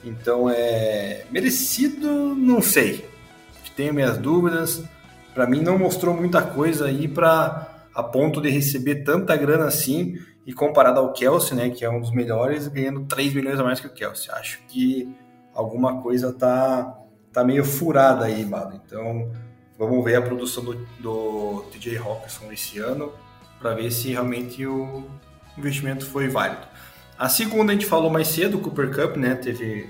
Então 0.04 0.48
é 0.48 1.26
merecido, 1.30 2.34
não 2.36 2.62
sei. 2.62 3.08
Tenho 3.74 3.92
minhas 3.92 4.16
dúvidas. 4.16 4.84
Para 5.34 5.48
mim 5.48 5.60
não 5.60 5.76
mostrou 5.76 6.14
muita 6.14 6.42
coisa 6.42 6.86
aí 6.86 7.08
para 7.08 7.84
a 7.92 8.02
ponto 8.04 8.40
de 8.40 8.48
receber 8.48 9.02
tanta 9.02 9.36
grana 9.36 9.64
assim 9.64 10.16
e 10.46 10.52
comparado 10.52 11.00
ao 11.00 11.12
Kelsey, 11.12 11.56
né, 11.56 11.70
que 11.70 11.84
é 11.84 11.90
um 11.90 12.00
dos 12.00 12.10
melhores, 12.10 12.68
ganhando 12.68 13.04
3 13.04 13.34
milhões 13.34 13.58
a 13.58 13.64
mais 13.64 13.80
que 13.80 13.86
o 13.86 13.90
Kelsey. 13.90 14.30
Acho 14.32 14.58
que 14.68 15.14
alguma 15.54 16.02
coisa 16.02 16.32
tá 16.32 16.98
tá 17.32 17.42
meio 17.42 17.64
furada 17.64 18.26
aí, 18.26 18.44
Bado. 18.44 18.80
Então, 18.84 19.28
Vamos 19.76 20.04
ver 20.04 20.14
a 20.14 20.22
produção 20.22 20.64
do, 20.64 20.74
do 21.00 21.64
TJ 21.72 21.98
Hawkinson 21.98 22.52
esse 22.52 22.78
ano 22.78 23.12
para 23.58 23.74
ver 23.74 23.90
se 23.90 24.10
realmente 24.10 24.64
o 24.64 25.04
investimento 25.58 26.06
foi 26.06 26.28
válido. 26.28 26.66
A 27.18 27.28
segunda 27.28 27.72
a 27.72 27.74
gente 27.74 27.86
falou 27.86 28.08
mais 28.08 28.28
cedo, 28.28 28.58
o 28.58 28.60
Cooper 28.60 28.94
Cup, 28.94 29.16
né? 29.16 29.34
Teve 29.34 29.88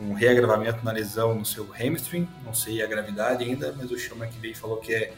um 0.00 0.14
reagravamento 0.14 0.82
na 0.82 0.92
lesão 0.92 1.34
no 1.34 1.44
seu 1.44 1.68
hamstring, 1.70 2.26
não 2.44 2.54
sei 2.54 2.82
a 2.82 2.86
gravidade 2.86 3.44
ainda, 3.44 3.74
mas 3.76 3.90
o 3.90 3.98
Chama 3.98 4.26
que 4.26 4.54
falou 4.54 4.78
que 4.78 4.94
é 4.94 5.12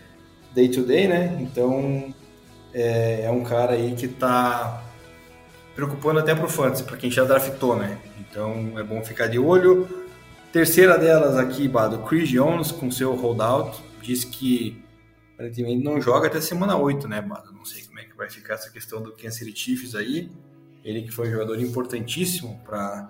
day 0.52 0.68
to 0.68 0.82
day, 0.82 1.06
né? 1.06 1.38
Então 1.40 2.12
é, 2.74 3.24
é 3.24 3.30
um 3.30 3.42
cara 3.42 3.72
aí 3.72 3.94
que 3.94 4.06
está 4.06 4.82
preocupando 5.74 6.20
até 6.20 6.34
pro 6.34 6.48
fantasy, 6.48 6.84
para 6.84 6.96
quem 6.96 7.10
já 7.10 7.24
draftou, 7.24 7.76
né? 7.76 7.98
Então 8.20 8.78
é 8.78 8.82
bom 8.82 9.02
ficar 9.02 9.26
de 9.26 9.38
olho. 9.38 9.88
Terceira 10.52 10.98
delas 10.98 11.36
aqui, 11.36 11.66
Bado, 11.66 11.98
Chris 12.00 12.28
Jones 12.28 12.70
com 12.70 12.90
seu 12.90 13.14
holdout 13.14 13.82
disse 14.02 14.26
que 14.26 14.82
aparentemente 15.34 15.82
não 15.82 16.00
joga 16.00 16.26
até 16.26 16.40
semana 16.40 16.76
8, 16.76 17.08
né, 17.08 17.22
Bado? 17.22 17.52
Não 17.52 17.64
sei 17.64 17.82
como 17.84 17.98
é 18.00 18.04
que 18.04 18.16
vai 18.16 18.28
ficar 18.28 18.54
essa 18.54 18.70
questão 18.70 19.02
do 19.02 19.12
Kansas 19.12 19.36
City 19.36 19.58
Chiefs 19.58 19.94
aí. 19.94 20.30
Ele 20.84 21.02
que 21.02 21.10
foi 21.10 21.28
um 21.28 21.32
jogador 21.32 21.60
importantíssimo 21.60 22.60
para 22.64 23.08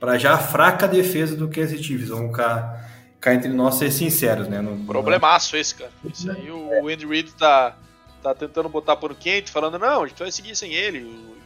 para 0.00 0.16
já 0.16 0.34
a 0.34 0.38
fraca 0.38 0.86
defesa 0.86 1.36
do 1.36 1.48
Kansas 1.48 1.80
Chiefs. 1.80 2.08
Vamos 2.08 2.34
cá, 2.34 2.88
cá 3.20 3.34
entre 3.34 3.48
nós 3.48 3.74
ser 3.74 3.90
sinceros, 3.90 4.48
né? 4.48 4.60
No, 4.60 4.84
Problemaço 4.84 5.56
esse, 5.56 5.74
cara. 5.74 5.90
Isso 6.04 6.30
aí 6.30 6.50
o 6.50 6.88
Andy 6.88 7.06
Reid 7.06 7.32
tá, 7.34 7.76
tá 8.22 8.34
tentando 8.34 8.68
botar 8.68 8.96
por 8.96 9.14
quente, 9.14 9.50
falando, 9.50 9.78
não, 9.78 10.02
a 10.02 10.06
gente 10.06 10.18
vai 10.18 10.30
seguir 10.30 10.56
sem 10.56 10.74
ele, 10.74 11.02
o, 11.02 11.36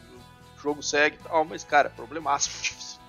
o 0.58 0.62
jogo 0.62 0.82
segue 0.82 1.16
e 1.20 1.28
tal, 1.28 1.44
mas, 1.44 1.64
cara, 1.64 1.90
problemaço. 1.90 2.50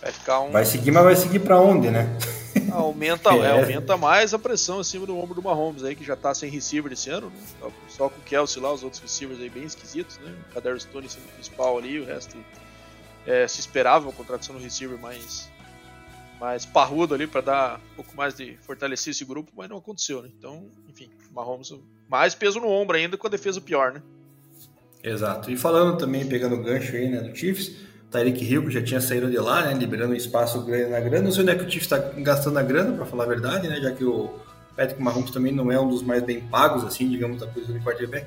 Vai 0.00 0.12
ficar 0.12 0.40
um. 0.40 0.50
Vai 0.50 0.64
seguir, 0.64 0.90
mas 0.90 1.04
vai 1.04 1.14
seguir 1.14 1.40
para 1.40 1.60
onde, 1.60 1.90
né? 1.90 2.08
Aumenta, 2.72 3.30
é. 3.34 3.38
É, 3.44 3.50
aumenta 3.50 3.98
mais 3.98 4.32
a 4.32 4.38
pressão 4.38 4.80
acima 4.80 5.04
do 5.04 5.14
ombro 5.18 5.34
do 5.34 5.42
Mahomes 5.42 5.84
aí, 5.84 5.94
que 5.94 6.02
já 6.02 6.16
tá 6.16 6.34
sem 6.34 6.50
receiver 6.50 6.90
esse 6.90 7.10
ano, 7.10 7.28
né? 7.28 7.70
Só 7.88 8.08
com 8.08 8.18
o 8.18 8.22
Kelsey 8.22 8.62
lá, 8.62 8.72
os 8.72 8.82
outros 8.82 9.02
receivers 9.02 9.40
aí 9.40 9.50
bem 9.50 9.64
esquisitos, 9.64 10.18
né? 10.18 10.34
O 10.48 10.54
Kader 10.54 10.80
Stone 10.80 11.06
sendo 11.06 11.26
o 11.26 11.32
principal 11.32 11.76
ali, 11.76 12.00
o 12.00 12.06
resto 12.06 12.34
é, 13.26 13.46
se 13.46 13.60
esperava 13.60 14.06
uma 14.06 14.12
contratação 14.12 14.54
no 14.54 14.60
receiver 14.60 14.98
mais, 14.98 15.50
mais 16.40 16.64
parrudo 16.64 17.14
ali 17.14 17.26
para 17.26 17.40
dar 17.40 17.80
um 17.92 17.96
pouco 17.96 18.16
mais 18.16 18.34
de 18.34 18.56
fortalecer 18.62 19.10
esse 19.10 19.24
grupo, 19.24 19.52
mas 19.54 19.68
não 19.68 19.76
aconteceu, 19.76 20.22
né? 20.22 20.30
Então, 20.36 20.66
enfim, 20.88 21.10
Mahomes 21.32 21.72
mais 22.10 22.34
peso 22.34 22.58
no 22.58 22.68
ombro 22.68 22.96
ainda 22.96 23.16
com 23.16 23.26
a 23.26 23.30
defesa 23.30 23.60
pior, 23.60 23.92
né? 23.92 24.02
Exato. 25.02 25.50
E 25.50 25.56
falando 25.56 25.96
também, 25.96 26.26
pegando 26.26 26.56
o 26.56 26.62
gancho 26.62 26.94
aí, 26.96 27.08
né, 27.08 27.20
do 27.20 27.34
Chiefs, 27.34 27.72
Tyreek 28.10 28.44
Hill, 28.44 28.66
que 28.66 28.70
já 28.72 28.82
tinha 28.82 29.00
saído 29.00 29.30
de 29.30 29.38
lá, 29.38 29.64
né, 29.64 29.74
liberando 29.74 30.12
um 30.12 30.16
espaço 30.16 30.60
grande 30.62 30.90
na 30.90 31.00
grana. 31.00 31.24
Não 31.24 31.32
sei 31.32 31.42
onde 31.42 31.52
é 31.52 31.54
que 31.54 31.64
o 31.64 31.70
Chiefs 31.70 31.90
está 31.90 31.98
gastando 32.20 32.58
a 32.58 32.62
grana, 32.62 32.92
para 32.92 33.06
falar 33.06 33.24
a 33.24 33.28
verdade, 33.28 33.68
né, 33.68 33.80
já 33.80 33.92
que 33.92 34.04
o 34.04 34.28
Patrick 34.76 35.00
Mahomes 35.00 35.30
também 35.30 35.52
não 35.52 35.70
é 35.70 35.80
um 35.80 35.88
dos 35.88 36.02
mais 36.02 36.22
bem 36.22 36.40
pagos, 36.40 36.84
assim, 36.84 37.08
digamos, 37.08 37.40
da 37.40 37.46
posição 37.46 37.78
de 37.78 37.84
quarterback. 37.84 38.26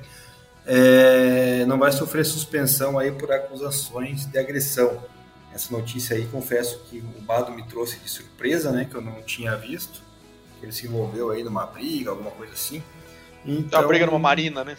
É, 0.66 1.66
não 1.66 1.78
vai 1.78 1.92
sofrer 1.92 2.24
suspensão 2.24 2.98
aí 2.98 3.12
por 3.12 3.30
acusações 3.30 4.24
de 4.24 4.38
agressão. 4.38 5.02
Essa 5.52 5.76
notícia 5.76 6.16
aí, 6.16 6.26
confesso 6.26 6.80
que 6.90 6.98
o 6.98 7.20
Bado 7.20 7.52
me 7.52 7.62
trouxe 7.64 7.98
de 7.98 8.08
surpresa, 8.08 8.72
né, 8.72 8.86
que 8.90 8.96
eu 8.96 9.02
não 9.02 9.22
tinha 9.22 9.54
visto. 9.54 10.02
Ele 10.62 10.72
se 10.72 10.86
envolveu 10.86 11.30
aí 11.30 11.44
numa 11.44 11.66
briga, 11.66 12.10
alguma 12.10 12.30
coisa 12.30 12.54
assim. 12.54 12.82
Então, 13.44 13.80
uma 13.80 13.88
briga 13.88 14.06
numa 14.06 14.18
marina, 14.18 14.64
né? 14.64 14.76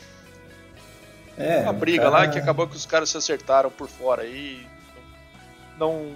É, 1.37 1.61
uma 1.61 1.73
briga 1.73 2.03
cara... 2.03 2.09
lá 2.09 2.27
que 2.27 2.39
acabou 2.39 2.67
que 2.67 2.75
os 2.75 2.85
caras 2.85 3.09
se 3.09 3.17
acertaram 3.17 3.69
por 3.69 3.89
fora 3.89 4.21
aí 4.21 4.65
não 5.77 6.13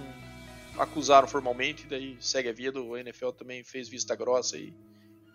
acusaram 0.78 1.28
formalmente, 1.28 1.86
daí 1.88 2.16
segue 2.20 2.48
a 2.48 2.52
vida. 2.52 2.80
O 2.80 2.96
NFL 2.96 3.30
também 3.30 3.62
fez 3.62 3.88
vista 3.88 4.16
grossa 4.16 4.56
e, 4.56 4.72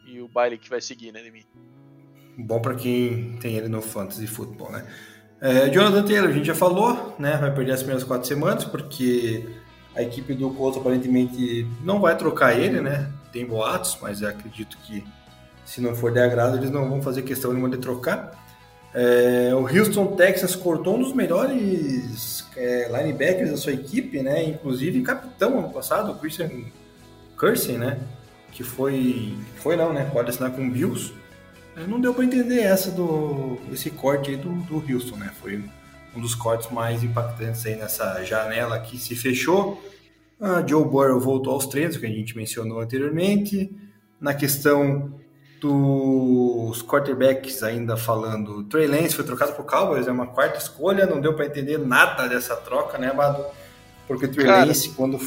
e 0.07 0.19
o 0.19 0.27
baile 0.27 0.57
que 0.57 0.69
vai 0.69 0.81
seguir, 0.81 1.11
né, 1.11 1.21
de 1.21 1.31
mim. 1.31 1.43
Bom 2.37 2.59
para 2.59 2.75
quem 2.75 3.37
tem 3.37 3.55
ele 3.55 3.67
no 3.67 3.81
Fantasy 3.81 4.27
Football, 4.27 4.71
né? 4.71 4.85
É, 5.39 5.69
Jonathan 5.69 6.03
Taylor, 6.03 6.29
a 6.29 6.33
gente 6.33 6.47
já 6.47 6.55
falou, 6.55 7.15
né? 7.19 7.37
Vai 7.37 7.53
perder 7.53 7.73
as 7.73 7.79
primeiras 7.79 8.03
quatro 8.03 8.27
semanas, 8.27 8.65
porque 8.65 9.47
a 9.95 10.01
equipe 10.01 10.33
do 10.33 10.49
Colts 10.51 10.79
aparentemente 10.79 11.65
não 11.83 11.99
vai 11.99 12.17
trocar 12.17 12.57
ele, 12.57 12.81
né? 12.81 13.11
Tem 13.31 13.45
boatos, 13.45 13.97
mas 14.01 14.21
eu 14.21 14.29
acredito 14.29 14.77
que 14.79 15.03
se 15.65 15.81
não 15.81 15.95
for 15.95 16.11
de 16.11 16.19
agrado, 16.19 16.57
eles 16.57 16.69
não 16.69 16.87
vão 16.87 17.01
fazer 17.01 17.23
questão 17.23 17.51
nenhuma 17.51 17.69
de 17.69 17.77
trocar. 17.77 18.45
É, 18.93 19.53
o 19.53 19.67
Houston 19.67 20.15
Texas 20.15 20.55
cortou 20.55 20.95
um 20.95 20.99
dos 20.99 21.11
melhores 21.11 22.45
é, 22.55 22.87
linebackers 22.87 23.51
da 23.51 23.57
sua 23.57 23.73
equipe, 23.73 24.21
né? 24.21 24.43
Inclusive 24.43 25.01
capitão 25.01 25.59
ano 25.59 25.69
passado, 25.69 26.11
o 26.11 26.15
Christian 26.15 26.49
Kersey, 27.37 27.77
né? 27.77 27.99
Que 28.53 28.63
foi, 28.63 29.35
foi 29.57 29.75
não, 29.75 29.91
né? 29.91 30.09
Pode 30.13 30.29
assinar 30.29 30.51
com 30.51 30.65
o 30.65 30.71
Bills. 30.71 31.13
É, 31.75 31.85
não 31.85 31.99
deu 31.99 32.13
para 32.13 32.23
entender 32.23 32.61
essa 32.61 32.89
do 32.89 33.59
esse 33.69 33.89
corte 33.89 34.31
aí 34.31 34.37
do, 34.37 34.53
do 34.61 34.75
Houston, 34.75 35.17
né? 35.17 35.29
Foi 35.41 35.61
um 36.15 36.21
dos 36.21 36.33
cortes 36.33 36.71
mais 36.71 37.03
impactantes 37.03 37.65
aí 37.65 37.75
nessa 37.75 38.23
janela 38.23 38.79
que 38.79 38.97
se 38.97 39.13
fechou. 39.13 39.83
A 40.39 40.65
Joe 40.65 40.85
Burrow 40.85 41.19
voltou 41.19 41.53
aos 41.53 41.65
treinos, 41.65 41.97
que 41.97 42.05
a 42.05 42.09
gente 42.09 42.37
mencionou 42.37 42.79
anteriormente. 42.79 43.69
Na 44.21 44.33
questão 44.33 45.13
dos 45.65 46.83
quarterbacks, 46.83 47.63
ainda 47.63 47.97
falando, 47.97 48.63
Trey 48.65 48.87
Lance 48.87 49.15
foi 49.15 49.25
trocado 49.25 49.53
por 49.53 49.65
Cowboys, 49.65 50.07
é 50.07 50.11
uma 50.11 50.27
quarta 50.27 50.59
escolha, 50.59 51.05
não 51.05 51.19
deu 51.19 51.33
para 51.33 51.45
entender 51.45 51.79
nada 51.79 52.27
dessa 52.27 52.55
troca, 52.55 52.97
né, 52.97 53.11
Bado? 53.11 53.43
Porque 54.07 54.25
o 54.25 54.31
Trey 54.31 54.45
Cara... 54.45 54.65
Lance, 54.65 54.89
quando 54.89 55.19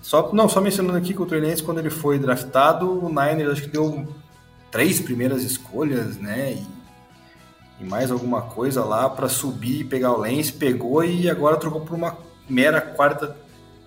só, 0.00 0.32
não, 0.32 0.48
só 0.48 0.60
mencionando 0.60 0.96
aqui 0.96 1.12
que 1.12 1.20
o 1.20 1.26
Trey 1.26 1.40
Lance, 1.40 1.62
quando 1.62 1.78
ele 1.78 1.90
foi 1.90 2.18
draftado, 2.18 3.04
o 3.04 3.08
Niners 3.08 3.52
acho 3.52 3.62
que 3.62 3.68
deu 3.68 4.06
três 4.70 5.00
primeiras 5.00 5.42
escolhas, 5.42 6.16
né? 6.16 6.52
E, 6.52 6.66
e 7.82 7.84
mais 7.84 8.10
alguma 8.10 8.42
coisa 8.42 8.84
lá 8.84 9.10
para 9.10 9.28
subir 9.28 9.80
e 9.80 9.84
pegar 9.84 10.12
o 10.12 10.18
Lance, 10.18 10.52
pegou 10.52 11.04
e 11.04 11.28
agora 11.28 11.56
trocou 11.56 11.82
por 11.82 11.94
uma 11.94 12.16
mera 12.48 12.80
quarta 12.80 13.36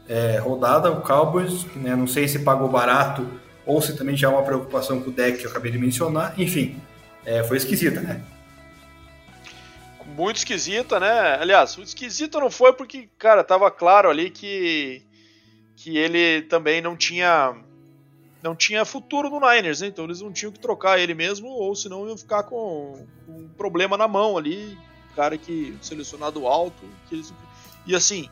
é, 0.08 0.38
rodada. 0.38 0.92
O 0.92 1.02
Cowboys, 1.02 1.66
né? 1.76 1.96
Não 1.96 2.06
sei 2.06 2.28
se 2.28 2.40
pagou 2.40 2.68
barato 2.68 3.26
ou 3.70 3.80
se 3.84 3.96
também 3.96 4.18
já 4.18 4.28
é 4.28 4.32
uma 4.32 4.42
preocupação 4.42 5.00
com 5.00 5.12
o 5.12 5.14
deck 5.14 5.38
que 5.38 5.46
eu 5.46 5.52
acabei 5.52 5.72
de 5.72 5.78
mencionar. 5.78 6.34
Enfim, 6.40 6.82
é, 7.24 7.44
foi 7.44 7.58
esquisita, 7.58 8.02
né? 8.02 8.20
Muito 10.18 10.38
esquisita, 10.38 11.00
né? 11.00 11.38
Aliás, 11.40 11.78
o 11.78 11.84
esquisito 11.84 12.40
não 12.40 12.50
foi 12.50 12.74
porque, 12.74 13.08
cara, 13.20 13.44
tava 13.44 13.70
claro 13.70 14.10
ali 14.10 14.32
que 14.32 15.04
que 15.76 15.98
ele 15.98 16.42
também 16.42 16.82
não 16.82 16.98
tinha 16.98 17.56
não 18.42 18.56
tinha 18.56 18.84
futuro 18.84 19.30
no 19.30 19.40
Niners, 19.40 19.82
né? 19.82 19.88
então 19.88 20.06
eles 20.06 20.20
não 20.20 20.32
tinham 20.34 20.52
que 20.52 20.60
trocar 20.60 21.00
ele 21.00 21.14
mesmo, 21.14 21.48
ou 21.48 21.76
senão 21.76 22.08
iam 22.08 22.18
ficar 22.18 22.44
com, 22.44 23.06
com 23.26 23.32
um 23.32 23.50
problema 23.50 23.98
na 23.98 24.08
mão 24.08 24.38
ali, 24.38 24.78
cara 25.16 25.38
que 25.38 25.78
selecionado 25.82 26.48
alto, 26.48 26.84
que 27.08 27.16
eles... 27.16 27.34
e 27.86 27.96
assim, 27.96 28.30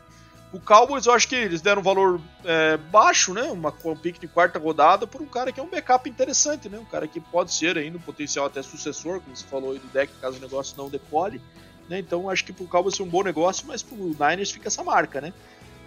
o 0.52 0.58
Cowboys 0.58 1.06
eu 1.06 1.12
acho 1.12 1.28
que 1.28 1.34
eles 1.34 1.60
deram 1.60 1.80
um 1.80 1.84
valor 1.84 2.20
é, 2.44 2.76
baixo, 2.76 3.34
né? 3.34 3.42
Uma, 3.42 3.72
um 3.84 3.96
pick 3.96 4.18
de 4.18 4.26
quarta 4.26 4.58
rodada 4.58 5.06
por 5.06 5.20
um 5.20 5.26
cara 5.26 5.52
que 5.52 5.60
é 5.60 5.62
um 5.62 5.68
backup 5.68 6.08
interessante, 6.08 6.68
né? 6.68 6.78
Um 6.78 6.84
cara 6.84 7.06
que 7.06 7.20
pode 7.20 7.52
ser 7.52 7.76
ainda 7.76 7.98
um 7.98 8.00
potencial 8.00 8.46
até 8.46 8.62
sucessor, 8.62 9.20
como 9.20 9.36
você 9.36 9.44
falou 9.46 9.72
aí 9.72 9.78
do 9.78 9.88
deck, 9.88 10.12
caso 10.20 10.38
o 10.38 10.40
negócio 10.40 10.74
não 10.76 10.88
decole. 10.88 11.40
Né? 11.88 11.98
Então 11.98 12.28
acho 12.28 12.44
que 12.44 12.52
pro 12.52 12.66
Cowboys 12.66 12.98
é 12.98 13.02
um 13.02 13.08
bom 13.08 13.22
negócio, 13.22 13.66
mas 13.66 13.82
pro 13.82 13.96
Niners 13.96 14.50
fica 14.50 14.68
essa 14.68 14.82
marca, 14.82 15.20
né? 15.20 15.32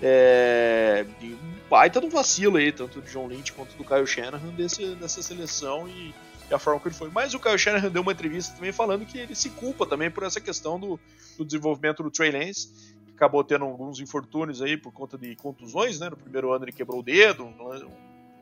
É, 0.02 1.06
e 1.22 1.34
um 1.34 1.70
baita 1.70 2.02
do 2.02 2.10
vacilo 2.10 2.58
aí, 2.58 2.72
tanto 2.72 3.02
do 3.02 3.08
John 3.08 3.28
Lynch 3.28 3.54
quanto 3.54 3.76
do 3.78 3.84
Kyle 3.84 4.06
Shanahan 4.06 4.50
desse, 4.50 4.96
dessa 4.96 5.22
seleção 5.22 5.88
e, 5.88 6.14
e, 6.50 6.54
a 6.54 6.58
forma 6.58 6.80
que 6.80 6.88
ele 6.88 6.96
foi. 6.96 7.12
Mas 7.12 7.36
o 7.36 7.40
Kyle 7.40 7.58
Shanahan 7.58 7.92
deu 7.92 8.02
uma 8.02 8.12
entrevista 8.12 8.56
também 8.56 8.72
falando 8.72 9.06
que 9.06 9.20
ele 9.20 9.36
se 9.36 9.52
culpa 9.52 9.86
também 9.86 10.10
por 10.10 10.24
essa 10.24 10.42
questão 10.42 10.80
do, 10.80 11.00
do 11.38 11.46
desenvolvimento 11.46 12.02
do 12.02 12.10
Trey 12.10 12.32
Lance, 12.32 12.96
acabou 13.22 13.44
tendo 13.44 13.66
alguns 13.66 14.00
infortúnios 14.00 14.64
aí 14.64 14.76
por 14.76 14.92
conta 14.92 15.16
de 15.16 15.36
contusões, 15.36 16.00
né? 16.00 16.10
No 16.10 16.18
primeiro 16.18 16.52
ano 16.52 16.66
ele 16.66 16.72
quebrou 16.72 17.02
o 17.02 17.04
dedo, 17.04 17.54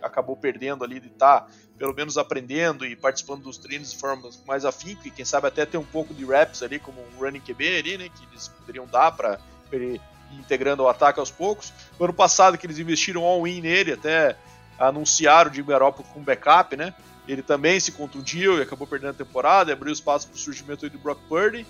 acabou 0.02 0.38
perdendo 0.38 0.86
ali 0.86 1.02
de 1.02 1.08
estar 1.08 1.42
tá, 1.42 1.48
pelo 1.78 1.94
menos 1.94 2.18
aprendendo 2.18 2.86
e 2.86 2.96
participando 2.96 3.44
dos 3.44 3.58
treinos 3.58 3.92
de 3.92 3.98
forma 3.98 4.30
mais 4.48 4.64
afinco 4.64 5.06
e 5.06 5.12
quem 5.12 5.26
sabe 5.26 5.48
até 5.48 5.66
ter 5.66 5.78
um 5.78 5.84
pouco 5.84 6.14
de 6.14 6.24
reps 6.24 6.64
ali 6.64 6.80
como 6.80 7.02
um 7.02 7.20
running 7.20 7.42
QB 7.42 7.78
ali, 7.78 7.98
né? 7.98 8.08
Que 8.08 8.24
eles 8.32 8.48
poderiam 8.48 8.88
dar 8.88 9.12
para 9.12 9.38
ele 9.70 10.00
integrando 10.32 10.84
o 10.84 10.88
ataque 10.88 11.20
aos 11.20 11.30
poucos. 11.30 11.74
No 12.00 12.06
ano 12.06 12.14
passado 12.14 12.58
que 12.58 12.66
eles 12.66 12.80
investiram 12.80 13.26
all-in 13.26 13.60
nele, 13.60 13.92
até 13.92 14.38
anunciaram 14.80 15.52
o 15.52 15.54
Jimmy 15.54 15.68
Garoppolo 15.68 16.08
com 16.14 16.22
backup, 16.22 16.78
né? 16.78 16.94
Ele 17.28 17.44
também 17.44 17.82
se 17.82 17.92
contundiu 17.92 18.58
e 18.58 18.62
acabou 18.62 18.88
perdendo 18.88 19.10
a 19.10 19.14
temporada, 19.14 19.74
abriu 19.74 19.92
espaço 19.92 20.28
para 20.30 20.36
o 20.36 20.40
surgimento 20.40 20.90
do 20.90 20.98
Brock 20.98 21.20
Purdy. 21.28 21.68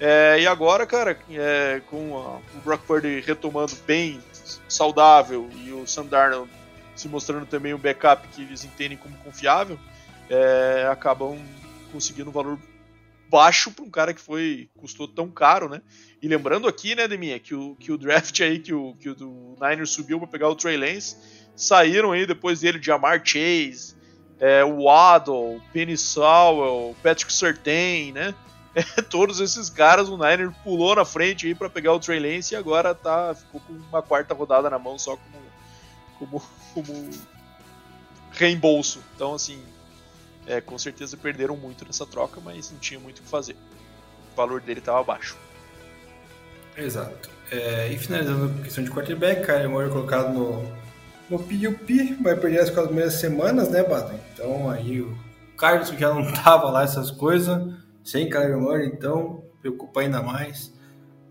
É, 0.00 0.40
e 0.40 0.46
agora, 0.46 0.86
cara, 0.86 1.18
é, 1.30 1.82
com 1.90 2.16
a, 2.16 2.38
o 2.56 2.60
Brock 2.64 2.84
Purdy 2.86 3.20
retomando 3.20 3.76
bem 3.86 4.18
saudável 4.66 5.50
e 5.62 5.70
o 5.72 5.86
Sam 5.86 6.06
Darnold 6.06 6.50
se 6.96 7.08
mostrando 7.08 7.46
também 7.46 7.74
um 7.74 7.78
backup 7.78 8.26
que 8.28 8.42
eles 8.42 8.64
entendem 8.64 8.96
como 8.96 9.16
confiável, 9.18 9.78
é, 10.28 10.86
acabam 10.90 11.38
conseguindo 11.92 12.30
um 12.30 12.32
valor 12.32 12.58
baixo 13.28 13.70
para 13.70 13.84
um 13.84 13.90
cara 13.90 14.12
que 14.12 14.20
foi 14.20 14.68
custou 14.76 15.06
tão 15.06 15.30
caro, 15.30 15.68
né? 15.68 15.80
E 16.20 16.28
lembrando 16.28 16.66
aqui, 16.66 16.94
né, 16.94 17.06
Deminha, 17.06 17.38
que 17.38 17.54
o, 17.54 17.76
que 17.76 17.92
o 17.92 17.96
draft 17.96 18.38
aí 18.40 18.58
que 18.58 18.74
o, 18.74 18.94
que 18.94 19.08
o 19.08 19.56
Niners 19.60 19.90
subiu 19.90 20.18
para 20.18 20.28
pegar 20.28 20.48
o 20.48 20.54
Trey 20.54 20.76
Lance, 20.76 21.16
saíram 21.54 22.12
aí 22.12 22.26
depois 22.26 22.60
dele 22.60 22.82
Jamar 22.82 23.22
Chase, 23.24 23.94
é, 24.38 24.64
o 24.64 24.84
Waddle, 24.84 25.60
Penny 25.72 25.96
Sowell, 25.96 26.96
Patrick 27.02 27.32
Surtain, 27.32 28.12
né? 28.12 28.34
É, 28.74 28.82
todos 29.02 29.40
esses 29.40 29.68
caras 29.68 30.08
o 30.08 30.16
Niners 30.16 30.54
pulou 30.62 30.94
na 30.94 31.04
frente 31.04 31.46
aí 31.46 31.54
para 31.54 31.68
pegar 31.68 31.92
o 31.92 32.00
Trey 32.00 32.20
Lance 32.20 32.54
e 32.54 32.56
agora 32.56 32.94
tá 32.94 33.34
ficou 33.34 33.60
com 33.60 33.72
uma 33.72 34.02
quarta 34.02 34.34
rodada 34.34 34.70
na 34.70 34.78
mão 34.78 34.98
só 34.98 35.16
como 35.16 35.40
como, 36.18 36.42
como 36.74 37.10
reembolso. 38.32 39.02
Então 39.14 39.34
assim, 39.34 39.62
é, 40.46 40.60
com 40.60 40.78
certeza 40.78 41.16
perderam 41.16 41.56
muito 41.56 41.84
nessa 41.84 42.06
troca, 42.06 42.40
mas 42.44 42.70
não 42.70 42.78
tinha 42.78 43.00
muito 43.00 43.18
o 43.20 43.22
que 43.22 43.28
fazer. 43.28 43.56
O 44.32 44.36
valor 44.36 44.60
dele 44.60 44.80
estava 44.80 45.02
baixo. 45.02 45.36
Exato. 46.76 47.30
É, 47.50 47.88
e 47.88 47.98
finalizando 47.98 48.60
a 48.60 48.62
questão 48.62 48.84
de 48.84 48.90
quarterback, 48.90 49.44
Kyler 49.44 49.68
Murray 49.68 49.90
colocado 49.90 50.32
no, 50.32 50.62
no 51.28 51.38
PUP, 51.38 52.14
vai 52.22 52.36
perder 52.36 52.60
as 52.60 52.70
quatro 52.70 52.88
primeiras 52.88 53.14
semanas, 53.14 53.68
né, 53.68 53.82
Baden? 53.82 54.20
Então 54.32 54.70
aí 54.70 55.00
o 55.00 55.16
Carlos 55.56 55.88
já 55.88 56.14
não 56.14 56.30
tava 56.42 56.70
lá 56.70 56.84
essas 56.84 57.10
coisas, 57.10 57.60
sem 58.04 58.28
Kyler 58.28 58.58
Murray, 58.58 58.86
então 58.86 59.42
preocupa 59.60 60.00
ainda 60.00 60.22
mais 60.22 60.72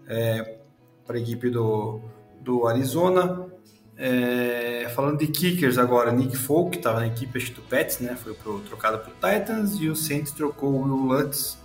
é, 0.08 0.58
para 1.06 1.18
a 1.18 1.20
equipe 1.20 1.50
do, 1.50 2.02
do 2.42 2.68
Arizona. 2.68 3.48
É, 4.02 4.90
falando 4.96 5.18
de 5.18 5.28
kickers 5.28 5.78
agora, 5.78 6.12
Nick 6.12 6.38
Folk, 6.38 6.72
que 6.72 6.78
estava 6.78 7.02
na 7.02 7.08
equipe 7.08 7.38
do 7.52 7.62
Pets, 7.64 8.00
né, 8.00 8.16
foi 8.16 8.34
pro, 8.34 8.60
trocado 8.62 9.00
para 9.00 9.10
o 9.10 9.14
Titans, 9.14 9.76
e 9.82 9.90
o 9.90 9.96
Saints 9.96 10.32
trocou 10.32 10.70
o 10.70 10.84
Will 10.84 11.06
Lutz 11.06 11.58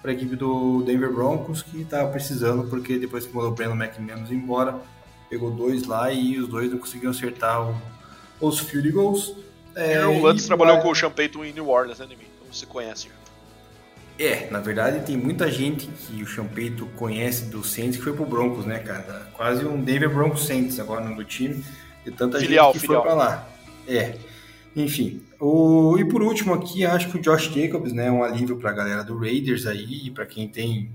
para 0.00 0.12
a 0.12 0.14
equipe 0.14 0.36
do 0.36 0.82
Denver 0.82 1.12
Broncos, 1.12 1.62
que 1.62 1.80
estava 1.80 2.08
precisando, 2.10 2.68
porque 2.68 2.96
depois 2.96 3.26
que 3.26 3.34
mandou 3.34 3.50
o 3.50 3.54
Brandon 3.54 3.74
McManus 3.74 4.30
embora, 4.30 4.78
pegou 5.28 5.50
dois 5.50 5.84
lá 5.84 6.12
e 6.12 6.38
os 6.38 6.46
dois 6.46 6.70
não 6.70 6.78
conseguiram 6.78 7.10
acertar 7.10 7.68
o, 7.68 7.74
os 8.40 8.60
field 8.60 8.92
goals. 8.92 9.34
É, 9.74 10.06
o 10.06 10.20
Lutz 10.20 10.46
trabalhou 10.46 10.80
com 10.80 10.92
o 10.92 11.10
Payton 11.10 11.44
em 11.44 11.52
New 11.52 11.68
Orleans, 11.68 11.98
né, 11.98 12.06
então 12.10 12.52
você 12.52 12.66
conhece 12.66 13.08
já. 13.08 13.23
É, 14.18 14.48
na 14.50 14.60
verdade 14.60 15.04
tem 15.04 15.16
muita 15.16 15.50
gente 15.50 15.88
que 15.88 16.22
o 16.22 16.26
Champeito 16.26 16.86
conhece 16.96 17.46
do 17.46 17.64
Saints 17.64 17.96
que 17.96 18.04
foi 18.04 18.12
pro 18.12 18.24
Broncos, 18.24 18.64
né, 18.64 18.78
cara? 18.78 19.28
Quase 19.32 19.64
um 19.64 19.80
Denver 19.82 20.08
Broncos 20.08 20.46
Saints 20.46 20.78
agora 20.78 21.04
no 21.04 21.24
time, 21.24 21.64
de 22.04 22.12
tanta 22.12 22.38
filial, 22.38 22.66
gente 22.66 22.74
que 22.74 22.86
filial. 22.86 23.02
foi 23.02 23.10
pra 23.10 23.18
lá. 23.18 23.48
É, 23.88 24.14
enfim. 24.76 25.20
O, 25.40 25.98
e 25.98 26.04
por 26.04 26.22
último 26.22 26.54
aqui, 26.54 26.86
acho 26.86 27.10
que 27.10 27.18
o 27.18 27.20
Josh 27.20 27.52
Jacobs, 27.52 27.92
né, 27.92 28.06
é 28.06 28.10
um 28.10 28.22
alívio 28.22 28.56
pra 28.56 28.72
galera 28.72 29.02
do 29.02 29.18
Raiders 29.18 29.66
aí, 29.66 30.10
para 30.10 30.24
quem 30.24 30.48
tem 30.48 30.92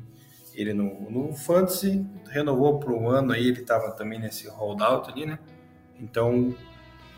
ele 0.55 0.73
no, 0.73 1.09
no 1.09 1.33
Fantasy, 1.33 2.05
renovou 2.29 2.79
por 2.79 2.91
um 2.91 3.09
ano 3.09 3.31
aí, 3.31 3.47
ele 3.47 3.61
tava 3.61 3.91
também 3.91 4.19
nesse 4.19 4.47
holdout 4.49 5.09
ali, 5.09 5.25
né? 5.25 5.39
Então 5.99 6.53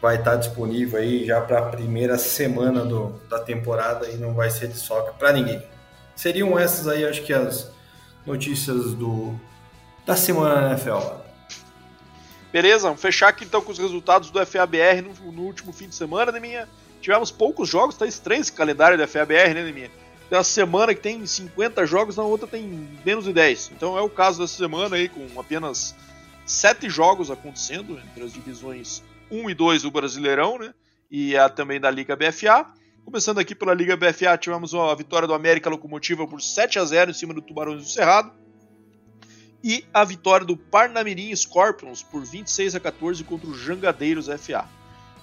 vai 0.02 0.18
estar 0.18 0.36
disponível 0.36 1.00
aí 1.00 1.26
já 1.26 1.42
para 1.42 1.60
a 1.60 1.70
primeira 1.70 2.18
semana 2.18 2.84
do, 2.86 3.20
da 3.30 3.40
temporada 3.40 4.10
e 4.10 4.18
não 4.18 4.34
vai 4.34 4.50
ser 4.50 4.68
de 4.68 4.78
soca 4.78 5.14
para 5.14 5.32
ninguém. 5.32 5.62
Seriam 6.22 6.60
essas 6.60 6.88
aí, 6.88 7.04
acho 7.04 7.24
que 7.24 7.34
as 7.34 7.72
notícias 8.28 8.94
do 8.94 9.34
da 10.06 10.16
semana 10.16 10.62
na 10.62 10.70
NFL. 10.74 11.00
Beleza, 12.54 12.84
vamos 12.84 13.02
fechar 13.02 13.30
aqui 13.30 13.44
então 13.44 13.60
com 13.60 13.72
os 13.72 13.80
resultados 13.80 14.30
do 14.30 14.46
FABR 14.46 15.02
no, 15.02 15.32
no 15.32 15.42
último 15.42 15.74
fim 15.74 15.88
de 15.90 15.96
semana, 15.96 16.32
Neminha. 16.32 16.70
Tivemos 17.02 17.32
poucos 17.32 17.68
jogos, 17.68 17.98
tá 17.98 18.06
estranho 18.06 18.40
esse 18.40 18.52
calendário 18.52 19.00
do 19.00 19.08
FABR, 19.08 19.56
né, 19.56 19.64
Neminha? 19.64 19.90
Tem 20.30 20.38
uma 20.38 20.44
semana 20.44 20.94
que 20.94 21.02
tem 21.02 21.26
50 21.26 21.88
jogos, 21.88 22.18
na 22.18 22.24
outra 22.24 22.48
tem 22.48 22.88
menos 23.04 23.26
de 23.26 23.34
10. 23.34 23.72
Então 23.76 23.98
é 23.98 24.02
o 24.02 24.10
caso 24.10 24.40
dessa 24.40 24.56
semana 24.56 24.98
aí, 24.98 25.10
com 25.10 25.28
apenas 25.40 25.96
7 26.46 26.88
jogos 26.88 27.32
acontecendo 27.32 27.98
entre 27.98 28.24
as 28.24 28.32
divisões 28.32 29.02
1 29.32 29.50
e 29.50 29.56
2 29.56 29.82
do 29.82 29.90
Brasileirão, 29.90 30.60
né? 30.60 30.72
E 31.10 31.36
a, 31.36 31.50
também 31.50 31.80
da 31.80 31.90
Liga 31.90 32.16
BFA. 32.16 32.68
Começando 33.04 33.40
aqui 33.40 33.56
pela 33.56 33.74
Liga 33.74 33.98
BFA, 33.98 34.38
tivemos 34.38 34.74
a 34.74 34.94
vitória 34.96 35.28
do 35.28 35.34
América 35.34 35.70
Locomotiva 35.70 36.26
por 36.28 36.42
7 36.42 36.80
a 36.80 36.86
0 36.86 37.12
em 37.12 37.14
cima 37.14 37.34
do 37.34 37.42
Tubarões 37.42 37.82
do 37.82 37.90
Cerrado. 37.90 38.32
E 39.64 39.86
a 39.94 40.04
vitória 40.04 40.46
do 40.46 40.56
Parnamirim 40.56 41.36
Scorpions 41.36 42.02
por 42.02 42.24
26 42.24 42.76
a 42.76 42.80
14 42.80 43.24
contra 43.24 43.50
o 43.50 43.54
Jangadeiros 43.54 44.28
FA. 44.28 44.68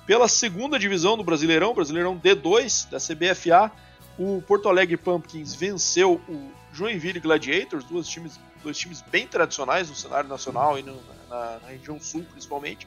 Pela 0.06 0.28
segunda 0.28 0.78
divisão 0.78 1.16
do 1.16 1.24
Brasileirão, 1.24 1.74
Brasileirão 1.74 2.18
D2 2.18 2.90
da 2.90 2.98
CBFA, 2.98 3.72
o 4.18 4.42
Porto 4.42 4.68
Alegre 4.68 4.96
Pumpkins 4.96 5.54
venceu 5.54 6.20
o 6.28 6.50
Joinville 6.72 7.20
Gladiators, 7.20 7.84
dois 7.84 8.08
times, 8.08 8.38
dois 8.62 8.76
times 8.76 9.02
bem 9.02 9.26
tradicionais 9.26 9.88
no 9.88 9.94
cenário 9.94 10.28
nacional 10.28 10.78
e 10.78 10.82
no, 10.82 10.96
na, 11.28 11.58
na, 11.60 11.68
região 11.68 11.98
sul 12.00 12.24
principalmente. 12.30 12.86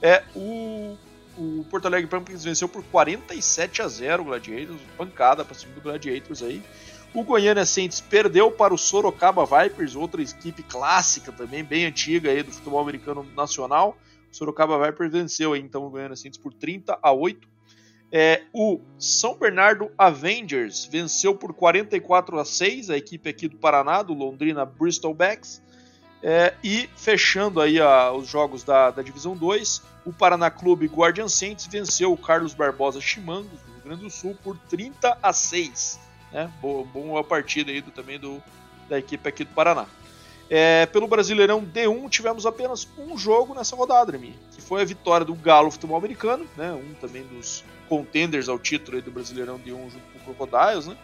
É, 0.00 0.22
o 0.34 0.96
o 1.38 1.64
Porto 1.70 1.86
Alegre 1.86 2.10
Pumpkins 2.10 2.42
venceu 2.42 2.68
por 2.68 2.82
47 2.84 3.82
a 3.82 3.88
0 3.88 4.22
o 4.22 4.26
Gladiators, 4.26 4.80
pancada 4.96 5.44
para 5.44 5.54
cima 5.54 5.72
do 5.74 5.80
Gladiators 5.80 6.42
aí. 6.42 6.62
O 7.14 7.22
Goiânia 7.22 7.64
Saints 7.64 8.00
perdeu 8.00 8.50
para 8.50 8.74
o 8.74 8.78
Sorocaba 8.78 9.46
Vipers, 9.46 9.96
outra 9.96 10.20
equipe 10.20 10.62
clássica 10.62 11.32
também, 11.32 11.64
bem 11.64 11.86
antiga 11.86 12.30
aí 12.30 12.42
do 12.42 12.52
futebol 12.52 12.80
americano 12.80 13.26
nacional. 13.34 13.96
O 14.30 14.36
Sorocaba 14.36 14.84
Vipers 14.84 15.12
venceu 15.12 15.52
aí, 15.52 15.60
então 15.60 15.86
o 15.86 15.90
Goiânia 15.90 16.16
Saints 16.16 16.38
por 16.38 16.52
30 16.52 16.98
a 17.00 17.12
8. 17.12 17.48
É, 18.10 18.42
o 18.52 18.80
São 18.98 19.38
Bernardo 19.38 19.90
Avengers 19.96 20.86
venceu 20.86 21.34
por 21.34 21.54
44 21.54 22.38
a 22.38 22.44
6 22.44 22.90
a 22.90 22.96
equipe 22.96 23.28
aqui 23.28 23.48
do 23.48 23.56
Paraná, 23.56 24.02
do 24.02 24.12
Londrina 24.12 24.64
Bristol 24.64 25.14
Backs. 25.14 25.62
É, 26.22 26.54
e 26.64 26.88
fechando 26.96 27.60
aí 27.60 27.80
a, 27.80 28.12
os 28.12 28.28
jogos 28.28 28.64
da, 28.64 28.90
da 28.90 29.02
Divisão 29.02 29.36
2, 29.36 29.82
o 30.04 30.12
Paraná 30.12 30.50
Clube 30.50 30.86
Guardian 30.86 31.28
Saints 31.28 31.66
venceu 31.66 32.12
o 32.12 32.16
Carlos 32.16 32.54
Barbosa 32.54 33.00
Chimangos, 33.00 33.60
do 33.60 33.72
Rio 33.72 33.82
Grande 33.84 34.02
do 34.02 34.10
Sul, 34.10 34.36
por 34.42 34.56
30 34.68 35.18
a 35.22 35.32
6. 35.32 36.00
Né? 36.32 36.50
Boa, 36.60 36.84
boa 36.84 37.24
partida 37.24 37.70
aí 37.70 37.80
do, 37.80 37.90
também 37.90 38.18
do, 38.18 38.42
da 38.88 38.98
equipe 38.98 39.28
aqui 39.28 39.44
do 39.44 39.54
Paraná. 39.54 39.86
É, 40.50 40.86
pelo 40.86 41.06
Brasileirão 41.06 41.62
D1 41.62 42.08
tivemos 42.08 42.46
apenas 42.46 42.88
um 42.96 43.18
jogo 43.18 43.54
nessa 43.54 43.76
rodada, 43.76 44.12
Remy, 44.12 44.34
que 44.50 44.62
foi 44.62 44.80
a 44.80 44.84
vitória 44.84 45.24
do 45.24 45.34
Galo 45.34 45.70
Futebol 45.70 45.98
Americano, 45.98 46.46
né? 46.56 46.72
um 46.72 46.94
também 46.94 47.22
dos 47.24 47.62
contenders 47.86 48.48
ao 48.48 48.58
título 48.58 49.00
do 49.02 49.10
Brasileirão 49.10 49.58
D1 49.58 49.90
junto 49.90 50.12
com 50.12 50.18
o 50.18 50.34
Crocodiles, 50.34 50.86
né? 50.86 50.96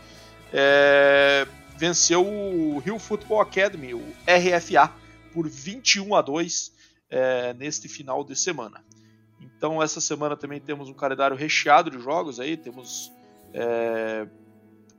É, 0.53 1.47
venceu 1.77 2.24
o 2.24 2.78
Rio 2.78 2.99
Football 2.99 3.41
Academy, 3.41 3.95
o 3.95 4.03
RFA, 4.27 4.91
por 5.35 5.48
21 5.48 6.15
a 6.15 6.23
2 6.23 6.73
é, 7.11 7.52
neste 7.55 7.89
final 7.89 8.24
de 8.24 8.36
semana. 8.36 8.82
Então 9.40 9.82
essa 9.82 10.01
semana 10.01 10.36
também 10.36 10.61
temos 10.61 10.89
um 10.89 10.94
calendário 10.94 11.36
recheado 11.36 11.90
de 11.90 11.98
jogos 11.98 12.39
aí, 12.40 12.56
temos 12.56 13.12
é, 13.52 14.27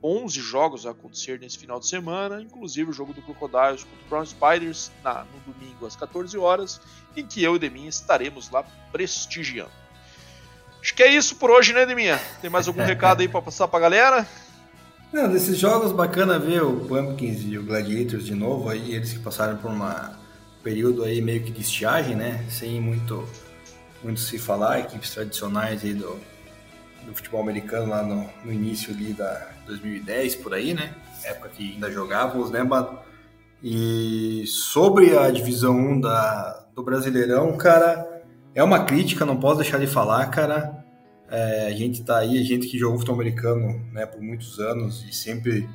11 0.02 0.40
jogos 0.40 0.86
a 0.86 0.90
acontecer 0.90 1.40
nesse 1.40 1.58
final 1.58 1.80
de 1.80 1.88
semana, 1.88 2.40
inclusive 2.40 2.90
o 2.90 2.92
jogo 2.92 3.12
do 3.12 3.22
Crocodiles 3.22 3.82
contra 3.82 4.06
o 4.06 4.08
Brown 4.08 4.26
Spiders 4.26 4.92
na, 5.02 5.24
no 5.24 5.52
domingo 5.52 5.86
às 5.86 5.96
14 5.96 6.36
horas, 6.36 6.80
em 7.16 7.26
que 7.26 7.42
eu 7.42 7.56
e 7.56 7.58
Deminha 7.58 7.88
estaremos 7.88 8.50
lá 8.50 8.62
prestigiando. 8.92 9.72
Acho 10.80 10.94
que 10.94 11.02
é 11.02 11.12
isso 11.12 11.34
por 11.36 11.50
hoje, 11.50 11.72
né, 11.72 11.84
Deminha? 11.84 12.20
Tem 12.40 12.48
mais 12.48 12.68
algum 12.68 12.84
recado 12.84 13.20
aí 13.20 13.28
para 13.28 13.42
passar 13.42 13.66
para 13.66 13.78
a 13.78 13.82
galera? 13.82 14.28
Não, 15.12 15.28
desses 15.28 15.58
jogos 15.58 15.92
bacana 15.92 16.38
ver 16.38 16.62
o 16.62 16.80
Pumpkins 16.80 17.42
e 17.42 17.58
o 17.58 17.64
Gladiators 17.64 18.26
de 18.26 18.34
novo, 18.34 18.68
aí 18.68 18.94
eles 18.94 19.12
que 19.12 19.18
passaram 19.18 19.56
por 19.56 19.70
uma 19.70 20.16
período 20.66 21.04
aí 21.04 21.22
meio 21.22 21.44
que 21.44 21.52
de 21.52 21.60
estiagem, 21.60 22.16
né? 22.16 22.44
Sem 22.50 22.80
muito, 22.80 23.24
muito 24.02 24.18
se 24.18 24.36
falar, 24.36 24.80
equipes 24.80 25.14
tradicionais 25.14 25.84
aí 25.84 25.94
do, 25.94 26.18
do 27.06 27.14
futebol 27.14 27.40
americano 27.40 27.90
lá 27.90 28.02
no, 28.02 28.28
no 28.44 28.52
início 28.52 28.92
ali 28.92 29.12
da 29.12 29.48
2010, 29.64 30.34
por 30.34 30.52
aí, 30.52 30.74
né? 30.74 30.92
Época 31.22 31.50
que 31.50 31.74
ainda 31.74 31.88
jogávamos, 31.88 32.50
né, 32.50 32.68
E 33.62 34.42
sobre 34.48 35.16
a 35.16 35.30
divisão 35.30 35.76
1 35.76 36.00
da, 36.00 36.66
do 36.74 36.82
Brasileirão, 36.82 37.56
cara, 37.56 38.24
é 38.52 38.62
uma 38.64 38.84
crítica, 38.84 39.24
não 39.24 39.38
posso 39.38 39.60
deixar 39.60 39.78
de 39.78 39.86
falar, 39.86 40.26
cara. 40.30 40.84
É, 41.30 41.68
a 41.68 41.70
gente 41.70 42.02
tá 42.02 42.18
aí, 42.18 42.40
a 42.40 42.44
gente 42.44 42.66
que 42.66 42.76
jogou 42.76 42.98
futebol 42.98 43.20
americano 43.20 43.86
né, 43.92 44.04
por 44.04 44.20
muitos 44.20 44.58
anos 44.58 45.04
e 45.08 45.12
sempre 45.12 45.68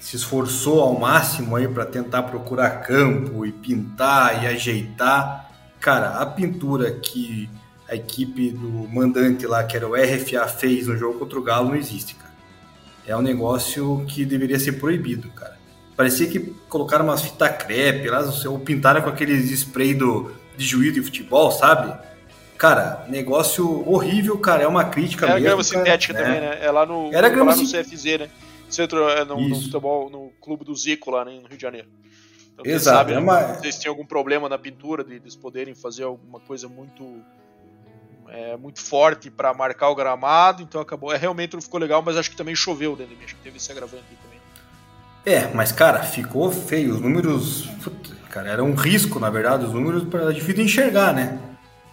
se 0.00 0.16
esforçou 0.16 0.80
ao 0.80 0.98
máximo 0.98 1.54
aí 1.54 1.68
para 1.68 1.84
tentar 1.84 2.22
procurar 2.22 2.82
campo 2.82 3.44
e 3.44 3.52
pintar 3.52 4.42
e 4.42 4.46
ajeitar. 4.46 5.50
Cara, 5.78 6.16
a 6.18 6.26
pintura 6.26 6.90
que 6.90 7.48
a 7.88 7.94
equipe 7.94 8.50
do 8.50 8.88
mandante 8.88 9.46
lá, 9.46 9.62
que 9.62 9.76
era 9.76 9.86
o 9.86 9.94
RFA, 9.94 10.48
fez 10.48 10.86
no 10.86 10.96
jogo 10.96 11.18
contra 11.18 11.38
o 11.38 11.42
Galo 11.42 11.68
não 11.68 11.76
existe, 11.76 12.14
cara. 12.14 12.32
É 13.06 13.16
um 13.16 13.20
negócio 13.20 14.04
que 14.08 14.24
deveria 14.24 14.58
ser 14.58 14.72
proibido, 14.72 15.28
cara. 15.30 15.58
Parecia 15.96 16.28
que 16.28 16.38
colocaram 16.68 17.04
umas 17.04 17.20
fita 17.22 17.48
crepe 17.48 18.08
lá, 18.08 18.22
ou 18.46 18.58
pintaram 18.58 19.02
com 19.02 19.10
aqueles 19.10 19.50
spray 19.50 19.92
do, 19.92 20.32
de 20.56 20.64
juízo 20.64 20.94
de 20.94 21.02
futebol, 21.02 21.50
sabe? 21.50 21.92
Cara, 22.56 23.04
negócio 23.08 23.86
horrível, 23.86 24.38
cara. 24.38 24.62
É 24.62 24.66
uma 24.66 24.84
crítica 24.84 25.26
Era 25.26 25.34
mesmo. 25.34 25.46
grama 25.46 25.64
sintética 25.64 26.14
cara, 26.14 26.26
também, 26.26 26.40
né? 26.40 26.58
É 26.62 26.70
lá 26.70 26.86
no, 26.86 27.12
Era 27.12 27.28
grama 27.28 27.50
lá 27.50 27.56
no 27.56 27.64
CFZ, 27.64 28.04
né? 28.20 28.28
Centro, 28.74 29.08
é 29.08 29.24
no, 29.24 29.40
no, 29.40 29.60
futebol, 29.60 30.10
no 30.10 30.30
clube 30.40 30.64
do 30.64 30.74
Zico 30.74 31.10
lá 31.10 31.24
né, 31.24 31.38
no 31.40 31.48
Rio 31.48 31.56
de 31.56 31.62
Janeiro. 31.62 31.88
Então, 32.52 32.64
Exato. 32.64 32.96
Sabe, 32.96 33.12
é 33.14 33.18
uma... 33.18 33.54
Vocês 33.54 33.78
tinham 33.78 33.92
algum 33.92 34.04
problema 34.04 34.48
na 34.48 34.58
pintura 34.58 35.02
de 35.02 35.14
eles 35.14 35.34
poderem 35.34 35.74
fazer 35.74 36.04
alguma 36.04 36.40
coisa 36.40 36.68
muito 36.68 37.22
é, 38.30 38.56
muito 38.56 38.80
forte 38.80 39.28
para 39.30 39.52
marcar 39.52 39.88
o 39.88 39.94
gramado, 39.94 40.62
então 40.62 40.80
acabou. 40.80 41.12
É, 41.12 41.16
realmente 41.16 41.54
não 41.54 41.60
ficou 41.60 41.80
legal, 41.80 42.00
mas 42.00 42.16
acho 42.16 42.30
que 42.30 42.36
também 42.36 42.54
choveu 42.54 42.94
dentro 42.94 43.12
de 43.12 43.18
mim, 43.18 43.24
acho 43.24 43.34
que 43.34 43.42
teve 43.42 43.56
esse 43.56 43.72
agravante 43.72 44.04
também. 44.22 44.38
É, 45.26 45.52
mas 45.52 45.72
cara, 45.72 46.00
ficou 46.02 46.50
feio. 46.50 46.94
Os 46.94 47.00
números. 47.00 47.68
Cara, 48.30 48.48
era 48.48 48.62
um 48.62 48.74
risco, 48.74 49.18
na 49.18 49.28
verdade, 49.28 49.64
os 49.64 49.72
números 49.72 50.04
para 50.04 50.32
difícil 50.32 50.54
de 50.54 50.62
enxergar, 50.62 51.12
né? 51.12 51.40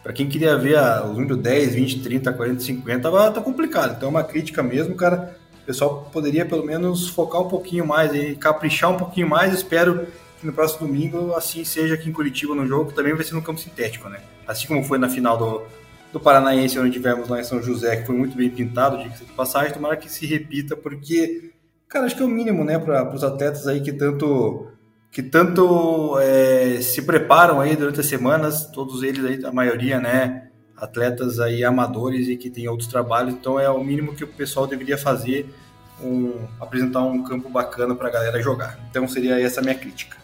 Para 0.04 0.14
quem 0.14 0.30
queria 0.30 0.56
ver 0.56 0.78
a, 0.78 1.04
os 1.04 1.18
números 1.18 1.40
10, 1.40 1.74
20, 1.74 2.04
30, 2.04 2.34
40, 2.34 2.60
50, 2.62 3.02
tava, 3.02 3.32
tá 3.32 3.42
complicado. 3.42 3.96
Então 3.98 4.08
é 4.08 4.12
uma 4.12 4.24
crítica 4.24 4.62
mesmo, 4.62 4.96
cara 4.96 5.36
pessoal 5.68 6.10
poderia 6.14 6.46
pelo 6.46 6.66
menos 6.66 7.10
focar 7.10 7.42
um 7.42 7.50
pouquinho 7.50 7.86
mais 7.86 8.16
e 8.16 8.36
caprichar 8.36 8.90
um 8.90 8.98
pouquinho 8.98 9.28
mais. 9.28 9.54
Espero 9.54 10.08
que 10.40 10.46
no 10.48 10.54
próximo 10.54 10.88
domingo 10.88 11.34
assim 11.34 11.66
seja 11.66 11.96
aqui 11.96 12.10
em 12.10 12.14
Curitiba 12.14 12.56
no 12.56 12.66
jogo, 12.66 12.90
que 12.90 12.96
também 12.96 13.14
vai 13.14 13.24
ser 13.24 13.36
no 13.36 13.42
campo 13.42 13.60
sintético, 13.60 14.08
né? 14.08 14.22
Assim 14.48 14.66
como 14.66 14.82
foi 14.82 14.98
na 14.98 15.10
final 15.10 15.38
do, 15.38 15.64
do 16.14 16.20
Paranaense, 16.20 16.80
onde 16.80 16.92
tivemos 16.92 17.28
lá 17.28 17.42
em 17.42 17.44
São 17.44 17.62
José, 17.62 17.98
que 17.98 18.06
foi 18.06 18.16
muito 18.16 18.38
bem 18.38 18.50
pintado, 18.50 18.98
de 18.98 19.10
passagem, 19.34 19.74
tomara 19.74 19.98
que 19.98 20.10
se 20.10 20.26
repita, 20.26 20.76
porque, 20.78 21.52
cara, 21.90 22.06
acho 22.06 22.16
que 22.16 22.24
é 22.24 22.26
o 22.26 22.30
mínimo, 22.30 22.64
né, 22.64 22.80
para 22.80 23.14
os 23.14 23.24
atletas 23.24 23.68
aí 23.68 23.82
que 23.82 23.92
tanto 23.92 24.68
que 25.12 25.24
tanto 25.24 26.18
é, 26.20 26.80
se 26.82 27.02
preparam 27.02 27.60
aí 27.60 27.76
durante 27.76 28.00
as 28.00 28.06
semanas, 28.06 28.68
todos 28.68 29.04
eles 29.04 29.26
aí, 29.26 29.44
a 29.44 29.52
maioria, 29.52 30.00
né, 30.00 30.47
atletas 30.78 31.40
aí 31.40 31.64
amadores 31.64 32.28
e 32.28 32.38
que 32.38 32.50
têm 32.50 32.68
outros 32.68 32.88
trabalhos, 32.88 33.34
então 33.34 33.60
é 33.60 33.70
o 33.70 33.84
mínimo 33.84 34.16
que 34.16 34.24
o 34.24 34.28
pessoal 34.28 34.68
deveria 34.68 34.98
fazer, 34.98 35.54
um, 36.02 36.48
apresentar 36.60 37.04
um 37.04 37.24
campo 37.24 37.50
bacana 37.50 37.96
para 37.96 38.08
a 38.08 38.12
galera 38.12 38.42
jogar. 38.42 38.80
Então 38.90 39.08
seria 39.08 39.40
essa 39.42 39.60
a 39.60 39.64
minha 39.64 39.76
crítica. 39.76 40.18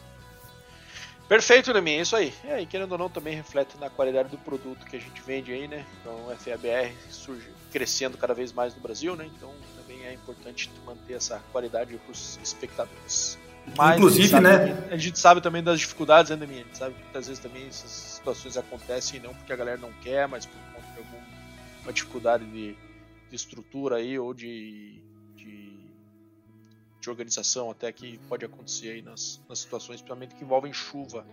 Perfeito, 1.28 1.72
Lemin, 1.72 1.94
é 1.94 2.02
isso 2.02 2.16
aí. 2.16 2.34
É, 2.44 2.62
e 2.62 2.66
querendo 2.66 2.92
ou 2.92 2.98
não, 2.98 3.10
também 3.10 3.34
reflete 3.34 3.76
na 3.80 3.90
qualidade 3.90 4.30
do 4.30 4.38
produto 4.38 4.86
que 4.86 4.96
a 4.96 5.00
gente 5.00 5.22
vende 5.26 5.52
aí, 5.52 5.68
né? 5.68 5.84
Então, 6.00 6.14
o 6.28 6.36
FABR 6.36 6.94
surge 7.10 7.48
crescendo 7.72 8.18
cada 8.18 8.34
vez 8.34 8.52
mais 8.52 8.76
no 8.76 8.82
Brasil, 8.82 9.16
né? 9.16 9.28
Então, 9.36 9.52
também 9.76 10.06
é 10.06 10.14
importante 10.14 10.70
manter 10.86 11.14
essa 11.14 11.42
qualidade 11.52 11.96
para 11.96 12.12
os 12.12 12.38
espectadores. 12.44 13.40
Mas 13.78 13.98
Inclusive, 13.98 14.40
né? 14.40 14.58
Também, 14.58 14.92
a 14.92 14.98
gente 14.98 15.18
sabe 15.18 15.42
também 15.42 15.64
das 15.64 15.80
dificuldades, 15.80 16.38
né, 16.38 16.46
minha? 16.46 16.62
A 16.62 16.64
gente 16.64 16.78
sabe 16.78 16.96
que 16.96 17.04
muitas 17.04 17.28
vezes 17.28 17.42
também 17.42 17.68
essas 17.68 17.90
situações 17.90 18.58
acontecem 18.58 19.20
não 19.20 19.34
porque 19.34 19.54
a 19.54 19.56
galera 19.56 19.78
não 19.78 19.92
quer, 20.02 20.28
mas 20.28 20.46
por 20.46 20.58
conta 20.74 20.88
de 20.92 20.98
alguma 20.98 21.94
dificuldade 21.94 22.46
de, 22.46 22.76
de 23.30 23.36
estrutura 23.36 23.98
aí 23.98 24.20
ou 24.20 24.34
de, 24.34 25.02
de, 25.36 25.78
de, 27.00 27.10
organização 27.10 27.72
até 27.72 27.92
que 27.92 28.18
pode 28.30 28.46
acontecer 28.46 28.90
aí 28.90 29.02
nas, 29.02 29.42
nas 29.48 29.60
situações, 29.60 30.02
principalmente 30.02 30.36
que 30.36 30.44
envolvem 30.44 30.74
chuva. 30.74 31.26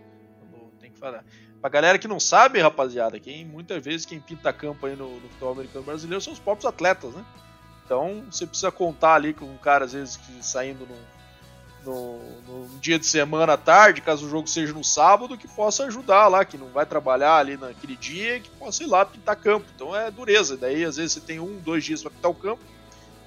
Tem 0.79 0.91
que 0.91 0.97
falar. 0.97 1.23
Pra 1.61 1.69
galera 1.69 1.99
que 1.99 2.07
não 2.07 2.19
sabe, 2.19 2.59
rapaziada, 2.59 3.19
quem 3.19 3.45
muitas 3.45 3.85
vezes 3.85 4.03
quem 4.03 4.19
pinta 4.19 4.51
campo 4.51 4.87
aí 4.87 4.95
no, 4.95 5.19
no 5.19 5.29
futebol 5.29 5.51
americano 5.51 5.85
brasileiro 5.85 6.19
são 6.19 6.33
os 6.33 6.39
próprios 6.39 6.65
atletas, 6.65 7.13
né? 7.13 7.23
Então 7.85 8.25
você 8.31 8.47
precisa 8.47 8.71
contar 8.71 9.13
ali 9.13 9.31
com 9.31 9.45
um 9.45 9.57
cara, 9.57 9.85
às 9.85 9.93
vezes, 9.93 10.17
que 10.17 10.43
saindo 10.43 10.87
num 10.87 11.20
no, 11.85 12.19
no, 12.47 12.79
dia 12.79 12.99
de 12.99 13.05
semana 13.05 13.53
à 13.53 13.57
tarde, 13.57 14.01
caso 14.01 14.25
o 14.25 14.29
jogo 14.29 14.47
seja 14.47 14.73
no 14.73 14.83
sábado, 14.83 15.37
que 15.37 15.47
possa 15.47 15.85
ajudar 15.85 16.27
lá, 16.27 16.45
que 16.45 16.57
não 16.57 16.67
vai 16.67 16.85
trabalhar 16.85 17.37
ali 17.37 17.57
naquele 17.57 17.95
dia, 17.95 18.39
que 18.39 18.49
possa 18.51 18.83
ir 18.83 18.87
lá 18.87 19.05
pintar 19.05 19.35
campo. 19.35 19.65
Então 19.75 19.95
é 19.95 20.09
dureza. 20.11 20.57
Daí 20.57 20.83
às 20.83 20.97
vezes 20.97 21.13
você 21.13 21.19
tem 21.21 21.39
um, 21.39 21.57
dois 21.59 21.83
dias 21.83 22.01
para 22.01 22.11
pintar 22.11 22.31
o 22.31 22.35
campo 22.35 22.63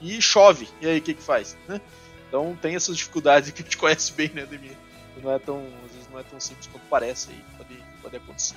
e 0.01 0.21
chove. 0.21 0.69
E 0.81 0.87
aí 0.87 0.99
o 0.99 1.03
que 1.03 1.15
que 1.15 1.23
faz? 1.23 1.57
Né? 1.69 1.81
Então 2.29 2.57
tem 2.61 2.75
essas 2.75 2.97
dificuldades 2.97 3.51
que 3.51 3.63
a 3.63 3.65
gente 3.65 3.77
conhece 3.77 4.13
bem, 4.13 4.31
né, 4.35 4.47
Demir? 4.47 4.77
Não 5.23 5.33
é 5.33 5.39
tão, 5.39 5.65
às 5.85 5.93
vezes 5.93 6.09
não 6.11 6.19
é 6.19 6.23
tão 6.23 6.41
simples 6.41 6.67
quanto 6.67 6.83
parece 6.91 7.31
aí, 7.31 7.45
pode, 7.57 7.83
pode 8.03 8.17
acontecer. 8.17 8.57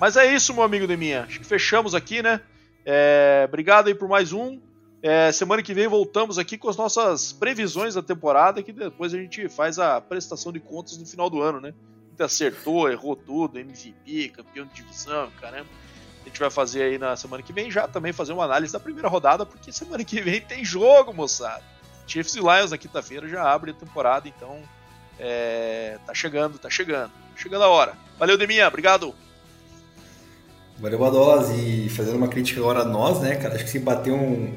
Mas 0.00 0.16
é 0.16 0.32
isso, 0.34 0.52
meu 0.52 0.64
amigo 0.64 0.86
Deminha. 0.86 1.22
Acho 1.22 1.38
que 1.38 1.46
fechamos 1.46 1.94
aqui, 1.94 2.22
né? 2.22 2.40
É, 2.84 3.44
obrigado 3.46 3.86
aí 3.86 3.94
por 3.94 4.08
mais 4.08 4.32
um. 4.32 4.60
É, 5.02 5.32
semana 5.32 5.62
que 5.62 5.74
vem 5.74 5.88
voltamos 5.88 6.38
aqui 6.38 6.56
com 6.56 6.68
as 6.68 6.76
nossas 6.76 7.32
previsões 7.32 7.94
da 7.94 8.02
temporada, 8.02 8.62
que 8.62 8.72
depois 8.72 9.12
a 9.12 9.18
gente 9.18 9.48
faz 9.48 9.78
a 9.78 10.00
prestação 10.00 10.52
de 10.52 10.60
contas 10.60 10.96
no 10.96 11.04
final 11.04 11.28
do 11.28 11.42
ano, 11.42 11.60
né? 11.60 11.74
Gente 12.10 12.22
acertou, 12.22 12.88
errou 12.88 13.16
tudo, 13.16 13.58
MVP, 13.58 14.28
campeão 14.28 14.64
de 14.64 14.74
divisão, 14.74 15.28
caramba. 15.40 15.66
A 16.20 16.28
gente 16.28 16.38
vai 16.38 16.50
fazer 16.50 16.84
aí 16.84 16.98
na 16.98 17.16
semana 17.16 17.42
que 17.42 17.52
vem 17.52 17.68
já 17.68 17.88
também 17.88 18.12
fazer 18.12 18.32
uma 18.32 18.44
análise 18.44 18.72
da 18.72 18.78
primeira 18.78 19.08
rodada, 19.08 19.44
porque 19.44 19.72
semana 19.72 20.04
que 20.04 20.20
vem 20.20 20.40
tem 20.40 20.64
jogo, 20.64 21.12
moçada. 21.12 21.64
Chiefs 22.06 22.36
e 22.36 22.38
Lions 22.38 22.70
na 22.70 22.78
quinta-feira 22.78 23.26
já 23.26 23.42
abre 23.42 23.72
a 23.72 23.74
temporada, 23.74 24.28
então 24.28 24.62
é, 25.18 25.98
tá 26.06 26.14
chegando, 26.14 26.58
tá 26.58 26.70
chegando. 26.70 27.10
Chegando 27.34 27.64
a 27.64 27.68
hora. 27.68 27.94
Valeu, 28.20 28.38
Deminha, 28.38 28.68
obrigado. 28.68 29.12
Valeu, 30.78 30.98
Badolas. 30.98 31.50
E 31.50 31.88
fazendo 31.88 32.16
uma 32.16 32.28
crítica 32.28 32.60
agora 32.60 32.82
a 32.82 32.84
nós, 32.84 33.20
né, 33.20 33.34
cara? 33.34 33.56
Acho 33.56 33.64
que 33.64 33.70
se 33.70 33.78
bater 33.80 34.12
um, 34.12 34.54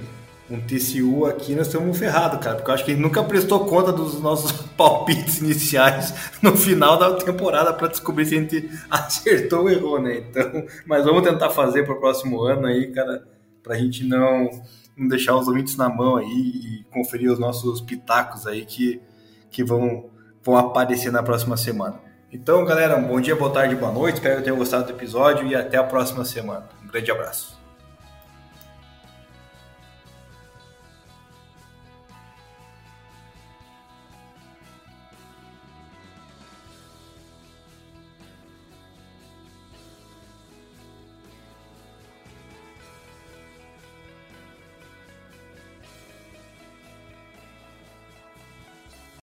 um 0.50 0.60
TCU 0.60 1.26
aqui, 1.26 1.56
nós 1.56 1.68
estamos 1.68 1.98
ferrados, 1.98 2.40
cara. 2.40 2.56
Porque 2.56 2.70
eu 2.70 2.76
acho 2.76 2.86
que 2.86 2.92
ele 2.92 3.02
nunca 3.02 3.24
prestou 3.24 3.66
conta 3.66 3.92
dos 3.92 4.22
nossos 4.22 4.52
palpites 4.78 5.40
iniciais 5.40 6.14
no 6.42 6.56
final 6.56 6.98
da 6.98 7.14
temporada 7.14 7.74
para 7.74 7.88
descobrir 7.88 8.26
se 8.26 8.36
a 8.36 8.42
gente 8.42 8.70
acertou 8.90 9.62
ou 9.62 9.70
errou, 9.70 10.02
né? 10.02 10.18
Então, 10.18 10.66
mas 10.86 11.04
vamos 11.06 11.24
tentar 11.24 11.50
fazer 11.50 11.84
para 11.84 11.96
o 11.96 12.00
próximo 12.00 12.42
ano 12.44 12.68
aí, 12.68 12.92
cara, 12.92 13.28
para 13.64 13.76
a 13.76 13.78
gente 13.78 14.04
não, 14.04 14.50
não 14.96 15.08
deixar 15.08 15.36
os 15.36 15.48
ouvintes 15.48 15.76
na 15.76 15.90
mão 15.90 16.18
aí 16.18 16.26
e 16.26 16.86
conferir 16.92 17.32
os 17.32 17.40
nossos 17.40 17.82
pitacos 17.82 18.46
aí 18.46 18.66
que, 18.66 19.02
que 19.50 19.64
vão, 19.64 20.10
vão 20.44 20.56
aparecer 20.58 21.12
na 21.12 21.24
próxima 21.24 21.58
semana. 21.58 22.00
Então, 22.32 22.64
galera, 22.66 22.98
um 22.98 23.08
bom 23.08 23.20
dia, 23.20 23.36
boa 23.36 23.52
tarde, 23.52 23.76
boa 23.76 23.92
noite. 23.92 24.16
Espero 24.16 24.38
que 24.38 24.44
tenham 24.44 24.58
gostado 24.58 24.84
do 24.84 24.92
episódio 24.92 25.48
e 25.48 25.56
até 25.56 25.78
a 25.78 25.84
próxima 25.84 26.26
semana. 26.26 26.68
Um 26.84 26.88
grande 26.88 27.10
abraço. 27.10 27.65